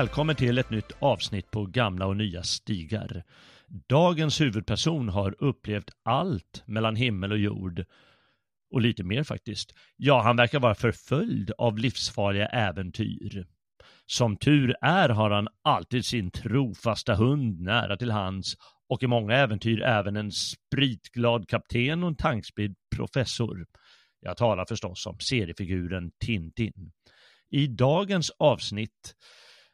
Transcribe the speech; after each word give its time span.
Välkommen 0.00 0.36
till 0.36 0.58
ett 0.58 0.70
nytt 0.70 0.92
avsnitt 0.98 1.50
på 1.50 1.66
gamla 1.66 2.06
och 2.06 2.16
nya 2.16 2.42
stigar. 2.42 3.24
Dagens 3.88 4.40
huvudperson 4.40 5.08
har 5.08 5.44
upplevt 5.44 5.90
allt 6.04 6.62
mellan 6.66 6.96
himmel 6.96 7.32
och 7.32 7.38
jord. 7.38 7.84
Och 8.70 8.80
lite 8.80 9.04
mer 9.04 9.24
faktiskt. 9.24 9.74
Ja, 9.96 10.22
han 10.22 10.36
verkar 10.36 10.60
vara 10.60 10.74
förföljd 10.74 11.50
av 11.58 11.78
livsfarliga 11.78 12.46
äventyr. 12.46 13.46
Som 14.06 14.36
tur 14.36 14.74
är 14.80 15.08
har 15.08 15.30
han 15.30 15.48
alltid 15.64 16.04
sin 16.04 16.30
trofasta 16.30 17.14
hund 17.14 17.60
nära 17.60 17.96
till 17.96 18.10
hands 18.10 18.54
och 18.88 19.02
i 19.02 19.06
många 19.06 19.36
äventyr 19.36 19.82
även 19.82 20.16
en 20.16 20.32
spritglad 20.32 21.48
kapten 21.48 22.02
och 22.02 22.08
en 22.08 22.16
tankspridd 22.16 22.74
professor. 22.96 23.66
Jag 24.20 24.36
talar 24.36 24.64
förstås 24.68 25.06
om 25.06 25.16
seriefiguren 25.18 26.10
Tintin. 26.24 26.92
I 27.50 27.66
dagens 27.66 28.30
avsnitt 28.38 29.14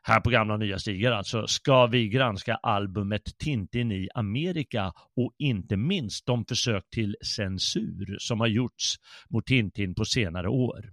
här 0.07 0.21
på 0.21 0.31
gamla 0.31 0.55
och 0.55 0.61
nya 0.61 0.79
stigar 0.79 1.13
alltså, 1.13 1.47
ska 1.47 1.87
vi 1.87 2.09
granska 2.09 2.55
albumet 2.55 3.39
Tintin 3.39 3.93
i 3.93 4.09
Amerika 4.15 4.93
och 5.17 5.33
inte 5.39 5.77
minst 5.77 6.27
de 6.27 6.45
försök 6.45 6.91
till 6.91 7.17
censur 7.37 8.17
som 8.21 8.41
har 8.41 8.47
gjorts 8.47 8.95
mot 9.31 9.47
Tintin 9.47 9.95
på 9.95 10.05
senare 10.05 10.49
år. 10.49 10.93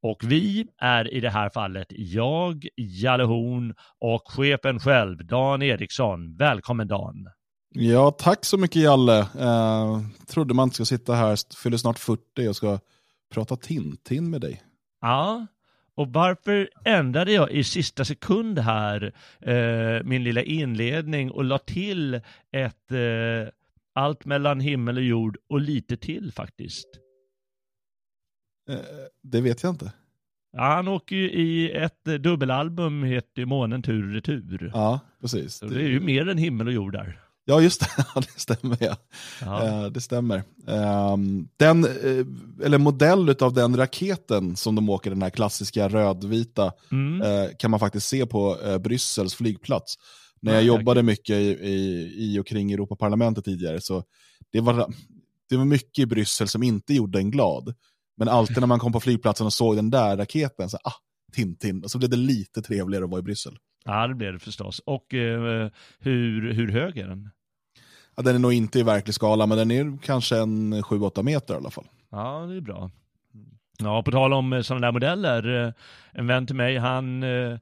Och 0.00 0.18
vi 0.24 0.66
är 0.78 1.14
i 1.14 1.20
det 1.20 1.30
här 1.30 1.50
fallet 1.50 1.86
jag, 1.90 2.66
Jalle 2.76 3.24
Horn 3.24 3.74
och 3.98 4.22
chefen 4.32 4.80
själv, 4.80 5.26
Dan 5.26 5.62
Eriksson. 5.62 6.36
Välkommen 6.36 6.88
Dan! 6.88 7.26
Ja, 7.74 8.10
tack 8.10 8.44
så 8.44 8.58
mycket 8.58 8.82
Jalle. 8.82 9.18
Eh, 9.18 10.00
trodde 10.28 10.54
man 10.54 10.64
inte 10.64 10.74
ska 10.74 10.84
sitta 10.84 11.14
här, 11.14 11.54
fyller 11.62 11.76
snart 11.76 11.98
40 11.98 12.48
och 12.48 12.56
ska 12.56 12.78
prata 13.34 13.56
Tintin 13.56 14.30
med 14.30 14.40
dig. 14.40 14.62
Ja, 15.00 15.46
och 15.94 16.12
varför 16.12 16.70
ändrade 16.84 17.32
jag 17.32 17.50
i 17.50 17.64
sista 17.64 18.04
sekund 18.04 18.58
här 18.58 19.12
eh, 19.40 20.04
min 20.04 20.24
lilla 20.24 20.42
inledning 20.42 21.30
och 21.30 21.44
la 21.44 21.58
till 21.58 22.14
ett 22.50 22.90
eh, 22.90 23.52
allt 23.94 24.24
mellan 24.24 24.60
himmel 24.60 24.96
och 24.96 25.02
jord 25.02 25.36
och 25.48 25.60
lite 25.60 25.96
till 25.96 26.32
faktiskt? 26.32 26.88
Eh, 28.68 28.76
det 29.22 29.40
vet 29.40 29.62
jag 29.62 29.72
inte. 29.72 29.92
Ja, 30.52 30.62
han 30.62 30.88
åker 30.88 31.16
ju 31.16 31.30
i 31.30 31.70
ett 31.70 32.08
eh, 32.08 32.14
dubbelalbum, 32.14 33.02
heter 33.02 33.44
Månen 33.44 33.82
tur 33.82 34.08
och 34.08 34.14
retur. 34.14 34.70
Ja, 34.74 35.00
precis. 35.20 35.54
Så 35.54 35.66
det 35.66 35.82
är 35.82 35.88
ju 35.88 36.00
mer 36.00 36.28
än 36.28 36.38
himmel 36.38 36.66
och 36.66 36.72
jord 36.72 36.92
där. 36.92 37.21
Ja, 37.44 37.60
just 37.60 37.80
det. 37.80 38.04
det 38.14 38.40
stämmer. 38.40 38.76
Ja. 38.80 38.96
ja. 39.40 39.90
det 39.90 40.00
stämmer. 40.00 40.42
Ehm, 40.66 41.48
den, 41.56 41.84
eh, 41.84 42.26
eller 42.64 42.78
modell 42.78 43.36
av 43.40 43.54
den 43.54 43.76
raketen 43.76 44.56
som 44.56 44.74
de 44.74 44.90
åker, 44.90 45.10
den 45.10 45.22
här 45.22 45.30
klassiska 45.30 45.88
rödvita, 45.88 46.72
mm. 46.92 47.22
Eh, 47.22 47.50
kan 47.58 47.70
man 47.70 47.80
faktiskt 47.80 48.08
se 48.08 48.26
på 48.26 48.60
eh, 48.64 48.78
Bryssels 48.78 49.34
flygplats. 49.34 49.94
När 50.40 50.52
jag 50.52 50.62
ja, 50.62 50.66
jobbade 50.66 51.00
okay. 51.00 51.02
mycket 51.02 51.36
i, 51.36 51.68
i, 51.68 52.12
i, 52.16 52.38
och 52.38 52.46
kring 52.46 52.72
Europaparlamentet 52.72 53.44
tidigare, 53.44 53.80
så 53.80 54.04
det 54.52 54.60
var, 54.60 54.94
det 55.48 55.56
var 55.56 55.64
mycket 55.64 56.02
i 56.02 56.06
Bryssel 56.06 56.48
som 56.48 56.62
inte 56.62 56.94
gjorde 56.94 57.18
en 57.18 57.30
glad. 57.30 57.74
Men 58.16 58.28
alltid 58.28 58.60
när 58.60 58.66
man 58.66 58.78
kom 58.78 58.92
på 58.92 59.00
flygplatsen 59.00 59.46
och 59.46 59.52
såg 59.52 59.76
den 59.76 59.90
där 59.90 60.16
raketen, 60.16 60.70
så 60.70 60.78
ah, 60.84 60.92
Tintin, 61.34 61.84
och 61.84 61.90
så 61.90 61.98
blev 61.98 62.10
det 62.10 62.16
lite 62.16 62.62
trevligare 62.62 63.04
att 63.04 63.10
vara 63.10 63.18
i 63.18 63.22
Bryssel. 63.22 63.58
Ja, 63.84 64.06
det 64.06 64.14
blir 64.14 64.32
det 64.32 64.38
förstås. 64.38 64.78
Och 64.78 65.14
eh, 65.14 65.68
hur, 65.98 66.52
hur 66.52 66.72
hög 66.72 66.98
är 66.98 67.08
den? 67.08 67.30
Ja, 68.16 68.22
den 68.22 68.34
är 68.34 68.38
nog 68.38 68.52
inte 68.52 68.78
i 68.78 68.82
verklig 68.82 69.14
skala, 69.14 69.46
men 69.46 69.58
den 69.58 69.70
är 69.70 69.98
kanske 70.02 70.38
en 70.38 70.74
7-8 70.74 71.22
meter 71.22 71.54
i 71.54 71.56
alla 71.56 71.70
fall. 71.70 71.86
Ja, 72.10 72.46
det 72.48 72.56
är 72.56 72.60
bra. 72.60 72.90
Ja, 73.78 74.02
på 74.02 74.10
tal 74.10 74.32
om 74.32 74.52
eh, 74.52 74.60
sådana 74.60 74.86
där 74.86 74.92
modeller. 74.92 75.66
Eh, 75.66 75.72
en 76.12 76.26
vän 76.26 76.46
till 76.46 76.56
mig, 76.56 76.76
han, 76.78 77.22
eh, 77.22 77.58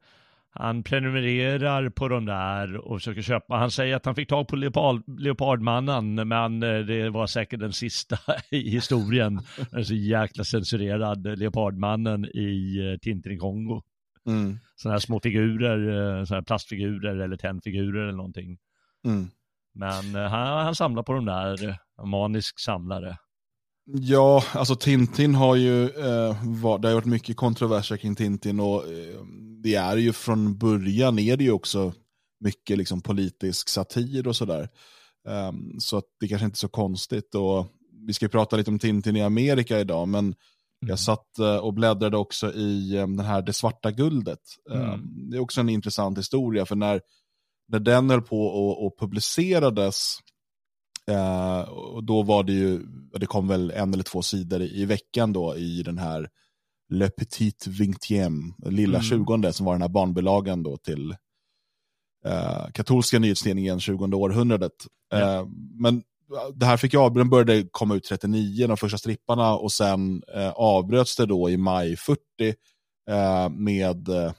han 0.51 0.83
prenumererar 0.83 1.89
på 1.89 2.09
de 2.09 2.25
där 2.25 2.77
och 2.77 2.99
försöker 2.99 3.23
köpa. 3.23 3.57
Han 3.57 3.71
säger 3.71 3.97
att 3.97 4.07
han 4.07 4.15
fick 4.15 4.29
tag 4.29 4.49
på 4.49 4.57
leopard, 4.57 5.03
Leopardmannen, 5.21 6.29
men 6.29 6.61
det 6.61 7.11
var 7.11 7.27
säkert 7.27 7.61
den 7.61 7.73
sista 7.73 8.19
i 8.51 8.71
historien. 8.71 9.41
Den 9.71 9.85
så 9.85 9.95
jäkla 9.95 10.45
censurerad 10.45 11.39
Leopardmannen 11.39 12.25
i 12.25 12.99
Tintin 13.03 13.33
i 13.33 13.39
Kongo. 13.39 13.83
Mm. 14.27 14.59
Sådana 14.83 14.95
här 14.95 15.01
små 15.01 15.21
figurer, 15.21 15.89
eh, 15.89 16.25
sådana 16.25 16.41
här 16.41 16.43
plastfigurer 16.43 17.17
eller 17.17 17.37
tennfigurer 17.37 18.03
eller 18.03 18.17
någonting. 18.17 18.59
Mm. 19.07 19.29
Men 19.75 20.17
eh, 20.17 20.31
han, 20.31 20.65
han 20.65 20.75
samlar 20.75 21.03
på 21.03 21.13
de 21.13 21.25
där, 21.25 21.69
eh, 21.69 22.05
manisk 22.07 22.61
samlare. 22.61 23.17
Ja, 23.85 24.45
alltså 24.53 24.77
Tintin 24.77 25.35
har 25.35 25.57
ju, 25.57 25.85
eh, 25.85 26.37
var, 26.45 26.79
det 26.79 26.89
har 26.89 26.95
varit 26.95 27.05
mycket 27.05 27.37
kontroverser 27.37 27.97
kring 27.97 28.17
Tintin 28.17 28.61
och 28.61 28.85
eh, 28.85 29.21
det 29.63 29.75
är 29.75 29.97
ju 29.97 30.13
från 30.13 30.59
början 30.59 31.19
är 31.19 31.37
det 31.37 31.45
ju 31.45 31.53
också 31.53 31.93
mycket 32.41 32.79
liksom 32.79 33.01
politisk 33.01 33.69
satir 33.69 34.29
och 34.29 34.37
sådär. 34.37 34.69
Um, 35.29 35.81
så 35.81 35.97
att 35.97 36.05
det 36.21 36.29
kanske 36.29 36.45
inte 36.45 36.55
är 36.55 36.59
så 36.59 36.69
konstigt 36.69 37.35
och 37.35 37.67
vi 38.07 38.13
ska 38.13 38.29
prata 38.29 38.57
lite 38.57 38.71
om 38.71 38.79
Tintin 38.79 39.17
i 39.17 39.23
Amerika 39.23 39.81
idag, 39.81 40.09
men 40.09 40.35
jag 40.81 40.89
mm. 40.89 40.97
satt 40.97 41.39
eh, 41.39 41.57
och 41.57 41.75
bläddrade 41.75 42.17
också 42.17 42.53
i 42.53 42.97
eh, 42.97 43.07
den 43.07 43.21
här 43.21 43.43
Det 43.43 43.53
svarta 43.53 43.91
guldet. 43.91 44.41
Mm. 44.71 44.83
Ehm, 44.83 45.31
det 45.31 45.37
är 45.37 45.41
också 45.41 45.61
en 45.61 45.69
intressant 45.69 46.19
historia, 46.19 46.67
för 46.67 46.77
när, 46.77 47.01
när 47.69 47.79
den 47.79 48.11
höll 48.11 48.23
på 48.23 48.47
och, 48.47 48.87
och 48.87 48.99
publicerades, 48.99 50.19
eh, 51.07 51.61
och 51.61 52.05
då 52.05 52.23
var 52.23 52.45
det 52.45 52.53
ju, 52.53 52.83
det 53.21 53.27
kom 53.27 53.49
väl 53.49 53.71
en 53.71 53.95
eller 53.95 54.05
två 54.05 54.23
sidor 54.23 54.63
i, 54.63 54.81
i 54.81 54.85
veckan 54.85 55.33
då 55.33 55.57
i 55.57 55.83
den 55.83 55.99
här 55.99 56.29
Le 56.89 57.11
Petit 57.11 57.67
Vingtième, 57.67 58.53
lilla 58.71 58.99
mm. 58.99 59.03
tjugonde, 59.03 59.53
som 59.53 59.67
var 59.67 59.75
den 59.75 59.83
här 59.83 59.89
barnbilagan 59.89 60.63
då 60.63 60.77
till 60.77 61.17
eh, 62.25 62.71
katolska 62.75 63.19
nyhetstidningen 63.19 63.81
20 63.81 64.17
århundradet. 64.17 64.73
Ja. 65.11 65.19
Eh, 65.19 65.47
men 65.81 66.03
det 66.55 66.67
här 66.67 66.77
fick 66.77 66.95
jag, 66.95 67.15
den 67.15 67.31
började 67.31 67.69
komma 67.71 67.95
ut 67.95 68.05
39, 68.05 68.67
de 68.67 68.77
första 68.77 68.99
stripparna, 68.99 69.55
och 69.55 69.73
sen 69.73 70.23
eh, 70.35 70.51
avbröts 70.51 71.17
det 71.17 71.27
då 71.27 71.51
i 71.51 71.57
maj 71.57 71.97
40 71.97 72.21
eh, 73.11 73.49
med, 73.49 74.09
eh, 74.09 74.33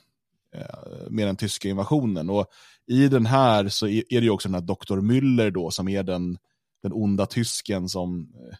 med 1.09 1.27
den 1.27 1.35
tyska 1.35 1.69
invasionen. 1.69 2.29
Och 2.29 2.47
i 2.87 3.07
den 3.07 3.25
här 3.25 3.69
så 3.69 3.87
är, 3.87 4.03
är 4.13 4.21
det 4.21 4.25
ju 4.25 4.29
också 4.29 4.49
den 4.49 4.55
här 4.55 4.61
Dr. 4.61 4.97
Müller 4.97 5.51
då, 5.51 5.71
som 5.71 5.87
är 5.87 6.03
den, 6.03 6.37
den 6.83 6.93
onda 6.93 7.25
tysken 7.25 7.89
som 7.89 8.33
eh, 8.35 8.55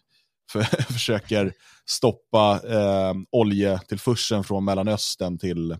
för, 0.50 0.62
försöker 0.92 1.52
stoppa 1.86 2.60
eh, 2.64 3.14
oljetillförseln 3.30 4.44
från 4.44 4.64
Mellanöstern 4.64 5.38
till, 5.38 5.70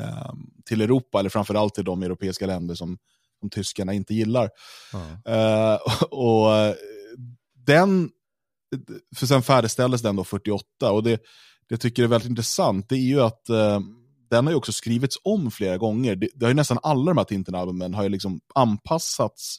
eh, 0.00 0.32
till 0.64 0.80
Europa, 0.80 1.18
eller 1.18 1.30
framförallt 1.30 1.74
till 1.74 1.84
de 1.84 2.02
europeiska 2.02 2.46
länder 2.46 2.74
som 2.74 2.98
som 3.44 3.50
tyskarna 3.50 3.92
inte 3.92 4.14
gillar. 4.14 4.50
Mm. 4.94 5.78
Och 6.10 6.74
den, 7.66 8.10
för 9.16 9.26
sen 9.26 9.42
färdigställdes 9.42 10.02
den 10.02 10.16
då 10.16 10.24
48 10.24 10.90
och 10.90 11.02
det, 11.02 11.10
det 11.10 11.20
jag 11.68 11.80
tycker 11.80 12.02
är 12.02 12.06
väldigt 12.06 12.30
intressant 12.30 12.88
det 12.88 12.94
är 12.94 12.98
ju 12.98 13.20
att 13.20 13.46
uh, 13.50 13.80
den 14.30 14.46
har 14.46 14.52
ju 14.52 14.56
också 14.56 14.72
skrivits 14.72 15.16
om 15.24 15.50
flera 15.50 15.78
gånger. 15.78 16.16
Det, 16.16 16.28
det 16.34 16.44
har 16.44 16.50
ju 16.50 16.54
nästan 16.54 16.78
alla 16.82 17.04
de 17.04 17.16
här 17.18 17.24
Tintin-albumen 17.24 17.94
har 17.94 18.02
ju 18.02 18.08
liksom 18.08 18.40
anpassats 18.54 19.58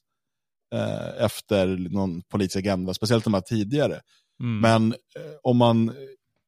eh, 0.76 1.24
efter 1.24 1.68
någon 1.68 2.22
politisk 2.22 2.56
agenda, 2.56 2.94
speciellt 2.94 3.24
de 3.24 3.34
här 3.34 3.42
tidigare. 3.42 4.00
Mm. 4.40 4.60
Men 4.60 4.92
eh, 4.94 5.32
om 5.44 5.58
man 5.58 5.92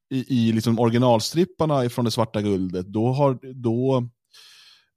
i, 0.09 0.25
i 0.39 0.51
liksom 0.51 0.79
originalstripparna 0.79 1.89
från 1.89 2.05
det 2.05 2.11
svarta 2.11 2.41
guldet, 2.41 2.87
då, 2.87 3.07
har, 3.07 3.39
då 3.53 4.09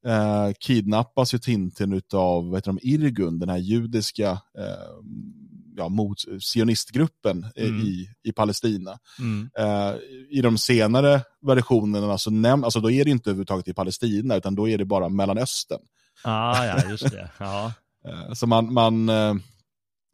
eh, 0.06 0.52
kidnappas 0.60 1.34
ju 1.34 1.38
Tintin 1.38 2.00
av 2.14 2.54
heter 2.54 2.66
de, 2.72 2.78
Irgun, 2.82 3.38
den 3.38 3.48
här 3.48 3.58
judiska 3.58 4.30
eh, 4.58 4.64
ja, 5.76 5.88
mot 5.88 6.18
sionistgruppen 6.54 7.46
Mm. 7.56 7.80
i, 7.80 8.08
i 8.22 8.32
Palestina. 8.32 8.98
Mm. 9.18 9.50
Eh, 9.58 9.94
I 10.30 10.40
de 10.42 10.58
senare 10.58 11.22
versionerna 11.46 12.18
så 12.18 12.30
näm- 12.30 12.64
alltså 12.64 12.80
då 12.80 12.90
är 12.90 13.04
det 13.04 13.10
inte 13.10 13.30
överhuvudtaget 13.30 13.68
i 13.68 13.74
Palestina, 13.74 14.36
utan 14.36 14.54
då 14.54 14.68
är 14.68 14.78
det 14.78 14.84
bara 14.84 15.08
Mellanöstern. 15.08 15.80
Ah, 16.24 16.64
ja, 16.66 16.90
just 16.90 17.10
det. 17.10 17.30
Ja. 17.38 17.72
Eh, 18.08 18.32
så 18.32 18.46
man, 18.46 18.72
man, 18.72 19.08
eh, 19.08 19.34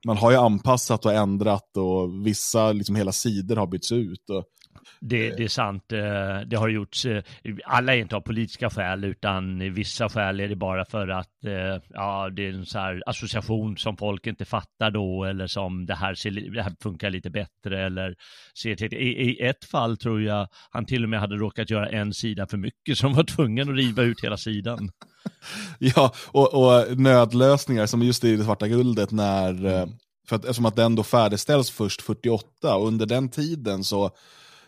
man 0.07 0.17
har 0.17 0.31
ju 0.31 0.37
anpassat 0.37 1.07
och 1.07 1.13
ändrat 1.13 1.77
och 1.77 2.27
vissa, 2.27 2.73
liksom 2.73 2.97
hela 2.97 3.13
sidor 3.13 3.57
har 3.57 3.67
bytts 3.67 3.93
ut. 3.93 4.31
Och, 4.31 4.45
Det, 5.01 5.31
det 5.31 5.45
är 5.45 5.49
sant. 5.49 5.93
eh, 5.93 6.41
Det 6.47 6.57
har 6.57 6.69
gjorts, 6.69 7.07
eh, 7.07 7.23
alla 7.65 7.95
är 7.95 7.99
inte 7.99 8.17
av 8.17 8.21
politiska 8.21 8.71
skäl, 8.71 9.05
utan 9.05 9.63
i 9.63 9.69
vissa 9.69 10.09
skäl 10.09 10.41
är 10.41 10.49
det 10.49 10.57
bara 10.57 10.85
för 10.85 11.09
att 11.09 11.45
eh, 11.47 11.83
ja, 11.89 12.31
det 12.31 12.47
är 12.47 12.53
en 12.53 12.67
så 12.67 12.79
här 12.79 13.03
association 13.07 13.77
som 13.77 13.97
folk 13.97 14.27
inte 14.27 14.45
fattar 14.45 14.91
då, 14.91 15.25
eller 15.25 15.47
som 15.47 15.87
det 15.87 15.95
här, 15.95 16.15
ser, 16.15 16.31
det 16.55 16.63
här 16.63 16.73
funkar 16.83 17.11
lite 17.11 17.31
bättre, 17.31 17.87
eller 17.87 18.15
ser 18.63 18.77
till. 18.77 18.95
I, 18.95 19.31
I 19.31 19.41
ett 19.47 19.65
fall 19.65 19.97
tror 19.97 20.23
jag 20.23 20.49
han 20.71 20.87
till 20.87 21.03
och 21.03 21.09
med 21.09 21.21
hade 21.21 21.37
råkat 21.37 21.71
göra 21.71 21.89
en 21.89 22.15
sida 22.15 22.47
för 22.47 22.57
mycket, 22.57 22.99
som 22.99 23.15
var 23.15 23.25
tvungen 23.25 23.71
att 23.71 23.77
riva 23.77 24.03
ut 24.03 24.25
hela 24.25 24.37
sidan. 24.37 24.91
ja, 25.79 26.13
och, 26.29 26.55
och 26.55 26.99
nödlösningar 26.99 27.87
som 27.87 28.03
just 28.03 28.25
i 28.25 28.37
det 28.37 28.45
svarta 28.45 28.69
guldet 28.69 29.11
när, 29.11 29.67
eh, 29.67 29.87
för 30.29 30.37
att, 30.37 30.45
eftersom 30.45 30.67
att 30.67 30.77
den 30.77 30.95
då 30.95 31.03
färdigställs 31.03 31.71
först 31.71 32.03
48 32.03 32.77
och 32.77 32.87
under 32.87 33.07
den 33.07 33.29
tiden 33.29 33.85
så 33.85 34.11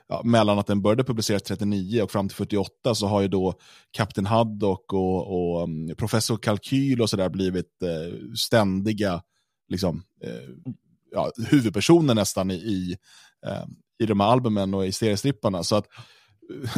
ja, 0.08 0.22
mellan 0.24 0.58
att 0.58 0.66
den 0.66 0.82
började 0.82 1.04
publiceras 1.04 1.42
39 1.42 2.02
och 2.02 2.10
fram 2.10 2.28
till 2.28 2.36
48 2.36 2.94
så 2.94 3.06
har 3.06 3.20
ju 3.20 3.28
då 3.28 3.54
Kapten 3.90 4.26
Haddock 4.26 4.92
och, 4.92 5.26
och 5.26 5.62
um, 5.62 5.94
Professor 5.96 6.36
Kalkyl 6.36 7.00
och 7.00 7.10
sådär 7.10 7.28
blivit 7.28 7.82
eh, 7.82 8.34
ständiga 8.36 9.22
liksom, 9.68 10.02
eh, 10.24 10.74
ja, 11.12 11.32
huvudpersoner 11.50 12.14
nästan 12.14 12.50
i, 12.50 12.54
i, 12.54 12.96
eh, 13.46 13.64
i 13.98 14.06
de 14.06 14.20
här 14.20 14.28
albumen 14.28 14.74
och 14.74 14.86
i 14.86 14.92
seriestripparna. 14.92 15.62
Så 15.62 15.76
att 15.76 15.86
eh, 16.64 16.70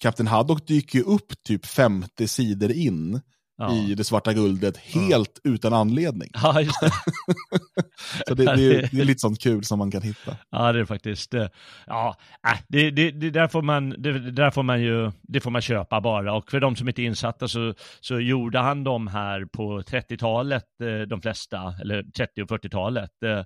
Kapten 0.00 0.26
Haddock 0.26 0.66
dyker 0.66 0.98
ju 0.98 1.04
upp 1.04 1.42
typ 1.42 1.66
50 1.66 2.28
sidor 2.28 2.72
in 2.72 3.20
Ja. 3.58 3.74
i 3.74 3.94
det 3.94 4.04
svarta 4.04 4.32
guldet 4.32 4.76
helt 4.76 5.38
utan 5.44 5.72
anledning. 5.72 6.28
Ja, 6.32 6.60
just 6.60 6.80
det. 6.80 6.90
Så 8.28 8.34
det, 8.34 8.44
det, 8.44 8.50
är, 8.50 8.88
det 8.92 9.00
är 9.00 9.04
lite 9.04 9.18
sånt 9.20 9.40
kul 9.40 9.64
som 9.64 9.78
man 9.78 9.90
kan 9.90 10.02
hitta. 10.02 10.36
Ja, 10.50 10.72
det 10.72 10.80
är 10.80 10.84
faktiskt. 10.84 11.34
eh, 11.34 11.46
Ja, 11.86 12.16
äh, 12.48 12.58
det, 12.68 12.90
det, 12.90 13.10
det, 13.10 13.30
där 13.30 13.48
får 13.48 13.62
man, 13.62 13.90
det, 14.02 14.30
där 14.30 14.50
får 14.50 14.62
man 14.62 14.82
ju, 14.82 15.12
det 15.22 15.40
får 15.40 15.50
man 15.50 15.62
köpa 15.62 16.00
bara. 16.00 16.32
Och 16.34 16.50
för 16.50 16.60
de 16.60 16.76
som 16.76 16.88
inte 16.88 17.02
är 17.02 17.06
insatta 17.06 17.48
så, 17.48 17.74
så 18.00 18.20
gjorde 18.20 18.58
han 18.58 18.84
dem 18.84 19.06
här 19.06 19.44
på 19.44 19.80
30-talet, 19.82 20.64
eh, 20.82 21.00
de 21.08 21.22
flesta, 21.22 21.74
eller 21.82 22.02
30 22.02 22.42
och 22.42 22.48
40-talet. 22.50 23.10
eh, 23.26 23.42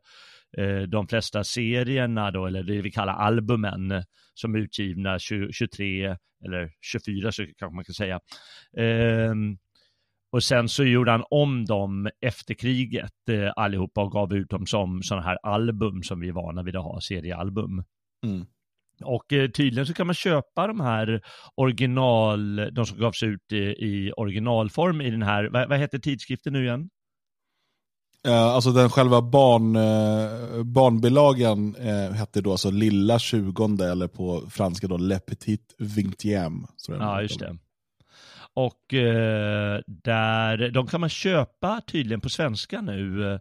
De 0.89 1.09
flesta 1.09 1.45
serierna 1.45 2.31
då, 2.31 2.47
eller 2.47 2.63
det 2.63 2.81
vi 2.83 2.91
kallar 2.91 3.13
albumen, 3.15 4.05
som 4.35 4.55
är 4.55 4.59
utgivna 4.59 5.19
20, 5.19 5.53
23 5.53 6.17
eller 6.45 6.71
24 6.81 7.33
så 7.33 7.47
kanske 7.59 7.75
man 7.75 7.85
kan 7.85 7.95
säga. 7.95 8.21
Och 10.33 10.43
sen 10.43 10.69
så 10.69 10.85
gjorde 10.85 11.11
han 11.11 11.25
om 11.31 11.65
dem 11.65 12.09
efter 12.21 12.55
kriget 12.55 13.29
eh, 13.29 13.53
allihopa 13.57 14.03
och 14.03 14.13
gav 14.13 14.35
ut 14.35 14.51
dem 14.51 14.67
som 14.67 15.03
sådana 15.03 15.27
här 15.27 15.39
album 15.43 16.03
som 16.03 16.21
vi 16.21 16.29
är 16.29 16.33
vana 16.33 16.63
vid 16.63 16.77
att 16.77 16.85
ha, 16.85 17.01
seriealbum. 17.01 17.85
Mm. 18.27 18.47
Och 19.05 19.33
eh, 19.33 19.51
tydligen 19.51 19.87
så 19.87 19.95
kan 19.95 20.07
man 20.07 20.15
köpa 20.15 20.67
de 20.67 20.81
här 20.81 21.23
original, 21.55 22.57
de 22.75 22.87
som 22.87 22.99
gavs 22.99 23.23
ut 23.23 23.53
i, 23.53 23.57
i 23.57 24.13
originalform 24.17 25.01
i 25.01 25.11
den 25.11 25.23
här, 25.23 25.49
vad, 25.53 25.69
vad 25.69 25.79
heter 25.79 25.99
tidskriften 25.99 26.53
nu 26.53 26.65
igen? 26.65 26.91
Eh, 28.27 28.43
alltså 28.43 28.71
den 28.71 28.91
själva 28.91 29.23
barn, 29.23 29.77
eh, 29.77 30.63
barnbilagan 30.65 31.77
eh, 31.77 32.13
hette 32.13 32.41
då 32.41 32.51
alltså 32.51 32.71
Lilla 32.71 33.19
20 33.19 33.85
eller 33.85 34.09
på 34.09 34.43
franska 34.51 34.87
då 34.87 34.97
Le 34.97 35.19
Petit 35.19 35.75
Vingtième. 35.79 36.67
Ja, 36.89 37.23
just 37.23 37.39
det. 37.39 37.57
Och 38.55 38.95
eh, 38.95 39.81
där, 39.87 40.71
de 40.71 40.87
kan 40.87 41.01
man 41.01 41.09
köpa 41.09 41.81
tydligen 41.87 42.21
på 42.21 42.29
svenska 42.29 42.81
nu. 42.81 43.33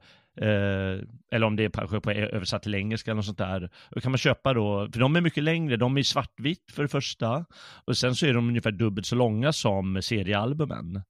Eh, 0.42 1.04
eller 1.32 1.44
om 1.44 1.56
det 1.56 1.66
är 1.66 1.70
kanske 1.70 2.00
på 2.00 2.12
översatt 2.12 2.64
till 2.64 2.76
engelska 2.76 3.12
eller 3.12 3.16
något 3.16 3.26
sånt 3.26 3.38
där. 3.38 3.70
Då 3.90 4.02
kan 4.02 4.12
man 4.12 4.18
köpa 4.18 4.54
då, 4.54 4.90
för 4.94 5.00
de 5.00 5.16
är 5.16 5.22
mycket 5.22 5.44
längre, 5.44 5.78
de 5.78 5.98
är 5.98 6.04
svartvitt 6.04 6.72
för 6.72 6.84
det 6.84 6.90
första. 6.90 7.46
Och 7.86 7.98
sen 7.98 8.16
så 8.16 8.26
är 8.26 8.34
de 8.34 8.48
ungefär 8.48 8.72
dubbelt 8.72 9.08
så 9.08 9.16
långa 9.16 9.54
som 9.54 10.02
seriealbumen. 10.02 11.02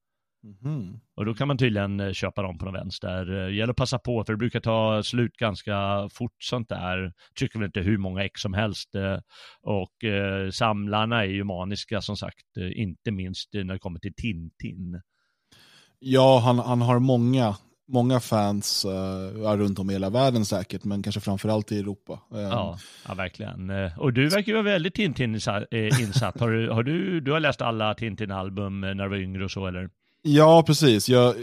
Mhm. 0.44 1.00
Och 1.16 1.26
då 1.26 1.34
kan 1.34 1.48
man 1.48 1.58
tydligen 1.58 2.00
eh, 2.00 2.12
köpa 2.12 2.42
dem 2.42 2.58
på 2.58 2.66
någon 2.66 2.74
vänster. 2.74 3.48
Eh, 3.48 3.56
Gäller 3.56 3.72
att 3.72 3.78
passa 3.78 4.00
på, 4.00 4.24
för 4.24 4.34
det 4.34 4.38
brukar 4.38 4.60
ta 4.60 5.04
slut 5.04 5.38
ganska 5.38 6.10
fort 6.14 6.36
sånt 6.44 6.70
där. 6.70 7.14
Tycker 7.36 7.60
väl 7.60 7.66
inte 7.66 7.80
hur 7.82 7.98
många 7.98 8.24
ex 8.24 8.42
som 8.42 8.54
helst. 8.54 8.96
eh, 8.96 9.18
Och 9.62 9.96
samlarna 10.54 11.22
är 11.24 11.28
ju 11.30 11.44
maniska 11.44 12.02
som 12.02 12.18
sagt, 12.18 12.58
inte 12.76 13.12
minst 13.12 13.50
när 13.54 13.74
det 13.74 13.80
kommer 13.80 14.00
till 14.00 14.14
Tintin. 14.14 15.02
Ja, 16.00 16.40
han, 16.46 16.60
han 16.60 16.82
har 16.82 17.00
många, 17.00 17.56
många 17.88 18.20
fans 18.20 18.86
eh, 18.86 19.58
runt 19.58 19.80
om 19.80 19.90
i 19.90 19.94
hela 19.94 20.10
världen 20.10 20.46
säkert, 20.46 20.84
men 20.84 21.04
kanske 21.04 21.22
framförallt 21.22 21.72
i 21.72 21.80
Europa. 21.80 22.20
Eh, 22.34 22.40
Ja, 22.40 22.78
ja 23.08 23.14
verkligen. 23.14 23.70
Och 23.98 24.14
du 24.14 24.30
verkar 24.30 24.48
ju 24.48 24.54
vara 24.54 24.64
väldigt 24.64 24.94
Tintin-insatt. 24.96 26.40
Har 26.40 26.50
du, 26.52 26.70
har 26.70 26.84
du, 26.84 27.20
du 27.22 27.32
har 27.32 27.40
läst 27.40 27.62
alla 27.62 27.94
Tintin-album 27.94 28.82
när 28.82 29.04
du 29.04 29.10
var 29.10 29.18
yngre 29.18 29.44
och 29.44 29.52
så 29.52 29.68
eller? 29.68 29.90
Ja, 30.22 30.64
precis. 30.68 31.10
Jag, 31.10 31.36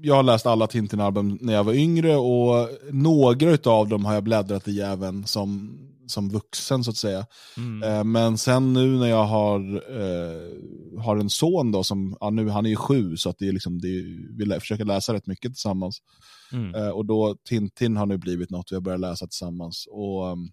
jag 0.00 0.14
har 0.14 0.22
läst 0.22 0.46
alla 0.46 0.66
Tintin-album 0.66 1.38
när 1.40 1.52
jag 1.52 1.64
var 1.64 1.72
yngre 1.72 2.16
och 2.16 2.68
några 2.90 3.70
av 3.70 3.88
dem 3.88 4.04
har 4.04 4.14
jag 4.14 4.24
bläddrat 4.24 4.68
i 4.68 4.80
även 4.80 5.26
som, 5.26 5.78
som 6.06 6.30
vuxen 6.30 6.84
så 6.84 6.90
att 6.90 6.96
säga. 6.96 7.26
Mm. 7.56 7.82
Eh, 7.82 8.04
Men 8.04 8.38
sen 8.38 8.72
nu 8.72 8.98
när 8.98 9.06
jag 9.06 9.24
har, 9.24 9.60
eh, 9.74 11.02
har 11.02 11.16
en 11.16 11.30
son 11.30 11.72
då, 11.72 11.84
som, 11.84 12.16
ja, 12.20 12.30
nu, 12.30 12.48
han 12.48 12.66
är 12.66 12.70
ju 12.70 12.76
sju, 12.76 13.16
så 13.16 13.30
att 13.30 13.38
det 13.38 13.48
är 13.48 13.52
liksom, 13.52 13.78
det 13.78 13.88
är, 13.88 14.44
vi 14.54 14.60
försöker 14.60 14.84
läsa 14.84 15.14
rätt 15.14 15.26
mycket 15.26 15.52
tillsammans. 15.52 15.98
Mm. 16.52 16.74
Eh, 16.74 16.88
och 16.88 17.06
då 17.06 17.36
Tintin 17.48 17.96
har 17.96 18.06
nu 18.06 18.18
blivit 18.18 18.50
något 18.50 18.72
vi 18.72 18.76
har 18.76 18.82
börjat 18.82 19.00
läsa 19.00 19.26
tillsammans. 19.26 19.86
Och, 19.90 20.26
um, 20.32 20.50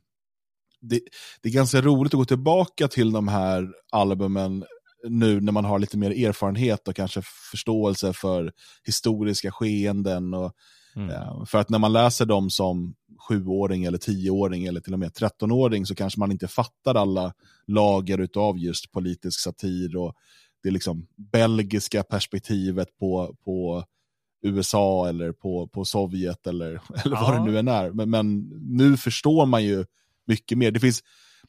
det, 0.81 0.99
det 1.41 1.49
är 1.49 1.53
ganska 1.53 1.81
roligt 1.81 2.13
att 2.13 2.17
gå 2.17 2.25
tillbaka 2.25 2.87
till 2.87 3.11
de 3.11 3.27
här 3.27 3.67
albumen 3.91 4.65
nu 5.09 5.41
när 5.41 5.51
man 5.51 5.65
har 5.65 5.79
lite 5.79 5.97
mer 5.97 6.27
erfarenhet 6.27 6.87
och 6.87 6.95
kanske 6.95 7.21
förståelse 7.51 8.13
för 8.13 8.51
historiska 8.83 9.51
skeenden. 9.51 10.33
Och, 10.33 10.53
Mm. 10.95 11.09
eh, 11.09 11.45
för 11.45 11.57
att 11.57 11.69
när 11.69 11.79
man 11.79 11.93
läser 11.93 12.25
dem 12.25 12.49
som 12.49 12.95
sjuåring 13.27 13.83
eller 13.85 13.97
tioåring 13.97 14.65
eller 14.65 14.81
till 14.81 14.93
och 14.93 14.99
med 14.99 15.13
trettonåring 15.13 15.85
så 15.85 15.95
kanske 15.95 16.19
man 16.19 16.31
inte 16.31 16.47
fattar 16.47 16.95
alla 16.95 17.33
lager 17.67 18.29
av 18.35 18.57
just 18.57 18.91
politisk 18.91 19.39
satir 19.39 19.95
och 19.97 20.13
det 20.63 20.71
liksom 20.71 21.07
belgiska 21.31 22.03
perspektivet 22.03 22.97
på, 22.99 23.35
på 23.45 23.83
USA 24.43 25.09
eller 25.09 25.31
på, 25.31 25.67
på 25.67 25.85
Sovjet 25.85 26.47
eller, 26.47 26.69
eller 27.05 27.15
vad 27.15 27.35
Ja. 27.35 27.39
det 27.39 27.51
nu 27.51 27.59
än 27.59 27.67
är. 27.67 27.91
Men, 27.91 28.09
men 28.09 28.39
nu 28.77 28.97
förstår 28.97 29.45
man 29.45 29.63
ju 29.63 29.85
mycket 30.27 30.57
mer. 30.57 30.71
Det 30.71 30.79
finns, 30.79 31.03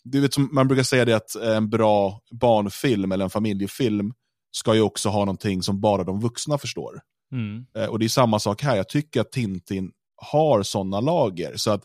du 0.05 0.21
vet, 0.21 0.35
som 0.35 0.49
man 0.53 0.69
brukar 0.69 0.83
säga 0.83 1.05
det 1.05 1.17
att 1.17 1.35
en 1.35 1.71
bra 1.71 2.21
barnfilm 2.31 3.13
eller 3.13 3.25
en 3.25 3.31
familjefilm 3.31 4.13
ska 4.51 4.75
ju 4.75 4.81
också 4.81 5.09
ha 5.09 5.19
någonting 5.21 5.63
som 5.63 5.81
bara 5.81 6.05
de 6.05 6.21
vuxna 6.21 6.59
förstår. 6.59 7.01
Mm. 7.33 7.67
Eh, 7.77 7.87
och 7.87 7.99
det 7.99 8.05
är 8.05 8.09
samma 8.09 8.39
sak 8.39 8.63
här, 8.63 8.77
jag 8.77 8.89
tycker 8.89 9.21
att 9.21 9.33
Tintin 9.33 9.91
har 10.17 10.63
sådana 10.63 11.01
lager. 11.01 11.57
Så 11.57 11.71
att 11.71 11.83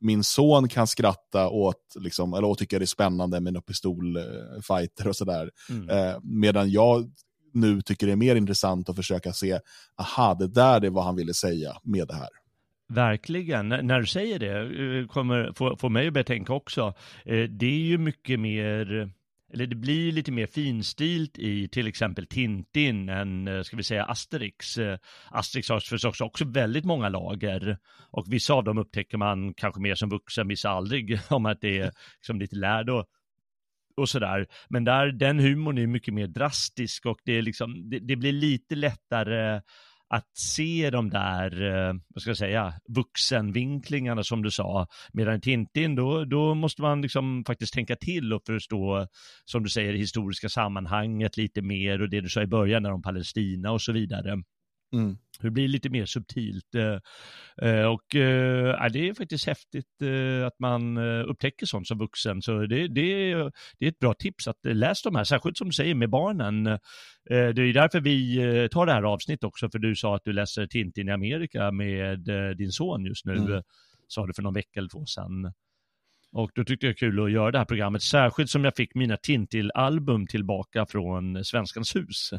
min 0.00 0.24
son 0.24 0.68
kan 0.68 0.86
skratta 0.86 1.48
åt, 1.48 1.94
liksom, 1.98 2.34
eller 2.34 2.48
åt 2.48 2.58
tycka 2.58 2.78
det 2.78 2.84
är 2.84 2.86
spännande 2.86 3.40
med 3.40 3.52
några 3.52 3.62
pistolfighter 3.62 5.08
och 5.08 5.16
sådär. 5.16 5.50
Mm. 5.70 5.88
Eh, 5.88 6.16
medan 6.22 6.70
jag 6.70 7.10
nu 7.52 7.82
tycker 7.82 8.06
det 8.06 8.12
är 8.12 8.16
mer 8.16 8.36
intressant 8.36 8.88
att 8.88 8.96
försöka 8.96 9.32
se, 9.32 9.60
aha, 9.98 10.34
det 10.34 10.48
där 10.48 10.84
är 10.84 10.90
vad 10.90 11.04
han 11.04 11.16
ville 11.16 11.34
säga 11.34 11.76
med 11.82 12.08
det 12.08 12.14
här. 12.14 12.28
Verkligen. 12.94 13.68
När 13.68 14.00
du 14.00 14.06
säger 14.06 14.38
det 14.38 14.98
eh, 14.98 15.06
kommer 15.06 15.52
få, 15.52 15.76
få 15.76 15.88
mig 15.88 16.06
att 16.06 16.12
börja 16.12 16.24
tänka 16.24 16.52
också. 16.52 16.94
Eh, 17.24 17.42
det 17.42 17.66
är 17.66 17.78
ju 17.78 17.98
mycket 17.98 18.40
mer, 18.40 19.10
eller 19.52 19.66
det 19.66 19.74
blir 19.76 20.12
lite 20.12 20.32
mer 20.32 20.46
finstilt 20.46 21.38
i 21.38 21.68
till 21.68 21.86
exempel 21.86 22.26
Tintin 22.26 23.08
än, 23.08 23.48
eh, 23.48 23.62
ska 23.62 23.76
vi 23.76 23.82
säga, 23.82 24.04
Asterix. 24.04 24.78
Asterix 25.30 25.68
har 25.68 25.80
förstås 25.80 26.20
också 26.20 26.44
väldigt 26.44 26.84
många 26.84 27.08
lager 27.08 27.78
och 28.10 28.24
vissa 28.28 28.54
av 28.54 28.64
dem 28.64 28.78
upptäcker 28.78 29.18
man 29.18 29.54
kanske 29.54 29.80
mer 29.80 29.94
som 29.94 30.10
vuxen, 30.10 30.48
vissa 30.48 30.70
aldrig, 30.70 31.18
om 31.30 31.46
att 31.46 31.60
det 31.60 31.78
är 31.78 31.92
liksom 32.16 32.40
lite 32.40 32.56
lärd 32.56 32.90
och, 32.90 33.06
och 33.96 34.08
sådär. 34.08 34.46
Men 34.68 34.84
där, 34.84 35.12
den 35.12 35.38
humorn 35.38 35.78
är 35.78 35.86
mycket 35.86 36.14
mer 36.14 36.26
drastisk 36.26 37.06
och 37.06 37.18
det, 37.24 37.32
är 37.32 37.42
liksom, 37.42 37.90
det, 37.90 37.98
det 37.98 38.16
blir 38.16 38.32
lite 38.32 38.74
lättare 38.74 39.60
att 40.12 40.36
se 40.36 40.90
de 40.90 41.10
där, 41.10 41.62
eh, 41.62 41.94
vad 42.08 42.22
ska 42.22 42.30
jag 42.30 42.36
säga, 42.36 42.74
vuxenvinklingarna 42.88 44.22
som 44.22 44.42
du 44.42 44.50
sa. 44.50 44.86
Medan 45.12 45.40
Tintin, 45.40 45.94
då, 45.94 46.24
då 46.24 46.54
måste 46.54 46.82
man 46.82 47.02
liksom 47.02 47.44
faktiskt 47.46 47.74
tänka 47.74 47.96
till 47.96 48.32
och 48.32 48.42
förstå, 48.46 49.06
som 49.44 49.62
du 49.62 49.68
säger, 49.68 49.92
historiska 49.92 50.48
sammanhanget 50.48 51.36
lite 51.36 51.62
mer 51.62 52.02
och 52.02 52.10
det 52.10 52.20
du 52.20 52.28
sa 52.28 52.42
i 52.42 52.46
början 52.46 52.86
om 52.86 53.02
Palestina 53.02 53.72
och 53.72 53.82
så 53.82 53.92
vidare. 53.92 54.42
Mm. 54.92 55.16
Det 55.40 55.50
blir 55.50 55.68
lite 55.68 55.90
mer 55.90 56.06
subtilt. 56.06 56.74
Eh, 56.74 56.98
eh, 57.68 57.84
och 57.84 58.14
äh, 58.14 58.92
det 58.92 59.08
är 59.08 59.14
faktiskt 59.14 59.46
häftigt 59.46 60.02
att 60.46 60.58
man 60.58 60.98
upptäcker 60.98 61.66
sånt 61.66 61.88
som 61.88 61.98
vuxen. 61.98 62.42
Så 62.42 62.66
det, 62.66 62.88
det, 62.88 63.34
det 63.78 63.86
är 63.86 63.88
ett 63.88 63.98
bra 63.98 64.14
tips 64.14 64.48
att 64.48 64.58
läsa 64.62 65.10
de 65.10 65.16
här, 65.16 65.24
särskilt 65.24 65.58
som 65.58 65.66
du 65.68 65.72
säger 65.72 65.94
med 65.94 66.10
barnen. 66.10 66.64
Det 67.24 67.62
är 67.62 67.72
därför 67.72 68.00
vi 68.00 68.68
tar 68.72 68.86
det 68.86 68.92
här 68.92 69.02
avsnittet 69.02 69.44
också, 69.44 69.70
för 69.70 69.78
du 69.78 69.96
sa 69.96 70.16
att 70.16 70.24
du 70.24 70.32
läser 70.32 70.66
Tintin 70.66 71.08
i 71.08 71.12
Amerika 71.12 71.70
med 71.70 72.18
din 72.56 72.72
son 72.72 73.04
just 73.04 73.26
nu, 73.26 73.36
mm. 73.36 73.62
sa 74.08 74.26
du 74.26 74.34
för 74.34 74.42
någon 74.42 74.54
vecka 74.54 74.80
eller 74.80 74.88
två 74.88 75.06
sedan. 75.06 75.52
Och 76.32 76.50
då 76.54 76.64
tyckte 76.64 76.86
jag 76.86 76.94
det 76.94 77.06
var 77.06 77.10
kul 77.10 77.24
att 77.24 77.32
göra 77.32 77.50
det 77.50 77.58
här 77.58 77.64
programmet, 77.64 78.02
särskilt 78.02 78.50
som 78.50 78.64
jag 78.64 78.76
fick 78.76 78.94
mina 78.94 79.16
Tintin-album 79.16 80.26
tillbaka 80.26 80.86
från 80.86 81.44
Svenskans 81.44 81.96
hus. 81.96 82.30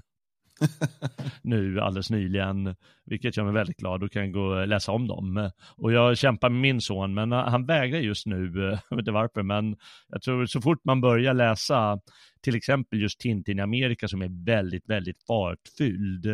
nu 1.42 1.80
alldeles 1.80 2.10
nyligen, 2.10 2.76
vilket 3.06 3.38
gör 3.38 3.44
mig 3.44 3.54
väldigt 3.54 3.78
glad 3.78 4.04
och 4.04 4.12
kan 4.12 4.32
gå 4.32 4.42
och 4.42 4.68
läsa 4.68 4.92
om 4.92 5.08
dem. 5.08 5.52
Och 5.78 5.92
jag 5.92 6.18
kämpar 6.18 6.50
med 6.50 6.62
min 6.62 6.82
son, 6.82 7.14
men 7.14 7.32
han 7.32 7.66
vägrar 7.66 8.00
just 8.00 8.26
nu, 8.26 8.52
jag 8.90 8.98
vet 8.98 9.00
inte 9.00 9.12
varför, 9.12 9.44
men 9.44 9.76
jag 10.10 10.22
tror 10.22 10.46
så 10.46 10.62
fort 10.62 10.86
man 10.86 11.02
börjar 11.02 11.34
läsa 11.34 12.00
till 12.42 12.56
exempel 12.56 13.02
just 13.02 13.20
Tintin 13.20 13.60
i 13.60 13.62
Amerika 13.62 14.08
som 14.08 14.22
är 14.22 14.46
väldigt, 14.46 14.90
väldigt 14.90 15.24
fartfylld, 15.28 16.26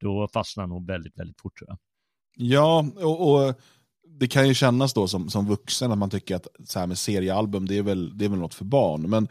då 0.00 0.28
fastnar 0.32 0.62
han 0.62 0.68
nog 0.70 0.86
väldigt, 0.86 1.18
väldigt 1.18 1.40
fort 1.40 1.58
tror 1.58 1.68
jag. 1.68 1.78
Ja, 2.38 2.86
och, 2.96 3.32
och 3.32 3.54
det 4.08 4.28
kan 4.28 4.48
ju 4.48 4.54
kännas 4.54 4.94
då 4.94 5.08
som, 5.08 5.28
som 5.28 5.46
vuxen 5.46 5.92
att 5.92 5.98
man 5.98 6.10
tycker 6.10 6.36
att 6.36 6.46
så 6.64 6.78
här 6.78 6.86
med 6.86 6.98
seriealbum, 6.98 7.66
det 7.66 7.78
är 7.78 7.82
väl, 7.82 8.18
det 8.18 8.24
är 8.24 8.28
väl 8.28 8.38
något 8.38 8.54
för 8.54 8.64
barn. 8.64 9.10
Men 9.10 9.28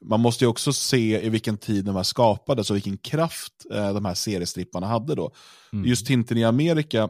man 0.00 0.20
måste 0.20 0.44
ju 0.44 0.48
också 0.48 0.72
se 0.72 1.26
i 1.26 1.28
vilken 1.28 1.56
tid 1.56 1.84
de 1.84 1.96
här 1.96 2.02
skapades 2.02 2.70
och 2.70 2.76
vilken 2.76 2.98
kraft 2.98 3.52
eh, 3.72 3.94
de 3.94 4.04
här 4.04 4.14
seriestripparna 4.14 4.86
hade 4.86 5.14
då. 5.14 5.32
Mm. 5.72 5.84
Just 5.88 6.06
Tintin 6.06 6.38
i 6.38 6.44
Amerika, 6.44 7.08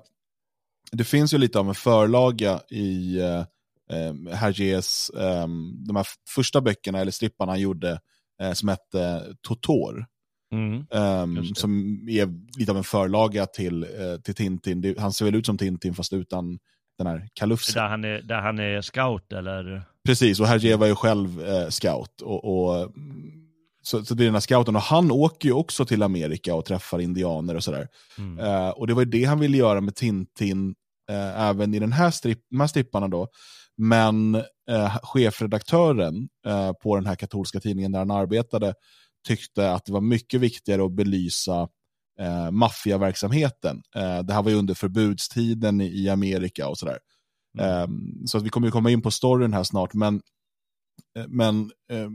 det 0.93 1.05
finns 1.05 1.35
ju 1.35 1.39
lite 1.39 1.59
av 1.59 1.69
en 1.69 1.75
förlaga 1.75 2.61
i 2.71 3.21
eh, 3.21 3.45
eh 3.91 4.35
Hergés, 4.35 5.11
eh, 5.11 5.47
de 5.87 5.97
här 5.97 6.07
första 6.29 6.61
böckerna 6.61 7.01
eller 7.01 7.13
stripparna 7.13 7.53
han 7.53 7.61
gjorde 7.61 8.01
eh, 8.41 8.53
som 8.53 8.69
hette 8.69 9.23
Totor. 9.43 10.07
Mm. 10.53 10.87
Um, 10.91 11.55
som 11.55 12.01
är 12.09 12.59
lite 12.59 12.73
av 12.73 12.79
en 12.79 12.85
förlaga 12.85 13.47
till, 13.47 13.83
eh, 13.83 14.21
till 14.25 14.35
Tintin. 14.35 14.81
Det, 14.81 14.99
han 14.99 15.13
ser 15.13 15.25
väl 15.25 15.35
ut 15.35 15.47
som 15.47 15.59
Tintin 15.59 15.95
fast 15.95 16.13
utan 16.13 16.59
den 16.99 17.07
här 17.07 17.29
kalufsen. 17.35 17.83
Där 17.83 17.89
han 17.89 18.05
är, 18.05 18.23
där 18.23 18.41
han 18.41 18.59
är 18.59 18.81
scout 18.81 19.33
eller? 19.33 19.83
Precis, 20.05 20.41
och 20.41 20.47
Hergé 20.47 20.77
var 20.77 20.87
ju 20.87 20.95
själv 20.95 21.45
eh, 21.45 21.69
scout. 21.69 22.21
Och, 22.23 22.45
och, 22.45 22.93
så, 23.83 24.05
så 24.05 24.15
är 24.15 24.19
den 24.19 24.33
här 24.33 24.41
scouten, 24.41 24.77
och 24.77 24.83
han 24.83 25.11
åker 25.11 25.49
ju 25.49 25.53
också 25.53 25.85
till 25.85 26.03
Amerika 26.03 26.55
och 26.55 26.65
träffar 26.65 26.99
indianer 26.99 27.55
och 27.55 27.65
sådär. 27.65 27.89
Mm. 28.19 28.39
Eh, 28.39 28.69
och 28.69 28.87
det 28.87 28.95
var 28.95 29.03
ju 29.03 29.11
det 29.11 29.25
han 29.25 29.41
ville 29.41 29.57
göra 29.57 29.81
med 29.81 29.95
Tintin, 29.95 30.75
eh, 31.11 31.41
även 31.41 31.75
i 31.75 31.79
den 31.79 31.93
här 31.93 32.11
strip, 32.11 32.39
de 32.51 32.61
här 32.61 32.67
stripparna 32.67 33.09
då. 33.09 33.29
Men 33.77 34.35
eh, 34.71 34.97
chefredaktören 35.03 36.29
eh, 36.47 36.73
på 36.73 36.97
den 36.97 37.07
här 37.07 37.15
katolska 37.15 37.61
tidningen 37.61 37.93
där 37.93 37.99
han 37.99 38.11
arbetade 38.11 38.75
tyckte 39.29 39.73
att 39.73 39.85
det 39.85 39.93
var 39.93 40.01
mycket 40.01 40.41
viktigare 40.41 40.85
att 40.85 40.93
belysa 40.93 41.69
eh, 42.21 42.51
maffiaverksamheten. 42.51 43.83
Eh, 43.97 44.19
det 44.19 44.35
här 44.35 44.43
var 44.43 44.51
ju 44.51 44.57
under 44.57 44.75
förbudstiden 44.75 45.81
i, 45.81 45.87
i 45.87 46.09
Amerika 46.09 46.69
och 46.69 46.79
sådär. 46.79 46.93
Mm. 46.93 47.01
Eh, 47.59 47.87
så 48.27 48.39
att 48.39 48.45
vi 48.45 48.49
kommer 48.49 48.67
ju 48.67 48.73
komma 48.73 48.91
in 48.91 49.03
på 49.03 49.11
storyn 49.11 49.53
här 49.53 49.65
snart, 49.65 49.95
men, 49.95 50.21
eh, 51.19 51.27
men 51.29 51.71
eh, 51.91 52.09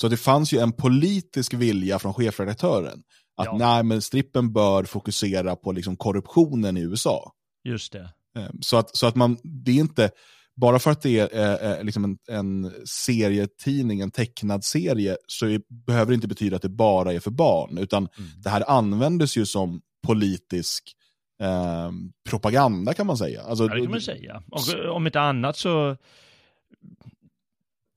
så 0.00 0.08
det 0.08 0.16
fanns 0.16 0.52
ju 0.52 0.58
en 0.58 0.72
politisk 0.72 1.54
vilja 1.54 1.98
från 1.98 2.14
chefredaktören 2.14 3.02
att 3.36 3.46
ja. 3.46 3.56
nej, 3.58 3.82
men 3.82 4.02
strippen 4.02 4.52
bör 4.52 4.84
fokusera 4.84 5.56
på 5.56 5.72
liksom 5.72 5.96
korruptionen 5.96 6.76
i 6.76 6.80
USA. 6.80 7.32
Just 7.64 7.92
det. 7.92 8.10
Ehm, 8.38 8.62
så 8.62 8.76
att, 8.76 8.96
så 8.96 9.06
att 9.06 9.14
man, 9.14 9.38
det 9.42 9.70
är 9.70 9.76
inte, 9.76 10.10
bara 10.56 10.78
för 10.78 10.90
att 10.90 11.02
det 11.02 11.18
är 11.18 11.38
eh, 11.38 11.70
eh, 11.70 11.84
liksom 11.84 12.04
en, 12.04 12.18
en 12.28 12.72
serietidning, 12.86 14.00
en 14.00 14.10
tecknad 14.10 14.64
serie, 14.64 15.16
så 15.26 15.46
är, 15.46 15.60
behöver 15.86 16.06
det 16.06 16.14
inte 16.14 16.28
betyda 16.28 16.56
att 16.56 16.62
det 16.62 16.68
bara 16.68 17.12
är 17.12 17.20
för 17.20 17.30
barn, 17.30 17.78
utan 17.78 18.08
mm. 18.18 18.30
det 18.42 18.50
här 18.50 18.70
användes 18.70 19.36
ju 19.36 19.46
som 19.46 19.80
politisk 20.06 20.92
eh, 21.40 21.90
propaganda 22.30 22.94
kan 22.94 23.06
man 23.06 23.16
säga. 23.16 23.42
Alltså, 23.42 23.64
ja, 23.64 23.74
det 23.74 23.80
kan 23.80 23.90
man 23.90 24.00
säga. 24.00 24.42
Och 24.50 24.94
om 24.96 25.06
inte 25.06 25.20
annat 25.20 25.56
så 25.56 25.96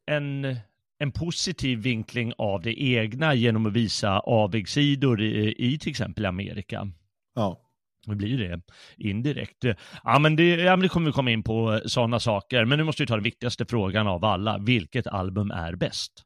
en, 0.06 0.58
en 1.00 1.12
positiv 1.12 1.79
vinkling 1.79 2.34
av 2.38 2.62
det 2.62 2.82
egna 2.84 3.36
genom 3.36 3.65
att 3.65 3.74
visa 3.74 4.20
avigsidor 4.20 5.22
i, 5.22 5.56
i 5.58 5.79
till 5.79 5.89
exempel 5.89 6.25
Amerika. 6.25 6.91
Ja. 7.36 7.63
Det 8.06 8.15
blir 8.15 8.38
det 8.38 8.62
indirekt. 8.98 9.65
Ja 10.03 10.20
men, 10.20 10.36
det, 10.36 10.44
ja, 10.44 10.75
men 10.75 10.79
det 10.79 10.89
kommer 10.89 11.06
vi 11.06 11.12
komma 11.13 11.32
in 11.32 11.44
på 11.44 11.82
sådana 11.86 12.20
saker. 12.20 12.65
Men 12.65 12.77
nu 12.77 12.84
måste 12.84 13.03
vi 13.03 13.08
ta 13.08 13.13
den 13.13 13.24
viktigaste 13.24 13.65
frågan 13.65 14.08
av 14.08 14.25
alla. 14.25 14.58
Vilket 14.58 15.08
album 15.08 15.51
är 15.51 15.75
bäst? 15.75 16.24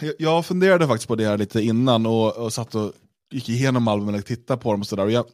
Jag, 0.00 0.14
jag 0.18 0.46
funderade 0.46 0.86
faktiskt 0.86 1.08
på 1.08 1.14
det 1.16 1.24
här 1.24 1.38
lite 1.38 1.62
innan 1.62 2.06
och, 2.06 2.36
och 2.36 2.52
satt 2.52 2.74
och 2.74 2.92
gick 3.30 3.48
igenom 3.48 3.88
albumen 3.88 4.14
och 4.14 4.24
tittade 4.24 4.62
på 4.62 4.72
dem 4.72 4.80
och 4.80 4.86
sådär. 4.86 5.06
Jag, 5.06 5.24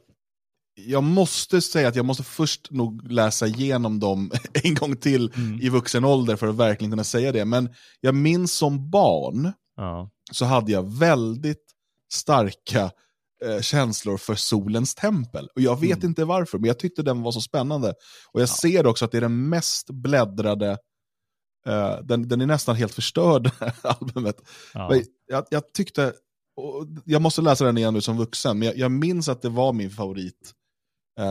jag 0.75 1.03
måste 1.03 1.61
säga 1.61 1.89
att 1.89 1.97
jag 1.97 2.05
måste 2.05 2.23
först 2.23 2.71
nog 2.71 3.13
läsa 3.13 3.47
igenom 3.47 4.01
dem 4.01 4.31
en 4.65 4.75
gång 4.75 4.97
till 4.97 5.33
mm. 5.37 5.61
i 5.61 5.69
vuxen 5.69 6.05
ålder 6.05 6.37
för 6.37 6.47
att 6.47 6.57
verkligen 6.57 6.91
kunna 6.91 7.05
säga 7.05 7.33
det. 7.33 7.45
Men 7.45 7.75
jag 8.01 8.15
minns 8.15 8.53
som 8.53 8.91
barn 8.91 9.53
ja. 9.77 10.11
så 10.33 10.45
hade 10.45 10.73
jag 10.73 10.99
väldigt 10.99 11.65
starka 12.13 12.91
eh, 13.45 13.61
känslor 13.61 14.17
för 14.17 14.35
solens 14.35 14.95
tempel. 14.95 15.49
Och 15.55 15.61
jag 15.61 15.81
vet 15.81 15.99
mm. 15.99 16.09
inte 16.09 16.25
varför, 16.25 16.59
men 16.59 16.69
jag 16.69 16.79
tyckte 16.79 17.03
den 17.03 17.23
var 17.23 17.33
så 17.33 17.41
spännande. 17.41 17.89
Och 18.33 18.41
jag 18.41 18.49
ja. 18.49 18.55
ser 18.63 18.87
också 18.87 19.05
att 19.05 19.11
det 19.11 19.17
är 19.17 19.23
den 19.23 19.49
mest 19.49 19.91
bläddrade, 19.91 20.71
eh, 21.67 21.97
den, 22.03 22.29
den 22.29 22.41
är 22.41 22.47
nästan 22.47 22.77
helt 22.77 22.95
förstörd, 22.95 23.51
albumet. 23.83 24.37
Ja. 24.75 24.95
Jag, 25.27 25.47
jag, 25.51 25.73
tyckte, 25.73 26.13
jag 27.05 27.23
måste 27.23 27.43
läsa 27.43 27.65
den 27.65 27.79
igen 27.79 27.95
nu 27.95 28.01
som 28.01 28.17
vuxen, 28.17 28.59
men 28.59 28.69
jag, 28.69 28.77
jag 28.77 28.93
minns 28.93 29.29
att 29.29 29.43
det 29.43 29.49
var 29.49 29.73
min 29.73 29.91
favorit 29.91 30.55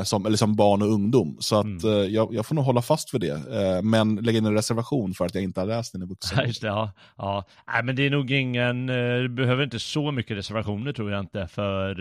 som, 0.04 0.26
eller 0.26 0.38
som 0.38 0.56
barn 0.56 0.82
och 0.82 0.88
ungdom. 0.88 1.38
Så 1.40 1.56
att, 1.56 1.66
mm. 1.66 1.86
eh, 1.86 1.92
jag, 1.92 2.34
jag, 2.34 2.46
får 2.46 2.56
nog 2.56 2.66
hålla 2.66 2.82
fast 2.82 3.10
för 3.10 3.20
det. 3.20 3.32
Eh, 3.32 3.82
men 3.84 4.16
lägga 4.16 4.38
in 4.38 4.46
en 4.46 4.54
reservation 4.54 5.14
för 5.14 5.26
att 5.26 5.36
jag 5.36 5.44
inte 5.44 5.60
har 5.60 5.68
läst 5.68 5.94
den 5.94 6.04
i 6.04 6.06
vuxen. 6.06 6.54
Ja. 6.62 6.92
ja. 7.18 7.46
Nej, 7.74 7.84
men 7.84 7.96
det 7.96 8.06
är 8.06 8.10
nog 8.10 8.32
ingen, 8.32 8.88
du 8.88 9.30
behöver 9.30 9.64
inte 9.64 9.80
så 9.80 10.12
mycket 10.12 10.38
reservationer 10.38 10.94
tror 10.94 11.12
jag 11.12 11.20
inte. 11.20 11.48
För 11.48 11.96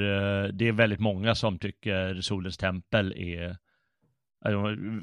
det 0.52 0.68
är 0.68 0.72
väldigt 0.72 1.00
många 1.00 1.34
som 1.34 1.58
tycker 1.58 2.20
Solens 2.20 2.56
tempel 2.56 3.12
är 3.16 3.56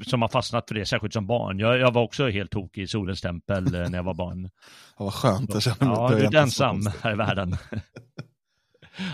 som 0.06 0.22
har 0.22 0.28
fastnat 0.28 0.68
för 0.68 0.74
det, 0.74 0.86
särskilt 0.86 1.12
som 1.12 1.26
barn. 1.26 1.58
Jag, 1.58 1.78
jag 1.78 1.92
var 1.92 2.02
också 2.02 2.28
helt 2.28 2.50
tokig 2.50 2.82
i 2.82 2.86
Solens 2.86 3.20
tempel 3.20 3.64
när 3.64 3.94
jag 3.94 4.02
var 4.02 4.14
barn. 4.14 4.50
Ja, 4.98 5.04
vad 5.04 5.14
skönt, 5.14 5.54
jag 5.54 5.62
känner 5.62 5.86
mig 5.86 5.96
Ja, 5.96 6.24
inte 6.24 6.38
ensam 6.38 6.86
här 7.02 7.12
i 7.12 7.16
världen. 7.16 7.56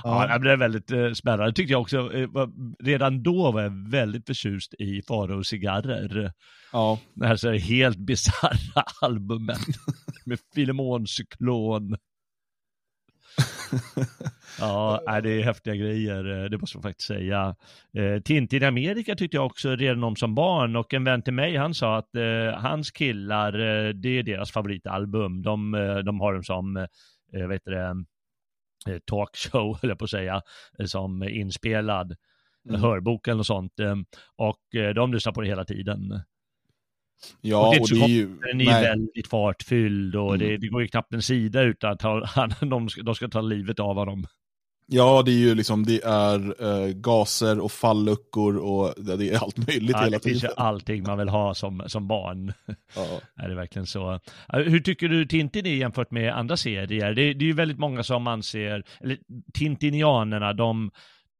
Ja, 0.05 0.29
ja 0.29 0.39
det 0.39 0.53
är 0.53 0.57
väldigt 0.57 0.91
eh, 0.91 1.13
spännande. 1.13 1.53
tyckte 1.53 1.73
jag 1.73 1.81
också, 1.81 2.13
eh, 2.15 2.29
redan 2.83 3.23
då 3.23 3.53
var 3.53 3.63
jag 3.63 3.91
väldigt 3.91 4.27
förtjust 4.27 4.75
i 4.79 5.03
Faro 5.03 5.45
cigarrer. 5.45 6.33
Ja. 6.73 6.99
Det 7.15 7.27
här 7.27 7.37
så 7.37 7.49
här 7.49 7.59
helt 7.59 7.99
bisarra 7.99 8.85
albumet 9.01 9.59
med 10.27 10.39
Filemoncyklon. 10.55 11.97
ja, 14.59 15.21
det 15.23 15.31
är 15.31 15.43
häftiga 15.43 15.75
grejer, 15.75 16.45
eh, 16.45 16.51
det 16.51 16.59
måste 16.59 16.77
man 16.77 16.83
faktiskt 16.83 17.09
säga. 17.09 17.55
Tintin 18.25 18.63
i 18.63 18.67
Amerika 18.67 19.15
tyckte 19.15 19.37
jag 19.37 19.47
också 19.47 19.77
redan 19.77 20.05
om 20.05 20.17
som 20.17 20.35
barn 20.35 20.77
och 20.77 20.95
en 20.95 21.05
vän 21.05 21.23
till 21.23 21.33
mig, 21.33 21.57
han 21.57 21.75
sa 21.75 21.97
att 21.97 22.15
eh, 22.17 22.61
hans 22.61 22.91
killar, 22.91 23.53
det 23.93 24.09
är 24.09 24.23
deras 24.23 24.53
favoritalbum. 24.53 25.43
De, 25.43 25.73
de 26.07 26.21
har 26.21 26.35
dem 26.35 26.45
som, 26.45 26.77
eh, 26.77 27.47
vet 27.49 27.65
det, 27.65 27.79
Eh, 27.79 27.95
talkshow, 29.05 29.79
eller 29.83 29.95
på 29.95 30.05
att 30.05 30.11
säga, 30.11 30.43
eh, 30.79 30.87
som 30.87 31.23
inspelad 31.23 32.17
mm. 32.69 32.81
hörbok 32.81 33.29
eller 33.29 33.43
sånt. 33.43 33.81
Eh, 33.81 33.97
och 34.37 34.95
de 34.95 35.13
lyssnar 35.13 35.33
på 35.33 35.41
det 35.41 35.49
hela 35.49 35.65
tiden. 35.65 36.21
Ja, 37.41 37.69
och 37.69 37.75
det 37.75 37.79
är, 37.79 37.81
och 37.81 37.89
det 37.89 38.05
är 38.05 38.09
ju... 38.09 38.27
Den 38.27 38.61
är 38.61 38.65
nej. 38.65 38.83
väldigt 38.83 39.29
fartfylld 39.29 40.17
och 40.17 40.35
mm. 40.35 40.49
det, 40.49 40.57
det, 40.57 40.69
går 40.69 40.83
ju 40.83 40.89
knappt 40.89 41.15
en 41.15 41.23
sida 41.23 41.63
utan 41.63 41.93
att 41.93 42.03
han, 42.31 42.51
de, 42.61 42.89
ska, 42.89 43.03
de 43.03 43.15
ska 43.15 43.29
ta 43.29 43.41
livet 43.41 43.81
av 43.81 43.97
honom. 43.97 44.27
Ja, 44.87 45.23
det 45.23 45.31
är 45.31 45.39
ju 45.39 45.55
liksom, 45.55 45.85
det 45.87 46.03
är 46.05 46.63
uh, 46.63 46.93
gaser 46.95 47.61
och 47.61 47.73
falluckor 47.73 48.57
och 48.57 48.95
det 48.97 49.31
är 49.31 49.43
allt 49.43 49.57
möjligt 49.57 49.91
ja, 49.91 50.05
hela 50.05 50.19
tiden. 50.19 50.35
Det 50.35 50.41
finns 50.41 50.45
allting 50.45 51.03
man 51.03 51.19
vill 51.19 51.29
ha 51.29 51.55
som, 51.55 51.83
som 51.87 52.09
barn. 52.09 52.53
Ja. 52.97 53.21
är 53.45 53.49
det 53.49 53.55
verkligen 53.55 53.87
så? 53.87 54.21
Hur 54.49 54.81
tycker 54.81 55.09
du 55.09 55.27
Tintin 55.27 55.67
är 55.67 55.75
jämfört 55.75 56.11
med 56.11 56.35
andra 56.35 56.57
serier? 56.57 57.15
Det, 57.15 57.35
det 57.35 57.45
är 57.45 57.47
ju 57.47 57.53
väldigt 57.53 57.79
många 57.79 58.03
som 58.03 58.27
anser, 58.27 58.85
eller 59.01 59.19
Tintinianerna, 59.55 60.53
de, 60.53 60.91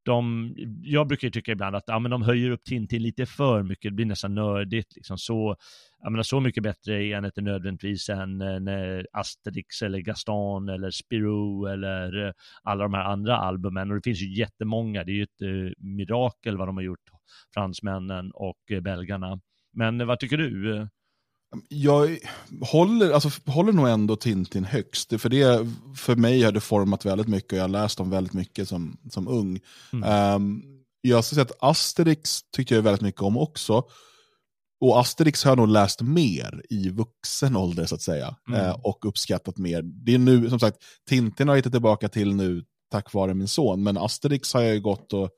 de, 0.05 0.55
jag 0.83 1.07
brukar 1.07 1.27
ju 1.27 1.33
tycka 1.33 1.53
ibland 1.53 1.77
att 1.77 1.85
ja, 1.87 1.99
men 1.99 2.11
de 2.11 2.23
höjer 2.23 2.51
upp 2.51 2.65
Tintin 2.65 3.03
lite 3.03 3.27
för 3.27 3.63
mycket, 3.63 3.91
det 3.91 3.95
blir 3.95 4.07
nästan 4.07 4.35
nördigt 4.35 4.97
liksom. 4.97 5.19
Så, 5.19 5.57
jag 6.03 6.13
menar, 6.13 6.23
så 6.23 6.41
mycket 6.41 6.63
bättre 6.63 7.05
är 7.05 7.15
han 7.15 7.25
inte 7.25 7.41
nödvändigtvis 7.41 8.09
än 8.09 8.41
äh, 8.69 9.03
Asterix 9.13 9.83
eller 9.83 9.99
Gaston 9.99 10.69
eller 10.69 10.91
Spirou 10.91 11.67
eller 11.67 12.27
eh, 12.27 12.33
alla 12.63 12.83
de 12.83 12.95
här 12.95 13.05
andra 13.05 13.37
albumen. 13.37 13.91
Och 13.91 13.97
det 13.97 14.05
finns 14.05 14.23
ju 14.23 14.35
jättemånga, 14.35 15.05
det 15.05 15.13
är 15.13 15.15
ju 15.15 15.23
ett 15.23 15.43
eh, 15.43 15.73
mirakel 15.79 16.57
vad 16.57 16.69
de 16.69 16.77
har 16.77 16.85
gjort, 16.85 17.11
fransmännen 17.55 18.31
och 18.35 18.83
belgarna. 18.83 19.41
Men 19.73 20.07
vad 20.07 20.21
tycker 20.21 20.37
du? 20.37 20.89
Jag 21.69 22.19
håller, 22.61 23.11
alltså, 23.11 23.31
håller 23.47 23.73
nog 23.73 23.89
ändå 23.89 24.17
Tintin 24.17 24.65
högst. 24.65 25.21
För, 25.21 25.29
det, 25.29 25.69
för 25.97 26.17
mig 26.17 26.43
har 26.43 26.53
det 26.53 26.61
format 26.61 27.05
väldigt 27.05 27.29
mycket 27.29 27.53
och 27.53 27.59
jag 27.59 27.63
har 27.63 27.69
läst 27.69 28.01
om 28.01 28.11
väldigt 28.11 28.33
mycket 28.33 28.69
som, 28.69 28.97
som 29.11 29.29
ung. 29.29 29.61
Mm. 29.93 30.35
Um, 30.35 30.63
jag 31.01 31.25
ska 31.25 31.35
säga 31.35 31.43
att 31.43 31.63
Asterix 31.63 32.41
tyckte 32.57 32.75
jag 32.75 32.83
väldigt 32.83 33.03
mycket 33.03 33.23
om 33.23 33.37
också. 33.37 33.83
Och 34.81 35.01
Asterix 35.01 35.45
har 35.45 35.51
jag 35.51 35.59
nog 35.59 35.69
läst 35.69 36.03
mer 36.03 36.63
i 36.71 36.89
vuxen 36.89 37.57
ålder 37.57 37.87
så 37.87 37.95
att 37.95 38.03
säga. 38.03 38.37
Mm. 38.49 38.61
Uh, 38.61 38.73
och 38.73 39.09
uppskattat 39.09 39.59
mer. 39.59 39.83
Det 39.83 40.15
är 40.15 40.19
nu, 40.19 40.51
som 40.51 40.61
sagt, 40.61 40.79
Tintin 41.09 41.49
har 41.49 41.55
jag 41.55 41.59
hittat 41.59 41.73
tillbaka 41.73 42.09
till 42.09 42.35
nu 42.35 42.65
tack 42.91 43.13
vare 43.13 43.35
min 43.35 43.49
son. 43.49 43.83
Men 43.83 43.99
Asterix 43.99 44.55
har 44.55 44.63
jag 44.63 44.75
ju 44.75 44.81
gått 44.81 45.13
och, 45.13 45.31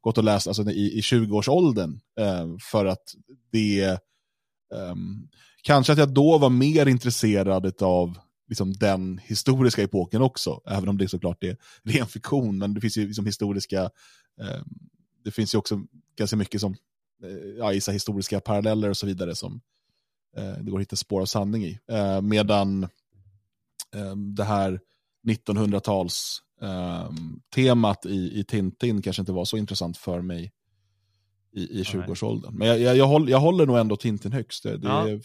gått 0.00 0.18
och 0.18 0.24
läst 0.24 0.46
alltså, 0.46 0.70
i, 0.70 0.98
i 0.98 1.00
20-årsåldern. 1.00 2.00
Uh, 2.20 2.56
för 2.70 2.86
att 2.86 3.14
det 3.52 3.98
um, 4.74 5.28
Kanske 5.66 5.92
att 5.92 5.98
jag 5.98 6.08
då 6.08 6.38
var 6.38 6.50
mer 6.50 6.86
intresserad 6.86 7.82
av 7.82 8.18
liksom, 8.48 8.72
den 8.72 9.18
historiska 9.18 9.82
epoken 9.82 10.22
också, 10.22 10.60
även 10.66 10.88
om 10.88 10.98
det 10.98 11.08
såklart 11.08 11.44
är 11.44 11.56
ren 11.82 12.06
fiktion, 12.06 12.58
men 12.58 12.74
det 12.74 12.80
finns 12.80 12.96
ju 12.96 13.06
liksom, 13.06 13.26
historiska, 13.26 13.82
eh, 14.40 14.62
det 15.24 15.30
finns 15.30 15.54
ju 15.54 15.58
också 15.58 15.82
ganska 16.18 16.36
mycket 16.36 16.60
som, 16.60 16.72
eh, 17.22 17.48
ja, 17.58 17.68
vissa 17.68 17.92
historiska 17.92 18.40
paralleller 18.40 18.90
och 18.90 18.96
så 18.96 19.06
vidare 19.06 19.34
som 19.34 19.60
eh, 20.36 20.52
det 20.52 20.70
går 20.70 20.78
att 20.78 20.82
hitta 20.82 20.96
spår 20.96 21.20
av 21.20 21.26
sanning 21.26 21.64
i. 21.64 21.78
Eh, 21.90 22.20
medan 22.20 22.82
eh, 23.94 24.16
det 24.16 24.44
här 24.44 24.80
1900-tals 25.26 26.42
ehm, 26.62 27.40
temat 27.54 28.06
i, 28.06 28.40
i 28.40 28.44
Tintin 28.44 29.02
kanske 29.02 29.22
inte 29.22 29.32
var 29.32 29.44
så 29.44 29.56
intressant 29.56 29.96
för 29.96 30.20
mig 30.20 30.52
i, 31.52 31.80
i 31.80 31.82
20-årsåldern. 31.82 32.54
Men 32.54 32.68
jag, 32.68 32.80
jag, 32.80 32.96
jag, 32.96 33.06
håller, 33.06 33.30
jag 33.30 33.40
håller 33.40 33.66
nog 33.66 33.78
ändå 33.78 33.96
Tintin 33.96 34.32
högst. 34.32 34.62
Det, 34.62 34.76
det 34.76 34.88
ja. 34.88 35.08
är 35.08 35.20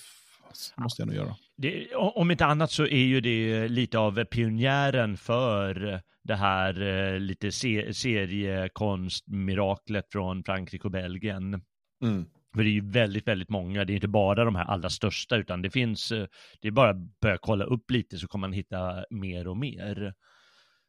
måste 0.77 1.01
jag 1.01 1.07
nog 1.07 1.15
göra. 1.15 1.35
Det, 1.57 1.95
om 1.95 2.31
inte 2.31 2.45
annat 2.45 2.71
så 2.71 2.83
är 2.83 3.03
ju 3.03 3.21
det 3.21 3.67
lite 3.67 3.99
av 3.99 4.23
pionjären 4.23 5.17
för 5.17 6.01
det 6.23 6.35
här 6.35 6.81
eh, 6.81 7.19
lite 7.19 7.51
se, 7.51 7.93
seriekonstmiraklet 7.93 10.05
från 10.11 10.43
Frankrike 10.43 10.83
och 10.83 10.91
Belgien. 10.91 11.61
Mm. 12.03 12.25
För 12.55 12.63
det 12.63 12.69
är 12.69 12.73
ju 12.73 12.89
väldigt, 12.89 13.27
väldigt 13.27 13.49
många, 13.49 13.85
det 13.85 13.93
är 13.93 13.95
inte 13.95 14.07
bara 14.07 14.45
de 14.45 14.55
här 14.55 14.65
allra 14.65 14.89
största, 14.89 15.37
utan 15.37 15.61
det 15.61 15.69
finns, 15.69 16.11
eh, 16.11 16.27
det 16.61 16.67
är 16.67 16.71
bara 16.71 16.89
att 16.89 17.19
börja 17.21 17.37
kolla 17.37 17.65
upp 17.65 17.91
lite 17.91 18.17
så 18.17 18.27
kommer 18.27 18.47
man 18.47 18.53
hitta 18.53 19.05
mer 19.09 19.47
och 19.47 19.57
mer. 19.57 20.13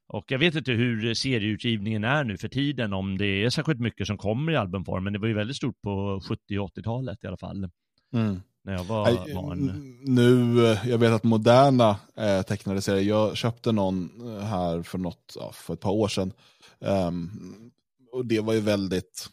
Och 0.09 0.25
jag 0.29 0.39
vet 0.39 0.55
inte 0.55 0.73
hur 0.73 1.15
serieutgivningen 1.15 2.05
är 2.05 2.25
nu 2.25 2.39
för 2.39 2.49
tiden, 2.49 2.93
om 2.93 3.19
det 3.19 3.27
är 3.27 3.51
särskilt 3.51 3.81
mycket 3.81 4.07
som 4.07 4.19
kommer 4.19 4.53
i 4.53 4.57
albumform, 4.57 5.05
men 5.05 5.13
det 5.13 5.19
var 5.19 5.29
ju 5.29 5.35
väldigt 5.35 5.57
stort 5.57 5.83
på 5.83 6.21
70 6.29 6.59
och 6.59 6.77
80-talet 6.77 7.25
i 7.25 7.27
alla 7.27 7.37
fall. 7.37 7.71
Mm 8.13 8.41
när 8.65 8.73
jag 8.73 8.85
var 8.85 9.05
Nej, 9.05 9.35
barn. 9.35 9.99
Nu, 10.03 10.57
jag 10.85 10.99
vet 10.99 11.13
att 11.13 11.25
moderna 11.25 11.97
eh, 12.17 12.43
tecknade 12.43 12.83
serier, 12.83 13.09
jag 13.09 13.37
köpte 13.37 13.73
någon 13.73 14.11
eh, 14.37 14.45
här 14.45 14.83
för, 14.83 14.99
något, 14.99 15.37
ja, 15.39 15.53
för 15.55 15.75
ett 15.75 15.81
par 15.81 15.91
år 15.91 16.09
sedan. 16.09 16.33
Um, 16.81 17.71
och 18.13 18.27
det 18.27 18.41
var 18.41 18.53
ju 18.53 18.61
väldigt, 18.61 19.29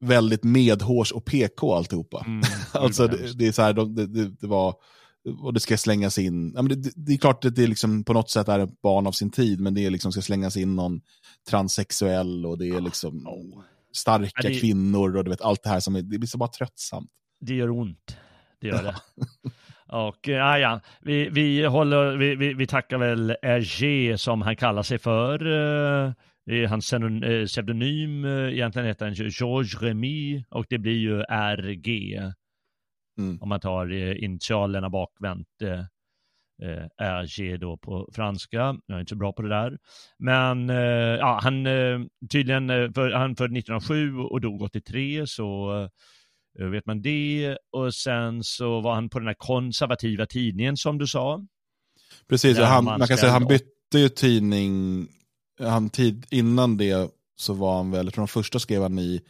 väldigt 0.00 0.44
medhårs 0.44 1.12
och 1.12 1.24
PK 1.24 1.74
alltihopa. 1.74 2.24
Mm, 2.26 2.42
alltså 2.72 3.06
det, 3.06 3.38
det, 3.38 3.46
är 3.46 3.52
så 3.52 3.62
här, 3.62 3.72
det, 3.72 4.06
det, 4.06 4.28
det, 4.40 4.46
var, 4.46 4.74
och 5.42 5.54
det 5.54 5.60
ska 5.60 5.76
slängas 5.76 6.18
in, 6.18 6.52
ja, 6.56 6.62
men 6.62 6.82
det, 6.96 7.12
är 7.12 7.18
klart 7.18 7.44
att 7.44 7.54
det 7.54 7.66
liksom 7.66 8.04
på 8.04 8.12
något 8.12 8.30
sätt 8.30 8.48
är 8.48 8.58
ett 8.58 8.82
barn 8.82 9.06
av 9.06 9.12
sin 9.12 9.30
tid, 9.30 9.60
men 9.60 9.74
det 9.74 9.86
är 9.86 9.90
liksom 9.90 10.12
ska 10.12 10.22
slängas 10.22 10.56
in 10.56 10.76
någon 10.76 11.00
transsexuell 11.48 12.46
och 12.46 12.58
det 12.58 12.68
är 12.68 12.80
liksom 12.80 13.26
oh. 13.26 13.62
Starka 13.96 14.50
ja, 14.50 14.60
kvinnor 14.60 15.16
och 15.16 15.24
du 15.24 15.30
vet 15.30 15.40
allt 15.40 15.62
det 15.62 15.68
här 15.68 15.80
som 15.80 15.96
är, 15.96 16.02
det 16.02 16.18
blir 16.18 16.26
så 16.26 16.38
bara 16.38 16.48
tröttsamt 16.48 17.10
det 17.40 17.54
gör 17.54 17.70
ont. 17.70 18.16
Det 18.60 18.66
gör 18.66 18.82
det. 18.82 18.96
Och 19.88 20.28
ja, 20.28 20.58
ja, 20.58 20.80
vi, 21.00 21.28
vi, 21.28 21.64
håller, 21.64 22.16
vi, 22.16 22.34
vi, 22.34 22.54
vi 22.54 22.66
tackar 22.66 22.98
väl 22.98 23.36
Hergé 23.42 24.18
som 24.18 24.42
han 24.42 24.56
kallar 24.56 24.82
sig 24.82 24.98
för. 24.98 25.46
Uh, 25.46 26.68
hans 26.68 26.92
eh, 26.92 27.44
pseudonym, 27.46 28.24
egentligen 28.24 28.88
heter 28.88 29.04
han 29.06 29.14
Georges 29.14 29.82
Remy 29.82 30.44
och 30.50 30.66
det 30.68 30.78
blir 30.78 30.98
ju 30.98 31.22
RG. 31.30 32.16
Mm. 33.18 33.42
Om 33.42 33.48
man 33.48 33.60
tar 33.60 33.92
initialerna 34.24 34.90
bakvänt. 34.90 35.48
RG 37.00 37.56
då 37.56 37.76
på 37.76 38.08
franska. 38.12 38.76
Jag 38.86 38.96
är 38.96 39.00
inte 39.00 39.10
så 39.10 39.16
bra 39.16 39.32
på 39.32 39.42
det 39.42 39.48
där. 39.48 39.78
Men 40.18 40.68
ja, 41.18 41.40
han 41.42 41.64
tydligen, 42.32 42.68
för, 42.68 43.10
han 43.10 43.36
född 43.36 43.56
1907 43.56 44.18
och 44.18 44.40
dog 44.40 44.62
83 44.62 45.26
så 45.26 45.72
Eh, 46.58 46.66
vet 46.66 46.86
man 46.86 47.02
det? 47.02 47.56
Och 47.72 47.94
sen 47.94 48.44
så 48.44 48.80
var 48.80 48.94
han 48.94 49.08
på 49.08 49.18
den 49.18 49.28
här 49.28 49.34
konservativa 49.34 50.26
tidningen 50.26 50.76
som 50.76 50.98
du 50.98 51.06
sa. 51.06 51.46
Precis, 52.28 52.58
han, 52.58 52.84
man, 52.84 52.98
man 52.98 53.08
kan 53.08 53.18
säga 53.18 53.32
att 53.32 53.40
han 53.40 53.48
bytte 53.48 53.98
ju 53.98 54.08
tidning, 54.08 55.06
han 55.60 55.90
tid, 55.90 56.26
innan 56.30 56.76
det 56.76 57.10
så 57.36 57.54
var 57.54 57.76
han 57.76 57.90
väl, 57.90 58.10
från 58.10 58.22
de 58.22 58.28
första 58.28 58.58
skrev 58.58 58.82
han 58.82 58.98
i 58.98 59.20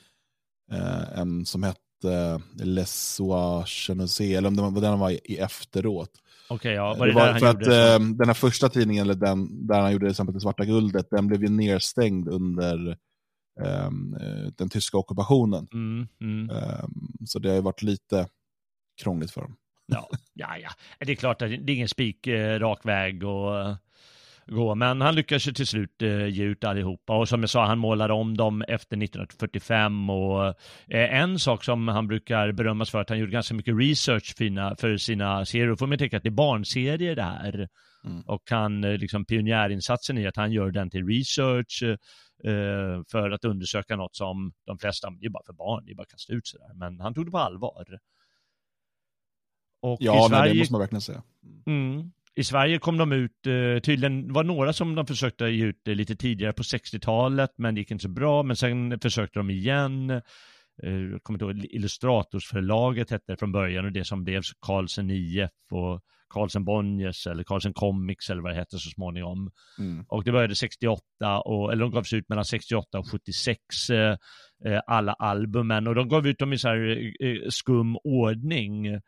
eh, 0.73 1.19
en 1.19 1.47
som 1.47 1.63
hette 1.63 2.43
Les 2.55 3.15
Sois 3.15 4.21
eller 4.21 4.49
om 4.49 4.57
det 4.57 4.63
var 4.63 4.71
den 4.71 4.91
han 4.91 4.99
var 4.99 5.11
i, 5.11 5.21
i 5.25 5.39
efteråt. 5.39 6.11
Okay, 6.49 6.73
ja. 6.73 6.95
Var 6.99 7.07
det, 7.07 7.13
det 7.13 7.19
var, 7.19 7.39
för 7.39 7.47
att 7.47 7.67
eh, 7.67 8.07
den 8.07 8.27
här 8.27 8.35
första 8.35 8.69
tidningen, 8.69 9.03
eller 9.03 9.15
den, 9.15 9.67
där 9.67 9.81
han 9.81 9.93
gjorde 9.93 10.07
till 10.07 10.11
exempel 10.11 10.35
det 10.35 10.41
svarta 10.41 10.65
guldet, 10.65 11.11
den 11.11 11.27
blev 11.27 11.43
ju 11.43 11.49
nedstängd 11.49 12.29
under 12.29 12.97
um, 13.61 14.17
den 14.57 14.69
tyska 14.69 14.99
ockupationen. 14.99 15.69
Mm, 15.73 16.09
mm. 16.21 16.51
Um, 16.51 17.27
så 17.27 17.39
det 17.39 17.51
har 17.51 17.63
varit 17.63 17.83
lite 17.83 18.29
krångligt 19.03 19.31
för 19.31 19.41
dem. 19.41 19.57
Ja, 19.87 20.09
ja, 20.35 20.59
ja. 20.59 20.71
det 20.99 21.13
är 21.13 21.17
klart 21.17 21.43
att 21.43 21.49
det 21.51 21.73
är 21.73 21.75
ingen 21.75 21.89
spik 21.89 22.27
eh, 22.27 22.59
rak 22.59 22.87
väg 22.87 23.25
och 23.25 23.77
gå, 24.47 24.75
men 24.75 25.01
han 25.01 25.15
lyckades 25.15 25.49
ju 25.49 25.53
till 25.53 25.67
slut 25.67 26.03
eh, 26.03 26.27
ge 26.27 26.45
ut 26.45 26.65
allihopa 26.65 27.17
och 27.17 27.29
som 27.29 27.41
jag 27.41 27.51
sa, 27.51 27.67
han 27.67 27.79
målade 27.79 28.13
om 28.13 28.37
dem 28.37 28.63
efter 28.63 28.97
1945 29.03 30.11
och 30.11 30.47
eh, 30.47 30.55
en 31.21 31.39
sak 31.39 31.65
som 31.65 31.89
han 31.89 32.07
brukar 32.07 32.53
berömmas 32.53 32.91
för 32.91 33.01
att 33.01 33.09
han 33.09 33.19
gjorde 33.19 33.33
ganska 33.33 33.55
mycket 33.55 33.79
research 33.79 34.35
fina, 34.37 34.77
för 34.77 34.97
sina 34.97 35.45
serier, 35.47 35.69
då 35.69 35.77
får 35.77 35.87
man 35.87 35.99
tänka 35.99 36.17
att 36.17 36.23
det 36.23 36.29
är 36.29 36.31
barnserier 36.31 37.17
det 37.17 37.23
här. 37.23 37.69
Mm. 38.05 38.23
Och 38.23 38.43
han, 38.51 38.85
eh, 38.85 38.99
liksom 38.99 39.25
pionjärinsatsen 39.25 40.19
i 40.19 40.27
att 40.27 40.37
han 40.37 40.53
gör 40.53 40.71
den 40.71 40.91
till 40.91 41.07
research, 41.07 41.83
eh, 42.45 43.03
för 43.11 43.31
att 43.31 43.45
undersöka 43.45 43.97
något 43.97 44.17
som 44.17 44.53
de 44.67 44.79
flesta, 44.79 45.11
det 45.11 45.27
är 45.27 45.31
bara 45.31 45.45
för 45.47 45.53
barn, 45.53 45.85
det 45.85 45.93
är 45.93 45.95
bara 45.95 46.03
att 46.03 46.09
kasta 46.09 46.33
ut 46.33 46.47
sådär. 46.47 46.75
Men 46.75 47.01
han 47.01 47.15
tog 47.15 47.25
det 47.27 47.31
på 47.31 47.39
allvar. 47.39 47.85
Och 49.81 49.99
ja, 50.01 50.27
i 50.27 50.29
Sverige, 50.29 50.43
nej, 50.43 50.53
det 50.53 50.59
måste 50.59 50.73
man 50.73 50.81
verkligen 50.81 51.01
säga. 51.01 51.23
Mm, 51.67 52.13
I 52.37 52.45
Sverige 52.45 52.79
kom 52.79 52.99
de 52.99 53.13
ut, 53.13 53.47
eh, 53.47 53.81
tydligen 53.83 54.33
var 54.33 54.45
några 54.45 54.73
som 54.73 54.95
de 54.95 55.07
försökte 55.07 55.45
ge 55.45 55.65
ut 55.65 55.89
eh, 55.89 55.95
lite 55.95 56.17
tidigare 56.17 56.53
på 56.53 56.63
60-talet, 56.63 57.51
men 57.57 57.75
det 57.75 57.81
gick 57.81 57.91
inte 57.91 58.03
så 58.03 58.09
bra. 58.09 58.43
Men 58.43 58.57
sen 58.57 59.01
försökte 59.01 59.39
de 59.39 59.51
igen. 59.51 60.11
Eh, 60.11 60.93
jag 61.13 61.23
kommer 61.23 61.43
inte 61.43 61.45
ihåg, 61.45 61.65
Illustratorsförlaget 61.71 63.11
hette 63.11 63.33
det 63.33 63.37
från 63.37 63.53
början 63.53 63.85
och 63.85 63.93
det 63.93 64.05
som 64.05 64.25
blev 64.25 64.43
Carlsen 64.67 65.11
IF 65.11 65.51
och 65.71 66.01
Carlsen 66.29 66.65
Bonniers 66.65 67.27
eller 67.27 67.45
Carlsen 67.45 67.75
Comics 67.75 68.31
eller 68.31 68.43
vad 68.43 68.51
det 68.53 68.57
hette 68.57 68.79
så 68.79 68.91
småningom. 68.91 69.51
Mm. 69.79 70.05
Och 70.09 70.25
det 70.25 70.33
började 70.33 70.55
68, 70.55 71.03
och, 71.45 71.73
eller 71.73 71.83
de 71.83 71.91
gavs 71.91 72.13
ut 72.13 72.29
mellan 72.29 72.45
68 72.45 72.99
och 72.99 73.11
76, 73.11 73.61
eh, 73.91 74.17
eh, 74.65 74.81
alla 74.87 75.13
albumen. 75.13 75.87
Och 75.87 75.95
de 75.95 76.09
gav 76.09 76.27
ut 76.27 76.39
dem 76.39 76.53
i 76.53 76.59
så 76.59 76.69
här 76.69 77.13
eh, 77.25 77.49
skum 77.49 77.97
ordning. 78.05 79.01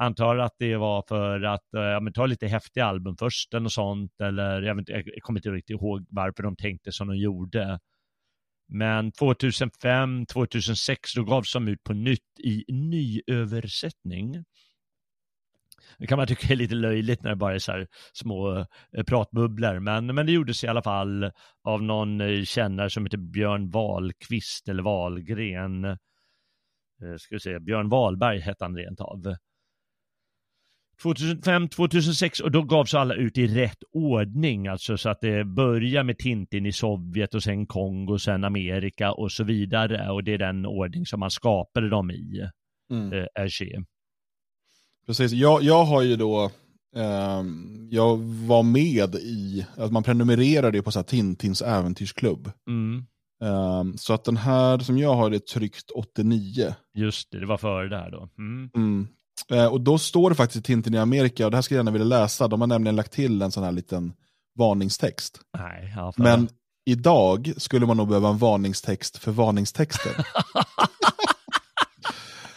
Antar 0.00 0.36
att 0.36 0.54
det 0.58 0.76
var 0.76 1.04
för 1.08 1.42
att 1.42 1.74
eh, 1.74 1.82
ja, 1.82 2.00
men 2.00 2.12
ta 2.12 2.26
lite 2.26 2.46
häftiga 2.46 2.84
album 2.84 3.16
först 3.16 3.54
eller 3.54 3.68
sånt, 3.68 4.20
eller 4.20 4.62
jag, 4.62 4.74
vet, 4.74 4.88
jag 4.88 5.04
kommer 5.22 5.38
inte 5.38 5.50
riktigt 5.50 5.74
ihåg 5.74 6.06
varför 6.10 6.42
de 6.42 6.56
tänkte 6.56 6.92
som 6.92 7.08
de 7.08 7.16
gjorde. 7.16 7.78
Men 8.68 9.12
2005, 9.12 10.26
2006 10.26 11.14
då 11.14 11.24
gavs 11.24 11.52
de 11.52 11.68
ut 11.68 11.82
på 11.82 11.92
nytt 11.92 12.40
i 12.44 12.64
nyöversättning. 12.68 14.44
Det 15.98 16.06
kan 16.06 16.18
man 16.18 16.26
tycka 16.26 16.52
är 16.52 16.56
lite 16.56 16.74
löjligt 16.74 17.22
när 17.22 17.30
det 17.30 17.36
bara 17.36 17.54
är 17.54 17.58
så 17.58 17.72
här 17.72 17.86
små 18.12 18.66
eh, 18.96 19.04
pratbubblor, 19.06 19.78
men, 19.78 20.06
men 20.06 20.26
det 20.26 20.32
gjordes 20.32 20.64
i 20.64 20.68
alla 20.68 20.82
fall 20.82 21.30
av 21.64 21.82
någon 21.82 22.20
eh, 22.20 22.44
kännare 22.44 22.90
som 22.90 23.04
heter 23.04 23.18
Björn 23.18 23.70
Wahlqvist 23.70 24.68
eller 24.68 24.82
Wahlgren. 24.82 25.84
Eh, 25.84 25.96
ska 27.18 27.34
vi 27.34 27.40
se, 27.40 27.58
Björn 27.58 27.88
Wahlberg 27.88 28.40
hette 28.40 28.64
han 28.64 28.76
rent 28.76 29.00
av. 29.00 29.34
2005, 31.02 31.68
2006 31.68 32.40
och 32.40 32.50
då 32.50 32.62
gavs 32.62 32.94
alla 32.94 33.14
ut 33.14 33.38
i 33.38 33.46
rätt 33.46 33.82
ordning, 33.92 34.66
alltså 34.66 34.96
så 34.96 35.08
att 35.08 35.20
det 35.20 35.44
börjar 35.44 36.04
med 36.04 36.18
Tintin 36.18 36.66
i 36.66 36.72
Sovjet 36.72 37.34
och 37.34 37.42
sen 37.42 37.66
Kongo, 37.66 38.18
sen 38.18 38.44
Amerika 38.44 39.12
och 39.12 39.32
så 39.32 39.44
vidare. 39.44 40.10
Och 40.10 40.24
det 40.24 40.34
är 40.34 40.38
den 40.38 40.66
ordning 40.66 41.06
som 41.06 41.20
man 41.20 41.30
skapade 41.30 41.88
dem 41.88 42.10
i, 42.10 42.48
mm. 42.90 43.12
eh. 43.12 43.82
Precis, 45.06 45.32
jag, 45.32 45.62
jag 45.62 45.84
har 45.84 46.02
ju 46.02 46.16
då, 46.16 46.44
eh, 46.96 47.42
jag 47.90 48.16
var 48.46 48.62
med 48.62 49.14
i, 49.14 49.66
att 49.76 49.92
man 49.92 50.02
prenumererade 50.02 50.82
på 50.82 50.92
så 50.92 50.98
här 50.98 51.04
Tintins 51.04 51.62
äventyrsklubb. 51.62 52.50
Mm. 52.68 53.06
Um, 53.42 53.98
så 53.98 54.12
att 54.12 54.24
den 54.24 54.36
här 54.36 54.78
som 54.78 54.98
jag 54.98 55.14
har 55.14 55.30
är 55.30 55.38
tryckt 55.38 55.90
89. 55.90 56.74
Just 56.94 57.30
det, 57.30 57.40
det 57.40 57.46
var 57.46 57.58
före 57.58 57.88
det 57.88 57.96
här 57.96 58.10
då. 58.10 58.28
Mm. 58.38 58.70
Mm. 58.74 59.08
Uh, 59.52 59.66
och 59.66 59.80
då 59.80 59.98
står 59.98 60.30
det 60.30 60.36
faktiskt 60.36 60.56
i 60.56 60.62
Tintin 60.62 60.94
i 60.94 60.98
Amerika, 60.98 61.44
och 61.44 61.50
det 61.50 61.56
här 61.56 61.62
skulle 61.62 61.78
jag 61.78 61.84
gärna 61.84 61.98
vilja 61.98 62.18
läsa, 62.18 62.48
de 62.48 62.60
har 62.60 62.68
nämligen 62.68 62.96
lagt 62.96 63.12
till 63.12 63.42
en 63.42 63.52
sån 63.52 63.64
här 63.64 63.72
liten 63.72 64.12
varningstext. 64.58 65.40
Nej, 65.58 65.94
Men 66.16 66.48
idag 66.86 67.52
skulle 67.56 67.86
man 67.86 67.96
nog 67.96 68.08
behöva 68.08 68.28
en 68.28 68.38
varningstext 68.38 69.16
för 69.16 69.32
varningstexten. 69.32 70.12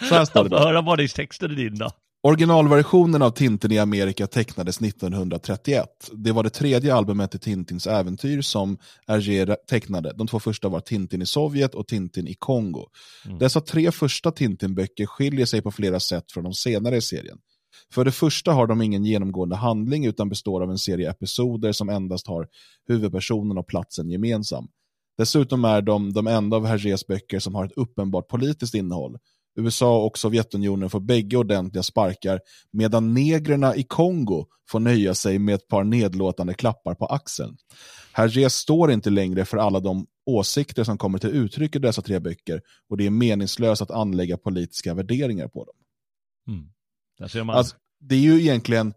Så 0.09 0.15
här 0.15 0.25
står 0.25 0.49
det. 0.49 0.59
Höra 0.59 0.81
varningstexten 0.81 1.51
i 1.51 1.55
din 1.55 1.77
då. 1.77 1.91
Originalversionen 2.25 3.21
av 3.21 3.31
Tintin 3.31 3.71
i 3.71 3.79
Amerika 3.79 4.27
tecknades 4.27 4.81
1931. 4.81 5.87
Det 6.11 6.31
var 6.31 6.43
det 6.43 6.49
tredje 6.49 6.95
albumet 6.95 7.35
i 7.35 7.39
Tintins 7.39 7.87
äventyr 7.87 8.41
som 8.41 8.77
Hergé 9.07 9.55
tecknade. 9.69 10.13
De 10.17 10.27
två 10.27 10.39
första 10.39 10.69
var 10.69 10.79
Tintin 10.79 11.21
i 11.21 11.25
Sovjet 11.25 11.75
och 11.75 11.87
Tintin 11.87 12.27
i 12.27 12.33
Kongo. 12.33 12.85
Mm. 13.25 13.39
Dessa 13.39 13.61
tre 13.61 13.91
första 13.91 14.31
Tintin-böcker 14.31 15.05
skiljer 15.05 15.45
sig 15.45 15.61
på 15.61 15.71
flera 15.71 15.99
sätt 15.99 16.31
från 16.31 16.43
de 16.43 16.53
senare 16.53 16.97
i 16.97 17.01
serien. 17.01 17.37
För 17.93 18.05
det 18.05 18.11
första 18.11 18.51
har 18.51 18.67
de 18.67 18.81
ingen 18.81 19.05
genomgående 19.05 19.55
handling 19.55 20.05
utan 20.05 20.29
består 20.29 20.63
av 20.63 20.71
en 20.71 20.77
serie 20.77 21.09
episoder 21.09 21.71
som 21.71 21.89
endast 21.89 22.27
har 22.27 22.47
huvudpersonen 22.87 23.57
och 23.57 23.67
platsen 23.67 24.09
gemensam. 24.09 24.67
Dessutom 25.17 25.65
är 25.65 25.81
de 25.81 26.13
de 26.13 26.27
enda 26.27 26.57
av 26.57 26.65
Hergés 26.65 27.07
böcker 27.07 27.39
som 27.39 27.55
har 27.55 27.65
ett 27.65 27.71
uppenbart 27.75 28.27
politiskt 28.27 28.75
innehåll. 28.75 29.17
USA 29.55 30.05
och 30.05 30.17
Sovjetunionen 30.17 30.89
får 30.89 30.99
bägge 30.99 31.37
ordentliga 31.37 31.83
sparkar 31.83 32.39
medan 32.71 33.13
negrerna 33.13 33.75
i 33.75 33.83
Kongo 33.83 34.45
får 34.69 34.79
nöja 34.79 35.13
sig 35.15 35.39
med 35.39 35.55
ett 35.55 35.67
par 35.67 35.83
nedlåtande 35.83 36.53
klappar 36.53 36.95
på 36.95 37.05
axeln. 37.05 37.57
Hergé 38.11 38.49
står 38.49 38.91
inte 38.91 39.09
längre 39.09 39.45
för 39.45 39.57
alla 39.57 39.79
de 39.79 40.07
åsikter 40.25 40.83
som 40.83 40.97
kommer 40.97 41.19
till 41.19 41.29
uttryck 41.29 41.75
i 41.75 41.79
dessa 41.79 42.01
tre 42.01 42.19
böcker 42.19 42.61
och 42.89 42.97
det 42.97 43.05
är 43.05 43.09
meningslöst 43.09 43.81
att 43.81 43.91
anlägga 43.91 44.37
politiska 44.37 44.93
värderingar 44.93 45.47
på 45.47 45.65
dem. 45.65 45.75
Mm. 46.47 46.69
Alltså, 47.49 47.75
det 47.99 48.15
är 48.15 48.19
ju 48.19 48.41
egentligen 48.41 48.93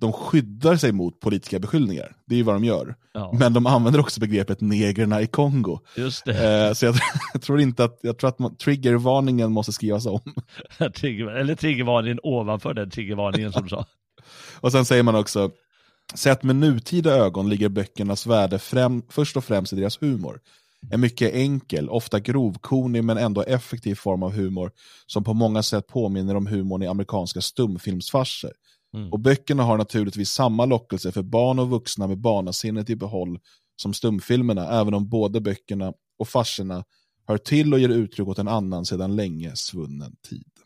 de 0.00 0.12
skyddar 0.12 0.76
sig 0.76 0.92
mot 0.92 1.20
politiska 1.20 1.58
beskyllningar. 1.58 2.16
Det 2.26 2.34
är 2.34 2.36
ju 2.36 2.42
vad 2.42 2.54
de 2.54 2.64
gör. 2.64 2.96
Ja. 3.12 3.32
Men 3.38 3.52
de 3.52 3.66
använder 3.66 4.00
också 4.00 4.20
begreppet 4.20 4.60
negrerna 4.60 5.22
i 5.22 5.26
Kongo. 5.26 5.78
Just 5.96 6.24
det. 6.24 6.66
Eh, 6.66 6.72
så 6.72 6.86
jag, 6.86 6.94
jag, 7.32 7.42
tror 7.42 7.60
inte 7.60 7.84
att, 7.84 7.98
jag 8.02 8.18
tror 8.18 8.28
att 8.28 8.58
triggervarningen 8.58 9.52
måste 9.52 9.72
skrivas 9.72 10.06
om. 10.06 10.20
Eller 10.78 11.54
triggervarningen 11.54 12.20
ovanför 12.22 12.74
den 12.74 12.90
triggervarningen 12.90 13.52
som 13.52 13.62
du 13.62 13.68
sa. 13.68 13.86
och 14.60 14.72
sen 14.72 14.84
säger 14.84 15.02
man 15.02 15.14
också, 15.14 15.50
sett 16.14 16.42
med 16.42 16.56
nutida 16.56 17.10
ögon 17.10 17.48
ligger 17.48 17.68
böckernas 17.68 18.26
värde 18.26 18.58
främ, 18.58 19.02
först 19.08 19.36
och 19.36 19.44
främst 19.44 19.72
i 19.72 19.76
deras 19.76 20.02
humor. 20.02 20.40
En 20.90 21.00
mycket 21.00 21.34
enkel, 21.34 21.90
ofta 21.90 22.20
grovkornig 22.20 23.04
men 23.04 23.18
ändå 23.18 23.42
effektiv 23.42 23.94
form 23.94 24.22
av 24.22 24.32
humor 24.32 24.70
som 25.06 25.24
på 25.24 25.34
många 25.34 25.62
sätt 25.62 25.86
påminner 25.86 26.34
om 26.34 26.46
humorn 26.46 26.82
i 26.82 26.86
amerikanska 26.86 27.40
stumfilmsfarser. 27.40 28.52
Mm. 28.98 29.12
Och 29.12 29.20
böckerna 29.20 29.62
har 29.62 29.78
naturligtvis 29.78 30.30
samma 30.30 30.64
lockelse 30.64 31.12
för 31.12 31.22
barn 31.22 31.58
och 31.58 31.70
vuxna 31.70 32.06
med 32.06 32.18
barnasinnet 32.18 32.90
i 32.90 32.96
behåll 32.96 33.38
som 33.76 33.94
stumfilmerna, 33.94 34.80
även 34.80 34.94
om 34.94 35.08
både 35.08 35.40
böckerna 35.40 35.92
och 36.18 36.28
farserna 36.28 36.84
hör 37.26 37.38
till 37.38 37.74
och 37.74 37.80
ger 37.80 37.88
uttryck 37.88 38.28
åt 38.28 38.38
en 38.38 38.48
annan 38.48 38.84
sedan 38.84 39.16
länge 39.16 39.56
svunnen 39.56 40.16
tid. 40.28 40.57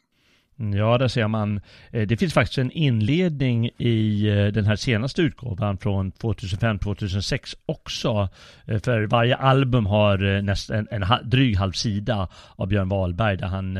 Ja, 0.56 0.98
där 0.98 1.08
ser 1.08 1.28
man. 1.28 1.60
Eh, 1.90 2.06
det 2.06 2.16
finns 2.16 2.34
faktiskt 2.34 2.58
en 2.58 2.70
inledning 2.70 3.70
i 3.78 4.28
eh, 4.28 4.46
den 4.46 4.64
här 4.64 4.76
senaste 4.76 5.22
utgåvan 5.22 5.78
från 5.78 6.12
2005-2006 6.12 7.54
också. 7.66 8.28
Eh, 8.66 8.78
för 8.78 9.06
varje 9.06 9.36
album 9.36 9.86
har 9.86 10.42
nästan 10.42 10.88
en, 10.90 11.02
en 11.02 11.30
dryg 11.30 11.56
halv 11.56 11.72
sida 11.72 12.28
av 12.56 12.68
Björn 12.68 12.88
Wahlberg 12.88 13.36
där 13.36 13.46
han 13.46 13.76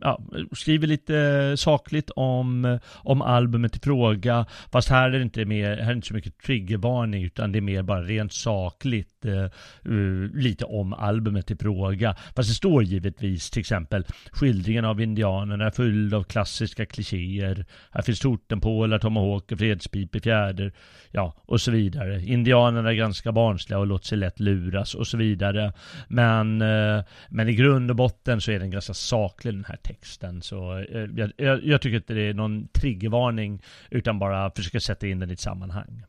ja, 0.00 0.20
skriver 0.52 0.86
lite 0.86 1.54
sakligt 1.56 2.10
om, 2.10 2.78
om 2.94 3.22
albumet 3.22 3.76
i 3.76 3.80
fråga. 3.80 4.46
Fast 4.72 4.88
här 4.88 5.10
är 5.10 5.18
det 5.18 5.22
inte, 5.22 5.44
mer, 5.44 5.76
här 5.76 5.90
är 5.90 5.96
inte 5.96 6.08
så 6.08 6.14
mycket 6.14 6.38
triggervarning 6.38 7.24
utan 7.24 7.52
det 7.52 7.58
är 7.58 7.60
mer 7.60 7.82
bara 7.82 8.02
rent 8.02 8.32
sakligt 8.32 9.17
uh, 9.26 10.30
lite 10.34 10.64
om 10.64 10.92
albumet 10.92 11.50
i 11.50 11.56
fråga. 11.56 12.16
Fast 12.36 12.48
det 12.48 12.54
står 12.54 12.82
givetvis 12.82 13.50
till 13.50 13.60
exempel 13.60 14.04
skildringen 14.32 14.84
av 14.84 15.00
indianerna 15.00 15.66
är 15.66 15.70
full 15.70 16.14
av 16.14 16.24
klassiska 16.24 16.86
klichéer. 16.86 17.66
Här 17.90 18.02
finns 18.02 18.20
tortenpålar, 18.20 18.98
tomahawker, 18.98 19.56
fredspipor, 19.56 20.20
fjäder, 20.20 20.72
ja 21.10 21.34
och 21.36 21.60
så 21.60 21.70
vidare. 21.70 22.22
Indianerna 22.22 22.90
är 22.90 22.94
ganska 22.94 23.32
barnsliga 23.32 23.78
och 23.78 23.86
låter 23.86 24.06
sig 24.06 24.18
lätt 24.18 24.40
luras 24.40 24.94
och 24.94 25.06
så 25.06 25.16
vidare. 25.16 25.72
Men, 26.08 26.62
uh, 26.62 27.02
men 27.28 27.48
i 27.48 27.54
grund 27.54 27.90
och 27.90 27.96
botten 27.96 28.40
så 28.40 28.50
är 28.50 28.58
den 28.58 28.70
ganska 28.70 28.94
saklig 28.94 29.54
den 29.54 29.64
här 29.64 29.76
texten. 29.76 30.42
Så 30.42 30.78
uh, 30.78 31.08
jag, 31.16 31.32
jag, 31.36 31.64
jag 31.64 31.80
tycker 31.80 31.96
inte 31.96 32.14
det 32.14 32.28
är 32.28 32.34
någon 32.34 32.68
triggervarning 32.68 33.62
utan 33.90 34.18
bara 34.18 34.50
försöka 34.50 34.80
sätta 34.80 35.06
in 35.06 35.18
den 35.18 35.30
i 35.30 35.32
ett 35.32 35.40
sammanhang. 35.40 36.04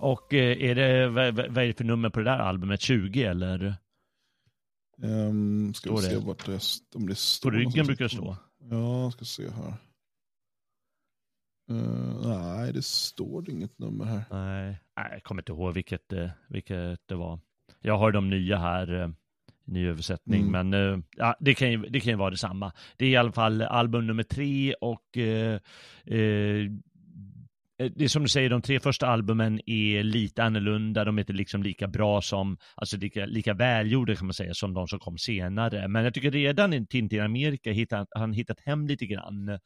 Och 0.00 0.34
eh, 0.34 0.70
är 0.70 0.74
det, 0.74 1.08
vad, 1.08 1.38
är 1.38 1.66
det 1.66 1.74
för 1.74 1.84
nummer 1.84 2.10
på 2.10 2.18
det 2.18 2.24
där 2.24 2.38
albumet? 2.38 2.80
20 2.80 3.24
eller? 3.24 3.74
Um, 5.02 5.74
ska 5.74 5.94
vi 5.94 6.02
se 6.02 6.14
det? 6.14 6.18
vart 6.18 6.46
det, 6.46 6.60
om 6.94 7.06
det 7.06 7.14
står. 7.14 7.50
På 7.50 7.56
ryggen 7.56 7.86
brukar 7.86 8.04
det 8.04 8.08
stå. 8.08 8.36
Ja, 8.70 9.10
ska 9.10 9.24
se 9.24 9.48
här. 9.50 9.74
Uh, 11.70 12.28
nej, 12.28 12.72
det 12.72 12.84
står 12.84 13.50
inget 13.50 13.78
nummer 13.78 14.04
här. 14.04 14.24
Nej, 14.30 14.78
jag 14.94 15.22
kommer 15.22 15.42
inte 15.42 15.52
ihåg 15.52 15.74
vilket, 15.74 16.12
uh, 16.12 16.28
vilket 16.48 17.00
det 17.08 17.14
var. 17.14 17.40
Jag 17.80 17.98
har 17.98 18.12
de 18.12 18.30
nya 18.30 18.58
här, 18.58 18.94
uh, 18.94 19.10
ny 19.64 19.88
översättning, 19.88 20.40
mm. 20.40 20.68
men 20.68 20.74
uh, 20.74 21.02
ja, 21.16 21.36
det, 21.40 21.54
kan 21.54 21.70
ju, 21.70 21.78
det 21.78 22.00
kan 22.00 22.10
ju 22.10 22.16
vara 22.16 22.30
detsamma. 22.30 22.72
Det 22.96 23.04
är 23.04 23.10
i 23.10 23.16
alla 23.16 23.32
fall 23.32 23.62
album 23.62 24.06
nummer 24.06 24.22
tre 24.22 24.74
och 24.74 25.18
Eh, 26.04 26.70
det 27.88 28.04
är 28.04 28.08
som 28.08 28.22
du 28.22 28.28
säger, 28.28 28.50
de 28.50 28.62
tre 28.62 28.80
första 28.80 29.06
albumen 29.06 29.60
är 29.66 30.02
lite 30.02 30.44
annorlunda, 30.44 31.04
de 31.04 31.18
är 31.18 31.22
inte 31.22 31.32
liksom 31.32 31.62
lika 31.62 31.88
bra 31.88 32.22
som, 32.22 32.58
alltså 32.74 32.96
lika, 32.96 33.26
lika 33.26 33.54
välgjorda 33.54 34.16
kan 34.16 34.26
man 34.26 34.34
säga, 34.34 34.54
som 34.54 34.74
de 34.74 34.88
som 34.88 34.98
kom 34.98 35.18
senare. 35.18 35.88
Men 35.88 36.04
jag 36.04 36.14
tycker 36.14 36.30
redan 36.30 36.72
i 36.72 36.86
Tintin 36.86 37.20
Amerika 37.20 37.72
hittat, 37.72 38.08
han 38.10 38.32
hittat 38.32 38.60
hem 38.60 38.86
lite 38.86 39.06
grann. 39.06 39.58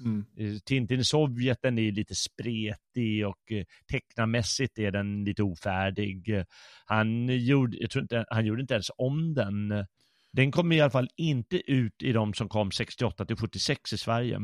Mm. 0.00 0.24
Eh, 0.38 0.58
Tintin 0.64 1.00
i 1.00 1.04
Sovjet 1.04 1.58
den 1.62 1.78
är 1.78 1.92
lite 1.92 2.14
spretig 2.14 3.26
och 3.26 3.52
eh, 3.52 3.64
tecknarmässigt 3.90 4.78
är 4.78 4.90
den 4.90 5.24
lite 5.24 5.42
ofärdig. 5.42 6.44
Han 6.84 7.28
gjorde, 7.28 7.76
jag 7.80 7.90
tror 7.90 8.02
inte, 8.02 8.24
han 8.28 8.46
gjorde 8.46 8.60
inte 8.60 8.74
ens 8.74 8.90
om 8.96 9.34
den. 9.34 9.86
Den 10.32 10.52
kom 10.52 10.72
i 10.72 10.80
alla 10.80 10.90
fall 10.90 11.08
inte 11.16 11.72
ut 11.72 12.02
i 12.02 12.12
de 12.12 12.34
som 12.34 12.48
kom 12.48 12.70
68 12.70 13.24
till 13.24 13.36
76 13.36 13.92
i 13.92 13.98
Sverige. 13.98 14.38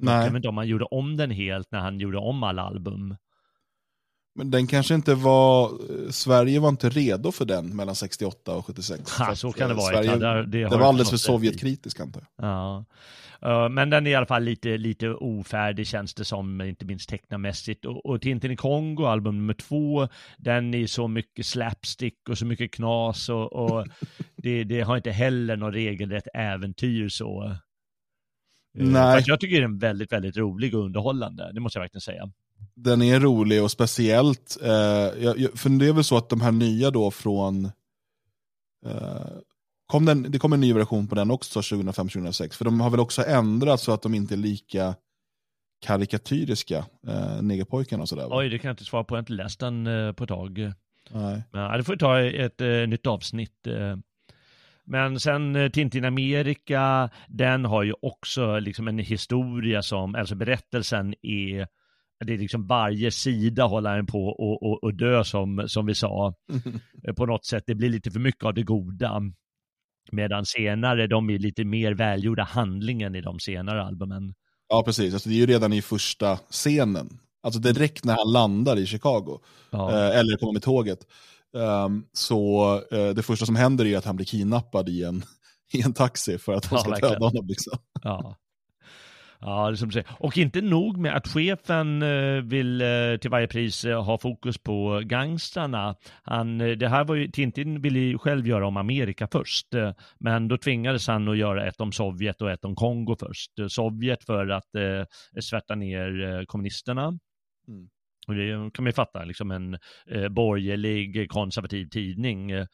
Nej. 0.00 0.14
Jag 0.14 0.24
vet 0.24 0.36
inte 0.36 0.48
om 0.48 0.56
han 0.56 0.68
gjorde 0.68 0.84
om 0.84 1.16
den 1.16 1.30
helt 1.30 1.72
när 1.72 1.78
han 1.78 2.00
gjorde 2.00 2.18
om 2.18 2.42
alla 2.42 2.62
album. 2.62 3.16
Men 4.34 4.50
den 4.50 4.66
kanske 4.66 4.94
inte 4.94 5.14
var, 5.14 5.72
Sverige 6.10 6.60
var 6.60 6.68
inte 6.68 6.88
redo 6.88 7.32
för 7.32 7.44
den 7.44 7.76
mellan 7.76 7.94
68 7.94 8.56
och 8.56 8.66
76. 8.66 9.14
Ja, 9.18 9.34
så 9.36 9.52
kan 9.52 9.68
det 9.68 9.74
vara. 9.74 10.02
Sverige, 10.02 10.16
det, 10.16 10.46
det, 10.46 10.76
var 10.76 10.88
alldeles 10.88 11.10
för 11.10 11.16
Sovjetkritisk 11.16 12.00
antar 12.00 12.24
jag. 12.36 12.46
Ja. 12.46 12.84
Uh, 13.46 13.68
men 13.68 13.90
den 13.90 14.06
är 14.06 14.10
i 14.10 14.14
alla 14.14 14.26
fall 14.26 14.42
lite, 14.42 14.78
lite 14.78 15.08
ofärdig 15.08 15.86
känns 15.86 16.14
det 16.14 16.24
som, 16.24 16.60
inte 16.60 16.84
minst 16.84 17.08
tecknarmässigt. 17.08 17.84
Och, 17.84 18.06
och 18.06 18.20
Tintin 18.20 18.50
i 18.50 18.56
Kongo, 18.56 19.04
album 19.04 19.36
nummer 19.36 19.54
två, 19.54 20.08
den 20.38 20.74
är 20.74 20.86
så 20.86 21.08
mycket 21.08 21.46
slapstick 21.46 22.28
och 22.28 22.38
så 22.38 22.46
mycket 22.46 22.72
knas 22.72 23.28
och, 23.28 23.52
och 23.52 23.86
det, 24.36 24.64
det, 24.64 24.80
har 24.80 24.96
inte 24.96 25.10
heller 25.10 25.56
något 25.56 25.74
regelrätt 25.74 26.28
äventyr 26.34 27.08
så. 27.08 27.56
Eh, 28.78 28.86
Nej. 28.86 29.22
jag 29.26 29.40
tycker 29.40 29.60
den 29.60 29.74
är 29.74 29.80
väldigt, 29.80 30.12
väldigt 30.12 30.36
rolig 30.36 30.74
och 30.74 30.84
underhållande, 30.84 31.50
det 31.54 31.60
måste 31.60 31.78
jag 31.78 31.82
verkligen 31.82 32.00
säga. 32.00 32.30
Den 32.74 33.02
är 33.02 33.20
rolig 33.20 33.62
och 33.62 33.70
speciellt, 33.70 34.58
eh, 34.62 34.70
jag, 34.70 35.58
för 35.58 35.78
det 35.78 35.86
är 35.86 35.92
väl 35.92 36.04
så 36.04 36.16
att 36.16 36.28
de 36.28 36.40
här 36.40 36.52
nya 36.52 36.90
då 36.90 37.10
från 37.10 37.64
eh, 38.86 39.26
kom 39.86 40.04
den, 40.04 40.22
det 40.22 40.38
kom 40.38 40.52
en 40.52 40.60
ny 40.60 40.72
version 40.72 41.08
på 41.08 41.14
den 41.14 41.30
också 41.30 41.60
2005-2006. 41.60 42.56
För 42.56 42.64
de 42.64 42.80
har 42.80 42.90
väl 42.90 43.00
också 43.00 43.24
ändrat 43.26 43.80
så 43.80 43.92
att 43.92 44.02
de 44.02 44.14
inte 44.14 44.34
är 44.34 44.36
lika 44.36 44.94
karikatyriska, 45.86 46.84
eh, 47.06 47.42
negerpojkarna 47.42 48.02
och 48.02 48.08
sådär. 48.08 48.28
va? 48.28 48.38
Oj, 48.38 48.48
det 48.48 48.58
kan 48.58 48.68
jag 48.68 48.72
inte 48.72 48.84
svara 48.84 49.04
på. 49.04 49.14
Jag 49.14 49.16
har 49.16 49.22
inte 49.22 49.32
läst 49.32 49.60
den 49.60 49.86
eh, 49.86 50.12
på 50.12 50.24
ett 50.24 50.28
tag. 50.28 50.72
Nej. 51.10 51.42
Ja, 51.52 51.76
det 51.76 51.84
får 51.84 51.92
vi 51.92 51.98
ta 51.98 52.20
ett 52.20 52.60
eh, 52.60 52.68
nytt 52.68 53.06
avsnitt. 53.06 53.66
Eh. 53.66 53.96
Men 54.86 55.20
sen 55.20 55.56
eh, 55.56 55.70
Tintin 55.70 56.04
Amerika, 56.04 57.10
den 57.28 57.64
har 57.64 57.82
ju 57.82 57.94
också 58.02 58.58
liksom 58.58 58.88
en 58.88 58.98
historia 58.98 59.82
som, 59.82 60.14
alltså 60.14 60.34
berättelsen 60.34 61.14
är, 61.22 61.66
det 62.26 62.34
är 62.34 62.38
liksom 62.38 62.66
varje 62.66 63.10
sida 63.10 63.64
håller 63.64 63.98
en 63.98 64.06
på 64.06 64.24
och, 64.26 64.62
och, 64.62 64.84
och 64.84 64.94
dö 64.94 65.24
som, 65.24 65.64
som 65.68 65.86
vi 65.86 65.94
sa. 65.94 66.34
Eh, 67.08 67.14
På 67.14 67.26
något 67.26 67.46
sätt, 67.46 67.64
det 67.66 67.74
blir 67.74 67.88
lite 67.88 68.10
för 68.10 68.20
mycket 68.20 68.44
av 68.44 68.54
det 68.54 68.62
goda. 68.62 69.20
Medan 70.12 70.46
senare, 70.46 71.06
de 71.06 71.30
är 71.30 71.38
lite 71.38 71.64
mer 71.64 71.92
välgjorda 71.94 72.42
handlingen 72.42 73.14
i 73.14 73.20
de 73.20 73.38
senare 73.40 73.82
albumen. 73.82 74.34
Ja, 74.68 74.82
precis. 74.86 75.12
Alltså, 75.14 75.28
det 75.28 75.34
är 75.34 75.38
ju 75.38 75.46
redan 75.46 75.72
i 75.72 75.82
första 75.82 76.36
scenen. 76.36 77.18
Alltså 77.42 77.60
direkt 77.60 78.04
när 78.04 78.16
han 78.16 78.32
landar 78.32 78.78
i 78.78 78.86
Chicago, 78.86 79.38
Ja. 79.70 79.90
eh, 79.90 80.18
eller 80.18 80.36
kommer 80.36 80.52
med 80.52 80.62
tåget. 80.62 80.98
Ehm, 81.58 82.04
så 82.12 82.74
eh, 82.92 83.08
det 83.08 83.22
första 83.22 83.46
som 83.46 83.56
händer 83.56 83.86
är 83.86 83.98
att 83.98 84.04
han 84.04 84.16
blir 84.16 84.26
kidnappad 84.26 84.88
i 84.88 85.04
en, 85.04 85.22
i 85.72 85.82
en 85.82 85.92
taxi 85.92 86.38
för 86.38 86.52
att 86.54 86.62
de 86.62 86.74
Ja, 86.74 86.78
ska 86.80 86.90
verkligen. 86.90 87.12
döda 87.14 87.26
honom. 87.26 87.46
Liksom. 87.46 87.78
Ja. 88.02 88.36
Ja, 89.42 89.76
som 89.76 89.88
du 89.88 89.92
säger. 89.92 90.08
Och 90.18 90.38
inte 90.38 90.60
nog 90.60 90.96
med 90.98 91.16
att 91.16 91.28
chefen 91.28 92.02
eh, 92.02 92.42
vill 92.42 92.80
eh, 92.82 93.16
till 93.20 93.30
varje 93.30 93.46
pris 93.46 93.84
ha 93.84 94.18
fokus 94.18 94.58
på 94.58 95.02
gangstrarna. 95.04 95.96
Han, 96.22 96.58
det 96.58 96.88
här 96.88 97.04
var 97.04 97.14
ju, 97.14 97.28
Tintin 97.30 97.80
ville 97.80 97.98
ju 97.98 98.18
själv 98.18 98.46
göra 98.46 98.66
om 98.66 98.76
Amerika 98.76 99.28
först, 99.32 99.66
men 100.18 100.48
då 100.48 100.58
tvingades 100.58 101.06
han 101.06 101.28
att 101.28 101.36
göra 101.38 101.66
ett 101.68 101.80
om 101.80 101.92
Sovjet 101.92 102.42
och 102.42 102.50
ett 102.50 102.64
om 102.64 102.74
Kongo 102.74 103.16
först. 103.20 103.50
Sovjet 103.68 104.24
för 104.24 104.48
att 104.48 104.74
eh, 104.74 105.40
svärta 105.40 105.74
ner 105.74 106.44
kommunisterna. 106.46 107.02
Mm. 107.68 107.88
Och 108.30 108.36
det 108.36 108.70
kan 108.74 108.84
man 108.84 108.86
ju 108.86 108.92
fatta, 108.92 109.24
liksom 109.24 109.50
en 109.50 109.78
eh, 110.10 110.28
borgerlig 110.28 111.30
konservativ 111.30 111.86
tidning, 111.88 112.50
eh, 112.50 112.66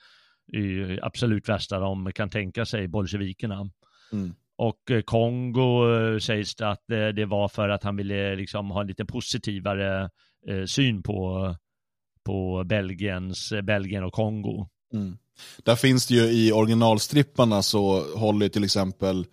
i 0.53 0.99
absolut 1.03 1.49
värsta 1.49 1.79
de 1.79 2.13
kan 2.13 2.31
tänka 2.31 2.65
sig, 2.65 2.89
bolsjevikerna. 2.89 3.71
Mm. 4.13 4.35
Och 4.59 4.91
eh, 4.91 5.03
Kongo 5.03 5.95
eh, 5.95 6.19
sägs 6.19 6.55
det 6.57 6.69
att 6.71 6.91
eh, 6.91 7.09
det 7.09 7.25
var 7.27 7.49
för 7.49 7.69
att 7.69 7.85
han 7.85 7.97
ville 7.97 8.37
liksom 8.37 8.71
ha 8.71 8.81
en 8.81 8.87
lite 8.87 9.05
positivare 9.05 10.11
eh, 10.49 10.65
syn 10.65 11.03
på, 11.03 11.55
på 12.25 12.65
Belgiens, 12.67 13.53
eh, 13.53 13.63
Belgien 13.63 14.05
och 14.05 14.13
Kongo. 14.13 14.69
Mm. 14.93 15.19
Där 15.65 15.77
finns 15.77 16.07
det 16.07 16.15
ju 16.15 16.23
i 16.23 16.53
originalstripparna 16.53 17.63
så 17.63 18.15
håller 18.19 18.49
till 18.49 18.65
exempel 18.65 19.27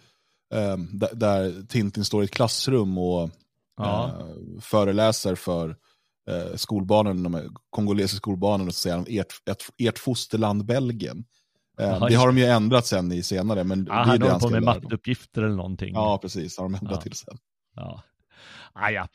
ehm, 0.54 0.88
där, 1.14 1.68
Tintin 1.68 2.06
står 2.06 2.22
i 2.22 2.26
ett 2.26 2.32
klassrum 2.32 2.98
och 2.98 3.30
Ja. 3.78 4.06
eh, 4.08 4.62
föreläser 4.62 5.36
för 5.36 5.76
eh, 6.30 6.56
skolbarnen, 6.56 7.24
de 7.24 7.56
kongolesiska 7.70 8.18
skolbarnen 8.18 8.68
och 8.68 8.74
så 8.74 8.80
säger 8.80 8.96
han 8.96 9.06
ert, 9.10 9.34
ert, 9.46 9.64
ert 9.78 10.00
fosterland 10.00 10.66
Belgien. 10.66 11.26
Eh, 11.80 11.86
Ja, 11.88 12.08
det 12.10 12.16
har 12.16 12.28
de 12.28 12.38
ju 12.38 12.46
ändrat 12.46 12.86
sen 12.86 13.12
i 13.12 13.24
senare, 13.24 13.64
men 13.64 13.86
Ja, 13.90 14.06
det 14.06 14.12
är 14.14 14.18
det 14.18 14.30
han 14.30 14.40
på 14.40 14.48
ska 14.48 14.50
med 14.56 14.64
lära 14.64 14.74
dem. 14.74 14.84
matteuppgifter 14.84 15.42
eller 15.42 15.56
någonting. 15.56 15.94
Ja, 15.94 16.20
precis. 16.22 16.58
har 16.58 16.66
de 16.66 16.74
ändrat 16.76 16.92
Ja. 16.92 17.02
till 17.02 17.14
sen. 17.14 17.38
Ja. 17.76 18.04
Ah, 18.74 18.90
ja. 18.90 19.08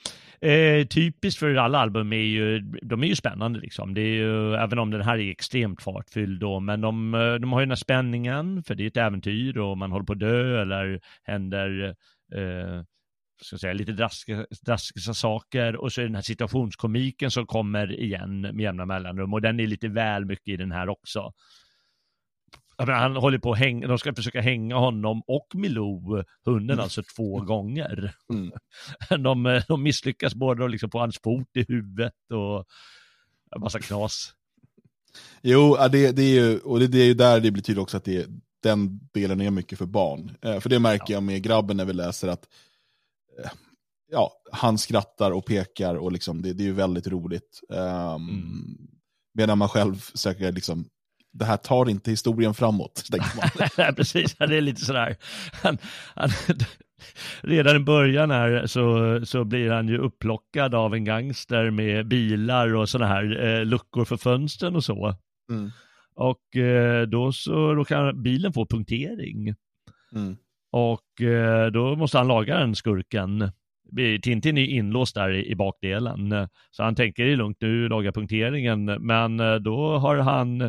Eh, 0.48 0.86
typiskt 0.86 1.38
för 1.40 1.54
alla 1.54 1.78
album 1.78 2.12
är 2.12 2.16
ju, 2.16 2.60
de 2.60 3.02
är 3.02 3.06
ju 3.06 3.16
spännande 3.16 3.58
liksom. 3.60 3.94
Det 3.94 4.00
är 4.00 4.14
ju, 4.14 4.54
även 4.54 4.78
om 4.78 4.90
den 4.90 5.02
här 5.02 5.18
är 5.18 5.30
extremt 5.30 5.82
fartfylld 5.82 6.40
då, 6.40 6.60
men 6.60 6.80
de, 6.80 7.14
eh, 7.14 7.34
de 7.34 7.52
har 7.52 7.60
ju 7.60 7.66
den 7.66 7.70
här 7.70 7.76
spänningen, 7.76 8.62
för 8.62 8.74
det 8.74 8.82
är 8.82 8.86
ett 8.86 8.96
äventyr 8.96 9.58
och 9.58 9.78
man 9.78 9.92
håller 9.92 10.04
på 10.06 10.12
att 10.12 10.20
dö 10.20 10.62
eller 10.62 11.00
händer 11.22 11.94
eh, 12.34 12.82
ska 13.40 13.58
säga, 13.58 13.72
lite 13.72 13.92
drastiska, 13.92 14.46
drastiska 14.66 15.14
saker 15.14 15.76
och 15.76 15.92
så 15.92 16.00
är 16.00 16.04
den 16.04 16.14
här 16.14 16.22
situationskomiken 16.22 17.30
som 17.30 17.46
kommer 17.46 18.00
igen 18.00 18.40
med 18.40 18.60
jämna 18.60 18.86
mellanrum 18.86 19.34
och 19.34 19.40
den 19.40 19.60
är 19.60 19.66
lite 19.66 19.88
väl 19.88 20.24
mycket 20.24 20.48
i 20.48 20.56
den 20.56 20.72
här 20.72 20.88
också. 20.88 21.32
Menar, 22.78 22.92
han 22.92 23.16
håller 23.16 23.38
på 23.38 23.52
att 23.52 23.58
hänga, 23.58 23.86
de 23.86 23.98
ska 23.98 24.14
försöka 24.14 24.40
hänga 24.40 24.76
honom 24.76 25.22
och 25.26 25.46
Milou, 25.54 26.24
hunden 26.44 26.80
alltså, 26.80 27.02
två 27.16 27.40
gånger. 27.40 28.14
Mm. 28.32 28.52
De, 29.22 29.62
de 29.68 29.82
misslyckas 29.82 30.34
både 30.34 30.64
att 30.64 30.70
liksom 30.70 30.90
få 30.90 30.98
hans 30.98 31.18
fot 31.24 31.48
i 31.54 31.64
huvudet 31.68 32.12
och 32.32 32.64
en 33.54 33.60
massa 33.60 33.80
knas. 33.80 34.32
Jo, 35.42 35.76
ja, 35.78 35.88
det, 35.88 36.12
det 36.12 36.22
är 36.22 36.40
ju, 36.40 36.58
och 36.58 36.80
det, 36.80 36.86
det 36.86 36.98
är 36.98 37.06
ju 37.06 37.14
där 37.14 37.40
det 37.40 37.50
betyder 37.50 37.82
också 37.82 37.96
att 37.96 38.04
det, 38.04 38.26
den 38.62 39.00
delen 39.12 39.40
är 39.40 39.50
mycket 39.50 39.78
för 39.78 39.86
barn. 39.86 40.36
Eh, 40.42 40.60
för 40.60 40.70
det 40.70 40.78
märker 40.78 41.14
jag 41.14 41.22
med 41.22 41.42
grabben 41.42 41.76
när 41.76 41.84
vi 41.84 41.92
läser 41.92 42.28
att 42.28 42.48
ja, 44.10 44.32
han 44.52 44.78
skrattar 44.78 45.30
och 45.30 45.46
pekar 45.46 45.94
och 45.94 46.12
liksom, 46.12 46.42
det, 46.42 46.52
det 46.52 46.62
är 46.62 46.66
ju 46.66 46.72
väldigt 46.72 47.06
roligt. 47.06 47.60
Um, 47.68 48.28
Mm. 48.28 48.98
Medan 49.34 49.58
man 49.58 49.68
själv 49.68 49.94
söker 50.14 50.52
liksom, 50.52 50.84
det 51.32 51.44
här 51.44 51.56
tar 51.56 51.88
inte 51.88 52.10
historien 52.10 52.54
framåt, 52.54 53.04
precis, 53.96 54.34
det 54.34 54.56
är 54.56 54.60
lite 54.60 54.84
sådär. 54.84 55.16
Han, 55.62 55.78
han, 56.14 56.30
redan 57.40 57.76
i 57.76 57.78
början 57.78 58.30
här 58.30 58.66
så, 58.66 59.20
så 59.26 59.44
blir 59.44 59.70
han 59.70 59.88
ju 59.88 59.98
upplockad 59.98 60.74
av 60.74 60.94
en 60.94 61.04
gangster 61.04 61.70
med 61.70 62.08
bilar 62.08 62.74
och 62.74 62.88
sådana 62.88 63.14
här 63.14 63.46
eh, 63.46 63.64
luckor 63.64 64.04
för 64.04 64.16
fönstren 64.16 64.76
och 64.76 64.84
så. 64.84 65.14
Mm. 65.50 65.70
Och 66.14 66.56
eh, 66.56 67.06
då 67.06 67.32
så 67.32 67.74
råkar 67.74 68.12
bilen 68.12 68.52
få 68.52 68.66
punktering. 68.66 69.54
Mm. 70.14 70.36
Och 70.70 71.22
eh, 71.22 71.66
då 71.66 71.96
måste 71.96 72.18
han 72.18 72.28
laga 72.28 72.58
den 72.58 72.74
skurken. 72.74 73.50
Tintin 74.22 74.58
är 74.58 74.66
inlåst 74.66 75.14
där 75.14 75.30
i, 75.30 75.50
i 75.50 75.54
bakdelen. 75.54 76.48
Så 76.70 76.82
han 76.82 76.94
tänker 76.94 77.24
det 77.24 77.32
är 77.32 77.36
lugnt 77.36 77.60
nu, 77.60 77.88
laga 77.88 78.12
punkteringen. 78.12 78.84
Men 78.84 79.40
eh, 79.40 79.54
då 79.54 79.98
har 79.98 80.16
han 80.16 80.60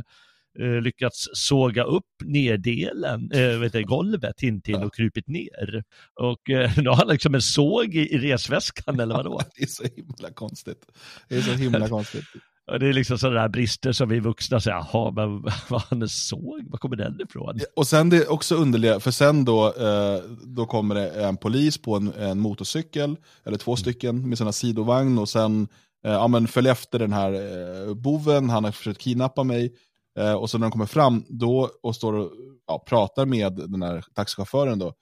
eh, 0.60 0.82
lyckats 0.82 1.28
såga 1.34 1.84
upp 1.84 2.06
neddelen, 2.24 3.32
eh, 3.32 3.60
vet 3.60 3.74
du, 3.74 3.84
golvet, 3.84 4.38
Tintin, 4.38 4.84
och 4.84 4.96
krupit 4.96 5.28
ner. 5.28 5.84
Och 6.16 6.42
då 6.84 6.92
har 6.92 6.98
han 6.98 7.08
liksom 7.08 7.36
en 7.36 7.42
såg 7.42 7.96
i, 7.96 8.14
i 8.14 8.18
resväskan, 8.18 9.00
eller 9.00 9.16
vadå? 9.16 9.42
Det 9.56 9.64
är 9.64 9.68
så 9.68 9.84
himla 9.84 10.34
konstigt. 10.34 10.86
Det 11.30 11.38
är 11.38 11.42
så 11.42 11.54
himla 11.54 11.90
konstigt. 11.98 12.26
Och 12.72 12.80
det 12.80 12.90
är 12.90 12.94
liksom 12.94 13.18
sådana 13.18 13.42
där 13.42 13.50
brister 13.50 13.92
som 13.92 14.10
vi 14.10 14.20
vuxna 14.20 14.60
säger, 14.60 14.78
jaha, 14.78 15.12
men 15.12 15.42
vad 15.70 15.82
han 15.82 16.10
såg, 16.10 16.68
var 16.70 16.78
kommer 16.78 16.96
den 16.96 17.22
ifrån? 17.22 17.60
Och 17.76 17.88
sen 17.88 18.10
det 18.10 18.18
är 18.18 18.32
också 18.32 18.56
underliga, 18.56 19.00
för 19.00 19.12
sen 19.12 19.46
då, 19.46 19.68
eh, 19.68 20.24
då 20.44 20.66
kommer 20.66 20.96
det 20.96 21.10
en 21.10 21.38
polis 21.38 21.78
på 21.78 21.96
en, 21.96 22.14
en 22.14 22.40
motorcykel, 22.40 23.16
eller 23.44 23.58
två 23.58 23.76
stycken 23.76 24.30
med 24.30 24.38
sina 24.38 24.52
sidovagn 24.52 25.18
och 25.18 25.30
sen 25.30 25.68
eh, 26.06 26.12
ja, 26.12 26.28
men 26.28 26.48
följ 26.48 26.70
efter 26.70 27.00
den 27.00 27.14
här 27.14 27.34
eh, 27.34 27.94
boven, 27.94 28.50
han 28.50 28.64
har 28.64 28.72
försökt 28.72 29.02
kidnappa 29.02 29.44
mig. 29.44 29.74
Eh, 30.20 30.34
och 30.34 30.50
så 30.50 30.58
när 30.58 30.66
de 30.66 30.72
kommer 30.72 30.86
fram 30.86 31.26
då 31.30 31.70
och 31.84 31.96
står 31.96 32.14
och 32.14 32.32
ja, 32.68 32.84
pratar 32.88 33.26
med 33.26 33.54
den 33.54 33.82
här 33.82 34.04
taxichauffören 34.14 34.80
då, 34.80 34.94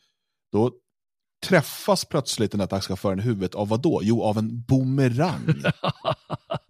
då 0.51 0.71
träffas 1.45 2.05
plötsligt 2.05 2.51
den 2.51 2.59
här 2.59 2.67
taxichauffören 2.67 3.19
i 3.19 3.21
huvudet 3.21 3.55
av 3.55 3.67
vad 3.67 3.81
då? 3.81 3.99
Jo, 4.03 4.23
av 4.23 4.37
en 4.37 4.61
boomerang. 4.61 5.63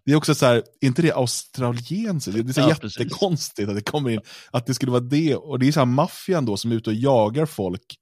Det 0.07 0.13
är 0.13 0.15
också 0.15 0.35
så 0.35 0.45
här, 0.45 0.63
inte 0.81 1.01
det 1.01 1.11
australiensiskt? 1.11 2.45
Det 2.45 2.51
är 2.51 2.53
så 2.53 2.61
Ja, 2.61 2.75
precis. 2.81 2.99
jättekonstigt 2.99 3.69
att 3.69 3.75
det 3.75 3.81
kommer 3.81 4.09
in, 4.09 4.19
att 4.51 4.65
det 4.65 4.73
skulle 4.73 4.91
vara 4.91 5.01
det. 5.01 5.35
Och 5.35 5.59
det 5.59 5.67
är 5.67 5.71
så 5.71 5.79
här 5.79 5.85
maffian 5.85 6.45
då 6.45 6.57
som 6.57 6.71
är 6.71 6.75
ute 6.75 6.89
och 6.89 6.95
jagar 6.95 7.45
folk 7.45 7.95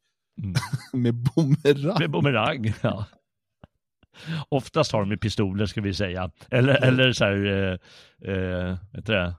Mm. 0.43 0.55
med 0.93 1.15
boomerang. 1.15 1.99
Med 1.99 2.11
bumerang, 2.11 2.73
ja. 2.81 3.05
Oftast 4.49 4.91
har 4.91 4.99
de 4.99 5.11
ju 5.11 5.17
pistoler 5.17 5.65
ska 5.65 5.81
vi 5.81 5.93
säga. 5.93 6.31
Eller, 6.51 6.73
eller 6.83 7.13
så 7.13 7.25
här, 7.25 7.45
eh, 7.45 8.33
eh, 8.33 8.77
det? 9.03 9.35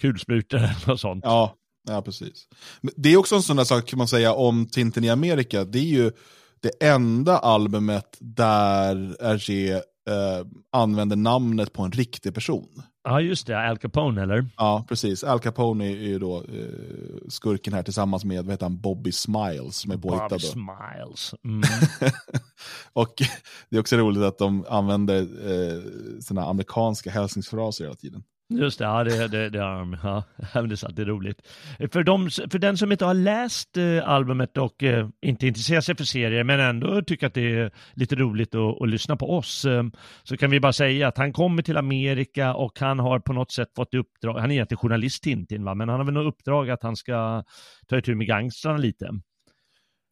Kulsprutor 0.00 0.58
eller 0.58 0.88
något 0.88 1.00
sånt. 1.00 1.24
Ja, 1.24 1.54
ja, 1.88 2.02
precis. 2.02 2.48
Det 2.96 3.08
är 3.12 3.16
också 3.16 3.34
en 3.34 3.42
sån 3.42 3.56
där 3.56 3.64
sak 3.64 3.86
kan 3.86 3.98
man 3.98 4.08
säga 4.08 4.32
om 4.32 4.66
Tintin 4.66 5.04
i 5.04 5.10
Amerika. 5.10 5.64
Det 5.64 5.78
är 5.78 5.82
ju 5.82 6.12
det 6.60 6.84
enda 6.86 7.38
albumet 7.38 8.16
där 8.20 9.16
RG 9.34 9.80
eh, 10.10 10.46
använder 10.72 11.16
namnet 11.16 11.72
på 11.72 11.82
en 11.82 11.92
riktig 11.92 12.34
person. 12.34 12.82
Ja, 13.04 13.20
just 13.20 13.46
det. 13.46 13.68
Al 13.68 13.78
Capone, 13.78 14.22
eller? 14.22 14.46
Ja, 14.56 14.84
precis. 14.88 15.24
Al 15.24 15.40
Capone 15.40 15.86
är 15.86 16.08
ju 16.08 16.18
då 16.18 16.36
eh, 16.36 17.28
skurken 17.28 17.72
här 17.72 17.82
tillsammans 17.82 18.24
med 18.24 18.44
vad 18.44 18.52
heter 18.52 18.64
han, 18.66 18.80
Bobby 18.80 19.12
Smiles 19.12 19.76
som 19.76 19.90
är 19.90 19.96
påhittad. 19.96 20.28
Bob 20.28 20.30
då. 20.30 20.38
Smiles. 20.38 21.34
Mm. 21.44 21.62
och 22.92 23.14
det 23.70 23.76
är 23.76 23.80
också 23.80 23.96
roligt 23.96 24.22
att 24.22 24.38
de 24.38 24.64
använder 24.68 25.20
eh, 25.22 25.82
såna 26.20 26.44
amerikanska 26.44 27.10
hälsningsfraser 27.10 27.84
hela 27.84 27.96
tiden. 27.96 28.24
Just 28.48 28.78
det, 28.78 28.84
ja 28.84 29.04
det, 29.04 29.28
det, 29.28 29.50
det 29.50 29.58
har 29.58 29.78
de. 29.78 29.96
Ja, 30.02 30.24
det 30.62 30.74
är 30.74 30.76
sant, 30.76 30.96
det 30.96 31.02
är 31.02 31.06
roligt. 31.06 31.42
För, 31.92 32.02
de, 32.02 32.30
för 32.30 32.58
den 32.58 32.76
som 32.76 32.92
inte 32.92 33.04
har 33.04 33.14
läst 33.14 33.76
eh, 33.76 34.08
albumet 34.08 34.56
och 34.56 34.82
eh, 34.82 35.08
inte 35.22 35.46
intresserar 35.46 35.80
sig 35.80 35.96
för 35.96 36.04
serier 36.04 36.44
men 36.44 36.60
ändå 36.60 37.02
tycker 37.02 37.26
att 37.26 37.34
det 37.34 37.56
är 37.56 37.70
lite 37.94 38.16
roligt 38.16 38.54
att, 38.54 38.82
att 38.82 38.88
lyssna 38.88 39.16
på 39.16 39.36
oss 39.36 39.64
eh, 39.64 39.82
så 40.22 40.36
kan 40.36 40.50
vi 40.50 40.60
bara 40.60 40.72
säga 40.72 41.08
att 41.08 41.18
han 41.18 41.32
kommer 41.32 41.62
till 41.62 41.76
Amerika 41.76 42.54
och 42.54 42.80
han 42.80 42.98
har 42.98 43.18
på 43.18 43.32
något 43.32 43.52
sätt 43.52 43.68
fått 43.76 43.94
uppdrag, 43.94 44.38
han 44.38 44.50
är 44.50 44.54
egentligen 44.54 44.78
journalist 44.78 45.22
Tintin 45.22 45.64
va, 45.64 45.74
men 45.74 45.88
han 45.88 45.98
har 45.98 46.04
väl 46.04 46.14
något 46.14 46.34
uppdrag 46.34 46.70
att 46.70 46.82
han 46.82 46.96
ska 46.96 47.44
ta 47.88 47.98
itu 47.98 48.14
med 48.14 48.26
gangstrarna 48.26 48.78
lite. 48.78 49.10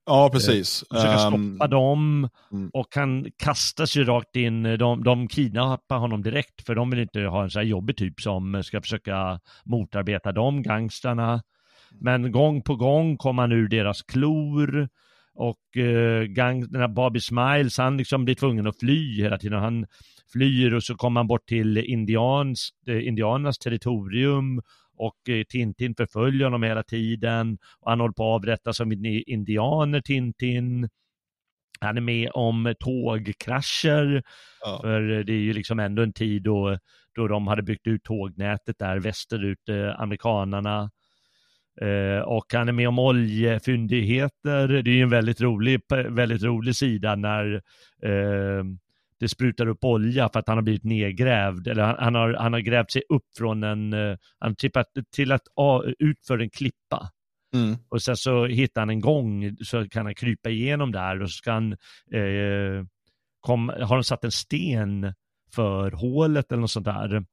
Ja, 0.06 0.30
precis. 0.32 0.82
Eh, 0.82 0.96
försöka 0.96 1.18
stoppa 1.18 1.64
Um, 1.64 1.70
dem 1.70 2.28
mm. 2.52 2.70
och 2.72 2.86
han 2.94 3.26
kastas 3.36 3.96
ju 3.96 4.04
rakt 4.04 4.36
in, 4.36 4.62
de, 4.62 5.04
de 5.04 5.28
kidnappar 5.28 5.98
honom 5.98 6.22
direkt 6.22 6.66
för 6.66 6.74
de 6.74 6.90
vill 6.90 7.00
inte 7.00 7.20
ha 7.20 7.42
en 7.42 7.50
så 7.50 7.58
här 7.58 7.66
jobbig 7.66 7.96
typ 7.96 8.20
som 8.20 8.62
ska 8.62 8.80
försöka 8.80 9.40
motarbeta 9.64 10.32
de 10.32 10.62
gangstrarna. 10.62 11.42
Men 12.00 12.32
gång 12.32 12.62
på 12.62 12.76
gång 12.76 13.16
kommer 13.16 13.42
han 13.42 13.52
ur 13.52 13.68
deras 13.68 14.02
klor 14.02 14.88
och 15.34 15.76
eh, 15.76 16.22
gang, 16.22 16.70
den 16.70 16.80
här 16.80 16.88
Bobby 16.88 17.20
Smiles, 17.20 17.78
han 17.78 17.96
liksom 17.96 18.24
blir 18.24 18.34
tvungen 18.34 18.66
att 18.66 18.78
fly 18.78 19.22
hela 19.22 19.38
tiden. 19.38 19.58
Han 19.58 19.86
flyr 20.32 20.74
och 20.74 20.82
så 20.82 20.94
kommer 20.94 21.20
han 21.20 21.26
bort 21.26 21.46
till 21.46 21.78
indians, 21.78 22.68
eh, 22.86 23.08
indianernas 23.08 23.58
territorium 23.58 24.62
och 25.02 25.28
eh, 25.28 25.42
Tintin 25.48 25.94
förföljer 25.94 26.44
honom 26.44 26.62
hela 26.62 26.82
tiden 26.82 27.58
och 27.80 27.90
han 27.90 28.00
håller 28.00 28.12
på 28.12 28.34
att 28.34 28.40
avrättas 28.40 28.76
som 28.76 28.92
in- 28.92 29.24
indianer, 29.26 30.00
Tintin. 30.00 30.88
Han 31.80 31.96
är 31.96 32.00
med 32.00 32.30
om 32.34 32.74
tågkrascher, 32.80 34.22
ja. 34.60 34.78
för 34.82 35.00
det 35.00 35.32
är 35.32 35.40
ju 35.40 35.52
liksom 35.52 35.80
ändå 35.80 36.02
en 36.02 36.12
tid 36.12 36.42
då, 36.42 36.78
då 37.14 37.28
de 37.28 37.46
hade 37.46 37.62
byggt 37.62 37.86
ut 37.86 38.04
tågnätet 38.04 38.78
där 38.78 39.00
västerut, 39.00 39.68
eh, 39.68 40.00
amerikanarna. 40.00 40.90
Eh, 41.80 42.22
och 42.22 42.46
han 42.52 42.68
är 42.68 42.72
med 42.72 42.88
om 42.88 42.98
oljefyndigheter. 42.98 44.68
Det 44.68 44.90
är 44.90 44.94
ju 44.94 45.02
en 45.02 45.10
väldigt 45.10 45.40
rolig, 45.40 45.80
väldigt 46.08 46.42
rolig 46.42 46.76
sida 46.76 47.16
när 47.16 47.54
eh, 48.02 48.64
det 49.22 49.28
sprutar 49.28 49.66
upp 49.66 49.85
olja 49.85 50.28
för 50.28 50.40
att 50.40 50.48
han 50.48 50.56
har 50.56 50.62
blivit 50.62 50.85
nedgrävd. 50.85 51.68
Eller 51.68 51.82
han, 51.82 51.96
han, 51.98 52.14
har, 52.14 52.35
han 52.35 52.52
har 52.52 52.61
grävt 52.61 52.90
sig 52.90 53.02
upp 53.08 53.24
från 53.38 53.62
en, 53.62 53.92
eh, 53.92 54.16
han 54.38 54.56
trippat 54.56 54.87
till 55.14 55.32
att, 55.32 55.42
ah, 55.56 55.82
ut 55.98 56.26
för 56.26 56.38
en 56.38 56.50
klippa. 56.50 57.11
Mm. 57.54 57.76
Och 57.88 58.02
sen 58.02 58.16
så 58.16 58.46
hittar 58.46 58.80
han 58.80 58.90
en 58.90 59.00
gång 59.00 59.56
så 59.64 59.88
kan 59.88 60.06
han 60.06 60.14
krypa 60.14 60.50
igenom 60.50 60.92
där 60.92 61.22
och 61.22 61.30
så 61.30 61.37
ska 61.37 61.52
han, 61.52 61.72
eh, 62.12 62.85
kom, 63.40 63.68
har 63.68 63.96
de 63.96 64.04
satt 64.04 64.24
en 64.24 64.30
sten 64.30 65.14
för 65.54 65.90
hålet 65.90 66.52
eller 66.52 66.61
något 66.61 66.70
sånt 66.70 66.87
där. 66.87 67.24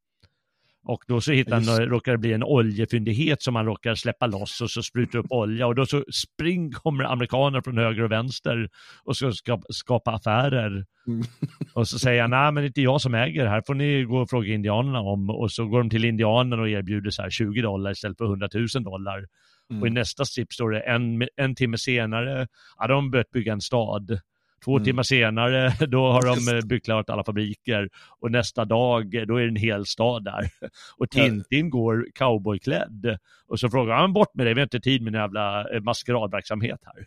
Och 0.84 1.04
då 1.08 1.22
så 1.22 1.32
hittar 1.32 1.62
han, 1.62 1.86
råkar 1.86 2.12
det 2.12 2.18
bli 2.18 2.34
en 2.34 2.44
oljefyndighet 2.44 3.42
som 3.42 3.56
han 3.56 3.65
råkar 3.65 3.96
släppa 3.96 4.28
loss 4.28 4.62
och 4.62 4.72
så 4.72 4.84
sprutar 4.84 5.20
upp 5.20 5.26
olja 5.30 5.68
och 5.68 5.76
då 5.76 5.86
så 5.86 6.04
spring 6.12 6.72
kommer 6.72 7.04
amerikaner 7.04 7.62
från 7.62 7.78
höger 7.78 8.04
och 8.04 8.12
vänster 8.12 8.70
och 9.04 9.18
ska 9.18 9.62
skapa, 9.70 10.12
affärer. 10.12 10.86
Mm. 11.08 11.24
Och 11.74 11.88
så 11.88 12.00
säger 12.00 12.22
han, 12.22 12.32
nej 12.32 12.52
men 12.52 12.56
det 12.56 12.65
är 12.65 12.68
inte 12.68 12.82
jag 12.82 13.02
som 13.02 13.15
äger 13.15 13.44
det 13.44 13.50
här, 13.50 13.63
får 13.68 13.74
ni 13.74 14.04
gå 14.04 14.18
och 14.18 14.30
fråga 14.30 14.54
indianerna 14.54 15.00
om. 15.00 15.30
Och 15.30 15.52
så 15.52 15.65
går 15.65 15.80
de 15.80 15.89
till 15.89 16.06
indianerna 16.06 16.62
och 16.62 16.70
erbjuder 16.70 17.10
så 17.10 17.22
här 17.22 17.30
20 17.30 17.62
dollar 17.62 17.92
istället 17.92 18.18
för 18.18 18.26
100 18.26 18.50
000 18.54 18.68
dollar. 18.84 19.26
Mm. 19.70 19.82
Och 19.82 19.88
i 19.88 19.92
nästa 19.92 20.26
strip 20.26 20.54
står 20.54 20.72
det 20.72 20.80
en, 20.80 21.28
en 21.36 21.56
timme 21.56 21.78
senare, 21.78 22.48
ja 22.78 22.88
de 22.88 23.12
börjat 23.12 23.32
bygga 23.32 23.54
en 23.54 23.62
stad. 23.62 24.20
Två 24.65 24.72
Mm. 24.76 24.86
timmar 24.86 25.04
senare, 25.04 25.74
då 25.88 26.12
har 26.12 26.22
de 26.22 26.58
eh, 26.58 26.65
byggt 26.65 26.86
klart 26.86 27.10
alla 27.10 27.24
fabriker. 27.24 27.89
Och 28.19 28.32
nästa 28.32 28.65
dag, 28.65 29.15
eh, 29.15 29.22
då 29.22 29.36
är 29.38 29.41
det 29.41 29.48
en 29.50 29.56
hel 29.56 29.86
stad 29.86 30.24
där. 30.24 30.50
Och 30.98 31.10
Tintin 31.10 31.69
går 31.69 32.08
cowboyklädd. 32.15 33.17
Och 33.48 33.60
så 33.60 33.69
frågar 33.69 33.95
han, 33.95 34.13
bort 34.13 34.36
med 34.36 34.45
dig, 34.45 34.54
vi 34.54 34.60
har 34.60 34.65
inte 34.65 34.80
tid 34.80 35.02
med 35.02 35.15
en 35.15 35.22
jävla 35.22 35.74
eh, 35.76 35.82
maskeradverksamhet 35.82 36.80
här. 36.86 37.06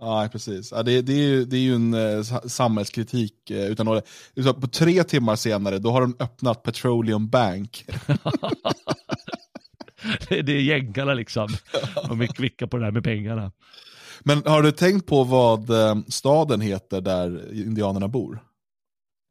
Ja, 0.00 0.28
precis. 0.32 0.72
Ja, 0.72 0.82
det, 0.82 1.02
det, 1.02 1.12
är 1.12 1.28
ju, 1.28 1.44
det 1.44 1.56
är 1.56 1.60
ju 1.60 1.74
en 1.74 1.94
eh, 1.94 2.22
sa- 2.22 2.48
samhällskritik. 2.48 3.50
Eh, 3.50 3.66
utan 3.66 3.88
att 3.88 4.04
på 4.60 4.66
tre 4.66 5.04
timmar 5.04 5.36
senare, 5.36 5.78
då 5.78 5.90
har 5.90 6.00
de 6.00 6.16
öppnat 6.20 6.62
Petroleum 6.62 7.28
Bank. 7.28 7.84
det 10.28 10.42
det 10.42 10.52
är 10.52 10.60
jänkarna 10.60 11.14
liksom. 11.14 11.48
De 12.08 12.20
är 12.20 12.26
kvicka 12.26 12.66
på 12.66 12.76
det 12.76 12.84
här 12.84 12.92
med 12.92 13.04
pengarna. 13.04 13.52
Men 14.20 14.42
har 14.46 14.62
du 14.62 14.72
tänkt 14.72 15.06
på 15.06 15.24
vad 15.24 15.70
eh, 15.70 15.96
staden 16.08 16.60
heter 16.60 17.00
där 17.00 17.52
indianerna 17.52 18.08
bor? 18.08 18.42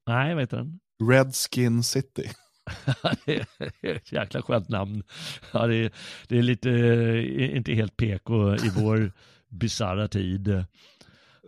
Nej, 0.07 0.33
vad 0.33 0.43
heter 0.43 0.57
den? 0.57 0.79
Redskin 1.09 1.83
City. 1.83 2.29
det 3.25 3.45
är 3.81 3.95
ett 3.95 4.11
jäkla 4.11 4.41
skönt 4.41 4.69
namn. 4.69 5.03
Ja, 5.51 5.67
det, 5.67 5.75
är, 5.75 5.91
det 6.27 6.37
är 6.37 6.43
lite, 6.43 6.69
eh, 6.69 7.57
inte 7.57 7.73
helt 7.73 7.97
PK 7.97 8.55
i 8.55 8.69
vår 8.75 9.11
bisarra 9.49 10.07
tid. 10.07 10.65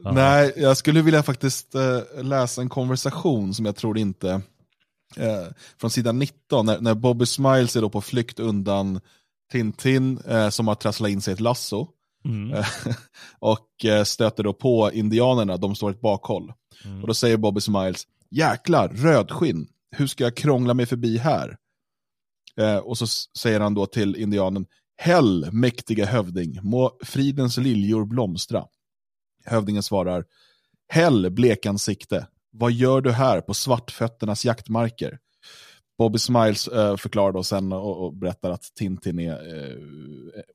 Ja. 0.04 0.12
Nej, 0.12 0.54
jag 0.56 0.78
skulle 0.78 1.02
vilja 1.02 1.24
faktiskt 1.24 1.76
eh, 1.76 2.24
läsa 2.24 2.62
en 2.62 2.70
konversation 2.70 3.54
som 3.54 3.66
jag 3.66 3.76
tror 3.76 3.98
inte, 3.98 4.42
eh, 5.18 5.48
från 5.78 5.92
sidan 5.92 6.20
19, 6.20 6.66
när, 6.66 6.80
när 6.80 6.96
Bobby 6.96 7.26
Smiles 7.26 7.76
är 7.76 7.82
då 7.82 7.90
på 7.90 8.02
flykt 8.02 8.40
undan 8.40 9.00
Tintin 9.52 10.18
eh, 10.28 10.50
som 10.50 10.68
har 10.68 10.76
trasslat 10.76 11.10
in 11.10 11.22
sig 11.22 11.32
i 11.32 11.34
ett 11.34 11.40
lasso. 11.40 11.88
Mm. 12.26 12.54
Eh, 12.54 12.66
och 13.40 13.86
eh, 13.86 14.04
stöter 14.04 14.44
då 14.44 14.54
på 14.54 14.92
indianerna, 14.94 15.58
de 15.58 15.76
står 15.76 15.92
i 15.92 15.96
ett 15.96 16.02
bakhåll. 16.02 16.54
Mm. 16.86 17.02
Och 17.02 17.08
då 17.08 17.14
säger 17.14 17.38
Bobby 17.38 17.62
Smiles, 17.62 18.04
jäklar, 18.32 18.88
rödskinn, 18.88 19.68
hur 19.92 20.08
ska 20.08 20.24
jag 20.24 20.36
krångla 20.36 20.74
mig 20.74 20.86
förbi 20.86 21.18
här? 21.18 21.58
Eh, 22.58 22.78
och 22.78 22.98
så 22.98 23.08
säger 23.38 23.60
han 23.60 23.74
då 23.74 23.86
till 23.86 24.16
indianen, 24.16 24.66
Häll, 24.98 25.50
mäktiga 25.52 26.06
hövding, 26.06 26.60
må 26.64 26.98
fridens 27.04 27.58
liljor 27.58 28.06
blomstra. 28.06 28.66
Hövdingen 29.46 29.84
svarar, 29.84 30.26
Häll, 30.90 31.32
blekansikte, 31.32 32.28
vad 32.52 32.72
gör 32.72 33.02
du 33.02 33.12
här 33.12 33.42
på 33.42 33.54
svartfötternas 33.54 34.46
jaktmarker? 34.46 35.20
Bobby 36.00 36.20
Smiles 36.20 36.68
eh, 36.68 36.96
förklarar 36.98 37.32
då 37.32 37.44
sen 37.44 37.72
och, 37.74 38.06
och 38.06 38.14
berättar 38.14 38.52
att 38.52 38.64
Tintin 38.76 39.20
är 39.20 39.32
eh, 39.32 39.76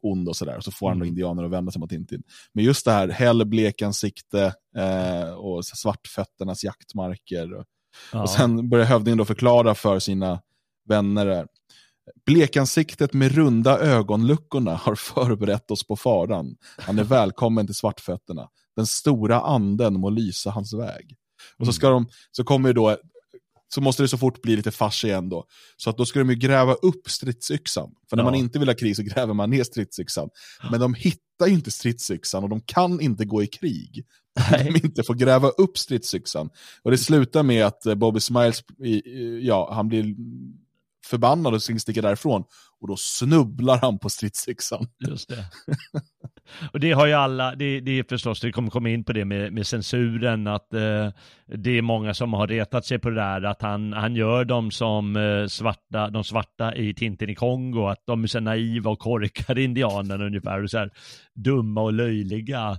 ond 0.02 0.28
och 0.28 0.37
sådär. 0.37 0.61
Så 0.61 0.70
får 0.72 0.88
han 0.88 0.98
då 0.98 1.04
Mm. 1.04 1.09
indianer 1.09 1.44
att 1.44 1.50
vända 1.50 1.72
sig 1.72 1.80
mot 1.80 1.90
Tintin. 1.90 2.22
Men 2.52 2.64
just 2.64 2.85
det 2.85 2.92
här, 2.92 3.09
häll, 3.09 3.44
blekansikte 3.46 4.54
eh, 4.76 5.30
och 5.30 5.64
svartfötternas 5.64 6.64
jaktmarker. 6.64 7.54
Och, 7.54 7.64
Ja. 8.12 8.22
och 8.22 8.30
sen 8.30 8.68
börjar 8.68 8.85
hövdingen 8.87 9.18
då 9.18 9.24
förklara 9.24 9.74
för 9.74 9.98
sina 9.98 10.40
vänner 10.88 11.26
där. 11.26 11.46
Blekansiktet 12.26 13.12
med 13.12 13.33
runda 13.33 13.78
ögonluckorna 13.78 14.74
har 14.74 14.94
förberett 14.94 15.70
oss 15.70 15.87
på 15.87 15.96
faran. 15.96 16.57
Han 16.78 16.98
är 16.98 17.04
välkommen 17.04 17.66
till 17.66 17.74
svartfötterna. 17.74 18.48
Den 18.76 18.87
stora 18.87 19.40
anden 19.40 20.00
må 20.00 20.11
lysa 20.11 20.50
hans 20.50 20.74
väg. 20.74 21.16
Och 21.59 21.66
så, 21.66 21.72
ska 21.72 21.88
de, 21.88 22.07
så 22.30 22.44
kommer 22.44 22.68
ju 22.68 22.72
då, 22.72 22.96
så 23.68 23.81
måste 23.81 24.03
det 24.03 24.09
så 24.09 24.18
fort 24.18 24.42
bli 24.42 24.57
lite 24.57 24.70
fars 24.70 25.05
igen 25.05 25.29
då. 25.29 25.44
Så 25.77 25.90
att 25.90 25.96
då 25.98 26.07
ska 26.07 26.18
de 26.18 26.31
ju 26.31 26.37
gräva 26.37 26.74
upp 26.74 27.11
stridsyxan. 27.11 27.90
För 28.11 28.16
när 28.16 28.24
Ja. 28.24 28.31
man 28.31 28.35
inte 28.38 28.59
vill 28.59 28.68
ha 28.68 28.74
krig 28.74 28.96
så 28.96 29.03
gräver 29.03 29.35
man 29.35 29.50
ner 29.50 29.64
stridsyxan. 29.64 30.29
Men 30.70 30.81
de 30.81 30.94
hittar 30.94 31.46
ju 31.46 31.53
inte 31.53 31.70
stridsyxan 31.70 32.42
och 32.44 32.48
de 32.50 32.61
kan 32.61 33.00
inte 33.00 33.24
gå 33.24 33.42
i 33.42 33.46
krig. 33.46 34.05
Nej. 34.50 34.64
De 34.72 34.87
inte 34.87 35.03
får 35.03 35.14
gräva 35.14 35.48
upp 35.48 35.79
stridsyxan. 35.79 36.50
Och 36.83 36.90
det 36.90 36.98
slutar 36.98 37.42
med 37.42 37.66
att 37.66 37.87
eh, 37.87 37.94
Bobby 37.94 38.20
Smiles, 38.20 38.62
ja, 39.40 39.72
han 39.74 39.88
blir 39.88 40.14
förbannad 41.07 41.55
och 41.55 41.62
sticka 41.62 42.03
därifrån. 42.03 42.44
Och 42.81 42.88
då 42.88 42.96
snubblar 42.96 43.79
han 43.79 43.98
på 43.98 44.11
stridsyxan. 44.11 44.87
Just 45.09 45.29
det. 45.29 45.44
Och 46.72 46.80
det 46.80 46.92
har 46.92 47.07
ju 47.07 47.12
alla, 47.12 47.54
det, 47.54 47.80
det 47.80 47.98
är 47.98 48.04
förstås, 48.09 48.40
det 48.40 48.52
kommer 48.52 48.70
komma 48.70 48.88
in 48.88 49.04
på 49.04 49.12
det 49.12 49.24
med, 49.24 49.52
med 49.52 49.66
censuren, 49.66 50.46
att 50.46 50.74
eh, 50.74 51.11
det 51.46 51.70
är 51.70 51.83
många 51.83 52.14
som 52.14 52.33
har 52.33 52.46
retat 52.46 52.87
sig 52.87 52.98
på 52.98 53.11
det 53.11 53.16
där, 53.16 53.42
att 53.42 53.62
han, 53.62 53.92
han 53.92 54.16
gör 54.16 54.44
dem 54.44 54.70
som 54.70 55.16
eh, 55.16 55.46
svarta, 55.46 56.11
de 56.11 56.24
svarta 56.24 56.74
i 56.74 56.94
Tintin 56.94 57.30
i 57.30 57.35
Kongo, 57.35 57.87
att 57.87 58.02
de 58.07 58.22
är 58.22 58.26
så 58.26 58.40
naiva 58.40 58.90
och 58.90 58.98
korkade 58.98 59.62
indianerna 59.62 60.24
ungefär, 60.24 60.62
och 60.62 60.70
så 60.70 60.78
här 60.78 60.90
dumma 61.35 61.83
och 61.83 61.92
löjliga. 61.92 62.78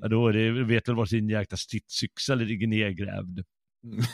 Ja, 0.00 0.08
då 0.08 0.28
är 0.28 0.32
det, 0.32 0.50
vet 0.50 0.88
väl 0.88 0.96
var 0.96 1.06
sin 1.06 1.28
jäkla 1.28 1.56
stridsyxa 1.56 2.34
ligger 2.34 2.66
nedgrävd. 2.66 3.44
Mm. 3.84 4.04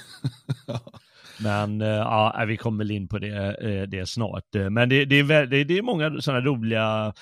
Men 1.42 1.80
eh, 1.80 1.88
ja, 1.88 2.44
vi 2.48 2.56
kommer 2.56 2.78
väl 2.78 2.90
in 2.90 3.08
på 3.08 3.18
det, 3.18 3.56
eh, 3.60 3.82
det 3.82 4.08
snart. 4.08 4.54
Eh, 4.54 4.70
Men 4.70 4.88
det, 4.88 5.04
det, 5.04 5.18
är, 5.18 5.46
det, 5.46 5.78
är 5.78 5.82
många 5.82 6.20
sådana 6.20 6.44
roliga, 6.44 7.14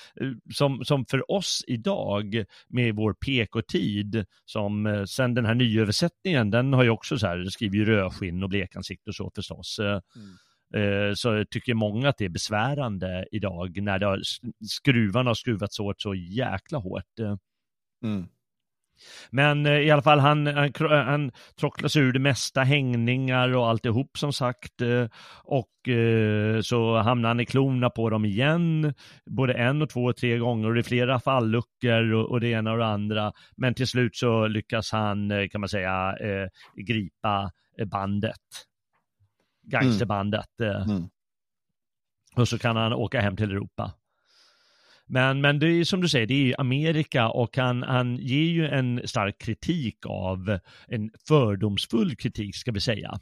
som, 0.53 0.85
som 0.85 1.05
för 1.05 1.31
oss 1.31 1.63
idag 1.67 2.43
med 2.67 2.95
vår 2.95 3.13
PK-tid, 3.13 4.25
som 4.45 5.05
sen 5.09 5.33
den 5.33 5.45
här 5.45 5.55
nyöversättningen, 5.55 6.51
den 6.51 6.73
har 6.73 6.83
ju 6.83 6.89
också 6.89 7.17
så 7.17 7.27
här, 7.27 7.45
skriver 7.45 7.77
ju 7.77 7.85
rödskinn 7.85 8.43
och 8.43 8.49
blekansikte 8.49 9.09
och 9.09 9.15
så 9.15 9.31
förstås. 9.35 9.79
Eh, 10.75 11.13
Så 11.13 11.45
tycker 11.49 11.73
många 11.73 12.09
att 12.09 12.17
det 12.17 12.25
är 12.25 12.29
besvärande 12.29 13.25
idag 13.31 13.81
när 13.81 13.99
det 13.99 14.05
har, 14.05 14.21
skruvarna 14.69 15.29
har 15.29 15.35
skruvats 15.35 15.79
åt 15.79 16.01
så 16.01 16.15
jäkla 16.15 16.77
hårt. 16.77 17.19
Mm. 18.03 18.27
Men 19.29 19.65
eh, 19.65 19.73
i 19.73 19.91
alla 19.91 20.01
fall, 20.01 20.19
han, 20.19 20.47
han, 20.47 20.71
han 20.89 21.31
trocklas 21.59 21.95
ur 21.95 22.13
det 22.13 22.19
mesta, 22.19 22.63
hängningar 22.63 23.55
och 23.55 23.69
alltihop 23.69 24.17
som 24.17 24.33
sagt. 24.33 24.81
Eh, 24.81 25.07
och 25.43 25.89
eh, 25.89 26.61
så 26.61 26.97
hamnar 26.97 27.29
han 27.29 27.39
i 27.39 27.45
klorna 27.45 27.89
på 27.89 28.09
dem 28.09 28.25
igen, 28.25 28.93
både 29.25 29.53
en 29.53 29.81
och 29.81 29.89
två 29.89 30.03
och 30.03 30.17
tre 30.17 30.37
gånger. 30.37 30.67
Och 30.67 30.73
det 30.73 30.81
är 30.81 30.83
flera 30.83 31.19
falluckor 31.19 32.13
och, 32.13 32.31
och 32.31 32.39
det 32.39 32.47
ena 32.47 32.71
och 32.71 32.77
det 32.77 32.87
andra. 32.87 33.33
Men 33.57 33.73
till 33.73 33.87
slut 33.87 34.15
så 34.15 34.47
lyckas 34.47 34.91
han, 34.91 35.49
kan 35.51 35.61
man 35.61 35.69
säga, 35.69 36.15
gripa 36.75 37.51
bandet. 37.91 38.35
Gangsterbandet. 39.63 40.59
Mm. 40.61 40.89
Mm. 40.89 41.09
Och 42.35 42.47
så 42.47 42.57
kan 42.57 42.75
han 42.75 42.93
åka 42.93 43.21
hem 43.21 43.35
till 43.35 43.51
Europa. 43.51 43.91
Men, 45.07 45.41
men 45.41 45.59
det 45.59 45.67
är 45.67 45.83
som 45.83 46.01
du 46.01 46.09
säger, 46.09 46.27
det 46.27 46.33
är 46.33 46.61
Amerika 46.61 47.29
och 47.29 47.57
han, 47.57 47.83
han 47.83 48.15
ger 48.15 48.51
ju 48.51 48.67
en 48.67 49.01
stark 49.07 49.41
kritik 49.41 49.97
av, 50.05 50.59
en 50.87 51.09
fördomsfull 51.27 52.15
kritik 52.15 52.55
ska 52.55 52.71
vi 52.71 52.79
säga. 52.79 53.19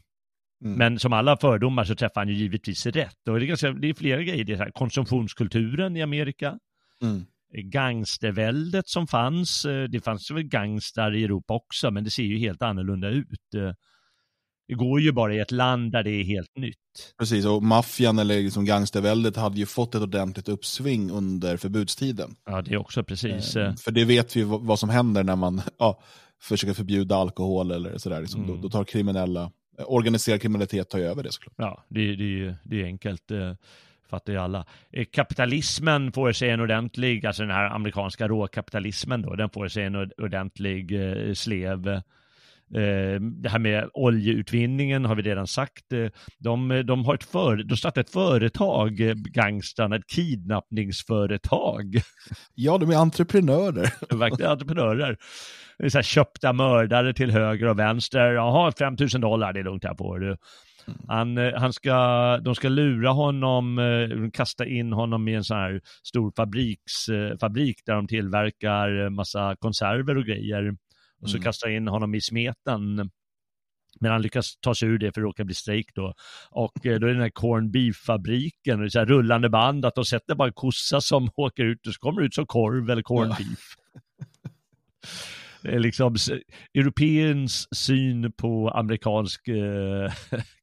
Mm. 0.63 0.77
Men 0.77 0.99
som 0.99 1.13
alla 1.13 1.37
fördomar 1.37 1.83
så 1.83 1.95
träffar 1.95 2.21
han 2.21 2.27
ju 2.27 2.33
givetvis 2.33 2.85
rätt. 2.85 3.27
Och 3.29 3.39
det 3.39 3.45
är, 3.45 3.47
ganska, 3.47 3.71
det 3.71 3.89
är 3.89 3.93
flera 3.93 4.23
grejer, 4.23 4.43
det 4.43 4.53
är 4.53 4.57
här, 4.57 4.71
konsumtionskulturen 4.71 5.97
i 5.97 6.01
Amerika, 6.01 6.59
mm. 7.01 7.25
gangsterväldet 7.71 8.87
som 8.87 9.07
fanns, 9.07 9.65
eh, 9.65 9.83
det 9.83 10.01
fanns 10.01 10.31
väl 10.31 10.43
gangstrar 10.43 11.15
i 11.15 11.23
Europa 11.23 11.53
också, 11.53 11.91
men 11.91 12.03
det 12.03 12.09
ser 12.09 12.23
ju 12.23 12.37
helt 12.37 12.61
annorlunda 12.61 13.09
ut. 13.09 13.75
Det 14.67 14.73
går 14.73 15.01
ju 15.01 15.11
bara 15.11 15.33
i 15.33 15.39
ett 15.39 15.51
land 15.51 15.91
där 15.91 16.03
det 16.03 16.11
är 16.11 16.23
helt 16.23 16.57
nytt. 16.57 16.77
Precis, 17.17 17.45
och 17.45 17.63
maffian 17.63 18.19
eller 18.19 18.41
liksom 18.41 18.65
gangsterväldet 18.65 19.35
hade 19.35 19.57
ju 19.57 19.65
fått 19.65 19.95
ett 19.95 20.01
ordentligt 20.01 20.49
uppsving 20.49 21.11
under 21.11 21.57
förbudstiden. 21.57 22.35
Ja, 22.45 22.61
det 22.61 22.73
är 22.73 22.77
också 22.77 23.03
precis. 23.03 23.55
Eh, 23.55 23.75
för 23.75 23.91
det 23.91 24.05
vet 24.05 24.35
vi 24.35 24.43
vad 24.43 24.79
som 24.79 24.89
händer 24.89 25.23
när 25.23 25.35
man 25.35 25.61
ja, 25.79 26.01
försöker 26.41 26.73
förbjuda 26.73 27.15
alkohol 27.15 27.71
eller 27.71 27.97
sådär. 27.97 28.21
Liksom. 28.21 28.43
Mm. 28.43 28.55
Då, 28.55 28.61
då, 28.61 28.69
tar 28.69 28.83
kriminella, 28.83 29.51
eh, 29.79 29.85
organiserad 29.87 30.41
kriminalitet 30.41 30.89
tar 30.89 30.99
över 30.99 31.23
det 31.23 31.31
såklart. 31.31 31.55
Ja, 31.57 31.83
det, 31.89 32.15
det, 32.15 32.55
det 32.63 32.81
är 32.81 32.85
enkelt. 32.85 33.31
Eh, 33.31 33.53
fattar 34.09 34.33
ju 34.33 34.39
alla. 34.39 34.65
Eh, 34.91 35.05
kapitalismen 35.05 36.11
får 36.11 36.31
sig 36.31 36.49
en 36.49 36.61
ordentlig, 36.61 37.25
alltså 37.25 37.43
den 37.43 37.51
här 37.51 37.69
amerikanska 37.69 38.27
råkapitalismen 38.27 39.21
då, 39.21 39.35
den 39.35 39.49
får 39.49 39.67
sig 39.67 39.83
en 39.83 39.95
ordentlig 40.17 40.91
eh, 40.91 41.33
slev 41.33 41.87
Eh, 41.87 42.01
det 43.41 43.49
här 43.49 43.59
med 43.59 43.89
oljeutvinningen 43.93 45.05
har 45.05 45.15
vi 45.15 45.21
redan 45.21 45.47
sagt. 45.47 45.93
Eh, 45.93 46.07
de, 46.39 46.83
de 46.87 47.05
har 47.05 47.15
ett 47.15 47.23
för, 47.23 47.55
de 47.55 47.77
startar 47.77 48.01
ett 48.01 48.09
företag, 48.09 49.01
eh, 49.01 49.13
gangstrarna, 49.15 49.95
ett 49.95 50.07
kidnappningsföretag. 50.07 51.95
Ja, 52.55 52.77
de 52.77 52.89
är 52.89 52.95
entreprenörer. 52.95 53.93
Verkligen 54.15 54.51
entreprenörer. 54.51 55.17
Så 55.89 55.97
här, 55.97 56.03
köpta 56.03 56.53
mördare 56.53 57.13
till 57.13 57.31
höger 57.31 57.67
och 57.67 57.79
vänster. 57.79 58.31
Jaha, 58.31 58.71
5 58.79 58.95
000 58.99 59.21
dollar, 59.21 59.53
det 59.53 59.59
är 59.59 59.63
lugnt 59.63 59.83
här 59.83 59.93
på 59.93 60.17
du. 60.17 60.37
Han, 61.07 61.37
han 61.37 61.73
ska, 61.73 61.93
de 62.37 62.55
ska 62.55 62.69
lura 62.69 63.09
honom, 63.09 63.79
kasta 64.33 64.65
in 64.65 64.93
honom 64.93 65.27
i 65.27 65.33
en 65.33 65.43
sån 65.43 65.57
här 65.57 65.81
stor 66.03 66.31
fabriks, 66.35 66.93
fabrik 67.39 67.75
där 67.85 67.95
de 67.95 68.07
tillverkar 68.07 69.09
massa 69.09 69.55
konserver 69.59 70.17
och 70.17 70.25
grejer 70.25 70.75
och 71.25 71.29
så 71.29 71.37
mm. 71.37 71.43
kastar 71.43 71.69
in 71.69 71.87
honom 71.87 72.15
i 72.15 72.21
smeten. 72.21 73.09
Men 73.99 74.11
han 74.11 74.21
lyckas 74.21 74.57
ta 74.61 74.75
sig 74.75 74.89
ur 74.89 74.97
det 74.97 75.11
för 75.11 75.21
det 75.21 75.27
råkar 75.27 75.43
bli 75.43 75.55
strejk 75.55 75.95
då. 75.95 76.13
Och 76.51 76.85
eh, 76.85 76.99
då 76.99 77.07
är 77.07 77.09
det 77.09 77.13
den 77.13 77.21
här 77.21 77.29
corn 77.29 77.71
beef-fabriken, 77.71 78.85
och 78.85 78.91
så 78.91 78.99
här 78.99 79.05
rullande 79.05 79.49
band, 79.49 79.85
att 79.85 79.95
de 79.95 80.05
sätter 80.05 80.35
bara 80.35 80.47
en 80.47 80.53
kossa 80.53 81.01
som 81.01 81.29
åker 81.35 81.63
ut 81.63 81.87
och 81.87 81.93
så 81.93 81.99
kommer 81.99 82.21
det 82.21 82.27
ut 82.27 82.35
som 82.35 82.45
korv 82.45 82.89
eller 82.89 83.01
corn 83.01 83.29
beef. 83.29 83.75
liksom 85.65 86.15
europeens 86.73 87.67
syn 87.75 88.31
på 88.31 88.69
amerikansk 88.69 89.47
eh, 89.47 90.13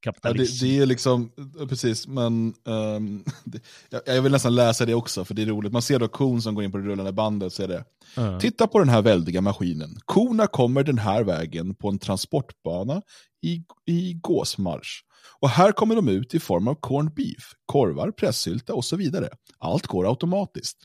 kapitalism. 0.01 0.67
Ja, 0.67 0.71
det, 0.71 0.77
det, 0.77 0.83
är 0.83 0.87
liksom, 0.87 1.31
precis, 1.69 2.07
men 2.07 2.55
um, 2.65 3.25
det, 3.45 3.63
jag 4.07 4.23
vill 4.23 4.33
nästan 4.33 4.55
läsa 4.55 4.87
det 4.87 4.95
också, 4.95 5.25
för 5.25 5.35
det 5.35 5.43
är 5.43 5.47
roligt. 5.47 5.73
Man 5.73 5.83
ser 5.83 5.99
då 5.99 6.09
kon 6.09 6.43
som 6.43 6.55
går 6.55 6.65
in 6.65 6.73
på 6.73 6.79
det 6.79 6.85
rullande 6.85 7.13
bandet, 7.13 7.47
och 7.47 7.53
ser 7.53 7.69
det. 7.69 7.85
Uh. 8.19 8.39
Titta 8.39 8.67
på 8.67 8.79
den 8.79 8.89
här 8.89 9.03
väldiga 9.03 9.41
maskinen. 9.41 9.99
Korna 10.05 10.47
kommer 10.47 10.83
den 10.83 10.99
här 10.99 11.25
vägen 11.25 11.75
på 11.75 11.89
en 11.89 11.99
transportbana 11.99 13.03
i, 13.43 13.65
i 13.87 14.15
gåsmarsch. 14.15 15.03
Och 15.41 15.49
här 15.49 15.73
kommer 15.73 15.95
de 15.95 16.09
ut 16.09 16.35
i 16.35 16.41
form 16.41 16.69
av 16.69 16.75
corn 16.75 17.11
beef, 17.17 17.53
korvar, 17.67 18.11
pressylta 18.11 18.75
och 18.75 18.85
så 18.85 18.97
vidare. 18.97 19.29
Allt 19.59 19.87
går 19.87 20.09
automatiskt. 20.09 20.79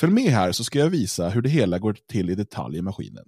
Följ 0.00 0.12
med 0.12 0.32
här 0.32 0.52
så 0.52 0.64
ska 0.64 0.78
jag 0.78 0.90
visa 0.90 1.28
hur 1.28 1.42
det 1.42 1.48
hela 1.48 1.78
går 1.78 1.96
till 2.08 2.30
i 2.30 2.34
detalj 2.34 2.78
i 2.78 2.82
maskinen. 2.82 3.24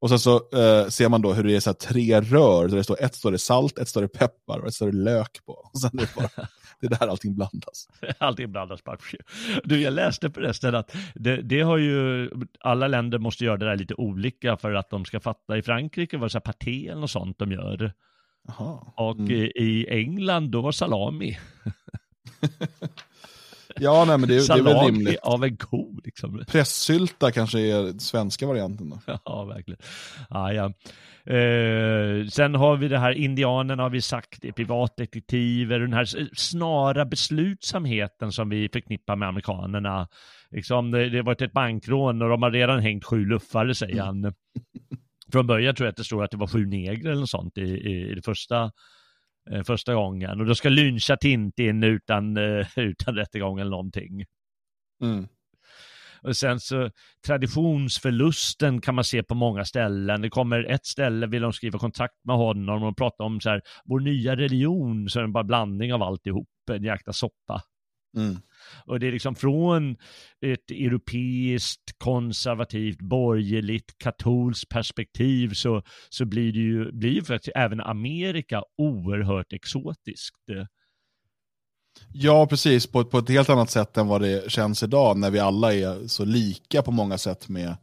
Och 0.00 0.08
sen 0.08 0.18
så 0.18 0.36
uh, 0.36 0.88
ser 0.88 1.08
man 1.08 1.22
då 1.22 1.32
hur 1.32 1.44
det 1.44 1.56
är 1.56 1.60
så 1.60 1.74
tre 1.74 2.20
rör, 2.20 2.68
där 2.68 2.76
det 2.76 2.84
står 2.84 3.02
ett 3.02 3.14
står 3.14 3.32
det 3.32 3.38
salt, 3.38 3.78
ett 3.78 3.88
står 3.88 4.02
det 4.02 4.08
peppar 4.08 4.58
och 4.58 4.66
ett 4.66 4.74
står 4.74 4.86
det 4.86 4.96
lök 4.96 5.38
på. 5.46 5.52
Och 5.52 5.80
sen 5.80 5.90
är 5.94 6.00
det, 6.02 6.14
bara, 6.16 6.28
det 6.80 6.86
är 6.86 6.90
där 6.90 7.08
allting 7.08 7.34
blandas. 7.34 7.88
allting 8.18 8.52
blandas. 8.52 8.80
Du, 9.64 9.80
jag 9.80 9.92
läste 9.92 10.30
förresten 10.30 10.74
att 10.74 10.96
det, 11.14 11.42
det, 11.42 11.60
har 11.60 11.76
ju, 11.76 12.30
alla 12.60 12.88
länder 12.88 13.18
måste 13.18 13.44
göra 13.44 13.56
det 13.56 13.66
där 13.66 13.76
lite 13.76 13.94
olika 13.94 14.56
för 14.56 14.74
att 14.74 14.90
de 14.90 15.04
ska 15.04 15.20
fatta. 15.20 15.56
I 15.56 15.62
Frankrike 15.62 16.16
var 16.16 16.26
det 16.26 16.30
så 16.30 16.38
här 16.38 16.40
paté 16.52 16.88
eller 16.88 17.00
något 17.00 17.10
sånt 17.10 17.38
de 17.38 17.52
gör. 17.52 17.92
Aha. 18.48 18.94
Och 18.96 19.18
mm. 19.18 19.32
i, 19.32 19.52
i 19.56 19.88
England 19.88 20.50
då 20.50 20.60
var 20.60 20.72
salami. 20.72 21.38
Ja, 23.80 24.04
nej, 24.04 24.18
men 24.18 24.28
det, 24.28 24.48
det 24.48 24.52
är 24.52 24.62
väl 24.62 24.86
rimligt. 24.86 25.18
av 25.22 25.44
en 25.44 25.56
ko 25.56 26.00
liksom. 26.04 26.44
Pressylta 26.48 27.30
kanske 27.30 27.60
är 27.60 27.98
svenska 27.98 28.46
varianten 28.46 28.90
då. 28.90 28.98
Ja, 29.24 29.44
verkligen. 29.44 29.80
Ah, 30.28 30.52
ja. 30.52 30.72
Eh, 31.26 32.26
sen 32.26 32.54
har 32.54 32.76
vi 32.76 32.88
det 32.88 32.98
här 32.98 33.12
indianerna 33.12 33.82
har 33.82 33.90
vi 33.90 34.00
sagt, 34.00 34.38
det 34.42 34.48
är 34.48 34.52
privatdetektiver, 34.52 35.80
den 35.80 35.92
här 35.92 36.28
snara 36.36 37.04
beslutsamheten 37.04 38.32
som 38.32 38.48
vi 38.48 38.68
förknippar 38.72 39.16
med 39.16 39.28
amerikanerna. 39.28 40.08
Liksom, 40.50 40.90
det, 40.90 41.08
det 41.08 41.16
har 41.16 41.24
varit 41.24 41.42
ett 41.42 41.52
bankrån 41.52 42.22
och 42.22 42.28
de 42.28 42.42
har 42.42 42.50
redan 42.50 42.80
hängt 42.80 43.04
sju 43.04 43.24
luffare, 43.26 43.74
säger 43.74 43.94
mm. 43.94 44.06
han. 44.06 44.34
Från 45.32 45.46
början 45.46 45.74
tror 45.74 45.86
jag 45.86 45.90
att 45.90 45.96
det 45.96 46.04
står 46.04 46.24
att 46.24 46.30
det 46.30 46.36
var 46.36 46.46
sju 46.46 46.66
negrer 46.66 47.10
eller 47.10 47.20
något 47.20 47.30
sånt 47.30 47.58
i, 47.58 47.62
i, 47.62 48.10
i 48.10 48.14
det 48.14 48.22
första 48.22 48.70
första 49.66 49.94
gången 49.94 50.40
och 50.40 50.46
då 50.46 50.54
ska 50.54 50.68
lyncha 50.68 51.16
Tintin 51.16 51.82
utan, 51.82 52.36
eh, 52.36 52.66
utan 52.76 53.14
rättegång 53.14 53.60
eller 53.60 53.70
någonting. 53.70 54.24
Mm. 55.02 55.26
Och 56.22 56.36
sen 56.36 56.60
så 56.60 56.90
traditionsförlusten 57.26 58.80
kan 58.80 58.94
man 58.94 59.04
se 59.04 59.22
på 59.22 59.34
många 59.34 59.64
ställen. 59.64 60.22
Det 60.22 60.30
kommer 60.30 60.64
ett 60.64 60.86
ställe, 60.86 61.26
vill 61.26 61.42
de 61.42 61.52
skriva 61.52 61.78
kontrakt 61.78 62.24
med 62.24 62.36
honom 62.36 62.82
och 62.82 62.96
prata 62.96 63.24
om 63.24 63.40
så 63.40 63.50
här, 63.50 63.62
vår 63.84 64.00
nya 64.00 64.36
religion, 64.36 65.08
så 65.08 65.18
är 65.18 65.22
det 65.22 65.28
bara 65.28 65.44
blandning 65.44 65.94
av 65.94 66.02
alltihop, 66.02 66.48
en 66.70 66.84
jäkla 66.84 67.12
soppa. 67.12 67.62
Mm. 68.16 68.36
Och 68.86 69.00
det 69.00 69.06
är 69.06 69.12
liksom 69.12 69.34
från 69.34 69.96
ett 70.40 70.70
europeiskt, 70.70 71.98
konservativt, 71.98 72.98
borgerligt, 72.98 73.98
katolskt 73.98 74.68
perspektiv 74.68 75.50
så, 75.54 75.82
så 76.08 76.24
blir 76.24 76.52
det 76.52 76.58
ju, 76.58 76.92
blir 76.92 77.10
ju 77.10 77.22
faktiskt 77.22 77.56
även 77.56 77.80
Amerika 77.80 78.62
oerhört 78.78 79.52
exotiskt. 79.52 80.36
Ja, 82.12 82.46
precis. 82.46 82.86
På, 82.86 83.04
på 83.04 83.18
ett 83.18 83.28
helt 83.28 83.50
annat 83.50 83.70
sätt 83.70 83.96
än 83.96 84.06
vad 84.06 84.20
det 84.20 84.50
känns 84.50 84.82
idag 84.82 85.18
när 85.18 85.30
vi 85.30 85.38
alla 85.38 85.74
är 85.74 86.08
så 86.08 86.24
lika 86.24 86.82
på 86.82 86.90
många 86.90 87.18
sätt 87.18 87.48
med 87.48 87.76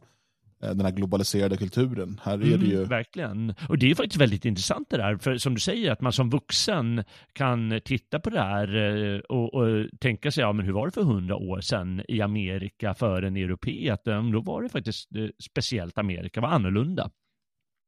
den 0.62 0.80
här 0.80 0.90
globaliserade 0.90 1.56
kulturen. 1.56 2.20
Här 2.24 2.32
är 2.32 2.46
mm, 2.46 2.60
det 2.60 2.66
ju... 2.66 2.84
Verkligen. 2.84 3.54
Och 3.68 3.78
det 3.78 3.90
är 3.90 3.94
faktiskt 3.94 4.20
väldigt 4.20 4.44
intressant 4.44 4.90
det 4.90 4.96
där, 4.96 5.16
för 5.16 5.38
som 5.38 5.54
du 5.54 5.60
säger, 5.60 5.92
att 5.92 6.00
man 6.00 6.12
som 6.12 6.30
vuxen 6.30 7.04
kan 7.32 7.80
titta 7.84 8.20
på 8.20 8.30
det 8.30 8.40
här 8.40 8.76
eh, 8.76 9.18
och, 9.18 9.54
och 9.54 9.86
tänka 10.00 10.30
sig, 10.30 10.42
ja 10.42 10.52
men 10.52 10.66
hur 10.66 10.72
var 10.72 10.86
det 10.86 10.92
för 10.92 11.02
hundra 11.02 11.36
år 11.36 11.60
sedan 11.60 12.02
i 12.08 12.20
Amerika 12.20 12.94
för 12.94 13.22
en 13.22 13.36
europé? 13.36 13.90
Att 13.90 14.04
då 14.04 14.40
var 14.40 14.62
det 14.62 14.68
faktiskt 14.68 15.16
eh, 15.16 15.26
speciellt 15.42 15.98
Amerika, 15.98 16.40
var 16.40 16.48
annorlunda. 16.48 17.10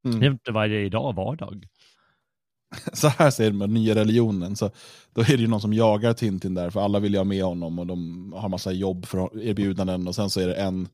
Mm. 0.04 0.20
Det 0.20 0.26
är 0.26 0.30
inte 0.30 0.52
varje 0.52 0.80
idag 0.80 1.14
vardag. 1.14 1.66
Så 2.92 3.08
här 3.08 3.30
säger 3.30 3.52
man, 3.52 3.74
nya 3.74 3.94
religionen, 3.94 4.56
så 4.56 4.70
då 5.14 5.20
är 5.20 5.26
det 5.26 5.42
ju 5.42 5.46
någon 5.46 5.60
som 5.60 5.72
jagar 5.72 6.12
Tintin 6.12 6.54
där, 6.54 6.70
för 6.70 6.80
alla 6.80 7.00
vill 7.00 7.12
ju 7.12 7.18
ha 7.18 7.24
med 7.24 7.44
honom 7.44 7.78
och 7.78 7.86
de 7.86 8.32
har 8.36 8.48
massa 8.48 8.72
jobb 8.72 9.06
för 9.06 9.40
erbjudanden 9.42 10.08
och 10.08 10.14
sen 10.14 10.30
så 10.30 10.40
är 10.40 10.46
det 10.46 10.54
en 10.54 10.88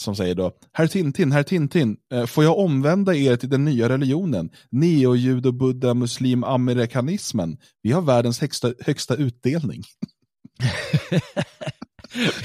som 0.00 0.16
säger 0.16 0.34
då, 0.34 0.52
Herr 0.72 0.86
Tintin, 0.86 1.32
herr 1.32 1.42
Tintin, 1.42 1.96
eh, 2.12 2.26
får 2.26 2.44
jag 2.44 2.58
omvända 2.58 3.14
er 3.14 3.36
till 3.36 3.48
den 3.48 3.64
nya 3.64 3.88
religionen, 3.88 4.50
neo-judo, 4.70 5.52
buddha, 5.52 5.94
muslim, 5.94 6.44
amerikanismen. 6.44 7.56
Vi 7.82 7.92
har 7.92 8.02
världens 8.02 8.40
högsta, 8.40 8.72
högsta 8.80 9.16
utdelning. 9.16 9.82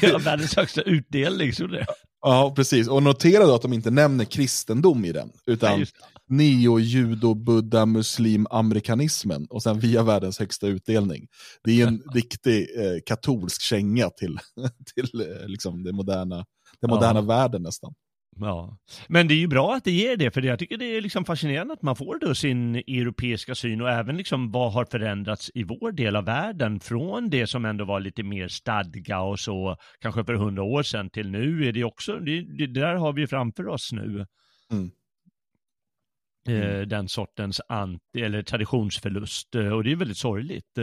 Vi 0.02 0.08
har 0.08 0.20
världens 0.20 0.56
högsta 0.56 0.82
utdelning, 0.82 1.54
så 1.54 1.68
det. 1.68 1.86
Ja, 2.22 2.54
precis. 2.56 2.88
Och 2.88 3.04
notera 3.04 3.46
då 3.46 3.56
att 3.56 3.62
de 3.62 3.74
inte 3.74 3.92
nämner 3.92 4.26
kristendom 4.26 5.06
i 5.06 5.12
den, 5.12 5.30
utan 5.46 5.80
ja, 5.80 5.86
neo, 6.30 6.80
judo, 6.80 7.34
buddha, 7.34 7.86
muslim, 7.86 8.48
amerikanismen 8.50 9.48
och 9.50 9.64
sen 9.64 9.80
via 9.80 10.04
världens 10.04 10.40
högsta 10.40 10.68
utdelning. 10.68 11.28
Det 11.64 11.82
är 11.82 11.88
en 11.88 12.04
riktig 12.14 12.68
eh, 12.78 13.00
katolsk 13.06 13.62
känga 13.62 14.10
till, 14.10 14.40
till 14.96 15.22
eh, 15.22 15.48
liksom 15.48 15.84
det 15.84 15.94
moderna 15.94 16.46
den 16.82 16.90
moderna 16.90 17.20
ja. 17.20 17.26
världen 17.26 17.62
nästan. 17.62 17.94
Ja, 18.40 18.78
men 19.08 19.28
det 19.28 19.34
är 19.34 19.40
ju 19.40 19.48
bra 19.48 19.76
att 19.76 19.84
det 19.84 19.92
ger 19.92 20.18
det, 20.18 20.32
för 20.32 20.42
jag 20.42 20.60
tycker 20.60 20.78
det 20.78 20.86
är 20.86 21.02
liksom 21.02 21.26
fascinerande 21.26 21.74
att 21.74 21.82
man 21.82 21.96
får 21.96 22.20
då 22.20 22.36
sin 22.36 22.76
europeiska 22.76 23.56
syn 23.56 23.82
och 23.82 23.90
även 23.90 24.18
liksom 24.18 24.52
vad 24.52 24.74
har 24.74 24.86
förändrats 24.86 25.52
i 25.54 25.64
vår 25.64 25.92
del 25.92 26.16
av 26.16 26.26
världen 26.26 26.80
från 26.80 27.30
det 27.30 27.48
som 27.48 27.66
ändå 27.66 27.86
var 27.86 28.00
lite 28.00 28.24
mer 28.24 28.48
stadga 28.48 29.20
och 29.20 29.40
så, 29.40 29.78
kanske 30.00 30.24
för 30.24 30.34
hundra 30.34 30.64
år 30.64 30.84
sedan 30.84 31.10
till 31.10 31.30
nu 31.30 31.68
är 31.68 31.72
det 31.72 31.84
också, 31.84 32.20
det, 32.20 32.42
det 32.42 32.68
där 32.68 32.96
har 32.96 33.14
vi 33.14 33.28
framför 33.28 33.68
oss 33.68 33.92
nu. 33.92 34.26
Mm. 34.72 34.92
Mm. 36.48 36.90
Den 36.90 37.08
sortens 37.08 37.62
anti 37.70 38.22
eller 38.22 38.44
traditionsförlust 38.44 39.56
och 39.56 39.84
det 39.84 39.92
är 39.92 39.96
väldigt 39.96 40.18
sorgligt. 40.18 40.78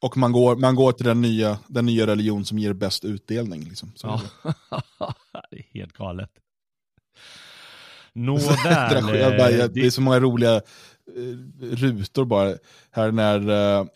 Och 0.00 0.16
man 0.16 0.32
går, 0.32 0.56
man 0.56 0.74
går 0.74 0.92
till 0.92 1.06
den 1.06 1.20
nya, 1.20 1.58
den 1.66 1.86
nya 1.86 2.06
religion 2.06 2.44
som 2.44 2.58
ger 2.58 2.72
bäst 2.72 3.04
utdelning. 3.04 3.64
Liksom. 3.64 3.92
Ja. 4.02 4.22
det 5.50 5.58
är 5.58 5.64
helt 5.74 5.92
galet. 5.92 6.30
Nåväl. 8.12 9.70
det 9.74 9.86
är 9.86 9.90
så 9.90 10.00
många 10.00 10.20
roliga 10.20 10.54
eh, 10.54 10.62
rutor 11.60 12.24
bara. 12.24 12.54
Här 12.90 13.12
när 13.12 13.50
uh, 13.80 13.86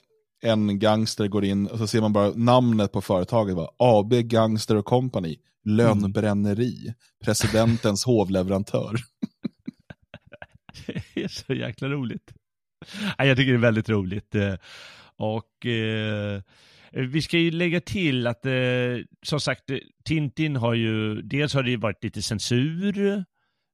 en 0.43 0.79
gangster 0.79 1.29
går 1.29 1.45
in 1.45 1.67
och 1.67 1.79
så 1.79 1.87
ser 1.87 2.01
man 2.01 2.13
bara 2.13 2.33
namnet 2.35 2.93
på 2.93 3.01
företaget. 3.01 3.57
Va? 3.57 3.71
AB 3.77 4.13
Gangster 4.13 4.83
Company. 4.83 5.37
Lönbränneri. 5.65 6.95
Presidentens 7.25 8.05
hovleverantör. 8.07 8.97
det 10.87 11.25
är 11.25 11.29
så 11.29 11.55
jäkla 11.55 11.89
roligt. 11.89 12.33
Jag 13.19 13.37
tycker 13.37 13.53
det 13.53 13.59
är 13.59 13.61
väldigt 13.61 13.89
roligt. 13.89 14.35
Och 15.23 15.67
eh, 15.67 16.41
vi 16.93 17.23
ska 17.23 17.39
ju 17.39 17.51
lägga 17.51 17.81
till 17.81 18.27
att 18.27 18.47
eh, 18.47 18.53
som 19.23 19.41
sagt, 19.41 19.63
Tintin 20.05 20.57
har 20.57 20.75
ju, 20.75 21.23
dels 21.23 21.55
har 21.55 21.63
det 21.63 21.77
varit 21.77 22.05
lite 22.05 22.23
censur, 22.23 22.99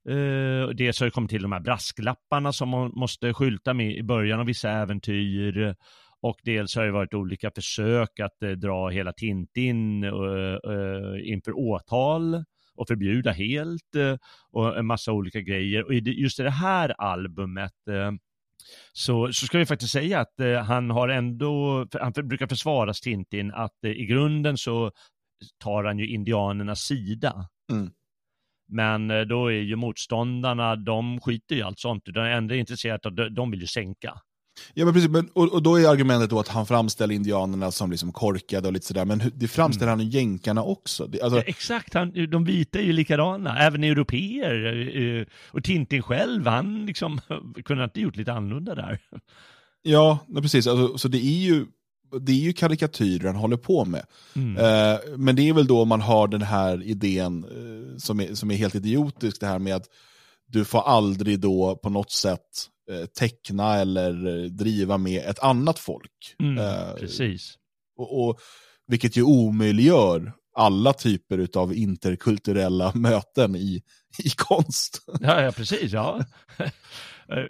eh, 0.08 0.68
dels 0.74 1.00
har 1.00 1.04
det 1.04 1.10
kommit 1.10 1.30
till 1.30 1.42
de 1.42 1.52
här 1.52 1.60
brasklapparna 1.60 2.52
som 2.52 2.68
man 2.68 2.92
måste 2.94 3.34
skylta 3.34 3.74
med 3.74 3.96
i 3.96 4.02
början 4.02 4.40
av 4.40 4.46
vissa 4.46 4.70
äventyr. 4.70 5.74
Och 6.20 6.38
dels 6.44 6.76
har 6.76 6.84
det 6.84 6.92
varit 6.92 7.14
olika 7.14 7.50
försök 7.50 8.20
att 8.20 8.42
eh, 8.42 8.50
dra 8.50 8.88
hela 8.88 9.12
Tintin 9.12 10.04
eh, 10.04 10.10
eh 10.10 11.30
inför 11.32 11.58
åtal 11.58 12.44
och 12.74 12.88
förbjuda 12.88 13.32
helt 13.32 13.94
eh, 13.96 14.16
och 14.50 14.78
en 14.78 14.86
massa 14.86 15.12
olika 15.12 15.40
grejer. 15.40 15.84
Och 15.84 15.94
just 15.94 16.40
i 16.40 16.42
det 16.42 16.50
här 16.50 16.94
albumet 17.00 17.88
eh, 17.88 18.12
så, 18.92 19.32
så 19.32 19.46
ska 19.46 19.58
vi 19.58 19.66
faktiskt 19.66 19.92
säga 19.92 20.20
att 20.20 20.66
han 20.66 20.90
har 20.90 21.08
ändå, 21.08 21.86
han 22.00 22.12
brukar 22.12 22.46
försvaras 22.46 23.00
Tintin, 23.00 23.52
att 23.54 23.84
i 23.84 24.06
grunden 24.06 24.58
så 24.58 24.92
tar 25.58 25.84
han 25.84 25.98
ju 25.98 26.08
indianernas 26.08 26.80
sida. 26.80 27.48
Mm. 27.72 27.90
Men 28.68 29.10
eh, 29.10 29.20
då 29.20 29.46
är 29.46 29.52
ju 29.52 29.76
motståndarna, 29.76 30.76
de 30.76 31.20
skiter 31.20 31.54
ju 31.54 31.62
allt 31.62 31.78
sånt. 31.78 32.02
De 32.06 32.20
enda 32.20 32.54
intresserade 32.54 33.08
av, 33.08 33.32
de 33.32 33.50
vill 33.50 33.60
ju 33.60 33.66
sänka. 33.66 34.20
Ja, 34.74 34.84
men 34.84 34.94
precis. 34.94 35.10
Men, 35.10 35.28
och, 35.32 35.52
och, 35.52 35.62
då 35.62 35.80
är 35.80 35.88
argumentet 35.88 36.30
då 36.30 36.40
att 36.40 36.48
han 36.48 36.66
framställer 36.66 37.14
indianerna 37.14 37.70
som 37.70 37.90
liksom 37.90 38.12
korkade 38.12 38.68
och 38.68 38.72
lite 38.72 38.86
sådär. 38.86 39.04
Men 39.04 39.22
det 39.34 39.48
framställer 39.48 39.92
mm. 39.92 39.98
han 39.98 40.10
jänkarna 40.10 40.62
också. 40.62 41.06
Det, 41.06 41.22
alltså... 41.22 41.38
ja, 41.38 41.44
exakt, 41.46 41.94
han, 41.94 42.30
de 42.30 42.44
vita 42.44 42.78
är 42.78 42.82
ju 42.82 42.92
likadana. 42.92 43.58
Även 43.58 43.84
europeer. 43.84 44.96
Eh, 44.96 45.26
och 45.46 45.64
Tintin 45.64 46.02
själv, 46.02 46.46
han 46.46 46.86
liksom 46.86 47.20
kunde 47.64 47.84
inte 47.84 48.00
gjort 48.00 48.16
lite 48.16 48.32
annorlunda 48.32 48.74
där. 48.74 48.98
Ja, 49.82 50.18
precis. 50.42 50.66
Alltså, 50.66 50.98
så 50.98 51.08
det 51.08 51.18
är 51.18 51.40
ju 51.40 51.66
det 52.20 52.32
är 52.32 52.36
ju 52.36 52.52
karikatyrer 52.52 53.26
han 53.26 53.36
håller 53.36 53.56
på 53.56 53.84
med. 53.84 54.06
Mm. 54.36 54.56
Eh, 54.56 54.98
men 55.16 55.36
det 55.36 55.48
är 55.48 55.52
väl 55.52 55.66
då 55.66 55.84
man 55.84 56.00
har 56.00 56.28
den 56.28 56.42
här 56.42 56.82
idén 56.82 57.44
eh, 57.44 57.98
som, 57.98 58.20
är, 58.20 58.34
som 58.34 58.50
är 58.50 58.54
helt 58.54 58.74
idiotisk, 58.74 59.40
det 59.40 59.46
här 59.46 59.58
med 59.58 59.76
att 59.76 59.86
du 60.46 60.64
får 60.64 60.80
aldrig 60.80 61.40
då 61.40 61.76
på 61.82 61.90
något 61.90 62.10
sätt 62.10 62.40
eh, 62.40 62.77
teckna 63.18 63.74
eller 63.74 64.26
eh, 64.26 64.44
driva 64.44 64.98
med 64.98 65.22
ett 65.26 65.38
annat 65.38 65.78
folk. 65.78 66.36
Mm, 66.38 66.58
eh, 66.58 66.94
precis. 66.94 67.58
Och, 67.96 68.28
och, 68.28 68.40
vilket 68.86 69.16
ju 69.16 69.22
omöjliggör 69.22 70.32
alla 70.54 70.92
typer 70.92 71.48
av 71.58 71.74
interkulturella 71.74 72.92
möten 72.94 73.56
i, 73.56 73.82
i 74.24 74.30
konst. 74.36 75.04
Ja, 75.20 75.42
ja 75.42 75.52
precis. 75.52 75.92
Ja. 75.92 76.24
Eh, 77.30 77.44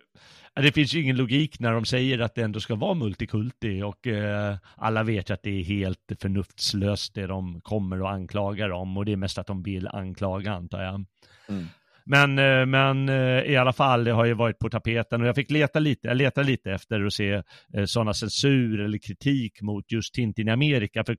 det 0.63 0.73
finns 0.73 0.95
ju 0.95 1.03
ingen 1.03 1.17
logik 1.17 1.61
när 1.61 1.73
de 1.73 1.85
säger 1.85 2.19
att 2.19 2.35
det 2.35 2.43
ändå 2.43 2.61
ska 2.61 2.75
vara 2.75 2.95
multikulti 2.95 3.83
och 3.83 4.07
eh, 4.07 4.57
alla 4.77 5.03
vet 5.03 5.31
ju 5.31 5.35
att 5.35 5.43
det 5.43 5.61
är 5.61 5.65
helt 5.65 6.13
förnuftslöst 6.21 7.15
det 7.15 7.27
de 7.27 7.61
kommer 7.61 8.03
och 8.03 8.11
anklagar 8.11 8.71
om 8.71 8.97
och 8.97 9.05
det 9.05 9.13
är 9.13 9.17
mest 9.17 9.39
att 9.39 9.47
de 9.47 9.63
vill 9.63 9.89
anklaga 9.89 10.53
antar 10.53 10.83
jag. 10.83 11.05
Mm. 11.49 11.67
Men, 12.11 12.39
eh, 12.39 12.67
men 12.67 13.09
eh, 13.09 13.43
i 13.53 13.57
alla 13.57 13.73
fall, 13.73 14.05
det 14.05 14.13
har 14.13 14.25
ju 14.25 14.35
varit 14.35 14.59
på 14.59 14.71
tapeten 14.71 15.21
och 15.21 15.27
jag 15.27 15.35
fick 15.35 15.51
leta 15.51 15.79
lite, 15.79 16.09
jag 16.09 16.17
letade 16.17 16.47
lite 16.47 16.73
efter 16.73 17.07
att 17.07 17.13
se 17.13 17.43
eh, 17.75 17.85
sådana 17.85 18.15
censur 18.15 18.81
eller 18.81 18.99
kritik 18.99 19.63
mot 19.63 19.93
just 19.93 20.15
Tintin 20.15 20.49
i 20.49 20.51
Amerika, 20.51 21.05
för 21.05 21.17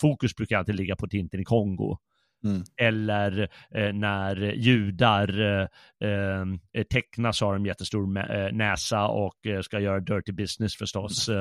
fokus 0.00 0.36
brukar 0.36 0.58
alltid 0.58 0.74
ligga 0.74 0.96
på 0.96 1.08
Tintin 1.08 1.40
i 1.40 1.44
Kongo. 1.44 1.98
Mm. 2.44 2.62
Eller 2.76 3.48
eh, 3.74 3.92
när 3.92 4.36
judar 4.36 5.40
eh, 5.40 5.68
eh, 6.08 6.84
tecknas 6.92 7.40
har 7.40 7.52
de 7.52 7.66
jättestor 7.66 8.18
eh, 8.18 8.52
näsa 8.52 9.08
och 9.08 9.46
eh, 9.46 9.60
ska 9.60 9.80
göra 9.80 10.00
dirty 10.00 10.32
business 10.32 10.76
förstås. 10.76 11.28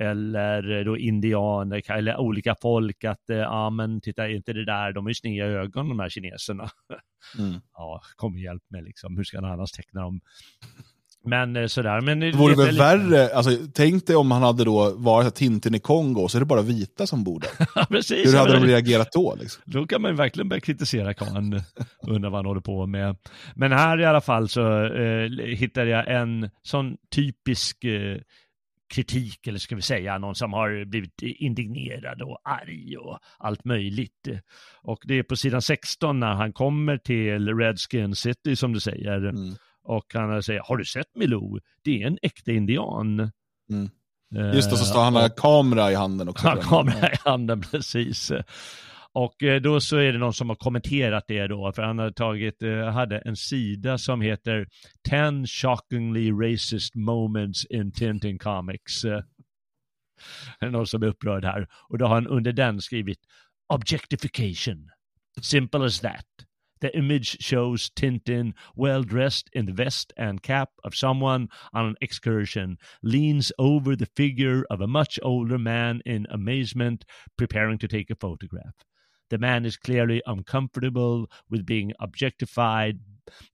Eller 0.00 0.84
då 0.84 0.98
indianer 0.98 1.90
eller 1.90 2.16
olika 2.16 2.54
folk 2.62 3.04
att, 3.04 3.22
ja 3.26 3.70
men 3.70 4.00
titta 4.00 4.28
inte 4.28 4.52
det 4.52 4.64
där, 4.64 4.92
de 4.92 5.04
har 5.04 5.10
ju 5.10 5.14
sneda 5.14 5.46
ögon 5.46 5.88
de 5.88 6.00
här 6.00 6.08
kineserna. 6.08 6.70
Mm. 7.38 7.60
Ja, 7.72 8.00
kom 8.16 8.32
och 8.34 8.40
hjälp 8.40 8.62
mig 8.70 8.82
liksom, 8.82 9.16
hur 9.16 9.24
ska 9.24 9.40
han 9.40 9.52
annars 9.52 9.72
teckna 9.72 10.00
dem? 10.00 10.20
Men 11.24 11.56
eh, 11.56 11.66
sådär, 11.66 12.00
men... 12.00 12.20
Det 12.20 12.32
vore 12.32 12.54
väl 12.54 12.78
värre, 12.78 13.34
alltså, 13.34 13.50
tänk 13.74 14.06
dig 14.06 14.16
om 14.16 14.30
han 14.30 14.42
hade 14.42 14.64
då 14.64 14.94
varit 14.96 15.34
Tintin 15.34 15.74
i 15.74 15.80
Kongo, 15.80 16.28
så 16.28 16.38
är 16.38 16.40
det 16.40 16.46
bara 16.46 16.62
vita 16.62 17.06
som 17.06 17.24
bor 17.24 17.40
där. 17.40 17.84
precis, 17.88 18.26
Hur 18.26 18.38
hade 18.38 18.52
de 18.52 18.64
reagerat 18.66 19.12
då? 19.12 19.36
Liksom? 19.40 19.62
Då 19.66 19.86
kan 19.86 20.02
man 20.02 20.16
verkligen 20.16 20.48
börja 20.48 20.60
kritisera 20.60 21.14
karln, 21.14 21.62
undra 22.06 22.30
vad 22.30 22.38
han 22.38 22.46
håller 22.46 22.60
på 22.60 22.86
med. 22.86 23.16
Men 23.54 23.72
här 23.72 24.00
i 24.00 24.04
alla 24.04 24.20
fall 24.20 24.48
så 24.48 24.84
eh, 24.84 25.30
hittade 25.46 25.90
jag 25.90 26.08
en 26.08 26.50
sån 26.62 26.96
typisk 27.14 27.84
eh, 27.84 28.16
kritik, 28.94 29.46
eller 29.46 29.58
ska 29.58 29.76
vi 29.76 29.82
säga, 29.82 30.18
någon 30.18 30.34
som 30.34 30.52
har 30.52 30.84
blivit 30.84 31.22
indignerad 31.22 32.22
och 32.22 32.38
arg 32.44 32.96
och 32.96 33.18
allt 33.38 33.64
möjligt. 33.64 34.28
Och 34.82 34.98
det 35.04 35.18
är 35.18 35.22
på 35.22 35.36
sidan 35.36 35.62
16 35.62 36.20
när 36.20 36.34
han 36.34 36.52
kommer 36.52 36.96
till 36.96 37.54
Redskin 37.58 38.14
City, 38.14 38.56
som 38.56 38.72
du 38.72 38.80
säger. 38.80 39.16
Mm 39.16 39.54
och 39.88 40.04
han 40.14 40.42
säger, 40.42 40.60
har 40.64 40.76
du 40.76 40.84
sett 40.84 41.14
Milou? 41.14 41.60
Det 41.82 42.02
är 42.02 42.06
en 42.06 42.18
äkta 42.22 42.52
indian. 42.52 43.30
Mm. 43.70 43.90
Just 44.54 44.70
det, 44.70 44.76
så 44.76 44.84
står 44.84 45.00
han 45.00 45.12
med 45.12 45.36
kamera 45.36 45.92
i 45.92 45.94
handen 45.94 46.28
också. 46.28 46.46
Ja, 46.46 46.56
kamera 46.56 47.12
i 47.12 47.16
handen, 47.24 47.60
precis. 47.70 48.32
Och 49.12 49.42
eh, 49.42 49.60
då 49.60 49.80
så 49.80 49.96
är 49.96 50.12
det 50.12 50.18
någon 50.18 50.34
som 50.34 50.48
har 50.48 50.56
kommenterat 50.56 51.24
det 51.28 51.46
då, 51.46 51.72
för 51.72 51.82
han 51.82 51.98
har 51.98 52.10
tagit, 52.10 52.62
eh, 52.62 52.84
hade 52.84 53.18
en 53.18 53.36
sida 53.36 53.98
som 53.98 54.20
heter 54.20 54.66
10 55.08 55.46
shockingly 55.46 56.32
racist 56.32 56.94
moments 56.94 57.64
in 57.64 57.92
Tintin 57.92 58.38
Comics. 58.38 59.02
Det 60.60 60.66
är 60.66 60.70
någon 60.70 60.86
som 60.86 61.02
är 61.02 61.06
upprörd 61.06 61.44
här. 61.44 61.68
Och 61.88 61.98
då 61.98 62.06
har 62.06 62.14
han 62.14 62.26
under 62.26 62.52
den 62.52 62.80
skrivit 62.80 63.18
objectification. 63.68 64.90
Simple 65.42 65.84
as 65.84 66.00
that. 66.00 66.26
The 66.80 66.96
image 66.96 67.38
shows 67.40 67.90
Tintin 67.90 68.54
well 68.76 69.02
dressed 69.02 69.50
in 69.52 69.66
the 69.66 69.72
vest 69.72 70.12
and 70.16 70.42
cap 70.42 70.70
of 70.84 70.94
someone 70.94 71.48
on 71.72 71.86
an 71.86 71.96
excursion, 72.00 72.78
leans 73.02 73.52
over 73.58 73.96
the 73.96 74.06
figure 74.06 74.64
of 74.70 74.80
a 74.80 74.86
much 74.86 75.18
older 75.22 75.58
man 75.58 76.02
in 76.04 76.26
amazement, 76.30 77.04
preparing 77.36 77.78
to 77.78 77.88
take 77.88 78.10
a 78.10 78.14
photograph. 78.14 78.74
The 79.30 79.38
man 79.38 79.66
is 79.66 79.76
clearly 79.76 80.22
uncomfortable 80.26 81.30
with 81.50 81.66
being 81.66 81.92
objectified 82.00 83.00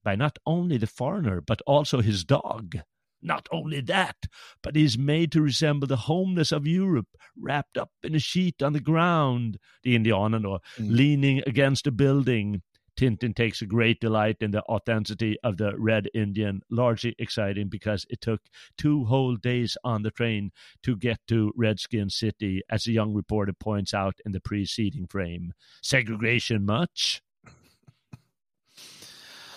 by 0.03 0.15
not 0.15 0.37
only 0.45 0.77
the 0.77 0.87
foreigner, 0.87 1.41
but 1.41 1.61
also 1.67 2.01
his 2.01 2.23
dog. 2.23 2.77
Not 3.21 3.47
only 3.51 3.81
that, 3.81 4.15
but 4.61 4.75
he 4.75 4.83
is 4.83 4.97
made 4.97 5.31
to 5.31 5.41
resemble 5.41 5.87
the 5.87 5.95
homeless 5.95 6.51
of 6.51 6.67
Europe, 6.67 7.07
wrapped 7.35 7.77
up 7.77 7.89
in 8.03 8.13
a 8.13 8.19
sheet 8.19 8.61
on 8.61 8.73
the 8.73 8.79
ground, 8.79 9.57
the 9.83 9.95
indianen 9.95 10.43
då, 10.43 10.59
mm. 10.77 10.91
leaning 10.91 11.41
against 11.47 11.87
a 11.87 11.91
building, 11.91 12.61
Tintin 12.95 13.35
takes 13.35 13.61
a 13.61 13.65
great 13.65 13.99
delight 13.99 14.37
in 14.41 14.51
the 14.51 14.63
authenticity 14.63 15.37
of 15.43 15.57
the 15.57 15.73
Red 15.77 16.09
Indian, 16.13 16.61
largely 16.69 17.15
exciting 17.17 17.69
because 17.69 18.05
it 18.09 18.21
took 18.21 18.41
two 18.77 19.05
whole 19.05 19.35
days 19.35 19.77
on 19.83 20.03
the 20.03 20.11
train 20.11 20.51
to 20.83 20.95
get 20.95 21.19
to 21.27 21.51
Redskin 21.55 22.09
City, 22.09 22.61
as 22.69 22.87
a 22.87 22.91
young 22.91 23.13
reporter 23.13 23.53
points 23.53 23.93
out 23.93 24.15
in 24.25 24.31
the 24.31 24.39
preceding 24.39 25.07
frame. 25.07 25.53
Segregation 25.81 26.65
much? 26.65 27.21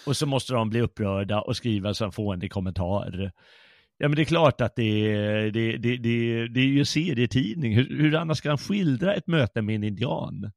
Och 0.07 0.17
så 0.17 0.27
måste 0.27 0.53
de 0.53 0.71
bli 0.71 0.81
upprörda 0.81 1.41
och 1.41 1.57
skriva 1.57 1.93
en 2.01 2.13
fånig 2.13 2.53
kommentar. 2.53 3.33
Ja 3.99 4.09
men 4.09 4.17
det 4.17 4.23
är 4.23 4.25
klart 4.25 4.61
att 4.61 4.77
det 4.77 5.13
är, 5.13 5.51
det, 5.51 5.77
det, 5.77 5.97
det, 5.97 6.49
det 6.49 6.61
är 6.61 6.67
ju 6.67 6.85
serietidning. 6.85 7.75
Hur, 7.75 7.99
hur 7.99 8.15
annars 8.15 8.39
ska 8.39 8.49
han 8.49 8.59
skildra 8.59 9.15
ett 9.15 9.27
möte 9.27 9.63
med 9.63 9.75
en 9.75 9.85
indian? 9.85 10.51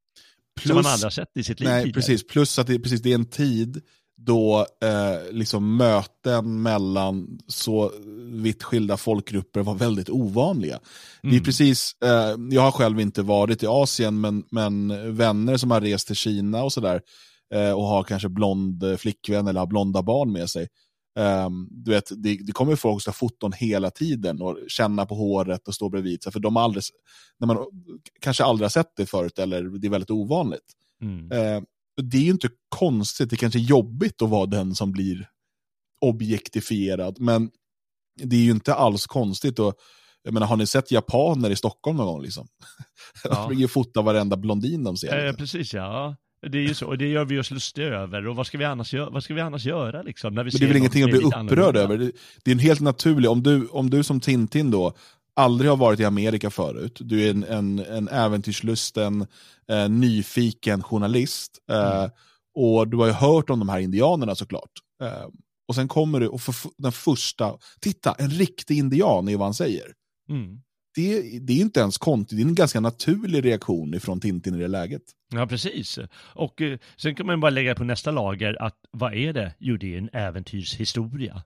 Plus, 0.61 0.69
som 0.69 0.75
man 0.75 0.85
aldrig 0.85 1.05
har 1.05 1.11
sett 1.11 1.37
i 1.37 1.43
sitt 1.43 1.59
liv 1.59 1.69
Nej, 1.69 1.83
tidigare. 1.83 1.93
precis. 1.93 2.27
Plus 2.27 2.59
att 2.59 2.67
det, 2.67 2.79
precis, 2.79 3.01
det 3.01 3.11
är 3.11 3.15
en 3.15 3.29
tid 3.29 3.81
då 4.25 4.65
eh, 4.83 5.31
liksom 5.31 5.77
möten 5.77 6.61
mellan 6.61 7.39
så 7.47 7.91
vitt 8.31 8.63
skilda 8.63 8.97
folkgrupper 8.97 9.61
var 9.61 9.75
väldigt 9.75 10.09
ovanliga. 10.09 10.73
Mm. 10.73 10.81
Det 11.21 11.27
är 11.27 11.31
mm. 11.31 11.43
precis, 11.43 11.95
eh, 12.03 12.35
jag 12.51 12.61
har 12.61 12.71
själv 12.71 12.99
inte 12.99 13.21
varit 13.21 13.63
i 13.63 13.67
Asien, 13.67 14.21
men, 14.21 14.43
men 14.51 15.15
vänner 15.15 15.57
som 15.57 15.71
har 15.71 15.81
rest 15.81 16.07
till 16.07 16.15
Kina 16.15 16.63
och 16.63 16.73
sådär 16.73 17.01
eh, 17.53 17.71
och 17.71 17.83
har 17.83 18.03
kanske 18.03 18.29
blond 18.29 18.83
flickvän 18.97 19.47
eller 19.47 19.59
har 19.59 19.67
blonda 19.67 20.01
barn 20.01 20.31
med 20.31 20.49
sig. 20.49 20.67
Um, 21.15 21.67
du 21.71 21.91
vet, 21.91 22.11
det, 22.15 22.37
det 22.37 22.51
kommer 22.51 22.75
folk 22.75 23.03
som 23.03 23.13
foton 23.13 23.51
hela 23.51 23.91
tiden 23.91 24.41
och 24.41 24.57
känna 24.67 25.05
på 25.05 25.15
håret 25.15 25.67
och 25.67 25.75
stå 25.75 25.89
bredvid. 25.89 26.23
För 26.23 26.39
de 26.39 26.55
har 26.55 26.63
aldrig, 26.63 26.83
när 27.39 27.47
man 27.47 27.57
kanske 28.21 28.43
aldrig 28.43 28.65
har 28.65 28.69
sett 28.69 28.95
det 28.95 29.05
förut 29.05 29.39
eller 29.39 29.63
det 29.63 29.87
är 29.87 29.91
väldigt 29.91 30.11
ovanligt. 30.11 30.73
Mm. 31.01 31.31
Uh, 31.31 31.63
det 32.01 32.17
är 32.17 32.21
ju 32.21 32.31
inte 32.31 32.49
konstigt, 32.69 33.29
det 33.29 33.35
är 33.35 33.37
kanske 33.37 33.59
är 33.59 33.61
jobbigt 33.61 34.21
att 34.21 34.29
vara 34.29 34.45
den 34.45 34.75
som 34.75 34.91
blir 34.91 35.29
objektifierad. 36.01 37.19
Men 37.19 37.51
det 38.23 38.35
är 38.35 38.41
ju 38.41 38.51
inte 38.51 38.73
alls 38.73 39.07
konstigt. 39.07 39.59
Och, 39.59 39.75
jag 40.23 40.33
menar, 40.33 40.47
har 40.47 40.57
ni 40.57 40.67
sett 40.67 40.91
japaner 40.91 41.49
i 41.49 41.55
Stockholm 41.55 41.97
någon 41.97 42.07
gång? 42.07 42.21
Liksom? 42.21 42.47
Ja. 43.23 43.29
de 43.29 43.45
springer 43.45 43.65
och 43.65 43.71
fotar 43.71 44.01
varenda 44.01 44.37
blondin 44.37 44.83
de 44.83 44.97
ser. 44.97 45.27
Eh, 45.27 45.33
precis 45.33 45.73
ja. 45.73 46.15
Det 46.49 46.57
är 46.57 46.61
ju 46.61 46.73
så, 46.73 46.87
och 46.87 46.97
det 46.97 47.07
gör 47.07 47.25
vi 47.25 47.39
oss 47.39 47.51
lustiga 47.51 47.87
över. 47.87 48.27
Och 48.27 48.35
vad 48.35 48.47
ska 48.47 48.57
vi 48.57 48.65
annars 48.65 48.93
göra, 48.93 49.09
vad 49.09 49.23
ska 49.23 49.33
vi 49.33 49.41
annars 49.41 49.65
göra 49.65 50.01
liksom? 50.01 50.33
När 50.33 50.43
vi 50.43 50.51
Men 50.53 50.59
det 50.59 50.65
är 50.65 50.67
väl 50.67 50.77
ingenting 50.77 51.03
att 51.03 51.09
bli 51.09 51.19
upprörd 51.19 51.77
över? 51.77 51.97
Det, 51.97 52.11
det 52.43 52.51
är 52.51 52.55
en 52.55 52.59
helt 52.59 52.79
naturlig, 52.79 53.29
om 53.29 53.43
du, 53.43 53.67
om 53.67 53.89
du 53.89 54.03
som 54.03 54.19
Tintin 54.19 54.71
då 54.71 54.93
aldrig 55.35 55.69
har 55.69 55.77
varit 55.77 55.99
i 55.99 56.05
Amerika 56.05 56.49
förut, 56.49 56.97
du 57.01 57.25
är 57.25 57.29
en, 57.29 57.43
en, 57.43 57.79
en 57.79 58.07
äventyrslusten, 58.07 59.27
eh, 59.69 59.89
nyfiken 59.89 60.83
journalist, 60.83 61.57
eh, 61.71 61.99
mm. 61.99 62.11
och 62.55 62.87
du 62.87 62.97
har 62.97 63.05
ju 63.05 63.13
hört 63.13 63.49
om 63.49 63.59
de 63.59 63.69
här 63.69 63.79
indianerna 63.79 64.35
såklart. 64.35 64.71
Eh, 65.03 65.27
och 65.67 65.75
sen 65.75 65.87
kommer 65.87 66.19
du 66.19 66.27
och 66.27 66.41
för 66.41 66.55
den 66.77 66.91
första, 66.91 67.57
titta, 67.81 68.13
en 68.13 68.29
riktig 68.29 68.77
indian 68.77 69.27
är 69.27 69.37
vad 69.37 69.47
han 69.47 69.53
säger. 69.53 69.85
Mm 70.29 70.61
det, 70.95 71.39
det 71.39 71.53
är 71.53 71.61
inte 71.61 71.79
ens 71.79 71.97
konstigt, 71.97 72.37
det 72.37 72.43
är 72.43 72.47
en 72.47 72.55
ganska 72.55 72.79
naturlig 72.79 73.45
reaktion 73.45 73.99
från 73.99 74.19
Tintin 74.19 74.55
i 74.55 74.59
det 74.59 74.67
läget. 74.67 75.01
Ja, 75.33 75.47
precis. 75.47 75.99
Och 76.15 76.61
eh, 76.61 76.79
sen 76.95 77.15
kan 77.15 77.25
man 77.25 77.39
bara 77.39 77.49
lägga 77.49 77.75
på 77.75 77.83
nästa 77.83 78.11
lager 78.11 78.61
att 78.61 78.77
vad 78.91 79.13
är 79.13 79.33
det? 79.33 79.53
Jo, 79.59 79.77
det 79.77 79.93
är 79.93 79.97
en 79.97 80.09
äventyrshistoria 80.13 81.43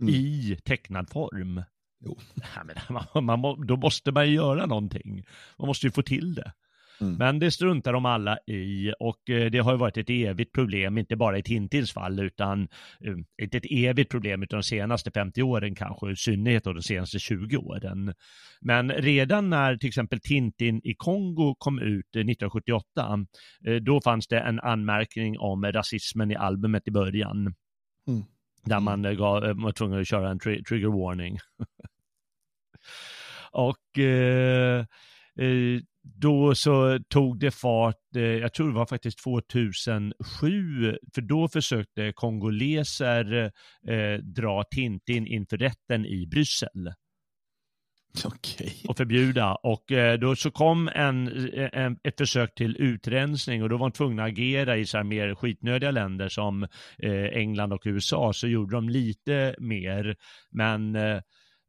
mm. 0.00 0.14
i 0.14 0.58
tecknad 0.64 1.10
form. 1.10 1.62
Jo. 2.04 2.18
Ja, 2.54 2.64
men 2.64 2.76
man, 3.24 3.40
man, 3.40 3.66
då 3.66 3.76
måste 3.76 4.12
man 4.12 4.28
ju 4.28 4.34
göra 4.34 4.66
någonting. 4.66 5.26
Man 5.58 5.66
måste 5.66 5.86
ju 5.86 5.92
få 5.92 6.02
till 6.02 6.34
det. 6.34 6.52
Mm. 7.00 7.14
Men 7.14 7.38
det 7.38 7.50
struntar 7.50 7.92
de 7.92 8.06
alla 8.06 8.38
i 8.46 8.92
och 9.00 9.30
eh, 9.30 9.50
det 9.50 9.58
har 9.58 9.72
ju 9.72 9.78
varit 9.78 9.96
ett 9.96 10.10
evigt 10.10 10.52
problem, 10.52 10.98
inte 10.98 11.16
bara 11.16 11.38
i 11.38 11.42
Tintins 11.42 11.92
fall, 11.92 12.20
utan 12.20 12.68
eh, 13.04 13.42
inte 13.42 13.56
ett 13.56 13.66
evigt 13.70 14.10
problem 14.10 14.42
utan 14.42 14.58
de 14.58 14.62
senaste 14.62 15.10
50 15.10 15.42
åren 15.42 15.74
kanske, 15.74 16.10
i 16.10 16.16
synnerhet 16.16 16.64
de 16.64 16.82
senaste 16.82 17.18
20 17.18 17.56
åren. 17.56 18.14
Men 18.60 18.90
redan 18.92 19.50
när 19.50 19.76
till 19.76 19.88
exempel 19.88 20.20
Tintin 20.20 20.80
i 20.84 20.94
Kongo 20.94 21.54
kom 21.58 21.78
ut 21.78 22.06
1978, 22.06 23.26
eh, 23.66 23.74
då 23.74 24.00
fanns 24.00 24.28
det 24.28 24.40
en 24.40 24.60
anmärkning 24.60 25.38
om 25.38 25.64
rasismen 25.64 26.30
i 26.30 26.36
albumet 26.36 26.88
i 26.88 26.90
början. 26.90 27.54
Mm. 28.08 28.22
Där 28.64 28.80
man 28.80 29.02
gav, 29.02 29.42
var 29.42 29.72
tvungen 29.72 30.00
att 30.00 30.08
köra 30.08 30.30
en 30.30 30.38
tri 30.38 30.64
trigger 30.64 30.88
warning. 30.88 31.38
och 33.52 33.98
eh, 33.98 34.84
då 36.16 36.54
så 36.54 36.98
tog 37.08 37.38
det 37.38 37.50
fart, 37.50 38.16
eh, 38.16 38.22
jag 38.22 38.54
tror 38.54 38.68
det 38.68 38.74
var 38.74 38.86
faktiskt 38.86 39.22
2007, 39.24 40.12
för 41.14 41.20
då 41.20 41.48
försökte 41.48 42.12
kongoleser 42.12 43.52
eh, 43.88 44.14
dra 44.22 44.64
Tintin 44.74 45.26
inför 45.26 45.56
rätten 45.56 46.06
i 46.06 46.26
Bryssel. 46.26 46.92
Okay. 48.24 48.70
Och 48.88 48.96
förbjuda. 48.96 49.54
Och 49.54 49.92
eh, 49.92 50.18
då 50.18 50.36
så 50.36 50.50
kom 50.50 50.88
en, 50.88 51.50
en, 51.72 51.98
ett 52.04 52.18
försök 52.18 52.54
till 52.54 52.76
utrensning 52.76 53.62
och 53.62 53.68
då 53.68 53.76
var 53.76 53.90
de 53.90 53.92
tvungna 53.92 54.24
att 54.24 54.28
agera 54.28 54.76
i 54.76 54.86
så 54.86 54.96
här 54.96 55.04
mer 55.04 55.34
skitnödiga 55.34 55.90
länder 55.90 56.28
som 56.28 56.66
England 57.32 57.72
och 57.72 57.82
USA. 57.84 58.32
Så 58.32 58.48
gjorde 58.48 58.76
de 58.76 58.88
lite 58.88 59.54
mer, 59.58 60.16
men 60.50 60.96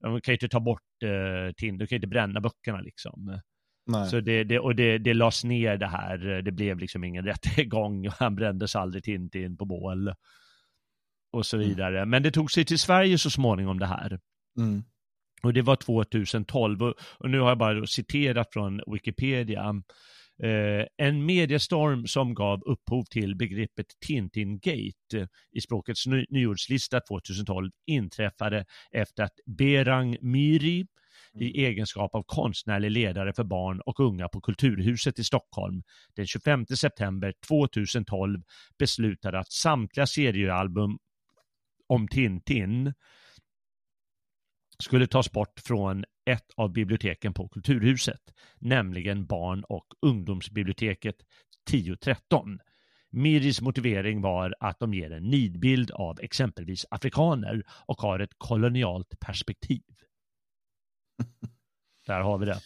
de 0.01 0.21
kan 0.21 0.31
ju 0.31 0.35
inte 0.35 0.47
ta 0.47 0.59
bort 0.59 1.03
eh, 1.03 1.53
Tintin, 1.57 1.77
de 1.77 1.87
kan 1.87 1.95
ju 1.95 1.97
inte 1.97 2.07
bränna 2.07 2.41
böckerna 2.41 2.81
liksom. 2.81 3.41
Så 4.09 4.19
det, 4.19 4.43
det, 4.43 4.59
och 4.59 4.75
det, 4.75 4.97
det 4.97 5.13
lades 5.13 5.43
ner 5.43 5.77
det 5.77 5.87
här, 5.87 6.41
det 6.41 6.51
blev 6.51 6.79
liksom 6.79 7.03
ingen 7.03 7.25
rättegång 7.25 8.07
och 8.07 8.13
han 8.13 8.35
brändes 8.35 8.75
aldrig 8.75 9.03
Tintin 9.03 9.57
på 9.57 9.65
bål. 9.65 10.13
Och 11.31 11.45
så 11.45 11.57
mm. 11.57 11.69
vidare. 11.69 11.97
Mm. 11.97 12.09
Men 12.09 12.23
det 12.23 12.31
tog 12.31 12.51
sig 12.51 12.65
till 12.65 12.79
Sverige 12.79 13.17
så 13.17 13.29
småningom 13.29 13.79
det 13.79 13.85
här. 13.85 14.19
Mm. 14.57 14.83
Och 15.43 15.53
det 15.53 15.61
var 15.61 15.75
2012 15.75 16.83
och, 16.83 16.93
och, 17.19 17.29
nu 17.29 17.39
har 17.39 17.49
jag 17.49 17.57
bara 17.57 17.85
citerat 17.85 18.53
från 18.53 18.81
Wikipedia. 18.87 19.81
Eh, 20.43 20.85
en 20.97 21.25
mediestorm 21.25 22.07
som 22.07 22.33
gav 22.33 22.63
upphov 22.63 23.03
till 23.03 23.35
begreppet 23.35 23.85
Tintin-gate 24.07 25.27
i 25.51 25.61
språkets 25.61 26.07
ny 26.07 26.25
nyordslista 26.29 26.99
2012 26.99 27.71
inträffade 27.87 28.65
efter 28.91 29.23
att 29.23 29.33
Berang 29.45 30.17
Myri, 30.21 30.87
i 31.33 31.59
mm. 31.59 31.71
egenskap 31.71 32.15
av 32.15 32.23
konstnärlig 32.27 32.91
ledare 32.91 33.33
för 33.33 33.43
barn 33.43 33.81
och 33.85 33.99
unga 33.99 34.27
på 34.27 34.41
Kulturhuset 34.41 35.19
i 35.19 35.23
Stockholm 35.23 35.83
den 36.15 36.27
25 36.27 36.65
september 36.65 37.33
2012 37.47 38.41
beslutade 38.79 39.39
att 39.39 39.51
samtliga 39.51 40.07
seriealbum 40.07 40.97
om 41.87 42.07
Tintin 42.07 42.93
skulle 44.79 45.07
tas 45.07 45.31
bort 45.31 45.59
från 45.59 46.05
ett 46.25 46.51
av 46.55 46.73
biblioteken 46.73 47.33
på 47.33 47.47
Kulturhuset, 47.47 48.21
nämligen 48.59 49.25
barn 49.25 49.63
och 49.63 49.85
ungdomsbiblioteket 50.01 51.15
1013. 51.69 52.59
Miris 53.11 53.61
motivering 53.61 54.21
var 54.21 54.55
att 54.59 54.79
de 54.79 54.93
ger 54.93 55.11
en 55.11 55.23
nidbild 55.23 55.91
av 55.91 56.19
exempelvis 56.21 56.85
afrikaner 56.91 57.63
och 57.85 58.01
har 58.01 58.19
ett 58.19 58.33
kolonialt 58.37 59.19
perspektiv. 59.19 59.81
Där 62.07 62.19
har 62.19 62.37
vi 62.37 62.45
det. 62.45 62.59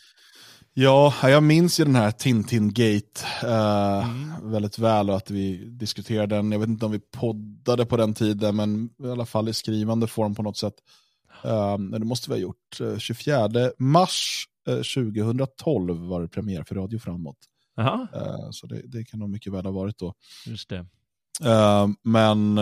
Ja, 0.76 1.14
jag 1.24 1.44
minns 1.44 1.80
ju 1.80 1.84
den 1.84 1.96
här 1.96 2.12
Tintin-gate 2.12 3.26
uh, 3.44 4.10
mm. 4.10 4.52
väldigt 4.52 4.80
väl 4.80 5.10
och 5.10 5.16
att 5.16 5.32
vi 5.32 5.66
diskuterade 5.66 6.36
den. 6.36 6.52
Jag 6.52 6.60
vet 6.60 6.70
inte 6.70 6.86
om 6.86 6.92
vi 6.92 7.00
poddade 7.00 7.86
på 7.86 7.98
den 7.98 8.14
tiden, 8.14 8.56
men 8.56 8.90
i 9.04 9.10
alla 9.10 9.26
fall 9.26 9.50
i 9.50 9.54
skrivande 9.54 10.08
form 10.08 10.36
på 10.36 10.44
något 10.44 10.58
sätt. 10.58 10.74
Uh, 11.46 11.78
det 11.78 12.06
måste 12.06 12.30
vi 12.30 12.36
ha 12.36 12.42
gjort. 12.42 12.82
Uh, 12.82 12.98
24 12.98 13.50
mars 13.78 14.48
2012 14.66 16.08
var 16.08 16.22
det 16.22 16.28
premiär 16.28 16.64
för 16.64 16.76
Radio 16.76 17.00
Framåt. 17.00 17.38
så 18.52 18.68
det, 18.68 18.82
det, 18.86 19.04
kan 19.04 19.20
nog 19.20 19.30
mycket 19.30 19.54
väl 19.54 19.66
ha 19.66 19.72
varit 19.72 19.98
då. 19.98 20.14
Just 20.46 20.70
det. 20.70 20.86
men 22.04 22.60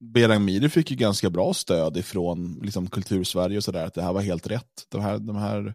Berang 0.00 0.44
Miri 0.44 0.68
fick 0.68 0.90
ju 0.90 0.96
ganska 0.96 1.30
bra 1.30 1.54
stöd 1.54 1.96
ifrån 1.96 2.60
liksom, 2.62 2.86
kultursverige 2.86 3.56
och 3.56 3.64
sådär, 3.64 3.86
att 3.86 3.94
det 3.94 4.02
här 4.02 4.12
var 4.12 4.20
helt 4.20 4.46
rätt. 4.46 4.86
De 4.90 5.00
här, 5.00 5.18
de 5.18 5.36
här 5.36 5.74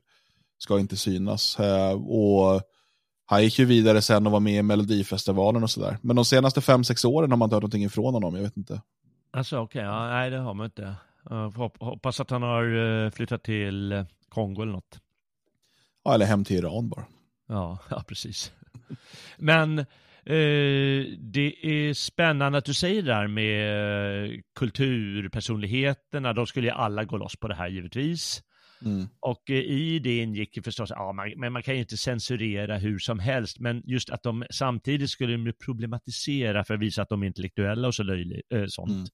ska 0.57 0.79
inte 0.79 0.97
synas. 0.97 1.59
Eh, 1.59 1.91
och 1.91 2.61
han 3.25 3.43
gick 3.43 3.59
ju 3.59 3.65
vidare 3.65 4.01
sen 4.01 4.25
och 4.25 4.31
var 4.31 4.39
med 4.39 4.53
i 4.53 4.61
Melodifestivalen 4.61 5.63
och 5.63 5.69
sådär. 5.69 5.97
Men 6.01 6.15
de 6.15 6.25
senaste 6.25 6.61
fem 6.61 6.83
sex 6.83 7.05
åren 7.05 7.31
har 7.31 7.37
man 7.37 7.45
inte 7.45 7.55
hört 7.55 7.61
någonting 7.61 7.83
ifrån 7.83 8.13
honom, 8.13 8.35
jag 8.35 8.41
vet 8.41 8.57
inte. 8.57 8.81
Alltså 9.31 9.57
okej, 9.57 9.79
okay, 9.79 9.91
ja, 9.91 10.09
nej 10.09 10.29
det 10.29 10.37
har 10.37 10.53
man 10.53 10.65
inte. 10.65 10.95
Jag 11.29 11.51
hoppas 11.79 12.19
att 12.19 12.29
han 12.29 12.41
har 12.41 13.03
eh, 13.05 13.09
flyttat 13.09 13.43
till 13.43 13.91
eh, 13.91 14.05
Kongo 14.29 14.61
eller 14.61 14.71
något. 14.71 14.99
Ja, 16.03 16.13
eller 16.13 16.25
hem 16.25 16.43
till 16.43 16.57
Iran 16.57 16.89
bara. 16.89 17.05
Ja, 17.47 17.79
ja 17.89 18.03
precis. 18.07 18.51
Men 19.37 19.79
Eh, 19.79 19.85
det 21.17 21.55
är 21.63 21.93
spännande 21.93 22.57
att 22.57 22.65
du 22.65 22.73
säger 22.73 23.01
det 23.01 23.11
där 23.11 23.27
med 23.27 24.43
kulturpersonligheterna. 24.59 26.33
De 26.33 26.47
skulle 26.47 26.67
ju 26.67 26.73
alla 26.73 27.03
gå 27.03 27.17
loss 27.17 27.35
på 27.39 27.47
det 27.47 27.55
här 27.55 27.67
givetvis. 27.67 28.41
Mm. 28.85 29.07
Och 29.19 29.49
eh, 29.49 29.55
i 29.55 29.99
det 29.99 30.17
ingick 30.17 30.57
ju 30.57 30.63
förstås, 30.63 30.89
ja, 30.89 31.13
man, 31.13 31.33
men 31.37 31.53
man 31.53 31.63
kan 31.63 31.73
ju 31.73 31.79
inte 31.79 31.97
censurera 31.97 32.77
hur 32.77 32.99
som 32.99 33.19
helst, 33.19 33.59
men 33.59 33.81
just 33.85 34.09
att 34.09 34.23
de 34.23 34.45
samtidigt 34.51 35.09
skulle 35.09 35.53
problematisera 35.53 36.63
för 36.63 36.73
att 36.73 36.79
visa 36.79 37.01
att 37.01 37.09
de 37.09 37.23
är 37.23 37.27
intellektuella 37.27 37.87
och 37.87 37.95
så 37.95 38.03
löjligt, 38.03 38.45
sånt. 38.67 38.91
Mm 38.91 39.05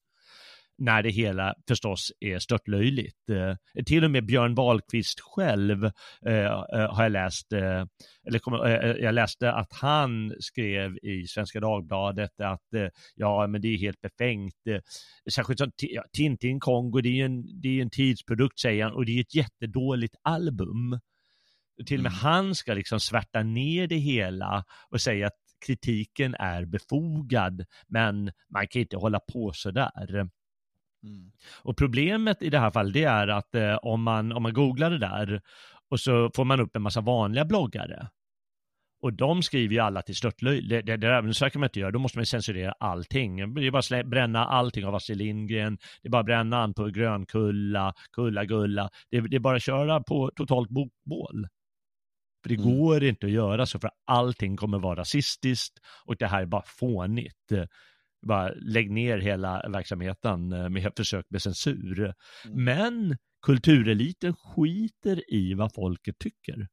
när 0.78 1.02
det 1.02 1.10
hela 1.10 1.54
förstås 1.68 2.12
är 2.20 2.38
störtlöjligt. 2.38 3.30
Eh, 3.30 3.84
till 3.84 4.04
och 4.04 4.10
med 4.10 4.26
Björn 4.26 4.54
Wahlqvist 4.54 5.20
själv 5.20 5.84
eh, 6.26 6.44
eh 6.44 6.94
har 6.94 7.02
jag 7.02 7.12
läst, 7.12 7.52
eh, 7.52 7.84
eller 8.26 8.38
kom, 8.38 8.54
eh, 8.54 8.74
jag 8.74 9.14
läste 9.14 9.52
att 9.52 9.72
han 9.72 10.34
skrev 10.40 10.96
i 11.02 11.26
Svenska 11.26 11.60
Dagbladet 11.60 12.40
att 12.40 12.74
eh, 12.74 12.88
ja, 13.14 13.46
men 13.46 13.60
det 13.60 13.68
är 13.68 13.78
helt 13.78 14.00
befängt. 14.00 14.54
särskilt 15.34 15.58
som 15.58 15.70
ja, 15.76 16.04
Tintin 16.12 16.60
Kongo, 16.60 17.00
det 17.00 17.08
är 17.08 17.12
ju 17.12 17.24
en, 17.24 17.60
det 17.60 17.68
är 17.78 17.82
en 17.82 17.90
tidsprodukt 17.90 18.60
säger 18.60 18.84
han, 18.84 18.92
och 18.92 19.06
det 19.06 19.12
är 19.18 19.20
ett 19.20 19.34
jättedåligt 19.34 20.14
album. 20.22 21.00
Till 21.86 22.00
och 22.00 22.02
med 22.02 22.12
Mm. 22.12 22.20
han 22.22 22.54
ska 22.54 22.74
liksom 22.74 23.00
svärta 23.00 23.42
ner 23.42 23.86
det 23.86 23.96
hela 23.96 24.64
och 24.90 25.00
säga 25.00 25.26
att 25.26 25.42
kritiken 25.66 26.34
är 26.34 26.64
befogad, 26.64 27.64
men 27.88 28.32
man 28.50 28.68
kan 28.68 28.82
inte 28.82 28.96
hålla 28.96 29.20
på 29.20 29.52
sådär. 29.54 30.28
Mm. 31.04 31.32
Och 31.62 31.76
problemet 31.76 32.42
i 32.42 32.50
det 32.50 32.58
här 32.58 32.70
fallet 32.70 32.94
det 32.94 33.04
är 33.04 33.28
att 33.28 33.54
eh, 33.54 33.74
om, 33.82 34.02
man, 34.02 34.32
om 34.32 34.42
man 34.42 34.52
googlar 34.52 34.90
det 34.90 34.98
där 34.98 35.42
och 35.90 36.00
så 36.00 36.30
får 36.36 36.44
man 36.44 36.60
upp 36.60 36.76
en 36.76 36.82
massa 36.82 37.00
vanliga 37.00 37.44
bloggare. 37.44 38.08
Och 39.02 39.12
de 39.12 39.42
skriver 39.42 39.74
ju 39.74 39.80
alla 39.80 40.02
till 40.02 40.16
störtlöjligt. 40.16 40.68
Det, 40.68 40.82
det, 40.82 40.96
det, 40.96 41.06
där- 41.08 41.32
så 41.32 41.44
här 41.44 41.50
kan 41.50 41.60
man 41.60 41.66
inte 41.66 41.80
göra, 41.80 41.90
då 41.90 41.98
måste 41.98 42.18
man 42.18 42.26
censurera 42.26 42.72
allting. 42.80 43.54
Det 43.54 43.66
är 43.66 43.70
bara 43.70 43.82
slä, 43.82 44.04
bränna 44.04 44.44
allting 44.46 44.86
av 44.86 44.94
Astrid 44.94 45.18
Lindgren, 45.18 45.78
det 46.02 46.08
är 46.08 46.10
bara 46.10 46.22
bränna 46.22 46.56
han 46.56 46.74
på 46.74 46.84
Grönkulla, 46.86 47.94
Kulla 48.12 48.44
Gulla. 48.44 48.90
Det, 49.10 49.20
det 49.20 49.36
är 49.36 49.40
bara 49.40 49.56
att 49.56 49.62
köra 49.62 50.02
på 50.02 50.30
totalt 50.36 50.68
bokbål. 50.70 51.46
För 52.42 52.48
det 52.48 52.54
Mm. 52.54 52.76
går 52.78 53.04
inte 53.04 53.26
att 53.26 53.32
göra 53.32 53.66
så, 53.66 53.78
för 53.78 53.90
allting 54.06 54.56
kommer 54.56 54.78
vara 54.78 55.00
rasistiskt 55.00 55.78
och 56.04 56.16
det 56.16 56.26
här 56.26 56.42
är 56.42 56.46
bara 56.46 56.62
fånigt. 56.66 57.52
Bara 58.26 58.52
lägg 58.54 58.90
ner 58.90 59.18
hela 59.18 59.68
verksamheten 59.68 60.52
eh, 60.52 60.68
med 60.68 60.92
försök 60.96 61.26
med 61.30 61.42
censur. 61.42 62.00
Mm. 62.00 62.64
Men 62.64 63.16
kultureliten 63.46 64.34
skiter 64.34 65.34
i 65.34 65.54
vad 65.54 65.74
folket 65.74 66.18
tycker. 66.18 66.68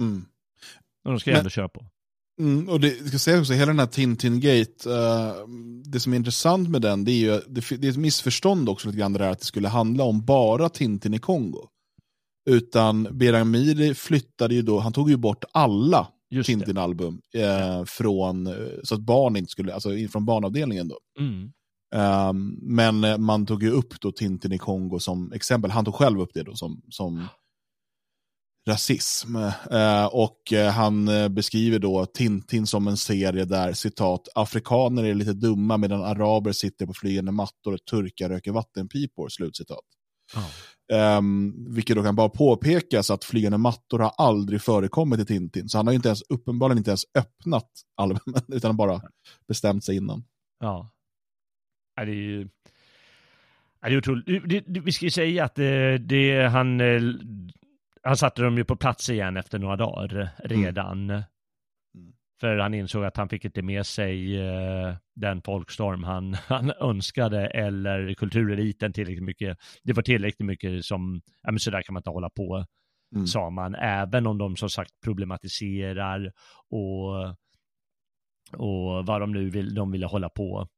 Mm. 0.00 0.24
Och 1.04 1.10
de 1.10 1.20
ska 1.20 1.30
Men- 1.30 1.38
ändå 1.38 1.50
köra 1.50 1.68
på. 1.68 1.86
Mm, 2.40 2.68
och 2.68 2.80
det 2.80 3.08
ska 3.08 3.18
säga 3.18 3.40
också, 3.40 3.52
hela 3.52 3.66
den 3.66 3.78
här 3.78 3.86
Tintin-gate, 3.86 4.90
eh, 4.90 5.34
det 5.84 6.00
som 6.00 6.12
är 6.12 6.16
intressant 6.16 6.68
med 6.68 6.82
den, 6.82 7.04
det 7.04 7.12
är 7.12 7.18
ju 7.18 7.40
det, 7.48 7.76
det 7.80 7.86
är 7.86 7.90
ett 7.90 7.96
missförstånd 7.96 8.68
också 8.68 8.88
lite 8.88 8.98
grann 8.98 9.12
det 9.12 9.18
där 9.18 9.30
att 9.30 9.38
det 9.38 9.44
skulle 9.44 9.68
handla 9.68 10.04
om 10.04 10.24
bara 10.24 10.68
Tintin 10.68 11.14
i 11.14 11.18
Kongo. 11.18 11.68
Utan 12.50 13.18
Beramiri 13.18 13.94
flyttade 13.94 14.54
ju 14.54 14.62
då, 14.62 14.78
han 14.78 14.92
tog 14.92 15.10
ju 15.10 15.16
bort 15.16 15.44
alla. 15.52 16.08
Tintin-album 16.44 17.20
eh, 17.34 17.84
från, 17.84 18.46
eh, 18.46 18.54
så 18.82 18.94
att 18.94 19.00
barn 19.00 19.36
inte 19.36 19.50
skulle, 19.50 19.74
alltså 19.74 19.90
från 20.12 20.24
barnavdelningen 20.24 20.88
då. 20.88 20.98
Mm. 21.20 21.52
Ehm, 21.94 22.58
men 22.62 23.04
eh, 23.04 23.18
man 23.18 23.46
tog 23.46 23.62
ju 23.62 23.70
upp 23.70 24.00
då 24.00 24.12
Tintin 24.12 24.52
i 24.52 24.58
Kongo 24.58 24.98
som 24.98 25.32
exempel, 25.32 25.70
han 25.70 25.84
tog 25.84 25.94
själv 25.94 26.20
upp 26.20 26.30
det 26.34 26.42
då 26.42 26.54
som, 26.54 26.82
som 26.88 27.26
rasism. 28.68 29.36
Eh, 29.70 30.06
och 30.06 30.52
han 30.72 31.10
beskriver 31.30 31.78
då 31.78 32.06
Tintin 32.06 32.66
som 32.66 32.88
en 32.88 32.96
serie 32.96 33.44
där, 33.44 33.72
citat, 33.72 34.28
afrikaner 34.34 35.04
är 35.04 35.14
lite 35.14 35.32
dumma 35.32 35.76
medan 35.76 36.04
araber 36.04 36.52
sitter 36.52 36.86
på 36.86 36.94
flygande 36.94 37.32
mattor 37.32 37.74
och 37.74 37.84
turkar 37.84 38.28
röker 38.28 38.52
vattenpipor, 38.52 39.28
slutcitat. 39.28 39.84
Ja. 40.34 40.44
Um, 40.92 41.74
vilket 41.74 41.96
då 41.96 42.02
kan 42.02 42.16
bara 42.16 42.28
påpekas 42.28 43.10
att 43.10 43.24
flygande 43.24 43.58
mattor 43.58 43.98
har 43.98 44.12
aldrig 44.18 44.62
förekommit 44.62 45.20
i 45.20 45.24
Tintin. 45.24 45.68
Så 45.68 45.78
han 45.78 45.86
har 45.86 45.94
inte 45.94 46.08
ens, 46.08 46.22
uppenbarligen 46.28 46.78
inte 46.78 46.90
ens 46.90 47.04
öppnat 47.14 47.70
albumen, 47.96 48.42
utan 48.48 48.76
bara 48.76 49.00
bestämt 49.48 49.84
sig 49.84 49.96
innan. 49.96 50.24
Ja. 50.60 50.90
Det 51.96 52.02
är 52.02 52.06
ju... 52.06 52.48
Det 53.80 53.88
är 53.88 53.98
otroligt. 53.98 54.48
Det, 54.48 54.60
det, 54.60 54.80
vi 54.80 54.92
ska 54.92 55.04
ju 55.04 55.10
säga 55.10 55.44
att 55.44 55.54
det, 55.54 55.98
det, 55.98 56.48
han, 56.48 56.80
eh, 56.80 57.00
han 58.02 58.16
satte 58.16 58.42
dem 58.42 58.58
ju 58.58 58.64
på 58.64 58.76
plats 58.76 59.10
igen 59.10 59.36
efter 59.36 59.58
några 59.58 59.76
dagar 59.76 60.30
redan. 60.38 61.22
För 62.40 62.56
han 62.56 62.74
insåg 62.74 63.04
att 63.04 63.16
han 63.16 63.28
fick 63.28 63.44
inte 63.44 63.62
med 63.62 63.86
sig 63.86 64.40
eh, 64.40 64.96
den 65.14 65.42
folkstorm 65.42 66.04
han, 66.04 66.34
han 66.46 66.72
önskade 66.80 67.46
eller 67.46 68.14
kultureliten 68.14 68.92
tillräckligt 68.92 69.24
mycket. 69.24 69.58
Det 69.82 69.92
var 69.92 70.02
tillräckligt 70.02 70.46
mycket 70.46 70.84
som, 70.84 71.20
ja 71.42 71.50
men 71.52 71.58
sådär 71.58 71.82
kan 71.82 71.92
man 71.92 72.00
inte 72.00 72.10
hålla 72.10 72.30
på, 72.30 72.64
Mm. 73.14 73.26
sa 73.26 73.50
man. 73.50 73.74
Även 73.74 74.26
om 74.26 74.38
de 74.38 74.56
som 74.56 74.70
sagt 74.70 74.90
problematiserar 75.04 76.32
och, 76.70 77.16
och 78.56 79.06
vad 79.06 79.20
de 79.20 79.32
nu 79.32 79.50
vill, 79.50 79.74
de 79.74 79.90
ville 79.92 80.06
hålla 80.06 80.28
på 80.28 80.68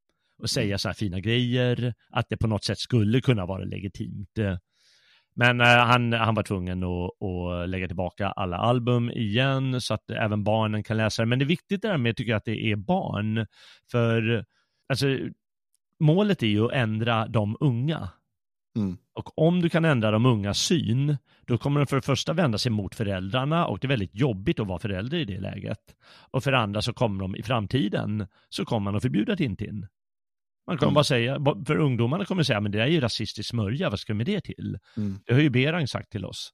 och 0.43 0.51
säga 0.51 0.79
så 0.79 0.89
här 0.89 0.95
fina 0.95 1.21
grejer, 1.21 1.95
att 2.11 2.27
det 2.29 2.37
på 2.37 2.47
något 2.47 2.65
sätt 2.65 2.79
skulle 2.79 3.21
kunna 3.21 3.47
vara 3.47 3.65
legitimt. 3.65 4.39
Men 5.35 5.61
eh, 5.61 5.67
han, 5.67 6.13
han 6.13 6.35
var 6.35 6.43
tvungen 6.43 6.85
att, 6.85 7.23
att 7.23 7.69
lägga 7.69 7.87
tillbaka 7.87 8.29
alla 8.29 8.57
album 8.57 9.11
igen 9.11 9.81
så 9.81 9.95
att 9.95 10.11
även 10.11 10.45
barnen 10.45 10.83
kan 10.83 10.97
läsa 10.97 11.23
det. 11.23 11.27
Men 11.27 11.39
det 11.39 11.45
är 11.45 11.47
viktigt 11.47 11.83
det 11.83 11.89
där 11.89 11.99
med, 11.99 12.17
tycker 12.17 12.31
jag, 12.31 12.37
att 12.37 12.45
det 12.45 12.73
är 12.73 12.77
barn. 12.77 13.47
För 13.91 14.45
alltså, 14.89 15.07
målet 16.01 16.43
är 16.43 16.47
ju 16.47 16.65
att 16.65 16.73
ändra 16.73 17.27
de 17.27 17.57
unga. 17.61 18.09
Mm. 18.77 18.97
Och 19.15 19.39
om 19.39 19.61
du 19.61 19.69
kan 19.69 19.85
ändra 19.85 20.11
de 20.11 20.27
ungas 20.27 20.59
syn, 20.59 21.17
då 21.47 21.59
kommer 21.59 21.81
de 21.81 21.87
för 21.87 21.97
det 21.97 22.03
första 22.03 22.33
vända 22.33 22.59
sig 22.59 22.73
mot 22.73 22.95
föräldrarna 22.95 23.67
och 23.67 23.79
det 23.79 23.87
är 23.87 23.89
väldigt 23.89 24.15
jobbigt 24.15 24.61
att 24.61 24.67
vara 24.67 24.79
förälder 24.79 25.19
i 25.19 25.25
det 25.25 25.41
läget. 25.41 25.81
Och 26.31 26.45
för 26.45 26.53
det 26.53 26.59
andra 26.59 26.83
så 26.83 26.93
kommer 26.93 27.21
de 27.21 27.37
i 27.37 27.43
framtiden, 27.43 28.27
så 28.49 28.65
kommer 28.65 28.85
man 28.85 28.97
att 28.97 29.03
förbjuda 29.03 29.37
Tintin. 29.37 29.87
Man 30.71 30.79
kommer 30.79 30.89
Mm. 30.89 30.95
bara 30.95 31.05
säga, 31.05 31.41
för 31.67 31.77
ungdomarna 31.77 32.25
kommer 32.25 32.43
säga, 32.43 32.61
men 32.61 32.73
det 32.73 32.83
är 32.83 32.87
ju 32.87 33.01
rasistisk 33.01 33.49
smörja, 33.49 33.91
vad 33.91 34.01
ska 34.01 34.13
vi 34.13 34.17
med 34.17 34.27
det 34.27 34.41
till? 34.41 34.79
Mm. 34.97 35.19
Det 35.27 35.33
har 35.35 35.41
ju 35.41 35.51
Berang 35.51 35.89
sagt 35.89 36.13
till 36.13 36.25
oss. 36.25 36.53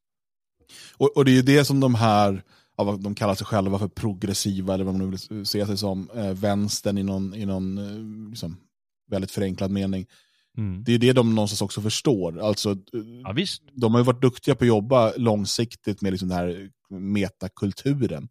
Och, 0.97 1.17
och 1.17 1.25
det 1.25 1.31
är 1.31 1.35
ju 1.35 1.43
det 1.43 1.65
som 1.65 1.81
de 1.81 1.95
här, 1.95 2.43
ja, 2.77 2.99
de 3.01 3.15
kallar 3.15 3.35
sig 3.35 3.47
själva 3.47 3.79
för 3.79 3.89
progressiva, 3.89 4.75
eller 4.75 4.85
vad 4.85 4.95
man 4.95 5.11
nu 5.11 5.17
vill 5.31 5.47
se 5.47 5.67
sig 5.67 5.77
som, 5.79 6.11
eh, 6.15 6.33
vänstern 6.33 6.99
i 6.99 7.03
någon, 7.03 7.35
i 7.35 7.47
någon 7.47 7.79
eh, 7.79 8.31
liksom, 8.31 8.57
väldigt 9.11 9.31
förenklad 9.31 9.71
mening. 9.71 10.07
Mm. 10.59 10.85
Det 10.85 10.93
är 10.93 10.99
det 10.99 11.13
de 11.13 11.35
någonstans 11.35 11.63
också 11.63 11.81
förstår. 11.81 12.41
Alltså, 12.41 12.71
eh, 12.71 12.77
Ja 13.25 13.33
visst, 13.33 13.63
de 13.73 13.95
har 13.95 14.01
ju 14.01 14.05
varit 14.05 14.23
duktiga 14.23 14.55
på 14.55 14.65
att 14.65 14.69
jobba 14.69 15.13
långsiktigt 15.17 16.03
med 16.03 16.13
liksom 16.13 16.29
den 16.29 16.39
här 16.39 16.69
metakulturen. 16.91 18.29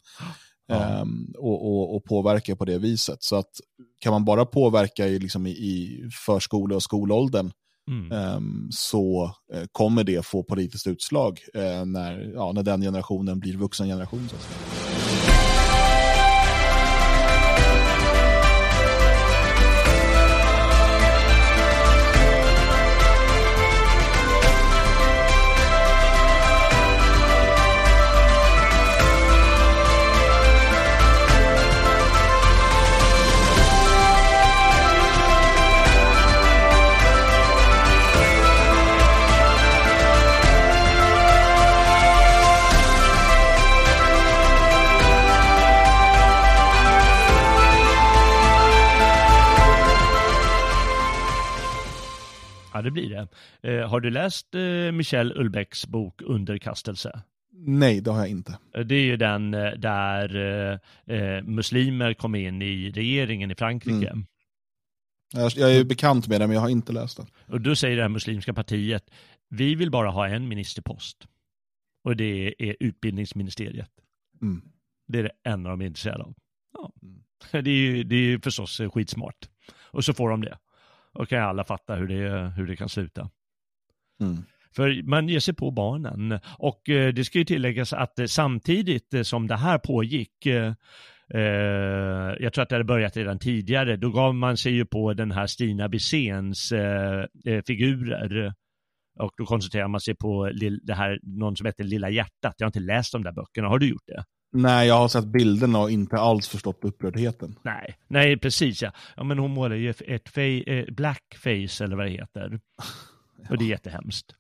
Ja. 0.68 0.76
Ehm, 0.76 1.34
och, 1.38 1.68
och, 1.68 1.95
och 1.95 2.03
påverka 2.03 2.55
på 2.55 2.66
det 2.66 2.78
viset. 2.78 3.24
Så 3.24 3.36
att 3.36 3.49
kan 3.99 4.11
man 4.11 4.26
bara 4.26 4.45
påverka 4.45 5.07
i, 5.07 5.20
liksom 5.20 5.47
i, 5.47 5.49
i 5.49 6.09
förskole 6.26 6.76
och 6.76 6.84
skolåldern 6.84 7.51
mm. 7.91 8.11
ehm, 8.11 8.68
så 8.72 9.32
eh, 9.53 9.63
kommer 9.72 10.03
det 10.03 10.26
få 10.26 10.43
politiskt 10.43 10.88
utslag 10.88 11.39
eh, 11.53 11.86
när, 11.86 12.32
ja, 12.36 12.51
när 12.51 12.63
den 12.63 12.82
generationen 12.82 13.39
blir 13.39 13.57
vuxen 13.57 13.88
generation. 13.88 14.30
Så 14.30 14.36
att 14.36 14.41
säga. 14.41 15.05
Ja 52.76 52.82
det 52.82 52.92
blir 52.92 53.10
det. 53.10 53.28
Eh, 53.70 53.90
har 53.90 54.00
du 54.00 54.10
läst 54.10 54.56
eh, 54.56 54.92
Michel 54.92 55.34
Ulbecks 55.36 55.88
bok 55.88 56.22
Underkastelse? 56.22 57.22
Nej, 57.52 58.02
det 58.02 58.12
har 58.12 58.20
jag 58.20 58.30
inte. 58.30 58.58
Eh, 58.76 58.82
Det 58.86 58.96
är 58.96 59.04
ju 59.04 59.18
den 59.18 59.54
eh, 59.54 59.72
där 59.72 60.36
eh, 60.36 61.16
eh, 61.18 61.44
muslimer 61.44 62.14
kom 62.14 62.36
in 62.36 62.62
i 62.62 62.92
regeringen 62.92 63.52
i 63.52 63.56
Frankrike. 63.56 64.10
Mm. 64.10 64.26
Jag, 65.34 65.52
jag 65.56 65.76
är 65.76 65.84
bekant 65.84 66.28
med 66.28 66.42
det, 66.42 66.48
men 66.48 66.54
jag 66.54 66.62
har 66.62 66.70
inte 66.70 66.94
läst 66.94 67.18
den. 67.18 67.26
Och 67.48 67.62
då 67.62 67.76
säger 67.76 67.96
det 67.96 68.02
här 68.02 68.10
muslimska 68.10 68.54
partiet, 68.54 69.10
vi 69.50 69.76
vill 69.76 69.92
bara 69.92 70.10
ha 70.10 70.28
en 70.28 70.48
ministerpost. 70.48 71.28
Och 72.04 72.16
det 72.16 72.56
är 72.60 72.76
utbildningsministeriet. 72.80 73.90
Mm. 74.42 74.62
Det 75.08 75.20
är 75.20 75.24
det 75.24 75.32
enda 75.44 75.70
de 75.70 75.82
är 75.82 75.86
intresserade 75.86 76.24
av. 76.24 76.34
Ja. 76.74 76.92
Det 77.62 77.70
är 77.70 77.76
ju 77.76 78.04
det 78.04 78.16
är 78.16 78.20
ju 78.20 78.40
förstås 78.42 78.82
skitsmart. 78.94 79.50
Och 79.92 80.06
så 80.06 80.14
får 80.14 80.30
de 80.30 80.42
det. 80.42 80.58
Och 81.16 81.30
kan 81.30 81.43
alla 81.43 81.63
fatta 81.63 81.95
hur 81.95 82.07
det, 82.07 82.53
hur 82.55 82.68
det 82.68 82.76
kan 82.76 82.89
sluta. 82.89 83.30
Mm. 84.22 84.43
För 84.76 85.03
man 85.03 85.30
ger 85.30 85.39
sig 85.39 85.53
på 85.53 85.72
barnen. 85.72 86.39
Och 86.57 86.89
eh, 86.89 87.13
det 87.13 87.24
ska 87.26 87.38
ju 87.38 87.45
tilläggas 87.45 87.93
att 87.93 88.20
eh, 88.20 88.26
samtidigt 88.26 89.13
eh, 89.13 89.22
som 89.22 89.47
det 89.47 89.55
här 89.55 89.78
pågick, 89.78 90.45
eh, 90.45 90.74
jag 92.39 92.53
tror 92.53 92.61
att 92.61 92.70
det 92.70 92.76
hade 92.76 92.84
börjat 92.84 93.18
redan 93.18 93.39
tidigare, 93.39 93.95
då 93.95 94.09
gav 94.09 94.36
man 94.36 94.57
sig 94.57 94.74
ju 94.74 94.86
på 94.86 95.13
den 95.13 95.32
här 95.32 95.47
Stina 95.47 95.89
Biséns 95.89 96.72
eh, 96.72 97.26
eh, 97.45 97.61
figurer. 97.68 98.53
Och 99.20 99.32
då 99.38 99.45
koncentrerar 99.45 99.88
man 99.88 100.01
sig 100.01 100.16
på 100.16 100.49
det 100.84 100.93
här, 100.93 101.20
någon 101.24 101.55
som 101.55 101.66
heter 101.66 101.84
Lilla 101.84 102.09
hjärtat. 102.09 102.55
Jag 102.57 102.66
har 102.66 102.70
inte 102.70 102.80
läst 102.80 103.11
de 103.11 103.24
där 103.24 103.32
böckerna, 103.32 103.68
har 103.68 103.80
du 103.80 103.89
gjort 103.89 104.07
det? 104.07 104.24
Nej, 104.56 104.88
jag 104.88 104.95
har 104.97 105.08
sett 105.08 105.26
bilderna 105.26 105.80
och 105.80 105.91
inte 105.91 106.18
alls 106.18 106.47
förstått 106.47 106.80
upprördheten. 106.82 107.56
Nej, 107.64 107.97
nej 108.08 108.38
precis 108.38 108.82
ja. 108.82 108.91
Ja 109.18 109.24
men 109.24 109.39
hon 109.39 109.51
målar 109.51 109.76
ju 109.76 109.89
ett 109.89 110.01
fa- 110.34 110.64
eh, 110.70 110.93
blackface 110.93 111.84
eller 111.84 111.95
vad 111.95 112.06
det 112.06 112.12
heter. 112.12 112.60
Och 113.49 113.58
det 113.58 113.64
är 113.66 113.70
jättehemskt. 113.70 114.36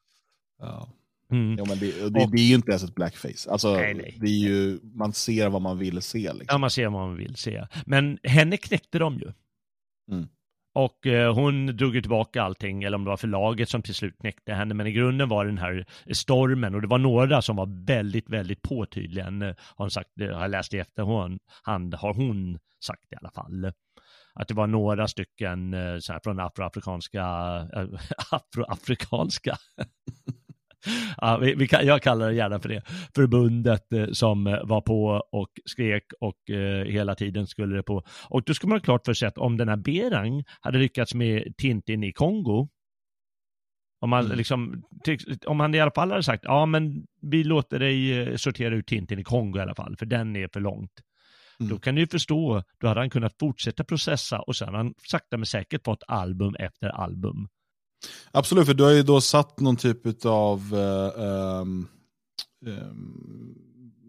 Ja. 0.59 0.89
Mm. 1.31 1.55
Ja, 1.57 1.65
men 1.65 1.79
det, 1.79 2.09
det, 2.09 2.09
det 2.31 2.41
är 2.41 2.47
ju 2.47 2.55
inte 2.55 2.71
ens 2.71 2.83
ett 2.83 2.95
blackface. 2.95 3.51
Alltså, 3.51 3.73
Nej, 3.73 3.93
nej. 3.93 4.17
Det 4.21 4.27
är 4.27 4.39
ju, 4.49 4.79
man 4.83 5.13
ser 5.13 5.49
vad 5.49 5.61
man 5.61 5.77
vill 5.77 6.01
se. 6.01 6.19
Ja, 6.19 6.33
Liksom. 6.33 6.61
man 6.61 6.69
ser 6.69 6.83
vad 6.89 7.07
man 7.07 7.17
vill 7.17 7.35
se. 7.35 7.67
Men 7.85 8.17
henne 8.23 8.57
knäckte 8.57 8.99
de 8.99 9.15
ju. 9.19 9.31
Mm. 10.11 10.27
Och 10.75 11.07
eh, 11.07 11.33
hon 11.33 11.65
drog 11.65 11.95
ju 11.95 12.01
tillbaka 12.01 12.43
allting, 12.43 12.83
eller 12.83 12.97
om 12.97 13.03
det 13.03 13.09
var 13.09 13.17
förlaget 13.17 13.69
som 13.69 13.81
till 13.81 13.95
slut 13.95 14.17
knäckte 14.19 14.53
henne. 14.53 14.73
Men 14.73 14.87
i 14.87 14.91
grunden 14.91 15.29
var 15.29 15.45
det 15.45 15.51
den 15.51 15.57
här 15.57 15.85
stormen 16.13 16.75
och 16.75 16.81
det 16.81 16.87
var 16.87 16.97
några 16.97 17.41
som 17.41 17.55
var 17.55 17.85
väldigt, 17.85 18.29
väldigt 18.29 18.61
på 18.61 18.85
tydligen. 18.85 19.41
Eh, 19.41 19.47
har 19.47 19.55
hon 19.83 19.91
sagt, 19.91 20.09
eh, 20.21 20.27
har 20.27 20.41
jag 20.41 20.51
läst 20.51 20.73
i 20.73 20.79
efterhand, 20.79 21.95
har 21.95 22.13
hon 22.13 22.59
sagt 22.85 23.13
i 23.13 23.15
alla 23.15 23.31
fall. 23.31 23.71
Att 24.33 24.47
det 24.47 24.53
var 24.53 24.67
några 24.67 25.07
stycken 25.07 25.73
eh, 25.73 25.97
så 25.99 26.13
här, 26.13 26.19
från 26.23 26.39
afroafrikanska, 26.39 27.25
afroafrikanska 28.31 29.57
Ja, 31.17 31.37
vi, 31.37 31.55
vi 31.55 31.67
jag 31.71 32.01
kallar 32.01 32.29
det 32.29 32.35
gärna 32.35 32.59
för 32.59 32.69
det. 32.69 32.81
Förbundet 33.15 33.93
eh, 33.93 34.07
som 34.11 34.47
eh, 34.47 34.59
var 34.63 34.81
på 34.81 35.21
och 35.31 35.49
skrek 35.65 36.03
och 36.19 36.49
eh, 36.49 36.85
hela 36.85 37.15
tiden 37.15 37.47
skulle 37.47 37.75
det 37.75 37.83
på. 37.83 38.03
Och 38.29 38.43
då 38.43 38.53
ska 38.53 38.67
man 38.67 38.77
ha 38.77 38.83
klart 38.83 39.05
för 39.05 39.13
sig 39.13 39.27
att 39.27 39.37
om 39.37 39.57
den 39.57 39.69
här 39.69 39.77
Berang 39.77 40.43
hade 40.61 40.77
lyckats 40.77 41.13
med 41.13 41.53
Tintin 41.57 42.03
i 42.03 42.13
Kongo, 42.13 42.67
om 44.01 44.09
man, 44.09 44.25
Mm. 44.25 44.37
liksom, 44.37 44.83
om 45.47 45.59
han 45.59 45.75
i 45.75 45.79
alla 45.79 45.91
fall 45.91 46.11
hade 46.11 46.23
sagt, 46.23 46.43
ja 46.43 46.65
men 46.65 47.05
vi 47.21 47.43
låter 47.43 47.79
dig 47.79 48.21
eh, 48.21 48.35
sortera 48.35 48.75
ut 48.75 48.87
Tintin 48.87 49.19
i 49.19 49.23
Kongo 49.23 49.57
i 49.59 49.61
alla 49.61 49.75
fall, 49.75 49.95
för 49.99 50.05
den 50.05 50.35
är 50.35 50.49
för 50.53 50.59
långt. 50.59 50.91
Mm. 51.59 51.69
Då 51.69 51.79
kan 51.79 51.95
du 51.95 52.01
ju 52.01 52.07
förstå, 52.07 52.63
då 52.79 52.87
hade 52.87 52.99
han 52.99 53.09
kunnat 53.09 53.35
fortsätta 53.39 53.83
processa 53.83 54.39
och 54.39 54.55
sen 54.55 54.67
har 54.67 54.75
han 54.77 54.93
sakta 55.09 55.37
men 55.37 55.45
säkert 55.45 55.85
fått 55.85 56.03
album 56.07 56.55
efter 56.59 56.89
album. 56.89 57.47
Absolut, 58.31 58.65
för 58.67 58.73
du 58.73 58.83
har 58.83 58.91
ju 58.91 59.03
då 59.03 59.21
satt 59.21 59.59
någon 59.59 59.75
typ 59.77 60.25
av 60.25 60.73
um, 60.73 61.87
um, 62.65 63.55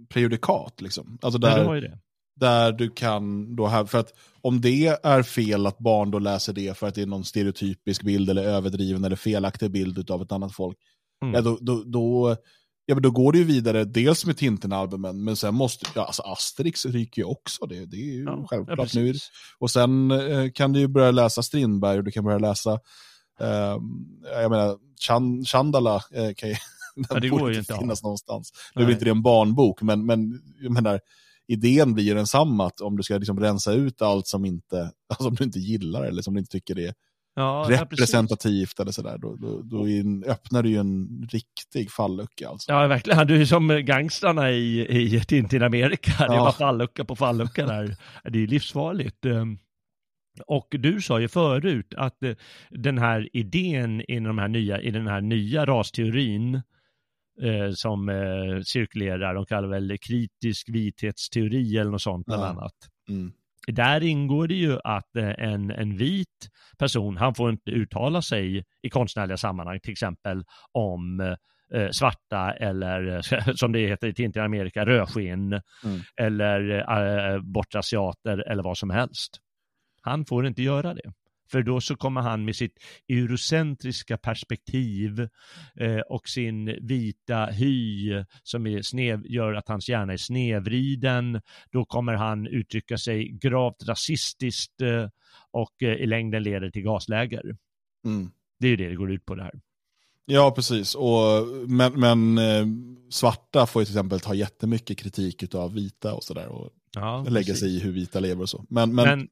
prejudikat. 0.08 0.80
Liksom. 0.80 1.18
Alltså 1.22 1.38
där, 1.38 1.80
det. 1.80 1.98
där 2.40 2.72
du 2.72 2.90
kan 2.90 3.56
då 3.56 3.66
här, 3.66 3.84
för 3.84 3.98
att 3.98 4.12
om 4.40 4.60
det 4.60 4.86
är 5.02 5.22
fel 5.22 5.66
att 5.66 5.78
barn 5.78 6.10
då 6.10 6.18
läser 6.18 6.52
det 6.52 6.78
för 6.78 6.86
att 6.88 6.94
det 6.94 7.02
är 7.02 7.06
någon 7.06 7.24
stereotypisk 7.24 8.02
bild 8.02 8.30
eller 8.30 8.44
överdriven 8.44 9.04
eller 9.04 9.16
felaktig 9.16 9.70
bild 9.70 10.10
av 10.10 10.22
ett 10.22 10.32
annat 10.32 10.54
folk, 10.54 10.76
Mm. 11.22 11.34
ja, 11.34 11.40
då, 11.40 11.58
då, 11.60 11.82
då, 11.86 12.36
ja, 12.86 12.94
men 12.94 13.02
då 13.02 13.10
går 13.10 13.32
det 13.32 13.38
ju 13.38 13.44
vidare 13.44 13.84
dels 13.84 14.26
med 14.26 14.36
Tintin-albumen, 14.36 15.24
men 15.24 15.36
sen 15.36 15.54
måste, 15.54 15.86
ja, 15.94 16.04
alltså 16.04 16.22
Asterix 16.22 16.86
ryker 16.86 17.22
ju 17.22 17.26
också, 17.26 17.66
det, 17.66 17.86
det 17.86 17.96
är 17.96 18.14
ju 18.14 18.24
Ja, 18.24 18.46
självklart. 18.50 18.94
ja, 18.94 19.00
nu 19.00 19.14
och 19.58 19.70
sen 19.70 20.10
eh, 20.10 20.50
kan 20.54 20.72
du 20.72 20.80
ju 20.80 20.88
börja 20.88 21.10
läsa 21.10 21.42
Strindberg 21.42 21.98
och 21.98 22.04
du 22.04 22.10
kan 22.10 22.24
börja 22.24 22.38
läsa, 22.38 22.72
eh, 22.72 22.78
jag 24.32 24.50
menar, 24.50 24.78
Chan, 25.06 25.44
Chandala 25.44 25.94
eh, 25.94 26.34
kan 26.36 26.48
ju, 26.48 26.54
Ja, 27.10 27.20
det 27.20 27.28
går 27.28 27.52
ju 27.52 27.58
inte 27.58 27.72
att 27.72 27.76
ha. 27.76 27.82
finnas 27.82 28.02
någonstans. 28.02 28.52
Nu 28.74 28.84
är 28.84 28.90
inte 28.90 29.04
det 29.04 29.10
en 29.10 29.22
barnbok, 29.22 29.82
men, 29.82 30.06
men 30.06 30.40
jag 30.60 30.72
menar, 30.72 31.00
idén 31.48 31.94
blir 31.94 32.04
ju 32.04 32.14
densamma, 32.14 32.66
att 32.66 32.80
om 32.80 32.96
du 32.96 33.02
ska 33.02 33.18
liksom 33.18 33.40
rensa 33.40 33.72
ut 33.72 34.02
allt 34.02 34.26
som, 34.26 34.44
inte, 34.44 34.76
alltså, 35.08 35.24
som 35.24 35.34
du 35.34 35.44
inte 35.44 35.58
gillar 35.58 36.02
eller 36.04 36.22
som 36.22 36.34
du 36.34 36.40
inte 36.40 36.50
tycker 36.52 36.78
är 36.78 36.94
Ja, 37.38 37.66
ja, 37.70 37.82
representativt 37.82 38.80
eller 38.80 38.92
sådär, 38.92 39.18
då, 39.18 39.36
då, 39.36 39.62
då 39.62 39.88
en, 39.88 40.24
öppnar 40.24 40.62
du 40.62 40.68
ju 40.70 40.76
en 40.76 41.08
riktig 41.32 41.90
fallucka. 41.90 42.48
Alltså. 42.48 42.72
Ja, 42.72 42.86
verkligen. 42.86 43.26
Du 43.26 43.40
är 43.40 43.44
som 43.44 43.68
gangstrarna 43.86 44.50
i, 44.50 44.86
i 45.14 45.20
Tintin 45.20 45.62
Amerika. 45.62 46.12
Det 46.18 46.34
Ja. 46.34 46.38
bara 46.40 46.52
fallucka 46.52 47.04
på 47.04 47.16
fallucka 47.16 47.66
där. 47.66 47.96
Det 48.24 48.42
är 48.42 48.46
livsfarligt. 48.46 49.24
Och 50.46 50.66
du 50.70 51.00
sa 51.00 51.20
ju 51.20 51.28
förut 51.28 51.94
att 51.96 52.22
eh, 52.22 52.34
den 52.70 52.98
här 52.98 53.28
idén 53.36 54.00
i, 54.10 54.20
de 54.20 54.38
här 54.38 54.48
nya, 54.48 54.80
i 54.80 54.90
den 54.90 55.06
här 55.06 55.20
nya 55.20 55.66
rasteorin 55.66 56.54
eh, 57.42 57.70
som 57.74 58.08
eh, 58.08 58.60
cirkulerar, 58.64 59.34
de 59.34 59.46
kallar 59.46 59.68
väl 59.68 59.98
kritisk 59.98 60.68
vithetsteori 60.68 61.76
eller 61.78 61.90
något 61.90 62.02
sånt 62.02 62.26
bland 62.26 62.42
Ja. 62.42 62.46
annat. 62.48 62.74
Mm. 63.08 63.32
Där 63.68 64.02
ingår 64.02 64.48
det 64.48 64.54
ju 64.54 64.78
att 64.84 65.16
eh, 65.16 65.30
en, 65.38 65.70
en 65.70 65.96
vit 65.96 66.48
person, 66.78 67.16
han 67.16 67.34
får 67.34 67.50
inte 67.50 67.70
uttala 67.70 68.22
sig 68.22 68.64
i 68.82 68.90
konstnärliga 68.90 69.36
sammanhang, 69.36 69.80
till 69.80 69.92
exempel 69.92 70.44
om 70.72 71.20
eh, 71.74 71.90
svarta 71.90 72.52
eller 72.52 73.20
som 73.56 73.72
det 73.72 73.78
heter 73.86 74.06
i 74.08 74.14
Tintin 74.14 74.42
Amerika, 74.42 74.86
rödskinn 74.86 75.52
Mm. 75.84 76.00
eller 76.16 76.70
eh, 77.34 77.40
bortrasiater 77.42 78.38
eller 78.50 78.62
vad 78.62 78.78
som 78.78 78.90
helst. 78.90 79.40
Han 80.06 80.24
får 80.24 80.46
inte 80.46 80.62
göra 80.62 80.94
det. 80.94 81.12
För 81.50 81.62
då 81.62 81.80
så 81.80 81.96
kommer 81.96 82.20
han 82.20 82.44
med 82.44 82.56
sitt 82.56 82.78
eurocentriska 83.08 84.18
perspektiv 84.18 85.28
eh, 85.74 85.98
och 86.08 86.28
sin 86.28 86.86
vita 86.86 87.46
hy 87.46 88.12
som 88.42 88.66
är 88.66 88.82
snev, 88.82 89.26
gör 89.26 89.54
att 89.54 89.68
hans 89.68 89.88
hjärna 89.88 90.12
är 90.12 90.16
snedvriden. 90.16 91.40
Då 91.70 91.84
kommer 91.84 92.14
han 92.14 92.46
uttrycka 92.46 92.98
sig 92.98 93.28
gravt 93.28 93.88
rasistiskt 93.88 94.80
eh, 94.80 95.08
och 95.50 95.82
eh, 95.82 95.94
i 95.94 96.06
längden 96.06 96.42
leder 96.42 96.70
till 96.70 96.82
gasläger. 96.82 97.56
Mm. 98.04 98.30
Det 98.58 98.66
är 98.66 98.70
ju 98.70 98.76
det 98.76 98.88
det 98.88 98.96
går 98.96 99.12
ut 99.12 99.26
på 99.26 99.34
det 99.34 99.42
här. 99.42 99.60
Ja, 100.26 100.52
precis. 100.56 100.94
Och, 100.94 101.46
men 101.66 102.00
men 102.00 102.38
eh, 102.38 102.66
svarta 103.10 103.66
får 103.66 103.82
ju 103.82 103.86
till 103.86 103.94
exempel 103.94 104.20
ta 104.20 104.34
jättemycket 104.34 104.98
kritik 104.98 105.54
av 105.54 105.74
vita 105.74 106.14
och 106.14 106.24
sådär. 106.24 106.48
Och 106.48 106.70
Ja, 106.96 107.24
lägga 107.28 107.54
sig 107.54 107.76
i 107.76 107.80
hur 107.80 107.92
vita 107.92 108.20
lever 108.20 108.42
och 108.42 108.48
så. 108.48 108.64
Men, 108.68 108.94
men, 108.94 109.08
Men, 109.08 109.28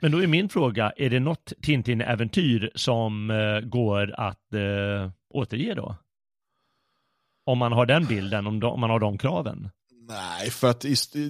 men 0.00 0.12
då 0.12 0.22
är 0.22 0.26
min 0.26 0.48
fråga, 0.48 0.92
är 0.96 1.10
det 1.10 1.20
något 1.20 1.52
Tintin-äventyr 1.62 2.70
som 2.74 3.30
eh, 3.30 3.60
går 3.60 4.14
att 4.16 4.54
eh, 4.54 5.10
återge 5.30 5.74
då? 5.74 5.96
Om 7.46 7.58
man 7.58 7.72
har 7.72 7.86
den 7.86 8.06
bilden, 8.06 8.46
om, 8.46 8.60
de, 8.60 8.72
om 8.72 8.80
man 8.80 8.90
har 8.90 9.00
de 9.00 9.18
kraven. 9.18 9.70
nej, 10.08 10.50
för 10.50 10.70
att 10.70 10.80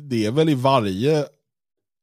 det 0.03 0.27
är 0.27 0.33
väl 0.33 0.49
i 0.49 0.55
varje, 0.55 1.25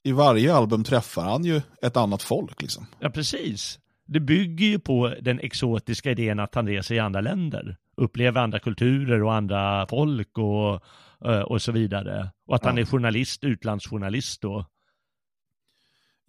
i 0.03 0.11
varje 0.11 0.53
album 0.53 0.83
träffar 0.83 1.23
han 1.23 1.45
ju 1.45 1.61
ett 1.81 1.97
annat 1.97 2.23
folk. 2.23 2.61
Liksom. 2.61 2.85
Ja, 2.99 3.09
precis. 3.09 3.79
Det 4.05 4.19
bygger 4.19 4.65
ju 4.65 4.79
på 4.79 5.13
den 5.21 5.39
exotiska 5.39 6.11
idén 6.11 6.39
att 6.39 6.55
han 6.55 6.67
reser 6.67 6.95
i 6.95 6.99
andra 6.99 7.21
länder, 7.21 7.77
upplever 7.97 8.41
andra 8.41 8.59
kulturer 8.59 9.23
och 9.23 9.33
andra 9.33 9.87
folk 9.87 10.37
och, 10.37 10.83
eh, 11.25 11.41
och 11.41 11.61
så 11.61 11.71
vidare. 11.71 12.29
Och 12.47 12.55
att 12.55 12.65
han 12.65 12.77
är 12.77 12.85
journalist, 12.85 13.43
utlandsjournalist 13.43 14.41
då. 14.41 14.65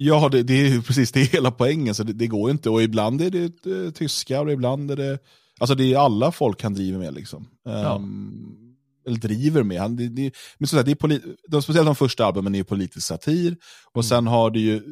Ja, 0.01 0.28
det, 0.28 0.42
det 0.42 0.55
är 0.55 0.68
ju 0.68 0.82
precis 0.82 1.12
det 1.12 1.20
är 1.20 1.24
hela 1.26 1.51
poängen, 1.51 1.94
så 1.94 2.03
det, 2.03 2.12
det 2.12 2.26
går 2.26 2.51
inte. 2.51 2.70
Och 2.70 2.82
ibland 2.82 3.22
är 3.22 3.30
det 3.30 3.66
eh, 3.66 3.90
tyskar 3.90 4.46
och 4.46 4.53
ibland 4.53 4.90
är 4.90 4.96
det, 4.96 5.18
alltså 5.61 5.74
det 5.74 5.92
är 5.92 5.99
alla 5.99 6.32
folk 6.32 6.62
han 6.62 6.74
driver 6.74 6.99
med 6.99 7.14
liksom. 7.14 7.49
Ja. 7.64 7.96
Ehm, 7.96 8.74
eller 9.07 9.16
driver 9.18 9.62
med. 9.62 9.80
Han, 9.80 9.96
det, 9.96 10.09
det, 10.09 10.32
men 10.59 10.66
så 10.66 10.78
att 10.78 10.86
det 10.86 10.90
är 10.92 10.94
polit, 10.96 11.22
de, 11.49 11.62
speciellt 11.62 11.86
de 11.86 11.96
första 11.96 12.26
albumen 12.26 12.55
är 12.55 12.59
ju 12.59 12.64
politisk 12.64 13.07
satir. 13.07 13.57
Och 13.92 14.05
Mm. 14.05 14.09
sen 14.09 14.26
har 14.26 14.51
det 14.51 14.61
ju, 14.61 14.82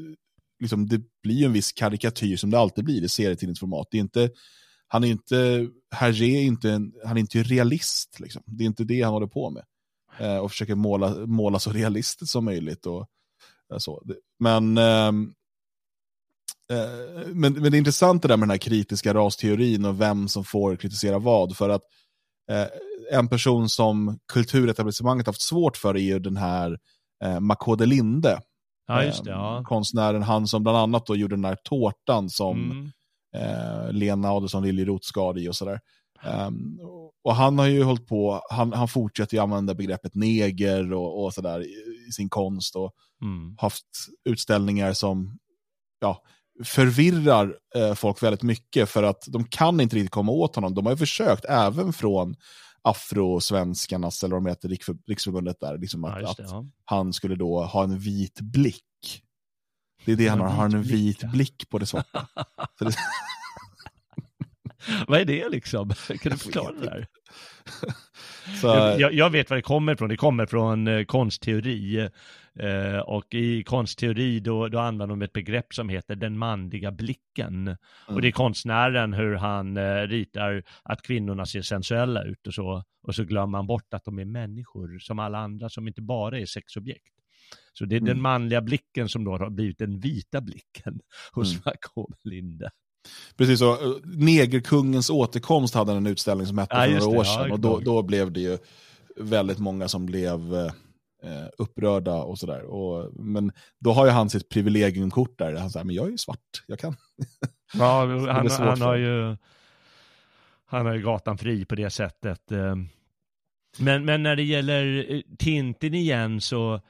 liksom, 0.61 0.87
det 0.87 1.01
blir 1.23 1.35
ju 1.35 1.45
en 1.45 1.53
viss 1.53 1.73
karikatyr 1.73 2.37
som 2.37 2.51
det 2.51 2.59
alltid 2.59 2.85
blir 2.85 3.05
i 3.05 3.09
serietidningsformat. 3.09 3.87
Det 3.91 3.97
är 3.97 4.01
inte, 4.01 4.31
han 4.89 5.05
är 5.05 5.09
inte, 5.09 5.67
Hergé 5.95 6.37
är 6.37 6.43
inte 6.43 6.71
en, 6.71 6.93
han 7.05 7.17
är 7.17 7.21
inte 7.21 7.43
realist 7.43 8.21
liksom. 8.21 8.43
Det 8.47 8.65
är 8.65 8.67
inte 8.67 8.85
det 8.85 9.03
han 9.03 9.13
håller 9.13 9.27
på 9.27 9.51
med. 9.51 9.63
Eh, 10.21 10.39
och 10.39 10.51
försöker 10.51 10.75
måla, 10.75 11.27
måla 11.27 11.59
så 11.59 11.73
realistiskt 11.73 12.33
som 12.33 12.45
möjligt. 12.45 12.87
Och, 12.87 13.07
så. 13.79 14.03
Det- 14.05 14.17
Men, 14.39 14.79
ehm, 14.79 15.33
eh, 16.73 17.27
men, 17.27 17.53
men 17.53 17.63
det 17.63 17.77
är 17.77 17.79
intressant 17.79 18.23
det 18.23 18.29
där 18.29 18.37
med 18.37 18.49
den 18.49 18.51
här 18.51 18.59
kritiska 18.59 19.15
rasteorin 19.15 19.85
och 19.85 20.01
vem 20.01 20.29
som 20.29 20.45
får 20.45 20.77
kritisera 20.77 21.19
vad. 21.19 21.57
För 21.57 21.69
att 21.69 21.83
eh, 22.51 22.67
en 23.13 23.29
person 23.29 23.69
som 23.69 24.19
kulturetablissemanget 24.33 25.27
haft 25.27 25.43
svårt 25.43 25.77
för 25.77 25.95
är 25.97 26.01
ju 26.01 26.19
den 26.19 26.37
här 26.37 26.79
eh, 27.25 27.41
Makode 27.41 27.87
Linde. 27.87 28.41
Ja, 28.87 29.05
just 29.05 29.25
det. 29.25 29.31
Eh, 29.31 29.37
Ja. 29.37 29.63
Konstnären, 29.67 30.23
han 30.23 30.47
som 30.47 30.63
bland 30.63 30.79
annat 30.79 31.07
då 31.07 31.17
gjorde 31.17 31.37
den 31.37 31.45
här 31.45 31.59
tårtan 31.65 32.31
som 32.31 32.71
Mm. 32.71 32.91
eh, 33.37 33.93
Lena 33.93 34.31
Adelsohn 34.31 34.63
Liljeroth 34.65 35.07
skar 35.07 35.39
i 35.39 35.49
och 35.49 35.57
sådär. 35.57 35.81
Ehm, 36.23 36.81
och 37.25 37.35
han 37.35 37.59
har 37.59 37.67
ju 37.67 37.83
hållit 37.83 38.07
på, 38.07 38.41
han, 38.51 38.73
han 38.73 38.89
fortsätter 38.89 39.37
ju 39.37 39.43
använda 39.43 39.75
begreppet 39.75 40.15
neger 40.15 40.93
och, 40.93 41.25
och 41.25 41.35
sådär 41.35 41.61
i, 41.61 42.07
i 42.09 42.13
sin 42.13 42.29
konst 42.29 42.77
och 42.77 42.93
Mm. 43.23 43.57
haft 43.59 43.85
utställningar 44.25 44.93
som 44.93 45.39
ja, 46.01 46.23
förvirrar 46.65 47.57
eh, 47.77 47.95
folk 47.95 48.23
väldigt 48.23 48.43
mycket 48.43 48.89
för 48.91 49.03
att 49.03 49.25
de 49.29 49.45
kan 49.45 49.81
inte 49.81 49.97
riktigt 49.97 50.11
komma 50.11 50.33
åt 50.33 50.55
honom. 50.55 50.75
De 50.75 50.87
har 50.87 50.93
ju 50.93 50.97
försökt 50.99 51.45
även 51.45 51.93
från 51.93 52.37
afrosvenskarnas, 52.83 54.25
eller 54.25 54.35
vad 54.37 54.45
de 54.45 54.49
heter, 54.51 54.69
Riksför- 54.69 54.99
riksförbundet 55.07 55.61
där, 55.61 55.79
liksom 55.79 56.05
Ja, 56.05 56.11
att, 56.17 56.21
just 56.23 56.37
det. 56.37 56.45
att 56.45 56.51
Ja. 56.51 56.65
han 56.85 57.13
skulle 57.13 57.35
då 57.35 57.65
ha 57.65 57.85
en 57.85 57.99
vit 57.99 58.41
blick. 58.41 58.83
Det 60.05 60.13
är 60.13 60.17
det 60.17 60.29
han 60.29 60.41
har, 60.41 60.49
han 60.49 60.57
har 60.73 60.79
en 60.79 60.83
vit 60.83 61.31
blick, 61.33 61.55
ja. 61.59 61.67
på 61.71 61.79
det 61.79 61.87
svarta. 61.87 62.27
Det, 62.81 62.95
Vad 65.09 65.21
är 65.21 65.25
det 65.25 65.49
liksom? 65.49 65.91
Kan 66.21 66.33
du 66.33 66.39
förklara 66.39 66.73
det 66.73 66.81
där? 66.87 67.07
Så, 68.61 68.67
Jag, 68.67 69.15
jag 69.15 69.31
vet 69.31 69.51
var 69.51 69.57
det 69.57 69.63
kommer 69.63 69.93
ifrån. 69.95 70.09
Det 70.09 70.17
kommer 70.17 70.47
från 70.47 70.87
eh, 70.89 71.05
konstteori. 71.05 72.09
Eh, 72.61 72.99
och 72.99 73.35
i 73.35 73.63
konstteori 73.65 74.41
då, 74.41 74.69
då 74.69 74.79
använder 74.79 75.07
de 75.17 75.23
ett 75.23 75.33
begrepp 75.33 75.75
som 75.75 75.89
heter 75.89 76.17
den 76.17 76.39
manliga 76.39 76.93
blicken. 76.93 77.77
Och 78.09 78.23
det 78.23 78.29
är 78.29 78.33
konstnären 78.33 79.13
hur 79.13 79.35
han 79.35 79.77
eh, 79.77 79.83
ritar 80.03 80.63
att 80.83 81.03
kvinnorna 81.03 81.47
ser 81.47 81.63
sensuella 81.63 82.23
ut 82.25 82.47
och 82.47 82.55
så. 82.55 82.85
Och 83.03 83.15
så 83.15 83.25
glömmer 83.25 83.47
man 83.47 83.67
bort 83.67 83.95
att 83.95 84.05
de 84.05 84.19
är 84.19 84.25
människor 84.25 84.99
som 84.99 85.19
alla 85.19 85.39
andra 85.39 85.69
som 85.69 85.89
inte 85.89 86.03
bara 86.03 86.39
är 86.39 86.47
sexobjekt. 86.47 87.13
Så 87.73 87.85
det 87.85 87.97
är 87.97 88.01
den 88.01 88.21
manliga 88.21 88.61
blicken 88.61 89.09
som 89.09 89.25
då 89.25 89.31
har 89.39 89.51
blivit 89.51 89.79
den 89.79 90.01
vita 90.01 90.41
blicken 90.41 91.01
hos 91.33 91.53
Mm. 91.53 91.63
Jakob 91.65 92.15
Linde. 92.25 92.71
Precis 93.37 93.59
så. 93.59 93.73
eh, 93.73 93.79
Negerkungens 94.05 95.11
återkomst 95.11 95.75
hade 95.75 95.93
en 95.93 96.07
utställning 96.07 96.47
som 96.47 96.59
hette 96.59 96.77
Ja, 96.77 96.83
för 96.85 96.91
några 97.07 97.07
år. 97.19 97.25
Ja, 97.25 97.25
sedan. 97.25 97.43
jag 97.43 97.53
och 97.53 97.61
då, 97.61 97.81
då 97.81 98.03
blev 98.03 98.33
det 98.33 98.41
ju 98.41 98.59
väldigt 99.17 99.59
många 99.59 99.89
som 99.89 100.07
blev 100.07 100.71
eh, 101.27 101.49
upprörda 101.59 102.15
och 102.15 102.39
sådär. 102.39 102.63
Och, 102.63 103.15
men 103.25 103.53
då 103.81 103.93
har 103.93 104.07
ju 104.07 104.13
han 104.13 104.31
sitt 104.31 104.49
privilegiumkort 104.49 105.39
där. 105.39 105.55
Han 105.55 105.71
säger, 105.71 105.85
men 105.85 105.95
jag 105.95 106.07
är 106.07 106.11
ju 106.11 106.19
svart, 106.19 106.65
jag 106.67 106.79
kan. 106.79 106.97
Ja, 107.75 108.07
det 108.27 108.33
han, 108.33 108.49
han 108.49 108.81
har 108.81 108.97
ju 108.97 109.37
han 110.67 110.87
har 110.87 110.95
ju 110.95 111.03
gatan 111.03 111.39
fri 111.39 111.65
på 111.65 111.75
det 111.75 111.91
sättet. 111.91 112.53
eh. 112.53 112.77
Men, 113.79 114.05
men 114.05 114.23
när 114.23 114.37
det 114.37 114.43
gäller 114.43 115.13
eh, 115.15 115.21
Tintin 115.39 115.95
igen 115.95 116.41
så 116.41 116.81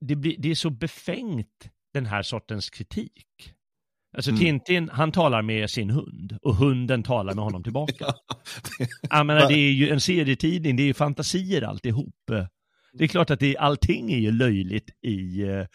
det, 0.00 0.16
blir, 0.16 0.36
det 0.38 0.50
är 0.50 0.54
så 0.54 0.70
befängt 0.70 1.70
den 1.92 2.06
här 2.06 2.22
sortens 2.22 2.70
kritik. 2.70 3.54
Alltså 4.16 4.30
Mm. 4.30 4.40
Tintin, 4.40 4.88
han 4.88 5.12
talar 5.12 5.42
med 5.42 5.70
sin 5.70 5.90
hund 5.90 6.38
och 6.42 6.54
hunden 6.56 7.02
talar 7.02 7.34
med 7.34 7.44
honom 7.44 7.62
tillbaka. 7.62 8.06
Jag 9.10 9.26
menar, 9.26 9.48
det 9.48 9.54
är 9.54 9.72
ju 9.72 9.88
en 9.90 10.00
serietidning, 10.00 10.76
det 10.76 10.82
är 10.82 10.86
ju 10.86 10.94
fantasier 10.94 11.62
alltihop. 11.62 12.30
Det 12.92 13.04
är 13.04 13.08
klart 13.08 13.30
att 13.30 13.40
det, 13.40 13.56
allting 13.56 14.12
är 14.12 14.18
ju 14.18 14.32
löjligt 14.32 14.90
i, 15.02 15.42
eh, 15.42 15.66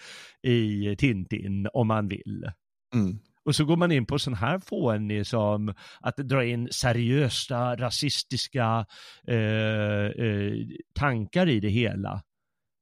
i 0.51 0.95
Tintin 0.97 1.67
om 1.73 1.87
man 1.87 2.07
vill. 2.07 2.51
Mm. 2.93 3.19
Och 3.45 3.55
så 3.55 3.65
går 3.65 3.77
man 3.77 3.91
in 3.91 4.05
på 4.05 4.19
sån 4.19 4.33
här 4.33 4.59
fånig 4.59 5.27
som 5.27 5.73
att 5.99 6.17
dra 6.17 6.45
in 6.45 6.67
seriösa 6.71 7.75
rasistiska 7.75 8.85
eh, 9.27 10.25
eh, 10.25 10.53
tankar 10.93 11.49
i 11.49 11.59
det 11.59 11.69
hela. 11.69 12.21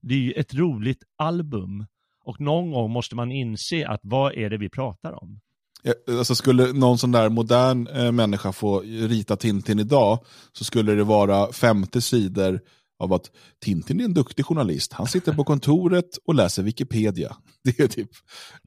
Det 0.02 0.14
är 0.14 0.20
ju 0.20 0.32
ett 0.32 0.54
roligt 0.54 1.04
album. 1.18 1.86
Och 2.24 2.42
någon 2.42 2.72
gång 2.72 2.92
måste 2.92 3.16
man 3.16 3.32
inse 3.32 3.88
att 3.88 4.00
vad 4.04 4.34
är 4.34 4.50
det 4.50 4.58
vi 4.58 4.70
pratar 4.70 5.24
om? 5.24 5.40
Ja, 5.84 5.94
Alltså 6.18 6.36
skulle 6.36 6.74
någon 6.74 6.98
sån 6.98 7.12
där 7.12 7.30
modern 7.30 7.88
eh, 7.88 8.12
människa 8.12 8.52
få 8.52 8.80
rita 8.82 9.36
Tintin 9.36 9.80
idag 9.80 10.20
så 10.54 10.64
skulle 10.64 10.96
det 10.96 11.04
vara 11.04 11.52
50 11.52 12.02
sidor 12.02 12.62
av 13.02 13.14
att 13.14 13.32
Tintin 13.64 14.00
är 14.00 14.06
en 14.06 14.14
duktig 14.14 14.46
journalist. 14.46 14.94
Han 14.94 15.08
sitter 15.08 15.34
på 15.34 15.44
kontoret 15.44 16.18
och 16.26 16.36
läser 16.36 16.64
Wikipedia. 16.64 17.36
Det, 17.64 17.80
är 17.80 17.88
typ, 17.88 18.10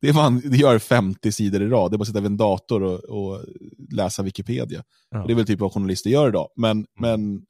det, 0.00 0.08
är 0.08 0.12
man, 0.12 0.40
det 0.44 0.56
gör 0.56 0.78
50 0.78 1.32
sidor 1.32 1.62
i 1.62 1.68
rad. 1.68 1.90
Det 1.90 1.94
är 1.94 1.98
bara 1.98 2.02
att 2.02 2.06
sitta 2.06 2.20
vid 2.20 2.30
en 2.30 2.36
dator 2.36 2.82
och, 2.82 3.04
och 3.04 3.44
läsa 3.92 4.22
Wikipedia. 4.22 4.82
Ja. 5.10 5.24
Det 5.26 5.32
är 5.32 5.36
väl 5.36 5.46
typ 5.46 5.60
vad 5.60 5.72
journalister 5.72 6.10
gör 6.10 6.28
idag. 6.28 6.48
Men, 6.56 6.86
men 7.00 7.42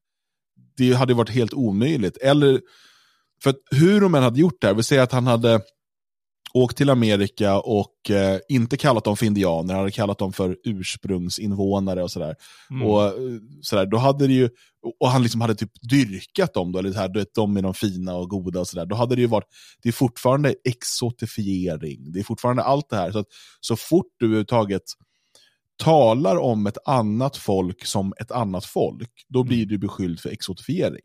det 0.77 0.93
hade 0.93 1.15
varit 1.15 1.31
helt 1.31 1.55
omöjligt. 1.55 2.17
Eller, 2.17 2.61
för 3.43 3.51
att 3.51 3.57
hur 3.71 4.01
de 4.01 4.15
än 4.15 4.23
hade 4.23 4.41
gjort 4.41 4.61
det 4.61 4.67
här, 4.67 4.75
vi 4.75 4.83
säger 4.83 5.03
att 5.03 5.13
han 5.13 5.27
hade 5.27 5.61
åkt 6.55 6.77
till 6.77 6.91
Amerika 6.91 7.61
och 7.61 8.11
eh, 8.11 8.39
inte 8.49 8.77
kallat 8.77 9.05
dem 9.05 9.17
för 9.17 9.27
indianer, 9.27 9.75
han 9.75 9.81
hade 9.81 9.91
kallat 9.91 10.19
dem 10.19 10.33
för 10.33 10.57
ursprungsinvånare 10.65 12.03
och 12.03 12.11
sådär. 12.11 12.37
Mm. 12.71 12.87
Och, 12.87 13.05
eh, 13.05 13.13
sådär 13.61 13.87
då 13.87 13.97
hade 13.97 14.27
det 14.27 14.33
ju, 14.33 14.49
och 15.01 15.09
han 15.09 15.23
liksom 15.23 15.41
hade 15.41 15.55
typ 15.55 15.73
dyrkat 15.91 16.55
dem 16.55 16.73
då, 16.73 16.79
eller 16.79 16.91
det 16.91 16.99
här, 16.99 17.09
du 17.09 17.19
vet, 17.19 17.35
de 17.35 17.57
är 17.57 17.63
de 17.63 17.75
fina 17.75 18.15
och 18.15 18.31
goda 18.31 18.61
och 18.61 18.69
sådär. 18.69 18.87
Då 18.87 18.97
hade 18.97 19.15
det 19.15 19.21
ju 19.21 19.27
varit, 19.27 19.49
det 19.83 19.89
är 19.89 19.93
fortfarande 19.93 20.55
exotifiering, 20.65 22.13
det 22.13 22.21
är 22.21 22.25
fortfarande 22.25 22.63
allt 22.63 22.89
det 22.89 22.97
här. 22.97 23.13
Så, 23.13 23.19
att, 23.19 23.29
så 23.61 23.77
fort 23.77 24.15
du 24.19 24.27
överhuvudtaget 24.27 24.83
talar 25.77 26.37
om 26.37 26.67
ett 26.67 26.79
annat 26.85 27.37
folk 27.37 27.87
som 27.87 28.15
ett 28.21 28.31
annat 28.31 28.65
folk, 28.65 29.11
då 29.29 29.45
blir 29.45 29.67
du 29.67 29.79
beskylld 29.79 30.21
för 30.21 30.31
exotifiering. 30.31 31.05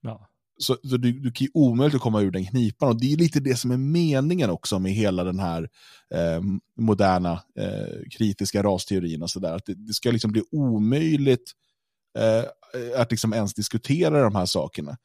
Ja. 0.00 0.28
Så, 0.62 0.76
så 0.88 0.96
du, 0.96 1.12
du 1.12 1.32
kan 1.32 1.44
ju 1.44 1.50
omöjligt 1.54 1.94
att 1.94 2.00
komma 2.00 2.20
ur 2.20 2.30
den 2.30 2.46
knipan. 2.46 2.88
Och 2.88 3.00
det 3.00 3.12
är 3.12 3.16
lite 3.16 3.40
det 3.40 3.56
som 3.56 3.70
är 3.70 3.76
meningen 3.76 4.50
också 4.50 4.78
med 4.78 4.92
hela 4.92 5.24
den 5.24 5.38
här 5.38 5.68
eh, 6.14 6.42
moderna 6.80 7.32
eh, 7.58 8.08
kritiska 8.18 8.62
rasteorin. 8.62 9.22
Och 9.22 9.30
så 9.30 9.40
där. 9.40 9.56
Att 9.56 9.66
det, 9.66 9.74
det 9.74 9.92
ska 9.92 10.10
liksom 10.10 10.32
bli 10.32 10.42
omöjligt 10.50 11.52
eh, 12.18 12.44
att 13.00 13.10
liksom 13.10 13.32
ens 13.32 13.54
diskutera 13.54 14.22
de 14.22 14.34
här 14.34 14.46
sakerna. 14.46 14.96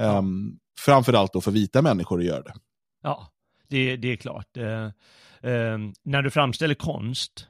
Um, 0.00 0.58
framförallt 0.80 1.32
då 1.32 1.40
för 1.40 1.50
vita 1.50 1.82
människor 1.82 2.18
att 2.18 2.26
göra 2.26 2.42
det. 2.42 2.54
Ja, 3.02 3.28
det, 3.68 3.96
det 3.96 4.12
är 4.12 4.16
klart. 4.16 4.56
Eh, 4.56 4.84
eh, 5.52 5.78
när 6.04 6.22
du 6.22 6.30
framställer 6.30 6.74
konst, 6.74 7.48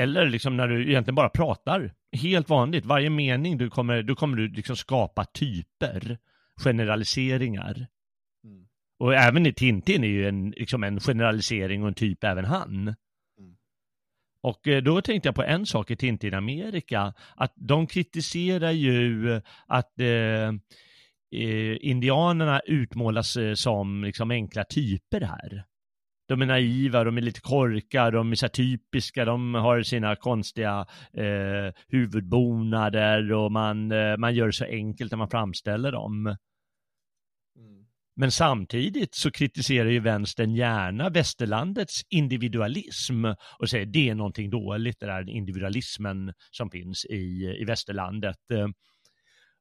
eller 0.00 0.26
liksom 0.26 0.56
när 0.56 0.68
du 0.68 0.88
egentligen 0.88 1.14
bara 1.14 1.28
pratar, 1.28 1.94
helt 2.12 2.48
vanligt, 2.48 2.84
varje 2.84 3.10
mening 3.10 3.58
du 3.58 3.70
kommer, 3.70 4.02
då 4.02 4.14
kommer 4.14 4.36
du 4.36 4.48
liksom 4.48 4.76
skapa 4.76 5.24
typer, 5.24 6.18
generaliseringar. 6.58 7.86
Och 9.00 9.14
även 9.14 9.46
i 9.46 9.52
Tintin 9.52 10.04
är 10.04 10.08
ju 10.08 10.28
en, 10.28 10.50
liksom 10.50 10.84
en 10.84 11.00
generalisering 11.00 11.82
och 11.82 11.88
en 11.88 11.94
typ 11.94 12.24
även 12.24 12.44
han. 12.44 12.94
Och 14.42 14.68
eh, 14.68 14.82
då 14.82 15.00
tänkte 15.00 15.28
jag 15.28 15.34
på 15.34 15.42
en 15.42 15.66
sak 15.66 15.90
i 15.90 15.96
Tintin 15.96 16.34
Amerika, 16.34 17.14
att 17.36 17.52
de 17.56 17.86
kritiserar 17.86 18.70
ju 18.70 19.40
att 19.66 20.00
eh, 20.00 20.48
eh, 21.40 21.76
indianerna 21.80 22.60
utmålas 22.60 23.36
eh, 23.36 23.54
som 23.54 24.04
liksom 24.04 24.30
enkla 24.30 24.64
typer 24.64 25.20
här. 25.20 25.64
De 26.28 26.42
är 26.42 26.46
naiva, 26.46 27.04
de 27.04 27.16
är 27.16 27.20
lite 27.20 27.40
korkade, 27.40 28.16
de 28.16 28.30
är 28.30 28.36
så 28.36 28.48
typiska, 28.48 29.24
de 29.24 29.54
har 29.54 29.82
sina 29.82 30.16
konstiga 30.16 30.86
eh, 31.12 31.74
huvudbonader 31.88 33.32
och 33.32 33.52
man, 33.52 33.92
eh, 33.92 34.16
man 34.16 34.34
gör 34.34 34.46
det 34.46 34.52
så 34.52 34.64
enkelt 34.64 35.12
när 35.12 35.18
man 35.18 35.30
framställer 35.30 35.92
dem. 35.92 36.36
Men 38.20 38.30
samtidigt 38.30 39.14
så 39.14 39.30
kritiserar 39.30 39.88
ju 39.88 40.00
vänstern 40.00 40.54
gärna 40.54 41.10
västerlandets 41.10 42.02
individualism 42.08 43.24
och 43.58 43.70
säger 43.70 43.86
det 43.86 44.08
är 44.08 44.14
någonting 44.14 44.50
dåligt, 44.50 45.00
det 45.00 45.06
där 45.06 45.30
individualismen 45.30 46.32
som 46.50 46.70
finns 46.70 47.04
i, 47.04 47.56
i 47.60 47.64
västerlandet. 47.64 48.36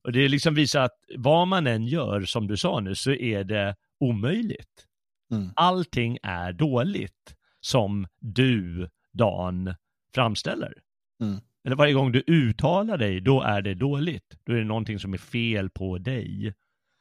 Och 0.04 0.12
det 0.12 0.28
liksom 0.28 0.56
visar 0.56 0.82
att 0.82 0.96
vad 1.18 1.48
man 1.48 1.68
än 1.68 1.86
gör, 1.88 2.22
som 2.22 2.48
du 2.48 2.58
sa 2.58 2.80
nu, 2.80 2.96
så 2.96 3.12
är 3.12 3.44
det 3.44 3.76
omöjligt. 4.00 4.86
Mm. 5.32 5.50
Allting 5.56 6.18
är 6.24 6.54
dåligt 6.54 7.36
som 7.60 8.08
du, 8.20 8.90
Dan, 9.14 9.76
framställer. 10.14 10.74
Mm. 11.22 11.40
Eller 11.66 11.76
varje 11.76 11.94
gång 11.94 12.12
du 12.12 12.24
uttalar 12.28 12.98
dig, 12.98 13.22
då 13.22 13.42
är 13.42 13.62
det 13.62 13.74
dåligt. 13.74 14.38
Då 14.44 14.54
är 14.54 14.58
det 14.58 14.64
någonting 14.64 15.00
som 15.00 15.14
är 15.14 15.18
fel 15.18 15.70
på 15.70 15.98
dig. 15.98 16.54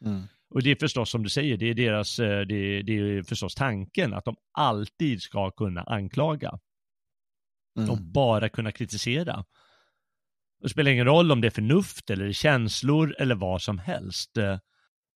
Mm. 0.04 0.22
Och 0.54 0.62
det 0.62 0.70
är 0.70 0.76
förstås 0.80 1.10
som 1.10 1.22
du 1.22 1.28
säger, 1.30 1.56
det 1.56 1.66
är 1.70 1.74
deras, 1.74 2.18
eh, 2.18 2.40
det, 2.40 2.82
det 2.82 2.92
är 2.92 3.22
förstås 3.22 3.54
tanken 3.54 4.14
att 4.14 4.24
de 4.24 4.36
alltid 4.58 5.22
ska 5.22 5.50
kunna 5.50 5.82
anklaga 5.82 6.58
Mm. 7.78 7.90
och 7.90 7.98
bara 7.98 8.48
kunna 8.48 8.72
kritisera. 8.72 9.44
Det 10.62 10.68
spelar 10.68 10.90
ingen 10.90 11.04
roll 11.06 11.32
om 11.32 11.40
det 11.40 11.48
är 11.48 11.50
förnuft 11.50 12.10
eller 12.10 12.32
känslor 12.32 13.16
eller 13.18 13.34
vad 13.34 13.62
som 13.62 13.78
helst. 13.78 14.36
Eh, 14.36 14.58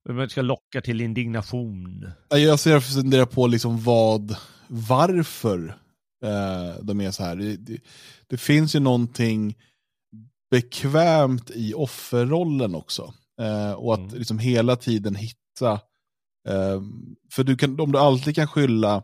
Man 0.08 0.30
ska 0.30 0.42
locka 0.42 0.80
till 0.80 1.00
indignation. 1.00 2.10
Ja, 2.28 2.38
Jag 2.38 2.60
ser 2.60 2.76
och 2.76 2.82
funderar 2.84 3.26
på 3.26 3.46
liksom 3.46 3.82
vad, 3.84 4.36
varför 4.68 5.68
eh, 6.24 6.82
de 6.82 7.00
är 7.00 7.10
så 7.10 7.22
här. 7.22 7.36
Det, 7.36 7.56
det, 7.56 7.80
det 8.26 8.36
finns 8.36 8.74
ju 8.74 8.80
någonting 8.80 9.56
bekvämt 10.50 11.50
i 11.54 11.74
offerrollen 11.74 12.74
också. 12.74 13.14
Eh, 13.40 13.72
och 13.72 13.94
att 13.94 14.00
Mm. 14.00 14.18
liksom 14.18 14.38
hela 14.38 14.76
tiden 14.76 15.14
hitta, 15.14 15.72
eh, 16.48 16.82
för 17.32 17.44
du 17.44 17.56
kan, 17.56 17.80
om 17.80 17.92
du 17.92 17.98
alltid 17.98 18.34
kan 18.34 18.46
skylla 18.48 19.02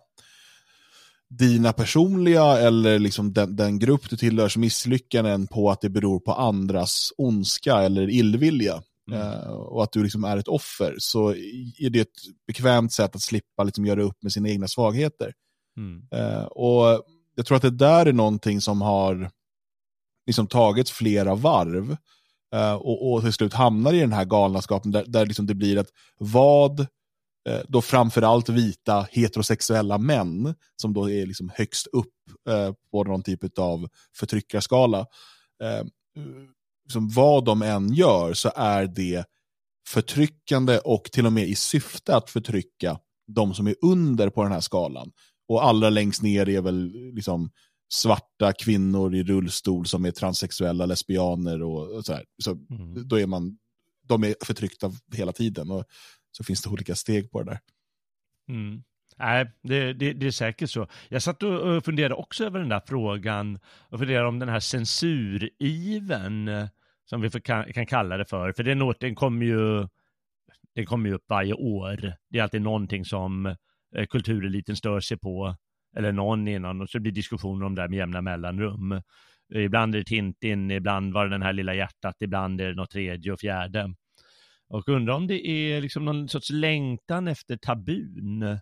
dina 1.30 1.72
personliga 1.72 2.44
eller 2.44 2.98
liksom 2.98 3.32
den, 3.32 3.56
den 3.56 3.78
grupp 3.78 4.10
du 4.10 4.16
tillhörs 4.16 4.56
misslyckanden 4.56 5.46
på 5.46 5.70
att 5.70 5.80
det 5.80 5.88
beror 5.88 6.20
på 6.20 6.32
andras 6.32 7.12
ondska 7.18 7.76
eller 7.76 8.10
illvilja. 8.10 8.82
Mm. 9.10 9.20
Eh, 9.20 9.48
och 9.48 9.82
att 9.82 9.92
du 9.92 10.02
liksom 10.02 10.24
är 10.24 10.36
ett 10.36 10.48
offer, 10.48 10.94
så 10.98 11.30
är 11.78 11.90
det 11.90 12.00
ett 12.00 12.46
bekvämt 12.46 12.92
sätt 12.92 13.16
att 13.16 13.22
slippa 13.22 13.64
liksom 13.64 13.86
göra 13.86 14.02
upp 14.02 14.22
med 14.22 14.32
sina 14.32 14.48
egna 14.48 14.68
svagheter. 14.68 15.32
Mm. 15.76 16.02
Eh, 16.12 16.44
och 16.44 17.02
jag 17.34 17.46
tror 17.46 17.56
att 17.56 17.62
det 17.62 17.70
där 17.70 18.06
är 18.06 18.12
någonting 18.12 18.60
som 18.60 18.82
har 18.82 19.30
liksom 20.26 20.46
tagits 20.46 20.90
flera 20.90 21.34
varv 21.34 21.96
Eh, 22.56 22.74
och, 22.74 23.12
och 23.12 23.22
till 23.22 23.32
slut 23.32 23.54
hamnar 23.54 23.92
i 23.92 24.00
den 24.00 24.12
här 24.12 24.24
galenskapen 24.24 24.92
där, 24.92 25.04
där 25.06 25.26
liksom 25.26 25.46
det 25.46 25.54
blir 25.54 25.78
att 25.78 25.88
vad 26.18 26.80
eh, 27.48 27.60
då 27.68 27.82
framförallt 27.82 28.48
vita 28.48 29.06
heterosexuella 29.10 29.98
män 29.98 30.54
som 30.76 30.94
då 30.94 31.10
är 31.10 31.26
liksom 31.26 31.50
högst 31.54 31.86
upp 31.86 32.14
eh, 32.48 32.72
på 32.90 33.04
någon 33.04 33.22
typ 33.22 33.58
av 33.58 33.88
förtryckarskala 34.16 35.06
eh, 35.62 35.84
liksom 36.84 37.08
vad 37.08 37.44
de 37.44 37.62
än 37.62 37.94
gör 37.94 38.34
så 38.34 38.52
är 38.56 38.86
det 38.86 39.24
förtryckande 39.88 40.78
och 40.78 41.04
till 41.04 41.26
och 41.26 41.32
med 41.32 41.48
i 41.48 41.54
syfte 41.54 42.16
att 42.16 42.30
förtrycka 42.30 42.98
de 43.26 43.54
som 43.54 43.66
är 43.66 43.74
under 43.82 44.30
på 44.30 44.42
den 44.42 44.52
här 44.52 44.60
skalan. 44.60 45.12
Och 45.48 45.64
allra 45.64 45.90
längst 45.90 46.22
ner 46.22 46.48
är 46.48 46.60
väl 46.60 46.92
liksom 47.14 47.50
svarta 47.88 48.52
kvinnor 48.52 49.14
i 49.14 49.22
rullstol 49.22 49.86
som 49.86 50.04
är 50.04 50.10
transsexuella, 50.10 50.86
lesbianer 50.86 51.62
och, 51.62 52.04
så 52.04 52.12
här. 52.12 52.24
Så 52.42 52.50
mm. 52.50 53.08
då 53.08 53.20
är 53.20 53.26
man, 53.26 53.58
de 54.02 54.24
är 54.24 54.34
förtryckta 54.44 54.92
hela 55.14 55.32
tiden 55.32 55.70
och 55.70 55.84
så 56.30 56.44
finns 56.44 56.62
det 56.62 56.70
olika 56.70 56.94
steg 56.94 57.30
på 57.30 57.42
det 57.42 57.50
där. 57.50 57.60
Mm. 58.48 58.82
Nej, 59.18 59.52
det, 59.62 59.92
det, 59.92 60.12
det, 60.12 60.26
är 60.26 60.30
säkert 60.30 60.70
så. 60.70 60.88
Jag 61.08 61.22
satt 61.22 61.42
och 61.42 61.84
funderade 61.84 62.14
också 62.14 62.44
över 62.44 62.58
den 62.58 62.68
där 62.68 62.82
frågan 62.86 63.58
och 63.88 63.98
funderade 63.98 64.28
om 64.28 64.38
den 64.38 64.48
här 64.48 64.60
censuriven, 64.60 66.50
som 67.04 67.20
vi 67.20 67.30
kan, 67.30 67.72
kan 67.72 67.86
kalla 67.86 68.16
det 68.16 68.24
för, 68.24 68.52
för 68.52 68.62
den, 68.62 68.94
den 69.00 69.14
kommer 69.14 69.46
ju 69.46 69.88
den 70.74 70.86
kommer 70.86 71.08
ju 71.08 71.14
upp 71.14 71.24
varje 71.28 71.54
år. 71.54 72.14
Det 72.30 72.38
är 72.38 72.42
alltid 72.42 72.62
någonting 72.62 73.04
som 73.04 73.46
eh, 73.96 74.06
kultureliten 74.10 74.76
stör 74.76 75.00
sig 75.00 75.18
på, 75.18 75.56
eller 75.96 76.12
någon 76.12 76.48
innan, 76.48 76.80
och 76.80 76.90
så 76.90 77.00
blir 77.00 77.12
diskussioner 77.12 77.66
om 77.66 77.74
det 77.74 77.88
med 77.88 77.96
jämna 77.96 78.22
mellanrum. 78.22 79.02
Ibland 79.54 79.94
är 79.94 79.98
det 79.98 80.04
Tintin, 80.04 80.70
ibland 80.70 81.12
var 81.12 81.24
det 81.24 81.30
den 81.30 81.42
här 81.42 81.52
lilla 81.52 81.74
hjärtat, 81.74 82.16
ibland 82.20 82.60
är 82.60 82.68
det 82.68 82.74
något 82.74 82.90
tredje 82.90 83.32
och 83.32 83.40
fjärde. 83.40 83.94
Och 84.68 84.88
undrar 84.88 85.14
om 85.14 85.26
det 85.26 85.48
är 85.48 85.80
liksom 85.80 86.04
någon 86.04 86.28
sorts 86.28 86.50
längtan 86.50 87.28
efter 87.28 87.56
tabun. 87.56 88.58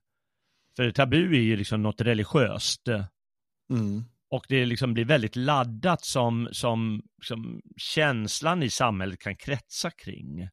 För 0.77 0.91
tabu 0.91 1.37
är 1.37 1.41
ju 1.41 1.57
liksom 1.57 1.83
något 1.83 2.01
religiöst. 2.01 2.89
Mm. 3.71 4.05
Och 4.31 4.45
det 4.49 4.67
liksom 4.67 4.95
blir 4.95 5.05
väldigt 5.05 5.37
laddat 5.37 6.05
som, 6.05 6.49
som, 6.53 7.03
som 7.23 7.61
känslan 7.77 8.63
i 8.63 8.71
samhället 8.71 9.19
kan 9.19 9.37
kretsa 9.37 9.91
kring 9.91 10.49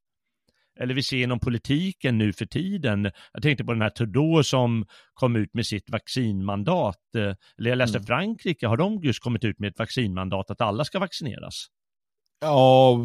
eller 0.80 0.94
vi 0.94 1.04
ser 1.04 1.24
inom 1.24 1.40
politiken 1.40 2.18
nu 2.18 2.34
för 2.34 2.46
tiden. 2.46 3.12
Jag 3.34 3.44
tänkte 3.44 3.64
på 3.64 3.74
den 3.74 3.82
här 3.82 3.90
Trudeau 3.90 4.44
som 4.44 4.86
kom 5.14 5.36
ut 5.36 5.54
med 5.54 5.66
sitt 5.66 5.90
vaccinmandat. 5.90 6.98
Eller 7.58 7.70
jag 7.70 7.78
läste 7.78 7.98
mm. 7.98 8.06
Frankrike, 8.06 8.68
har 8.68 8.78
de 8.78 9.00
just 9.04 9.24
kommit 9.24 9.44
ut 9.44 9.60
med 9.60 9.70
ett 9.70 9.80
vaccinmandat 9.80 10.52
att 10.52 10.62
alla 10.62 10.86
ska 10.86 11.00
vaccineras? 11.00 11.68
Ja, 12.44 13.00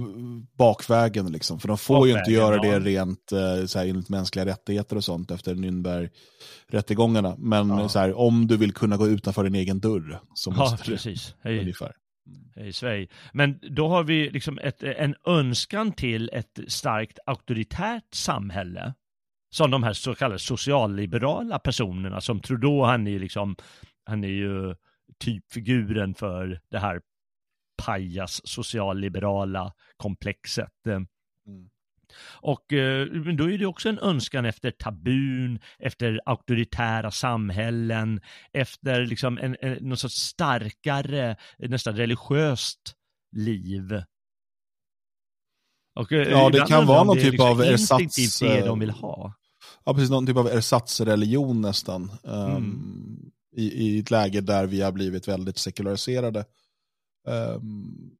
bakvägen 0.59 1.33
liksom. 1.33 1.61
För 1.61 1.69
de 1.69 1.79
får 1.79 1.95
bakvägen, 1.95 2.15
ju 2.15 2.21
inte 2.21 2.33
göra 2.33 2.57
ja. 2.57 2.63
det 2.63 2.81
rent 2.81 3.33
eh, 3.33 3.67
så 3.67 3.79
här, 3.79 3.87
enligt 3.87 4.09
mänskliga 4.09 4.47
rättigheter 4.47 4.97
och 4.97 5.05
sånt 5.05 5.31
efter 5.31 5.55
Nürnberg-rättegångarna. 5.55 7.37
Men 7.39 7.69
ja. 7.69 7.89
så 7.89 7.99
här, 7.99 8.19
om 8.19 8.47
du 8.47 8.57
vill 8.57 8.73
kunna 8.73 8.97
gå 8.97 9.09
utanför 9.09 9.45
din 9.45 9.55
egen 9.55 9.81
dörr 9.81 10.21
så 10.35 10.51
måste 10.51 10.83
ja, 10.91 10.93
precis. 10.93 11.35
du. 11.43 11.61
Ungefär 11.61 11.93
Mm. 12.27 12.69
i 12.69 12.73
Sverige. 12.73 13.09
Men 13.33 13.59
då 13.63 13.89
har 13.89 14.05
vi 14.05 14.31
liksom 14.31 14.59
ett, 14.59 14.83
en 14.83 15.15
önskan 15.27 15.93
till 15.93 16.31
ett 16.33 16.59
starkt 16.69 17.19
auktoritärt 17.27 18.15
samhälle. 18.15 18.95
Som 19.51 19.71
de 19.71 19.83
här 19.83 19.93
så 19.93 20.15
kallade 20.15 20.39
socialliberala 20.39 21.59
personerna 21.59 22.21
som 22.21 22.41
Trudeau, 22.41 22.85
han 22.85 23.07
är 23.07 23.19
liksom, 23.19 23.57
han 24.05 24.25
är 24.25 24.29
ju 24.29 24.75
typfiguren 25.25 26.15
för 26.15 26.61
det 26.71 26.79
här 26.79 27.01
pajas 27.85 28.41
socialliberala 28.45 29.73
komplexet. 29.97 30.73
Och 32.25 32.73
eh, 32.73 33.07
då 33.07 33.51
är 33.51 33.59
det 33.59 33.67
också 33.67 33.89
en 33.89 33.99
önskan 33.99 34.45
efter 34.45 34.71
tabun, 34.71 35.59
efter 35.79 36.21
auktoritära 36.27 37.11
samhällen, 37.11 38.21
efter 38.53 39.05
liksom 39.05 39.39
en, 39.39 39.57
en, 39.61 39.79
något 39.81 39.99
sorts 39.99 40.15
starkare, 40.15 41.37
nästan 41.59 41.97
religiöst 41.97 42.95
liv. 43.33 44.03
Och, 45.95 46.13
eh, 46.13 46.29
ja, 46.31 46.51
det 46.51 46.67
kan 46.69 46.87
vara 46.87 47.05
någon 47.05 47.17
typ 47.17 47.33
liksom 47.33 47.51
av 47.51 47.63
ersats... 47.63 48.39
det 48.39 48.61
de 48.61 48.81
vill 48.81 48.91
ha. 48.91 49.35
Ja, 49.85 49.95
precis. 49.95 50.11
Någon 50.11 50.27
typ 50.27 50.37
av 50.37 50.49
ersatsreligion 50.49 51.61
nästan. 51.61 52.11
Um, 52.23 52.57
mm. 52.57 53.31
i, 53.57 53.65
I 53.65 53.99
ett 53.99 54.11
läge 54.11 54.41
där 54.41 54.67
vi 54.67 54.83
har 54.83 54.93
blivit 54.93 55.29
väldigt 55.29 55.59
sekulariserade. 55.59 56.45
Um, 57.27 58.11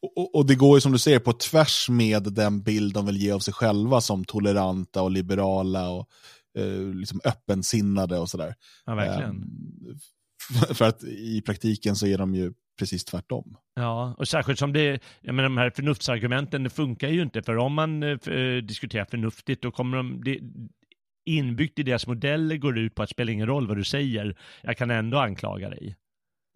och, 0.00 0.34
och, 0.34 0.46
det 0.46 0.54
går 0.54 0.76
ju 0.76 0.80
som 0.80 0.92
du 0.92 0.98
säger 0.98 1.18
på 1.18 1.32
tvärs 1.32 1.88
med 1.88 2.22
den 2.22 2.62
bild 2.62 2.94
de 2.94 3.06
vill 3.06 3.16
ge 3.16 3.30
av 3.30 3.38
sig 3.38 3.54
själva 3.54 4.00
som 4.00 4.24
toleranta 4.24 5.02
och 5.02 5.10
liberala 5.10 5.90
och 5.90 6.08
eh, 6.58 6.94
liksom 6.94 7.20
öppensinnade 7.24 8.18
och 8.18 8.30
sådär. 8.30 8.54
Ja, 8.84 8.94
verkligen. 8.94 9.44
Eh, 10.68 10.74
för 10.74 10.84
att 10.84 11.04
i 11.04 11.42
praktiken 11.42 11.96
så 11.96 12.06
är 12.06 12.18
de 12.18 12.34
ju 12.34 12.52
precis 12.78 13.04
tvärtom. 13.04 13.56
Ja, 13.74 14.14
och 14.18 14.28
särskilt 14.28 14.58
som 14.58 14.72
det, 14.72 15.02
jag 15.20 15.34
menar 15.34 15.48
de 15.48 15.58
här 15.58 15.70
förnuftsargumenten, 15.70 16.62
det 16.62 16.70
funkar 16.70 17.08
ju 17.08 17.22
inte, 17.22 17.42
för 17.42 17.56
om 17.56 17.72
man 17.72 18.02
eh, 18.02 18.08
eh 18.08 18.62
diskuterar 18.62 19.04
förnuftigt, 19.04 19.62
då 19.62 19.70
kommer 19.70 19.96
de, 19.96 20.22
det, 20.24 20.40
inbyggt 21.26 21.78
i 21.78 21.82
deras 21.82 22.06
modeller 22.06 22.56
går 22.56 22.72
det 22.72 22.80
ut 22.80 22.94
på 22.94 23.02
att 23.02 23.08
det 23.08 23.14
spelar 23.14 23.32
ingen 23.32 23.46
roll 23.46 23.66
vad 23.66 23.76
du 23.76 23.84
säger, 23.84 24.38
jag 24.62 24.76
kan 24.76 24.90
ändå 24.90 25.18
anklaga 25.18 25.70
dig. 25.70 25.96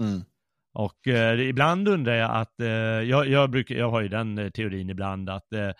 Mm. 0.03 0.25
Och 0.73 1.09
eh, 1.09 1.41
ibland 1.41 1.89
undrar 1.89 2.15
jag 2.15 2.31
att, 2.31 2.61
eh, 2.61 2.69
jag, 2.69 3.29
jag, 3.29 3.51
brukar, 3.51 3.75
jag 3.75 3.91
har 3.91 4.01
ju 4.01 4.09
den 4.09 4.39
eh, 4.39 4.51
teorin 4.51 4.91
ibland 4.91 5.31
att 5.31 5.53
eh, 5.53 5.71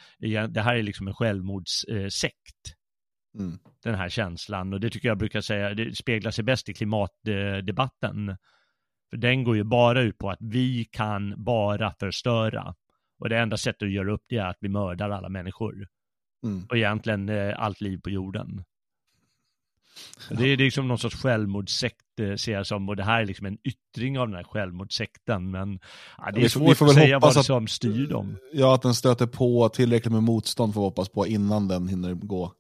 det 0.49 0.61
här 0.61 0.77
är 0.77 0.83
liksom 0.83 1.09
en 1.09 1.15
självmordssekt. 1.15 2.75
Mm. 3.39 3.59
Den 3.85 3.95
här 3.95 4.09
känslan 4.09 4.73
och 4.73 4.81
det 4.81 4.91
tycker 4.91 5.09
jag 5.09 5.19
brukar 5.19 5.41
säga, 5.41 5.75
det 5.75 5.97
speglar 5.97 6.31
sig 6.31 6.45
bäst 6.45 6.69
i 6.69 6.75
klimatdebatten. 6.75 8.37
För 9.11 9.17
den 9.17 9.45
går 9.45 9.57
ju 9.57 9.65
bara 9.65 10.01
ut 10.01 10.19
på 10.19 10.31
att 10.31 10.39
vi 10.41 10.85
kan 10.85 11.45
bara 11.45 11.95
förstöra. 12.01 12.75
Och 13.19 13.29
det 13.29 13.39
enda 13.39 13.57
sättet 13.57 13.83
att 13.83 13.93
göra 13.93 14.13
upp 14.13 14.25
det 14.29 14.37
är 14.37 14.47
att 14.47 14.59
vi 14.61 14.69
mördar 14.69 15.11
alla 15.11 15.29
människor. 15.29 15.87
Mm. 16.45 16.67
Och 16.71 16.77
egentligen 16.77 17.29
eh, 17.29 17.55
allt 17.59 17.81
liv 17.81 18.01
på 18.01 18.11
jorden. 18.11 18.65
Det 20.31 20.45
är 20.45 20.57
liksom 20.57 20.89
någon 20.89 20.99
sorts 20.99 21.17
självmordssekt 21.17 22.21
eh, 22.21 22.35
ser 22.35 22.53
jag 22.53 22.67
som 22.67 22.89
och 22.89 22.97
det 22.97 23.05
här 23.05 23.21
är 23.21 23.27
liksom 23.27 23.47
en 23.47 23.59
yttring 23.65 24.19
av 24.19 24.27
den 24.29 24.37
här 24.37 24.45
självmordssekten 24.45 25.51
men 25.51 25.79
ja, 26.19 26.31
det 26.35 26.45
är 26.45 26.49
svårt 26.49 26.77
får, 26.77 26.87
att 26.87 26.95
säga 26.95 27.19
vad 27.19 27.37
att, 27.37 27.47
som 27.47 27.69
styr 27.69 28.07
dem. 28.07 28.37
Ja, 28.53 28.75
att 28.75 28.83
den 28.83 28.95
stöter 28.95 29.27
på 29.27 29.69
tillräckligt 29.69 30.13
med 30.13 30.23
motstånd 30.23 30.75
får 30.75 30.81
vi 30.81 30.85
hoppas 30.85 31.09
på 31.09 31.27
innan 31.27 31.69
den 31.69 31.89
hinner 31.89 32.15
gå 32.15 32.53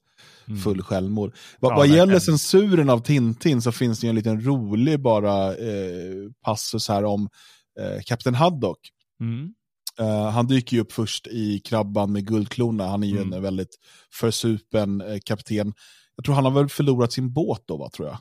mm. 0.49 0.61
full 0.61 0.83
självmord. 0.83 1.31
Va, 1.61 1.69
ja, 1.71 1.77
vad 1.77 1.89
gäller 1.89 2.19
censuren 2.19 2.91
av 2.91 2.99
Tintin 2.99 3.63
så 3.63 3.73
finns 3.73 4.01
det 4.01 4.07
ju 4.07 4.09
en 4.09 4.17
liten 4.17 4.45
rolig 4.45 5.01
bara 5.01 5.57
eh, 5.57 6.31
passus 6.45 6.89
här 6.89 7.05
om 7.05 7.29
eh, 7.81 8.03
Kapten 8.07 8.35
Haddock. 8.35 8.79
Mm. 9.21 9.55
Uh, 10.01 10.29
han 10.31 10.47
dyker 10.47 10.77
ju 10.77 10.81
upp 10.81 10.93
först 10.93 11.27
i 11.27 11.61
Krabban 11.61 12.13
med 12.13 12.27
guldklorna. 12.27 12.89
Han 12.89 13.03
är 13.03 13.07
ju 13.07 13.17
mm. 13.17 13.33
en 13.33 13.43
väldigt 13.43 13.77
försupen 14.13 15.01
uh, 15.01 15.19
kapten. 15.25 15.73
Jag 16.21 16.25
tror 16.25 16.35
han 16.35 16.45
har 16.45 16.53
väl 16.53 16.69
förlorat 16.69 17.13
sin 17.13 17.33
båt 17.33 17.63
då, 17.67 17.77
va, 17.77 17.91
tror 17.93 18.09
jag. 18.09 18.19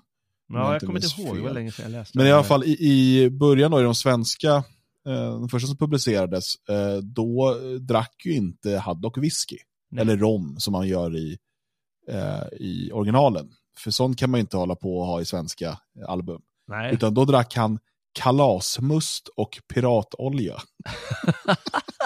Ja, 0.48 0.72
jag 0.72 0.82
kommer 0.82 1.06
inte 1.06 1.22
ihåg, 1.22 1.36
det 1.36 1.42
var 1.42 1.54
länge 1.54 1.72
sedan 1.72 1.84
jag 1.84 1.92
läste. 1.92 2.18
Men 2.18 2.28
i 2.28 2.32
alla 2.32 2.44
fall 2.44 2.64
i, 2.64 2.78
i 2.80 3.30
början 3.30 3.72
då, 3.72 3.80
i 3.80 3.84
de 3.84 3.96
svenska, 3.96 4.56
eh, 5.08 5.40
den 5.40 5.50
första 5.50 5.68
som 5.68 5.78
publicerades, 5.78 6.56
eh, 6.70 6.98
då 6.98 7.58
drack 7.80 8.26
ju 8.26 8.34
inte 8.34 8.78
Haddock 8.78 9.18
whisky. 9.18 9.58
Nej. 9.92 10.02
Eller 10.02 10.18
rom, 10.18 10.56
som 10.60 10.72
man 10.72 10.88
gör 10.88 11.18
i, 11.18 11.38
eh, 12.10 12.44
i 12.60 12.92
originalen. 12.94 13.50
För 13.78 13.92
sånt 13.92 14.20
kan 14.20 14.30
man 14.30 14.40
inte 14.40 14.58
hålla 14.58 14.76
på 14.76 15.00
och 15.00 15.06
ha 15.06 15.22
i 15.22 15.26
svenska 15.26 15.80
album. 16.08 16.42
Nej. 16.68 16.94
Utan 16.94 17.14
då 17.14 17.26
drack 17.26 17.56
han 17.56 17.80
kalasmust 18.14 19.28
och 19.28 19.60
piratolja. 19.74 20.56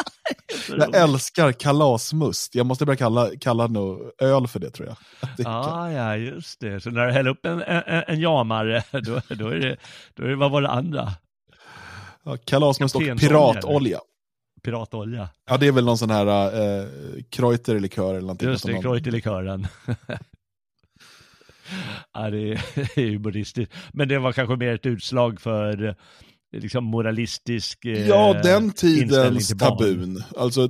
jag 0.78 0.96
älskar 0.96 1.52
kalasmust. 1.52 2.56
Jag 2.56 2.66
måste 2.66 2.86
börja 2.86 2.98
kalla, 2.98 3.30
kalla 3.40 3.68
no, 3.68 4.12
öl 4.20 4.48
för 4.48 4.60
det 4.60 4.70
tror 4.70 4.88
jag. 4.88 4.98
Det 5.38 5.44
ah, 5.46 5.92
ja, 5.92 6.18
just 6.18 6.60
det. 6.60 6.82
Så 6.82 6.92
när 6.92 7.08
du 7.08 7.12
häller 7.12 7.30
upp 7.30 7.46
en, 7.46 7.62
en, 7.62 8.04
en 8.08 8.20
jamare, 8.20 8.84
då, 8.92 9.22
då, 9.30 9.48
är 9.48 9.60
det, 9.60 9.78
då 10.14 10.24
är 10.24 10.28
det, 10.28 10.36
vad 10.36 10.52
var 10.52 10.62
det 10.62 10.70
andra? 10.70 11.14
Ja, 12.24 12.38
kalasmust 12.46 12.96
och 12.96 13.02
piratolja. 13.02 14.00
Piratolja. 14.64 15.30
Ja, 15.50 15.58
det 15.58 15.68
är 15.68 15.72
väl 15.72 15.86
någon 15.86 15.98
sån 15.98 16.10
här 16.10 16.26
uh, 16.26 16.88
Kreuter-likör 17.30 18.10
eller 18.10 18.22
någonting. 18.22 18.50
Just 18.50 18.66
det, 18.66 18.82
Kreuter-likören. 18.82 19.68
ja, 22.14 22.30
det 22.30 22.52
är, 22.52 22.66
det 22.96 23.02
är 23.02 23.10
ju 23.10 23.20
buddhistiskt. 23.20 23.74
Men 23.94 24.08
det 24.08 24.20
var 24.20 24.32
kanske 24.32 24.56
mer 24.56 24.74
ett 24.74 24.86
utslag 24.86 25.42
för 25.42 25.96
liksom 26.54 26.84
moralistisk 26.84 27.86
eh, 27.86 28.08
Ja, 28.08 28.42
den 28.44 28.72
tidens 28.72 29.48
tabun. 29.48 30.24
Alltså, 30.38 30.62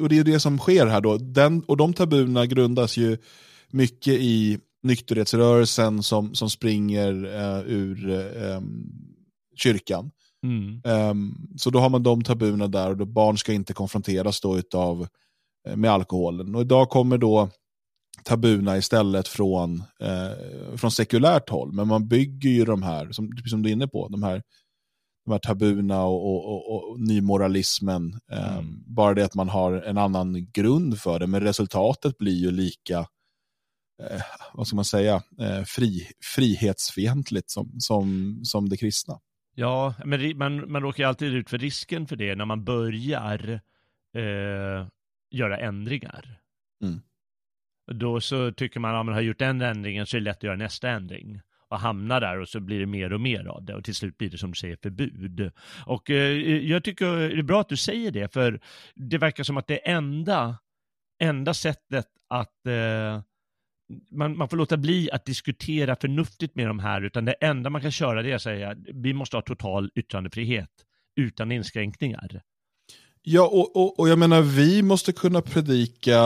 och 0.00 0.08
det 0.08 0.18
är 0.18 0.24
det 0.24 0.40
som 0.40 0.58
sker 0.58 0.86
här 0.86 1.00
då. 1.00 1.16
Den, 1.16 1.62
och 1.62 1.76
de 1.76 1.92
tabuna 1.92 2.46
grundas 2.46 2.96
ju 2.96 3.18
mycket 3.70 4.14
i 4.14 4.58
nykterhetsrörelsen 4.82 6.02
som, 6.02 6.34
som 6.34 6.50
springer 6.50 7.24
uh, 7.24 7.60
ur 7.66 8.08
uh, 8.08 8.60
kyrkan. 9.56 10.10
Mm. 10.42 10.80
Um, 10.84 11.48
så 11.56 11.70
då 11.70 11.78
har 11.78 11.88
man 11.88 12.02
de 12.02 12.22
tabuna 12.22 12.66
där 12.66 12.90
och 12.90 12.96
då 12.96 13.04
barn 13.04 13.38
ska 13.38 13.52
inte 13.52 13.72
konfronteras 13.72 14.40
då 14.40 14.58
utav, 14.58 15.08
uh, 15.68 15.76
med 15.76 15.90
alkoholen. 15.90 16.54
Och 16.54 16.60
idag 16.60 16.88
kommer 16.88 17.18
då 17.18 17.48
tabuna 18.24 18.78
istället 18.78 19.28
från, 19.28 19.82
från 20.76 20.90
sekulärt 20.90 21.50
håll. 21.50 21.72
Men 21.72 21.88
man 21.88 22.08
bygger 22.08 22.50
ju 22.50 22.64
de 22.64 22.82
här, 22.82 23.12
som, 23.12 23.30
som 23.46 23.62
du 23.62 23.68
är 23.68 23.72
inne 23.72 23.88
på, 23.88 24.08
de 24.08 24.22
här 24.22 24.42
de 25.30 25.34
här 25.34 25.54
tabuna 25.54 26.02
och, 26.02 26.26
och, 26.26 26.70
och, 26.70 26.90
och 26.90 27.00
nymoralismen. 27.00 28.20
Eh, 28.32 28.50
Mm. 28.60 28.82
Bara 28.86 29.14
det 29.14 29.24
att 29.24 29.34
man 29.34 29.48
har 29.48 29.72
en 29.72 29.98
annan 29.98 30.50
grund 30.52 30.98
för 30.98 31.18
det, 31.18 31.26
men 31.26 31.40
resultatet 31.40 32.18
blir 32.18 32.34
ju 32.34 32.50
lika, 32.50 32.98
eh, 34.02 34.22
vad 34.52 34.66
ska 34.66 34.76
man 34.76 34.84
säga, 34.84 35.22
eh, 35.40 35.62
fri, 35.64 36.06
frihetsfientligt 36.34 37.50
som, 37.50 37.70
som, 37.78 38.40
som 38.44 38.68
det 38.68 38.76
kristna. 38.76 39.20
Ja, 39.54 39.94
men 40.04 40.38
man, 40.38 40.72
man 40.72 40.82
råkar 40.82 41.04
alltid 41.04 41.34
ut 41.34 41.50
för 41.50 41.58
risken 41.58 42.06
för 42.06 42.16
det 42.16 42.34
när 42.34 42.44
man 42.44 42.64
börjar 42.64 43.60
eh, 44.16 44.86
göra 45.30 45.58
ändringar. 45.58 46.40
Mm. 46.84 47.00
Då 47.92 48.20
så 48.20 48.52
tycker 48.52 48.80
man, 48.80 48.94
ja 48.94 49.02
man 49.02 49.14
har 49.14 49.20
gjort 49.20 49.38
den 49.38 49.62
ändringen 49.62 50.06
så 50.06 50.16
är 50.16 50.20
det 50.20 50.24
lätt 50.24 50.36
att 50.36 50.42
göra 50.42 50.56
nästa 50.56 50.88
ändring. 50.90 51.40
Och 51.70 51.80
hamnar 51.80 52.20
där 52.20 52.40
och 52.40 52.48
så 52.48 52.60
blir 52.60 52.80
det 52.80 52.86
mer 52.86 53.12
och 53.12 53.20
mer 53.20 53.44
av 53.44 53.64
det 53.64 53.74
och 53.74 53.84
till 53.84 53.94
slut 53.94 54.18
blir 54.18 54.30
det 54.30 54.38
som 54.38 54.50
du 54.50 54.56
säger 54.56 54.76
förbud. 54.82 55.52
Och 55.86 56.10
eh, 56.10 56.32
jag 56.66 56.84
tycker 56.84 57.06
eh, 57.06 57.28
det 57.28 57.38
är 57.38 57.42
bra 57.42 57.60
att 57.60 57.68
du 57.68 57.76
säger 57.76 58.10
det 58.10 58.32
för 58.32 58.60
det 58.94 59.18
verkar 59.18 59.44
som 59.44 59.56
att 59.56 59.66
det 59.66 59.88
enda, 59.88 60.58
enda 61.22 61.54
sättet 61.54 62.06
att 62.28 62.66
eh, 62.66 63.22
man, 64.10 64.36
man 64.36 64.48
får 64.48 64.56
låta 64.56 64.76
bli 64.76 65.10
att 65.10 65.24
diskutera 65.24 65.96
förnuftigt 65.96 66.54
med 66.54 66.66
de 66.66 66.78
här, 66.78 67.02
utan 67.02 67.24
det 67.24 67.32
enda 67.32 67.70
man 67.70 67.82
kan 67.82 67.90
köra 67.90 68.22
det 68.22 68.30
är 68.30 68.34
att 68.34 68.42
säga 68.42 68.76
vi 68.94 69.12
måste 69.12 69.36
ha 69.36 69.42
total 69.42 69.90
yttrandefrihet 69.94 70.70
utan 71.16 71.52
inskränkningar. 71.52 72.42
Ja, 73.22 73.46
och, 73.46 73.76
och, 73.76 74.00
och 74.00 74.08
jag 74.08 74.18
menar 74.18 74.42
vi 74.42 74.82
måste 74.82 75.12
kunna 75.12 75.42
predika 75.42 76.18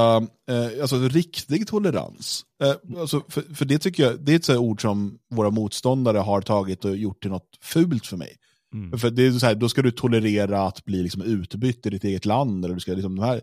eh, 0.51 0.81
alltså, 0.83 0.97
riktig 0.99 1.67
tolerans. 1.67 2.45
Eh, 2.63 3.01
alltså, 3.01 3.23
för, 3.29 3.55
för 3.55 3.65
det 3.65 3.79
tycker 3.79 4.03
jag, 4.03 4.21
det 4.21 4.33
är 4.33 4.37
ett 4.37 4.45
sådant 4.45 4.63
ord 4.63 4.83
som 4.83 5.19
våra 5.31 5.51
motståndare 5.51 6.19
har 6.19 6.41
tagit 6.41 6.85
och 6.85 6.97
gjort 6.97 7.23
till 7.23 7.31
något 7.31 7.59
fult 7.63 8.07
för 8.07 8.17
mig. 8.17 8.37
Mm. 8.75 8.99
För 8.99 9.11
det 9.11 9.27
är 9.27 9.33
så 9.33 9.47
här, 9.47 9.55
då 9.55 9.69
ska 9.69 9.83
du 9.83 9.91
tolerera 9.91 10.63
att 10.67 10.85
bli 10.85 11.03
liksom 11.03 11.23
utbytt 11.23 11.87
i 11.87 11.91
ditt 11.91 12.05
eget 12.05 12.25
land. 12.25 12.65
Eller 12.65 12.75
du 12.75 12.81
ska 12.81 12.93
liksom, 12.93 13.17
de 13.17 13.25
här, 13.25 13.41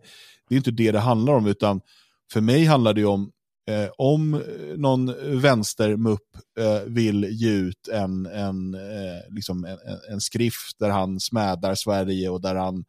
det 0.49 0.55
är 0.55 0.57
inte 0.57 0.71
det 0.71 0.91
det 0.91 0.99
handlar 0.99 1.33
om, 1.33 1.47
utan 1.47 1.81
för 2.33 2.41
mig 2.41 2.65
handlar 2.65 2.93
det 2.93 3.05
om 3.05 3.31
eh, 3.69 3.89
om 3.97 4.43
någon 4.77 5.13
vänstermupp 5.41 6.37
eh, 6.59 6.81
vill 6.87 7.27
ge 7.31 7.51
ut 7.51 7.87
en, 7.87 8.25
en, 8.25 8.73
eh, 8.73 9.33
liksom 9.35 9.65
en, 9.65 9.77
en- 10.13 10.21
skrift 10.21 10.79
där 10.79 10.89
han 10.89 11.19
smädar 11.19 11.75
Sverige 11.75 12.29
och 12.29 12.41
där 12.41 12.55
han 12.55 12.75
eh, 12.77 12.83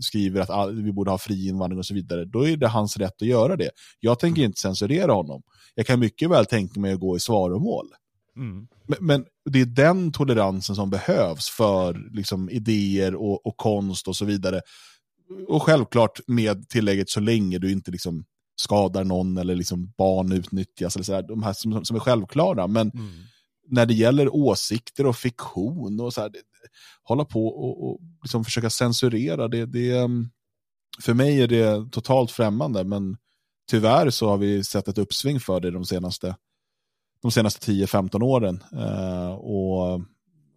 skriver 0.00 0.40
att 0.40 0.50
all, 0.50 0.82
vi 0.82 0.92
borde 0.92 1.10
ha 1.10 1.18
fri 1.18 1.48
invandring 1.48 1.78
och 1.78 1.86
så 1.86 1.94
vidare, 1.94 2.24
då 2.24 2.48
är 2.48 2.56
det 2.56 2.68
hans 2.68 2.96
rätt 2.96 3.22
att 3.22 3.28
göra 3.28 3.56
det. 3.56 3.70
Jag 4.00 4.18
tänker 4.18 4.42
inte 4.42 4.60
censurera 4.60 5.12
honom. 5.12 5.42
Jag 5.74 5.86
kan 5.86 6.00
mycket 6.00 6.30
väl 6.30 6.46
tänka 6.46 6.80
mig 6.80 6.92
att 6.92 7.00
gå 7.00 7.16
i 7.16 7.20
svaromål. 7.20 7.86
Mm. 8.36 8.68
Men, 8.86 8.98
men 9.00 9.24
det 9.50 9.60
är 9.60 9.66
den 9.66 10.12
toleransen 10.12 10.76
som 10.76 10.90
behövs 10.90 11.48
för 11.48 12.10
liksom, 12.12 12.50
idéer 12.50 13.14
och, 13.14 13.46
och 13.46 13.56
konst 13.56 14.08
och 14.08 14.16
så 14.16 14.24
vidare. 14.24 14.60
Och 15.48 15.62
självklart 15.62 16.20
med 16.26 16.68
tillägget 16.68 17.10
så 17.10 17.20
länge 17.20 17.58
du 17.58 17.72
inte 17.72 17.90
liksom, 17.90 18.24
skadar 18.60 19.04
någon 19.04 19.36
eller 19.36 19.54
liksom, 19.54 19.92
barn 19.98 20.32
utnyttjas. 20.32 20.96
Eller 20.96 21.04
så 21.04 21.12
där, 21.12 21.22
de 21.22 21.42
här 21.42 21.52
som, 21.52 21.84
som 21.84 21.96
är 21.96 22.00
självklara. 22.00 22.66
Men 22.66 22.90
Mm. 22.90 23.10
När 23.68 23.86
det 23.86 23.94
gäller 23.94 24.34
åsikter 24.34 25.06
och 25.06 25.16
fiktion 25.16 26.00
och 26.00 26.14
så 26.14 26.20
här, 26.20 26.28
det, 26.28 26.38
hålla 27.02 27.24
på 27.24 27.46
och, 27.46 27.90
och 27.90 28.00
liksom 28.22 28.44
försöka 28.44 28.70
censurera, 28.70 29.48
det, 29.48 29.66
det, 29.66 29.92
um, 29.92 30.30
för 31.00 31.14
mig 31.14 31.42
är 31.42 31.48
det 31.48 31.92
totalt 31.92 32.30
främmande. 32.30 32.84
Men 32.84 33.16
tyvärr 33.70 34.10
så 34.10 34.28
har 34.28 34.38
vi 34.38 34.64
sett 34.64 34.88
ett 34.88 34.98
uppsving 34.98 35.40
för 35.40 35.60
det 35.60 35.70
de 35.70 35.84
senaste 35.84 36.36
de 37.22 37.30
senaste 37.30 37.72
10-15 37.72 38.22
åren. 38.22 38.62
Eh, 38.72 39.32
och 39.32 40.02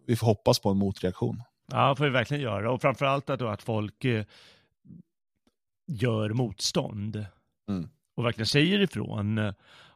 vi 0.06 0.16
får 0.16 0.26
hoppas 0.26 0.58
på 0.58 0.70
en 0.70 0.76
motreaktion. 0.76 1.42
Ja, 1.72 1.96
får 1.96 2.04
vi 2.04 2.10
verkligen 2.10 2.42
göra. 2.42 2.72
Och 2.72 2.80
framförallt 2.80 3.30
att, 3.30 3.38
då 3.38 3.48
att 3.48 3.62
folk 3.62 4.04
eh, 4.04 4.24
gör 5.86 6.30
motstånd. 6.30 7.26
Mm. 7.68 7.88
Och 8.16 8.24
verkligen 8.24 8.46
säger 8.46 8.80
ifrån. 8.80 9.38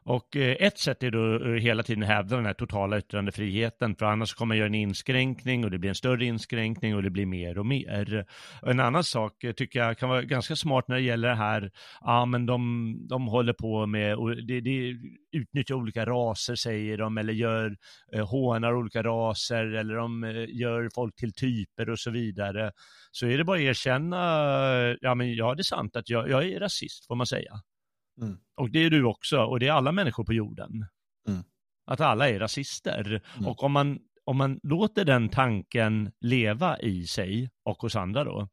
Och 0.07 0.35
eh, 0.35 0.55
ett 0.59 0.77
sätt 0.77 1.03
är 1.03 1.11
då 1.11 1.35
att 1.35 1.61
hela 1.61 1.83
tiden 1.83 2.03
hävda 2.03 2.35
den 2.35 2.45
här 2.45 2.53
totala 2.53 2.97
yttrandefriheten, 2.97 3.95
för 3.95 4.05
annars 4.05 4.33
kommer 4.33 4.47
man 4.47 4.57
göra 4.57 4.67
en 4.67 4.75
inskränkning 4.75 5.65
och 5.65 5.71
det 5.71 5.77
blir 5.77 5.89
en 5.89 5.95
större 5.95 6.25
inskränkning 6.25 6.95
och 6.95 7.03
det 7.03 7.09
blir 7.09 7.25
mer 7.25 7.57
och 7.57 7.65
mer. 7.65 8.25
En 8.61 8.79
annan 8.79 9.03
sak 9.03 9.43
eh, 9.43 9.51
tycker 9.51 9.79
jag 9.79 9.97
kan 9.97 10.09
vara 10.09 10.21
ganska 10.21 10.55
smart 10.55 10.87
när 10.87 10.95
det 10.95 11.01
gäller 11.01 11.27
det 11.27 11.35
här, 11.35 11.71
ja 12.01 12.25
men 12.25 12.45
de, 12.45 13.07
de 13.09 13.27
håller 13.27 13.53
på 13.53 13.85
med, 13.85 14.15
och 14.15 14.35
det, 14.35 14.61
det 14.61 14.95
utnyttjar 15.31 15.75
olika 15.75 16.05
raser 16.05 16.55
säger 16.55 16.97
de, 16.97 17.17
eller 17.17 17.33
gör 17.33 17.75
hånar 18.23 18.75
olika 18.75 19.03
raser, 19.03 19.65
eller 19.65 19.95
de 19.95 20.23
gör 20.49 20.89
folk 20.95 21.15
till 21.15 21.33
typer 21.33 21.89
och 21.89 21.99
så 21.99 22.11
vidare. 22.11 22.71
Så 23.11 23.27
är 23.27 23.37
det 23.37 23.43
bara 23.43 23.57
att 23.57 23.63
erkänna, 23.63 24.17
ja 25.01 25.15
men 25.15 25.35
ja 25.35 25.55
det 25.55 25.61
är 25.61 25.63
sant 25.63 25.95
att 25.95 26.09
jag, 26.09 26.29
jag 26.29 26.45
är 26.45 26.59
rasist 26.59 27.07
får 27.07 27.15
man 27.15 27.27
säga. 27.27 27.51
Mm. 28.21 28.37
Och 28.55 28.71
det 28.71 28.79
är 28.79 28.89
du 28.89 29.03
också, 29.03 29.39
och 29.39 29.59
det 29.59 29.67
är 29.67 29.71
alla 29.71 29.91
människor 29.91 30.23
på 30.23 30.33
jorden. 30.33 30.85
Mm. 31.27 31.43
Att 31.85 32.01
alla 32.01 32.29
är 32.29 32.39
rasister. 32.39 33.21
Mm. 33.37 33.47
Och 33.47 33.63
om 33.63 33.71
man, 33.71 33.99
om 34.25 34.37
man 34.37 34.59
låter 34.63 35.05
den 35.05 35.29
tanken 35.29 36.11
leva 36.21 36.79
i 36.79 37.07
sig 37.07 37.51
och 37.63 37.77
hos 37.77 37.95
andra 37.95 38.23
då, 38.23 38.47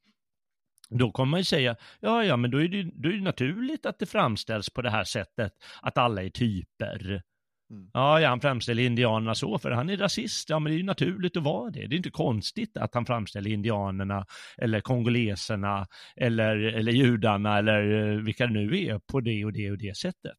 då 0.90 1.10
kommer 1.10 1.30
man 1.30 1.40
ju 1.40 1.44
säga, 1.44 1.76
ja, 2.00 2.24
ja, 2.24 2.36
men 2.36 2.50
då 2.50 2.62
är, 2.62 2.68
det, 2.68 2.90
då 2.94 3.08
är 3.08 3.12
det 3.12 3.22
naturligt 3.22 3.86
att 3.86 3.98
det 3.98 4.06
framställs 4.06 4.70
på 4.70 4.82
det 4.82 4.90
här 4.90 5.04
sättet, 5.04 5.52
att 5.82 5.98
alla 5.98 6.22
är 6.22 6.30
typer. 6.30 7.22
Mm. 7.70 7.90
Ja, 7.92 8.20
ja, 8.20 8.28
han 8.28 8.40
framställer 8.40 8.82
indianerna 8.82 9.34
så, 9.34 9.58
för 9.58 9.70
han 9.70 9.90
är 9.90 9.96
rasist. 9.96 10.50
Ja, 10.50 10.58
men 10.58 10.70
det 10.70 10.76
är 10.76 10.78
ju 10.78 10.84
naturligt 10.84 11.36
att 11.36 11.42
vara 11.42 11.70
det. 11.70 11.86
Det 11.86 11.94
är 11.94 11.96
inte 11.96 12.10
konstigt 12.10 12.76
att 12.76 12.94
han 12.94 13.06
framställer 13.06 13.50
indianerna, 13.50 14.26
eller 14.58 14.80
kongoleserna, 14.80 15.86
eller, 16.16 16.56
eller 16.56 16.92
judarna, 16.92 17.58
eller 17.58 18.12
eh, 18.12 18.22
vilka 18.22 18.46
det 18.46 18.52
nu 18.52 18.84
är, 18.86 18.98
på 18.98 19.20
det 19.20 19.44
och 19.44 19.52
det 19.52 19.70
och 19.70 19.78
det 19.78 19.96
sättet. 19.96 20.38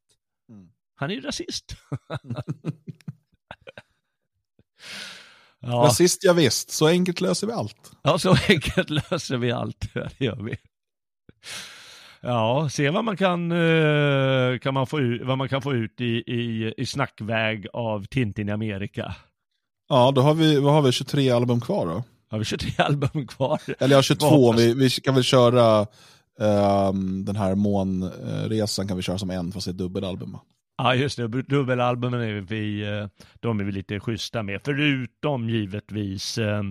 Mm. 0.49 0.69
Han 0.95 1.11
är 1.11 1.15
ju 1.15 1.21
rasist. 1.21 1.75
ja, 5.59 5.83
Rasist, 5.85 6.23
ja, 6.23 6.33
visst. 6.33 6.71
Så 6.71 6.87
enkelt 6.87 7.21
löser 7.21 7.47
vi 7.47 7.53
allt. 7.53 7.91
ja, 8.03 8.19
så 8.19 8.35
enkelt 8.49 8.89
löser 8.89 9.37
vi 9.37 9.51
allt. 9.51 9.85
Ja, 9.93 10.09
Det 10.17 10.25
gör 10.25 10.43
vi. 10.43 10.57
Ja, 12.27 12.69
se 12.69 12.89
vad 12.89 13.05
man 13.05 13.17
kan, 13.17 13.51
eh, 13.51 14.59
kan 14.59 14.73
man 14.73 14.87
få 14.87 14.99
ut, 14.99 15.21
vad 15.25 15.37
man 15.37 15.49
kan 15.49 15.61
få 15.61 15.73
ut 15.73 16.01
i, 16.01 16.23
i, 16.27 16.73
i 16.77 16.85
snackväg 16.85 17.67
av 17.73 18.05
Tintin 18.05 18.49
i 18.49 18.51
Amerika. 18.51 19.15
Ja, 19.89 20.11
då 20.15 20.21
har 20.21 20.33
vi, 20.33 20.59
vad 20.59 20.73
har 20.73 20.81
vi 20.81 20.91
23 20.91 21.29
album 21.29 21.61
kvar 21.61 21.85
då. 21.85 22.03
Har 22.29 22.39
vi 22.39 22.45
23 22.45 22.71
album 22.83 23.27
kvar? 23.27 23.61
Eller 23.79 23.95
ja, 23.95 24.01
22. 24.01 24.25
Hoppas. 24.25 24.61
Vi, 24.61 24.73
vi 24.73 24.89
kan 24.89 25.13
väl 25.13 25.23
köra 25.23 25.87
ehm, 26.39 27.25
den 27.25 27.35
här 27.35 27.55
månresan 27.55 28.87
kan 28.87 28.97
vi 28.97 29.03
köra 29.03 29.17
som 29.17 29.29
en, 29.29 29.51
fast 29.51 29.65
det 29.65 29.71
är 29.71 29.73
dubbelalbum. 29.73 30.37
Ja, 30.77 30.95
just 30.95 31.17
det. 31.17 31.27
Dubbelalbumen 31.27 32.21
är 32.21 32.41
vi, 32.41 32.81
eh, 32.81 33.07
de 33.39 33.59
är 33.59 33.63
vi 33.63 33.71
lite 33.71 33.99
schyssta 33.99 34.43
med. 34.43 34.61
Förutom 34.65 35.49
givetvis 35.49 36.37
eh, 36.37 36.61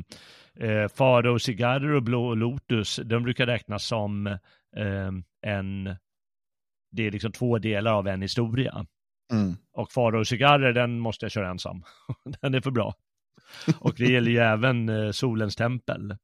eh, 0.61 0.89
Faro 0.95 1.39
cigarrer 1.39 1.95
och 1.95 2.03
Blå 2.03 2.35
Lotus. 2.35 3.01
De 3.05 3.23
brukar 3.23 3.47
räknas 3.47 3.87
som 3.87 4.27
eh, 4.27 5.11
en, 5.45 5.85
det 6.93 7.07
är 7.07 7.11
liksom 7.11 7.33
två 7.33 7.59
delar 7.59 7.93
av 7.93 8.09
en 8.09 8.23
historia. 8.23 8.87
Mm. 9.33 9.57
Och 9.73 9.93
Faro 9.93 10.25
cigarrer, 10.25 10.73
den 10.73 10.99
måste 11.01 11.25
jag 11.25 11.33
köra 11.33 11.51
ensam. 11.51 11.83
den 12.41 12.55
är 12.55 12.61
för 12.61 12.71
bra. 12.71 12.95
Och 13.79 13.95
det 13.97 14.05
gäller 14.13 14.31
ju 14.31 14.39
även 14.55 14.89
eh, 14.89 15.11
Solens 15.11 15.57
tempel. 15.57 16.17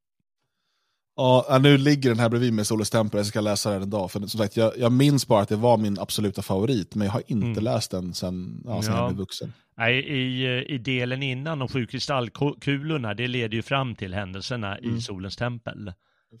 Ja, 1.15 1.59
nu 1.63 1.77
ligger 1.77 2.09
den 2.09 2.19
här 2.19 2.29
bredvid 2.29 2.53
mig, 2.53 2.65
Soles 2.65 2.89
tempel, 2.89 3.17
jag 3.17 3.25
ska 3.25 3.41
läsa 3.41 3.71
den 3.71 3.83
idag. 3.83 4.11
För 4.11 4.19
som 4.19 4.29
sagt, 4.29 4.57
jag, 4.57 4.77
jag 4.77 4.91
minns 4.91 5.27
bara 5.27 5.41
att 5.41 5.49
det 5.49 5.55
var 5.55 5.77
min 5.77 5.99
absoluta 5.99 6.41
favorit, 6.41 6.95
men 6.95 7.05
jag 7.05 7.13
har 7.13 7.23
inte 7.27 7.45
Mm. 7.45 7.63
läst 7.63 7.91
den 7.91 8.13
sen, 8.13 8.63
ja, 8.65 8.81
sen 8.81 8.93
Ja. 8.93 8.99
jag 8.99 9.09
blev 9.09 9.17
vuxen. 9.17 9.53
Nej, 9.77 9.99
i, 9.99 10.47
i 10.65 10.77
delen 10.77 11.23
innan 11.23 11.59
de 11.59 11.67
sju 11.67 11.85
kristallkulorna, 11.87 13.13
det 13.13 13.27
leder 13.27 13.55
ju 13.55 13.61
fram 13.61 13.95
till 13.95 14.13
händelserna 14.13 14.77
Mm. 14.77 14.95
i 14.95 15.01
Solens 15.01 15.35
tempel. 15.35 15.93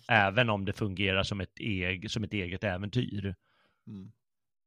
Även 0.07 0.49
om 0.49 0.65
det 0.65 0.73
fungerar 0.73 1.23
som 1.23 1.41
ett, 1.41 1.59
eg, 1.59 2.11
som 2.11 2.23
ett 2.23 2.33
eget 2.33 2.63
äventyr. 2.63 3.35
Mm. 3.87 4.11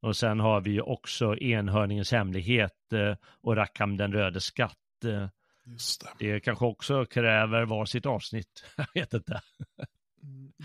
Och 0.03 0.17
sen 0.17 0.41
har 0.41 0.61
vi 0.61 0.71
ju 0.71 0.81
också 0.81 1.37
Enhörningens 1.37 2.13
hemlighet 2.13 2.93
eh, 2.93 3.17
och 3.43 3.57
Rackham 3.57 3.97
den 3.97 4.13
röde 4.13 4.41
skatt. 4.41 4.77
Eh, 5.05 5.29
Just 5.67 6.01
det. 6.19 6.33
Det 6.33 6.41
kanske 6.41 6.65
också 6.65 7.05
kräver 7.05 7.65
varsitt 7.65 8.07
avsnitt. 8.07 8.65
Jag 8.77 8.87
vet 8.95 9.15
inte. 9.15 9.41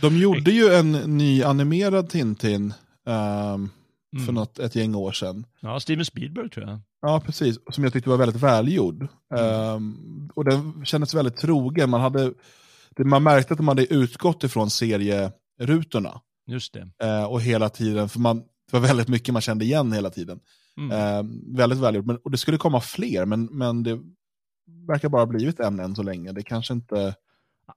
De 0.02 0.18
gjorde 0.18 0.52
ju 0.52 0.74
en 0.74 0.92
ny 0.92 1.44
animerad 1.44 2.10
Tintin 2.10 2.74
ehm, 3.06 3.70
för 4.12 4.24
Mm. 4.24 4.36
något, 4.36 4.60
ett 4.60 4.76
gäng 4.76 4.96
år 4.96 5.12
sedan. 5.12 5.46
Ja, 5.60 5.80
Steven 5.80 6.06
Spielberg 6.06 6.50
tror 6.50 6.68
jag. 6.68 6.80
Ja, 7.02 7.22
precis. 7.26 7.60
Som 7.72 7.84
jag 7.84 7.94
tyckte 7.94 8.10
var 8.10 8.18
väldigt 8.18 8.42
välgjord. 8.44 9.08
Ehm, 9.36 10.30
och 10.36 10.46
den 10.46 10.86
kändes 10.86 11.14
väldigt 11.14 11.38
trogen. 11.38 11.90
Man, 11.90 12.02
hade, 12.02 12.34
man 13.04 13.24
märkte 13.24 13.54
att 13.54 13.58
de 13.58 13.68
hade 13.68 13.94
utgått 13.94 14.44
ifrån 14.44 14.70
serierutorna. 14.70 16.22
Just 16.48 16.74
det. 16.74 17.06
Eh, 17.08 17.24
och 17.24 17.42
hela 17.42 17.70
tiden, 17.70 18.10
för 18.10 18.20
man, 18.20 18.38
det 18.40 18.74
var 18.74 18.80
väldigt 18.80 19.08
mycket 19.08 19.34
man 19.34 19.42
kände 19.42 19.66
igen 19.66 19.92
hela 19.92 20.10
tiden. 20.10 20.40
Mm. 20.78 20.92
Eh, 20.92 21.24
väldigt 21.58 21.80
välgjort. 21.80 22.06
Men, 22.06 22.18
och 22.18 22.32
det 22.32 22.38
skulle 22.38 22.58
komma 22.58 22.82
fler, 22.82 23.26
men, 23.26 23.46
men 23.46 23.84
det 23.84 24.00
verkar 24.88 25.10
bara 25.10 25.22
ha 25.22 25.26
blivit 25.26 25.60
en 25.60 25.80
än 25.80 25.96
så 25.96 26.04
länge. 26.04 26.32
Det 26.32 26.44
kanske 26.44 26.74
inte... 26.74 27.16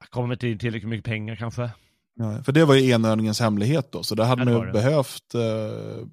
Kommer 0.09 0.33
inte 0.33 0.47
in 0.47 0.59
tillräckligt 0.59 0.89
mycket 0.89 1.05
pengar 1.05 1.35
kanske. 1.35 1.69
Ja, 2.15 2.43
för 2.43 2.51
det 2.51 2.65
var 2.65 2.75
ju 2.75 2.89
enhörningens 2.89 3.39
hemlighet 3.39 3.91
då, 3.91 4.03
så 4.03 4.15
det 4.15 4.23
hade 4.23 4.41
Ja, 4.41 4.45
man 4.45 4.59
ju 4.59 4.65
det. 4.65 4.71
behövt 4.71 5.35
uh, 5.35 6.07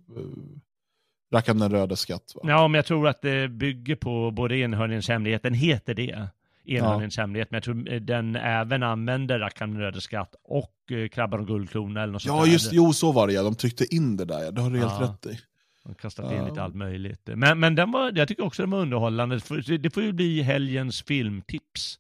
Rackaren 1.33 1.59
den 1.59 1.71
röda 1.71 1.97
skatt. 1.97 2.33
Va? 2.35 2.41
Ja, 2.45 2.69
men 2.69 2.79
jag 2.79 2.87
tror 2.87 3.09
att 3.09 3.23
det 3.23 3.49
bygger 3.49 3.97
på 3.97 4.31
både 4.31 4.57
enhörningens 4.57 5.09
hemlighet, 5.09 5.43
den 5.43 5.55
heter 5.55 5.95
det, 5.95 6.29
enhörningens 6.71 7.17
hemlighet, 7.17 7.51
men 7.51 7.57
jag 7.57 7.65
tror 7.65 7.93
eh, 7.93 8.01
den 8.01 8.37
även 8.37 8.83
använder 8.83 9.39
Rackaren 9.39 9.71
den 9.73 9.81
röda 9.81 10.01
skatt 10.01 10.35
och 10.45 10.93
eh, 10.93 11.09
Krabban 11.09 11.41
och 11.41 11.47
guldklorna 11.47 12.03
eller 12.03 12.13
något 12.13 12.23
sånt 12.23 12.37
Ja, 12.39 12.45
där. 12.45 12.53
just 12.53 12.73
jo 12.73 12.93
så 12.93 13.13
var 13.13 13.27
det 13.27 13.33
ja, 13.33 13.43
de 13.43 13.55
tryckte 13.55 13.95
in 13.95 14.17
det 14.17 14.25
där, 14.25 14.43
ja. 14.45 14.51
det 14.51 14.61
har 14.63 14.71
du 14.71 14.79
helt 14.79 14.93
Ja. 15.01 15.07
rätt 15.07 15.27
i. 15.35 15.39
De 15.85 15.95
kastat 15.95 16.33
in 16.33 16.39
Ja. 16.39 16.49
lite 16.49 16.63
allt 16.63 16.75
möjligt. 16.75 17.21
Men, 17.35 17.61
men 17.61 17.75
den 17.75 17.93
var, 17.93 18.13
jag 18.15 18.29
tycker 18.29 18.45
också 18.45 18.63
den 18.63 18.71
var 18.71 18.79
underhållande. 18.81 19.41
Det 19.79 19.91
får- 19.91 20.03
ju 20.03 20.13
bli 20.13 20.43
helgens 20.43 21.03
filmtips. 21.03 21.99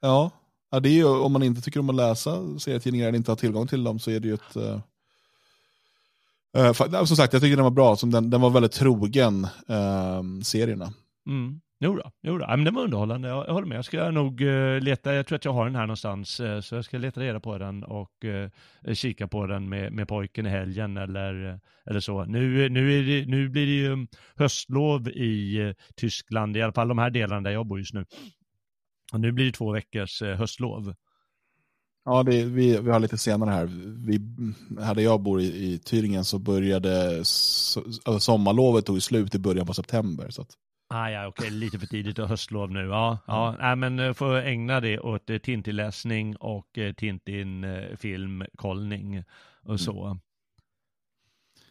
Ja, 0.00 0.30
ja 0.70 0.80
det 0.80 0.88
är 0.88 0.92
ju, 0.92 1.04
om 1.04 1.32
man 1.32 1.42
inte 1.42 1.60
tycker 1.60 1.80
om 1.80 1.90
att 1.90 1.96
läsa 1.96 2.58
serietidningar 2.58 3.08
eller 3.08 3.16
inte 3.18 3.30
har 3.30 3.36
tillgång 3.36 3.66
till 3.66 3.84
dem 3.84 3.98
så 3.98 4.10
är 4.10 4.20
det 4.20 4.28
ju 4.28 4.34
ett... 4.34 4.56
Uh, 4.56 4.80
som 7.04 7.16
sagt, 7.16 7.32
jag 7.32 7.42
tycker 7.42 7.56
den 7.56 7.64
var 7.64 7.70
bra, 7.70 7.96
som 7.96 8.10
den, 8.10 8.30
den 8.30 8.40
var 8.40 8.50
väldigt 8.50 8.72
trogen 8.72 9.44
eh, 9.68 10.22
serierna. 10.42 10.92
Mm. 11.26 11.60
Jo 11.80 11.94
då, 11.94 12.10
jo 12.22 12.38
då. 12.38 12.44
Ja, 12.44 12.56
men 12.56 12.64
den 12.64 12.74
var 12.74 12.82
underhållande, 12.82 13.28
jag, 13.28 13.48
jag 13.48 13.52
håller 13.52 13.66
med. 13.66 13.78
Jag 13.78 13.84
ska 13.84 14.10
nog 14.10 14.42
eh, 14.42 14.80
leta, 14.80 15.14
jag 15.14 15.26
tror 15.26 15.36
att 15.36 15.44
jag 15.44 15.52
har 15.52 15.64
den 15.64 15.76
här 15.76 15.86
någonstans, 15.86 16.40
eh, 16.40 16.60
så 16.60 16.74
jag 16.74 16.84
ska 16.84 16.98
leta 16.98 17.20
reda 17.20 17.40
på 17.40 17.58
den 17.58 17.84
och 17.84 18.24
eh, 18.24 18.50
eh 18.84 18.94
kika 18.94 19.28
på 19.28 19.46
den 19.46 19.68
med, 19.68 19.92
med 19.92 20.08
pojken 20.08 20.46
i 20.46 20.48
helgen 20.48 20.96
eller, 20.96 21.48
eh, 21.48 21.58
eller 21.86 22.00
så. 22.00 22.24
Nu, 22.24 22.68
nu, 22.68 22.98
är 22.98 23.02
det, 23.02 23.26
nu 23.26 23.48
blir 23.48 23.66
det 23.66 23.72
ju 23.72 23.86
mm, 23.86 24.08
höstlov 24.36 25.08
i 25.08 25.60
eh, 25.60 25.72
Tyskland, 25.96 26.56
i 26.56 26.62
alla 26.62 26.72
fall 26.72 26.88
de 26.88 26.98
här 26.98 27.10
delarna 27.10 27.40
där 27.40 27.50
jag 27.50 27.66
bor 27.66 27.78
just 27.78 27.94
nu. 27.94 28.04
Och 29.12 29.20
nu 29.20 29.32
blir 29.32 29.46
det 29.46 29.52
två 29.52 29.72
veckors 29.72 30.22
höstlov. 30.22 30.94
Ja, 32.04 32.22
det, 32.22 32.44
vi, 32.44 32.80
vi 32.80 32.90
har 32.90 33.00
lite 33.00 33.18
senare 33.18 33.50
här. 33.50 33.66
Vi, 34.06 34.20
här 34.82 34.94
där 34.94 35.02
jag 35.02 35.22
bor 35.22 35.40
i, 35.40 35.44
i 35.44 35.78
Tyringen 35.78 36.24
så 36.24 36.38
började 36.38 37.24
so, 37.24 37.80
alltså 37.80 38.20
sommarlovet 38.20 38.86
tog 38.86 39.02
slut 39.02 39.34
i 39.34 39.38
början 39.38 39.66
på 39.66 39.74
september. 39.74 40.30
Så 40.30 40.42
att, 40.42 40.48
Ah, 40.96 41.10
ja, 41.10 41.26
okej, 41.26 41.50
lite 41.50 41.78
för 41.78 41.86
tidigt 41.86 42.18
och 42.18 42.28
höstlov 42.28 42.70
nu. 42.70 42.86
Ja, 42.86 43.18
ja. 43.26 43.56
Nej, 43.58 43.76
men 43.76 43.98
eh, 43.98 44.12
får 44.12 44.36
ägna 44.36 44.80
det 44.80 45.00
åt 45.00 45.30
eh, 45.30 45.38
Tintin-läsning 45.38 46.36
och 46.36 46.78
eh, 46.78 46.92
Tintin-filmkollning 46.92 49.24
och 49.62 49.80
så. 49.80 50.18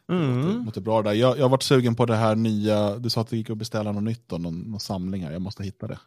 det 0.08 0.14
Mm. 0.14 0.66
låter 0.66 0.82
bra 0.82 1.02
där. 1.02 1.14
Jag, 1.14 1.38
jag 1.38 1.44
har 1.44 1.50
varit 1.50 1.64
sugen 1.64 1.96
på 1.96 2.06
det 2.06 2.16
här 2.16 2.36
nya, 2.36 2.98
du 2.98 3.10
sa 3.10 3.22
att 3.22 3.30
det 3.30 3.38
gick 3.38 3.50
att 3.50 3.58
beställa 3.58 3.92
något 3.92 4.04
nytt, 4.04 4.30
då, 4.30 4.38
någon, 4.38 4.60
någon 4.60 4.80
samling 4.80 5.24
här. 5.24 5.32
Jag 5.32 5.42
måste 5.42 5.64
hitta 5.64 5.88
det. 5.88 6.00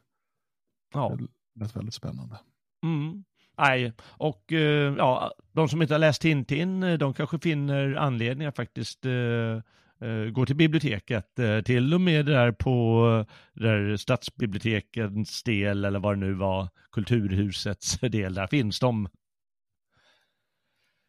Ja. 0.94 1.16
Det 1.18 1.26
lät 1.60 1.76
väldigt 1.76 1.94
spännande. 1.94 2.36
Mm. 2.84 3.24
Nej, 3.58 3.92
och 4.02 4.52
ja, 4.98 5.32
de 5.52 5.68
som 5.68 5.82
inte 5.82 5.94
har 5.94 5.98
läst 5.98 6.22
Tintin, 6.22 6.80
de 6.98 7.14
kanske 7.14 7.38
finner 7.38 7.94
anledning 7.94 8.46
att 8.46 8.56
faktiskt 8.56 9.04
gå 10.32 10.46
till 10.46 10.56
biblioteket. 10.56 11.38
Eh, 11.38 11.60
till 11.60 11.94
och 11.94 12.00
med 12.00 12.26
där 12.26 12.52
på 12.52 13.06
eh, 13.54 13.60
där 13.62 13.96
stadsbibliotekens 13.96 15.42
del, 15.42 15.84
eller 15.84 15.98
vad 15.98 16.12
det 16.14 16.26
nu 16.26 16.34
var, 16.34 16.68
kulturhusets 16.92 17.98
del, 18.00 18.34
där 18.34 18.46
finns 18.46 18.80
de. 18.80 19.08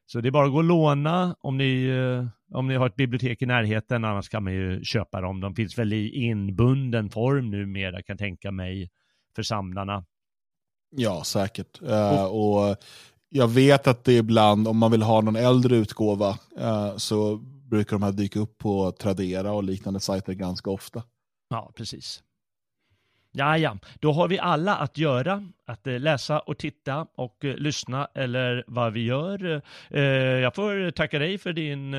Så 0.05 0.21
det 0.21 0.29
är 0.29 0.31
bara 0.31 0.45
att 0.45 0.51
gå 0.51 0.57
och 0.57 0.63
låna 0.63 1.35
om 1.39 1.57
ni, 1.57 1.85
eh, 1.87 2.57
om 2.57 2.67
ni 2.67 2.75
har 2.75 2.87
ett 2.87 2.95
bibliotek 2.95 3.41
i 3.41 3.45
närheten, 3.45 4.05
annars 4.05 4.29
kan 4.29 4.43
man 4.43 4.53
ju 4.53 4.83
köpa 4.83 5.21
dem. 5.21 5.41
De 5.41 5.55
finns 5.55 5.77
väl 5.77 5.93
i 5.93 6.09
inbunden 6.09 7.09
form 7.09 7.49
numera, 7.49 8.01
kan 8.01 8.17
tänka 8.17 8.51
mig, 8.51 8.89
för 9.35 9.43
samlarna. 9.43 10.05
Ja, 10.89 11.23
säkert. 11.23 11.81
Eh, 11.81 12.25
och 12.25 12.77
jag 13.29 13.47
vet 13.47 13.87
att 13.87 14.03
det 14.03 14.13
ibland, 14.13 14.67
om 14.67 14.77
man 14.77 14.91
vill 14.91 15.01
ha 15.01 15.21
någon 15.21 15.35
äldre 15.35 15.75
utgåva, 15.75 16.29
eh, 16.59 16.95
så 16.97 17.39
brukar 17.69 17.91
de 17.91 18.03
här 18.03 18.11
dyka 18.11 18.39
upp 18.39 18.57
på 18.57 18.91
Tradera 18.91 19.51
och 19.51 19.63
liknande 19.63 19.99
sajter 19.99 20.33
ganska 20.33 20.69
ofta. 20.69 21.03
Ja, 21.49 21.71
precis. 21.75 22.23
Ja, 23.31 23.57
ja, 23.57 23.77
då 23.99 24.11
har 24.11 24.27
vi 24.27 24.39
alla 24.39 24.75
att 24.75 24.97
göra, 24.97 25.43
att 25.65 25.87
eh, 25.87 25.99
läsa 25.99 26.39
och 26.39 26.57
titta 26.57 27.07
och 27.15 27.45
eh, 27.45 27.55
lyssna 27.55 28.07
eller 28.13 28.63
vad 28.67 28.93
vi 28.93 29.05
gör. 29.05 29.61
Eh, 29.89 30.01
jag 30.01 30.55
får 30.55 30.91
tacka 30.91 31.19
dig 31.19 31.37
för 31.37 31.53
din 31.53 31.89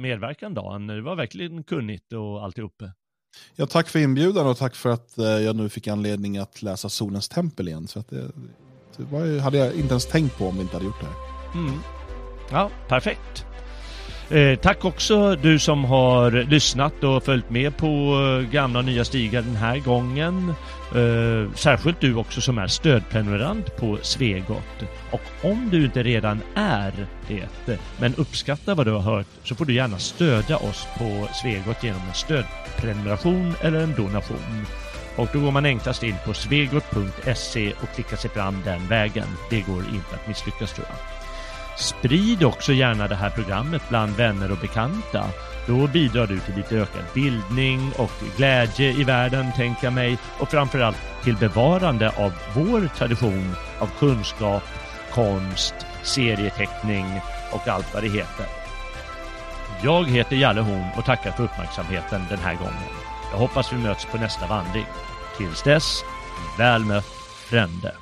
medverkan 0.00 0.54
Dan, 0.54 0.86
det 0.86 1.02
var 1.02 1.16
verkligen 1.16 1.62
kunnigt 1.62 2.12
och 2.12 2.44
alltihop. 2.44 2.82
Ja, 3.56 3.66
tack 3.66 3.88
för 3.88 3.98
inbjudan 3.98 4.46
och 4.46 4.56
tack 4.56 4.74
för 4.74 4.90
att 4.90 5.12
jag 5.16 5.56
nu 5.56 5.68
fick 5.68 5.88
anledning 5.88 6.38
att 6.38 6.62
läsa 6.62 6.88
Solens 6.88 7.28
tempel 7.28 7.68
igen. 7.68 7.86
Så 7.86 7.98
att 7.98 8.08
det, 8.08 8.30
det 8.96 9.04
var, 9.04 9.40
hade 9.40 9.58
jag 9.58 9.74
inte 9.74 9.90
ens 9.90 10.06
tänkt 10.06 10.38
på 10.38 10.46
om 10.46 10.54
vi 10.54 10.62
inte 10.62 10.74
hade 10.74 10.86
gjort 10.86 11.00
det 11.00 11.06
här. 11.06 11.60
Mm. 11.60 11.80
Ja, 12.50 12.70
perfekt. 12.88 13.51
Eh, 14.32 14.58
tack 14.58 14.84
också 14.84 15.36
du 15.36 15.58
som 15.58 15.84
har 15.84 16.30
lyssnat 16.30 17.04
och 17.04 17.24
följt 17.24 17.50
med 17.50 17.76
på 17.76 17.86
eh, 17.86 18.50
gamla 18.50 18.78
och 18.78 18.84
nya 18.84 19.04
stigar 19.04 19.42
den 19.42 19.56
här 19.56 19.78
gången. 19.78 20.54
Eh, 20.94 21.54
särskilt 21.54 22.00
du 22.00 22.14
också 22.14 22.40
som 22.40 22.58
är 22.58 22.66
stödprenumerant 22.66 23.76
på 23.76 23.98
Svegot. 24.02 24.82
Och 25.10 25.20
om 25.42 25.68
du 25.70 25.84
inte 25.84 26.02
redan 26.02 26.40
är 26.54 26.92
det, 27.28 27.78
men 28.00 28.14
uppskattar 28.14 28.74
vad 28.74 28.86
du 28.86 28.92
har 28.92 29.16
hört, 29.16 29.26
så 29.44 29.54
får 29.54 29.64
du 29.64 29.74
gärna 29.74 29.98
stödja 29.98 30.56
oss 30.56 30.86
på 30.98 31.28
Svegot 31.42 31.84
genom 31.84 32.02
en 32.08 32.14
stödprenumeration 32.14 33.54
eller 33.60 33.80
en 33.80 33.94
donation. 33.94 34.66
Och 35.16 35.28
då 35.32 35.40
går 35.40 35.50
man 35.50 35.66
enklast 35.66 36.02
in 36.02 36.16
på 36.26 36.34
svegot.se 36.34 37.72
och 37.82 37.94
klickar 37.94 38.16
sig 38.16 38.30
fram 38.30 38.62
den 38.64 38.88
vägen. 38.88 39.26
Det 39.50 39.60
går 39.60 39.84
inte 39.94 40.14
att 40.14 40.28
misslyckas 40.28 40.72
tror 40.72 40.86
jag. 40.90 41.21
Sprid 41.76 42.44
också 42.44 42.72
gärna 42.72 43.08
det 43.08 43.14
här 43.14 43.30
programmet 43.30 43.82
bland 43.88 44.16
vänner 44.16 44.52
och 44.52 44.58
bekanta. 44.58 45.24
Då 45.66 45.86
bidrar 45.86 46.26
du 46.26 46.38
till 46.38 46.54
lite 46.56 46.76
ökad 46.76 47.04
bildning 47.14 47.92
och 47.98 48.10
glädje 48.36 48.90
i 48.92 49.04
världen, 49.04 49.52
tänker 49.56 49.84
jag 49.84 49.92
mig, 49.92 50.18
och 50.38 50.50
framförallt 50.50 50.96
till 51.24 51.36
bevarande 51.36 52.10
av 52.10 52.32
vår 52.54 52.96
tradition 52.96 53.54
av 53.78 53.90
kunskap, 53.98 54.62
konst, 55.12 55.74
serieteckning 56.02 57.20
och 57.52 57.68
allt 57.68 57.94
vad 57.94 58.02
det 58.02 58.08
heter. 58.08 58.46
Jag 59.82 60.08
heter 60.08 60.36
Jalle 60.36 60.60
Horn 60.60 60.88
och 60.96 61.04
tackar 61.04 61.30
för 61.30 61.44
uppmärksamheten 61.44 62.22
den 62.28 62.38
här 62.38 62.54
gången. 62.54 62.82
Jag 63.32 63.38
hoppas 63.38 63.72
vi 63.72 63.76
möts 63.76 64.04
på 64.04 64.16
nästa 64.16 64.46
vandring. 64.46 64.86
Tills 65.36 65.62
dess, 65.62 66.02
väl 66.58 66.84
mött 66.84 67.12
frände. 67.48 68.01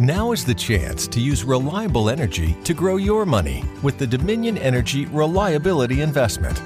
Now 0.00 0.32
is 0.32 0.44
the 0.46 0.54
chance 0.54 1.06
to 1.08 1.20
use 1.20 1.44
reliable 1.44 2.08
energy 2.08 2.56
to 2.64 2.72
grow 2.72 2.96
your 2.96 3.26
money 3.26 3.62
with 3.82 3.98
the 3.98 4.06
Dominion 4.06 4.56
Energy 4.56 5.04
Reliability 5.04 6.00
Investment. 6.00 6.58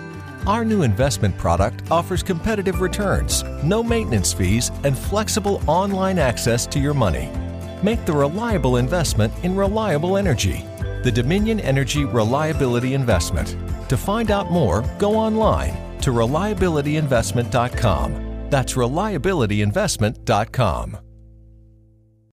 Our 0.47 0.65
new 0.65 0.83
investment 0.83 1.37
product 1.37 1.91
offers 1.91 2.23
competitive 2.23 2.81
returns, 2.81 3.43
no 3.65 3.83
maintenance 3.83 4.33
fees, 4.33 4.71
and 4.85 4.97
flexible 4.97 5.61
online 5.67 6.21
access 6.21 6.65
to 6.67 6.79
your 6.79 6.95
money. 6.95 7.29
Make 7.83 8.05
the 8.05 8.13
reliable 8.13 8.77
investment 8.77 9.33
in 9.43 9.57
reliable 9.57 10.17
energy. 10.17 10.65
The 11.03 11.11
Dominion 11.11 11.59
Energy 11.59 12.05
Reliability 12.05 12.95
Investment. 12.95 13.57
To 13.89 13.97
find 13.97 14.31
out 14.31 14.53
more, 14.53 14.83
go 15.01 15.17
online 15.17 15.99
to 16.03 16.13
reliabilityinvestment.com. 16.13 18.49
That's 18.49 18.75
reliabilityinvestment.com. 18.75 20.99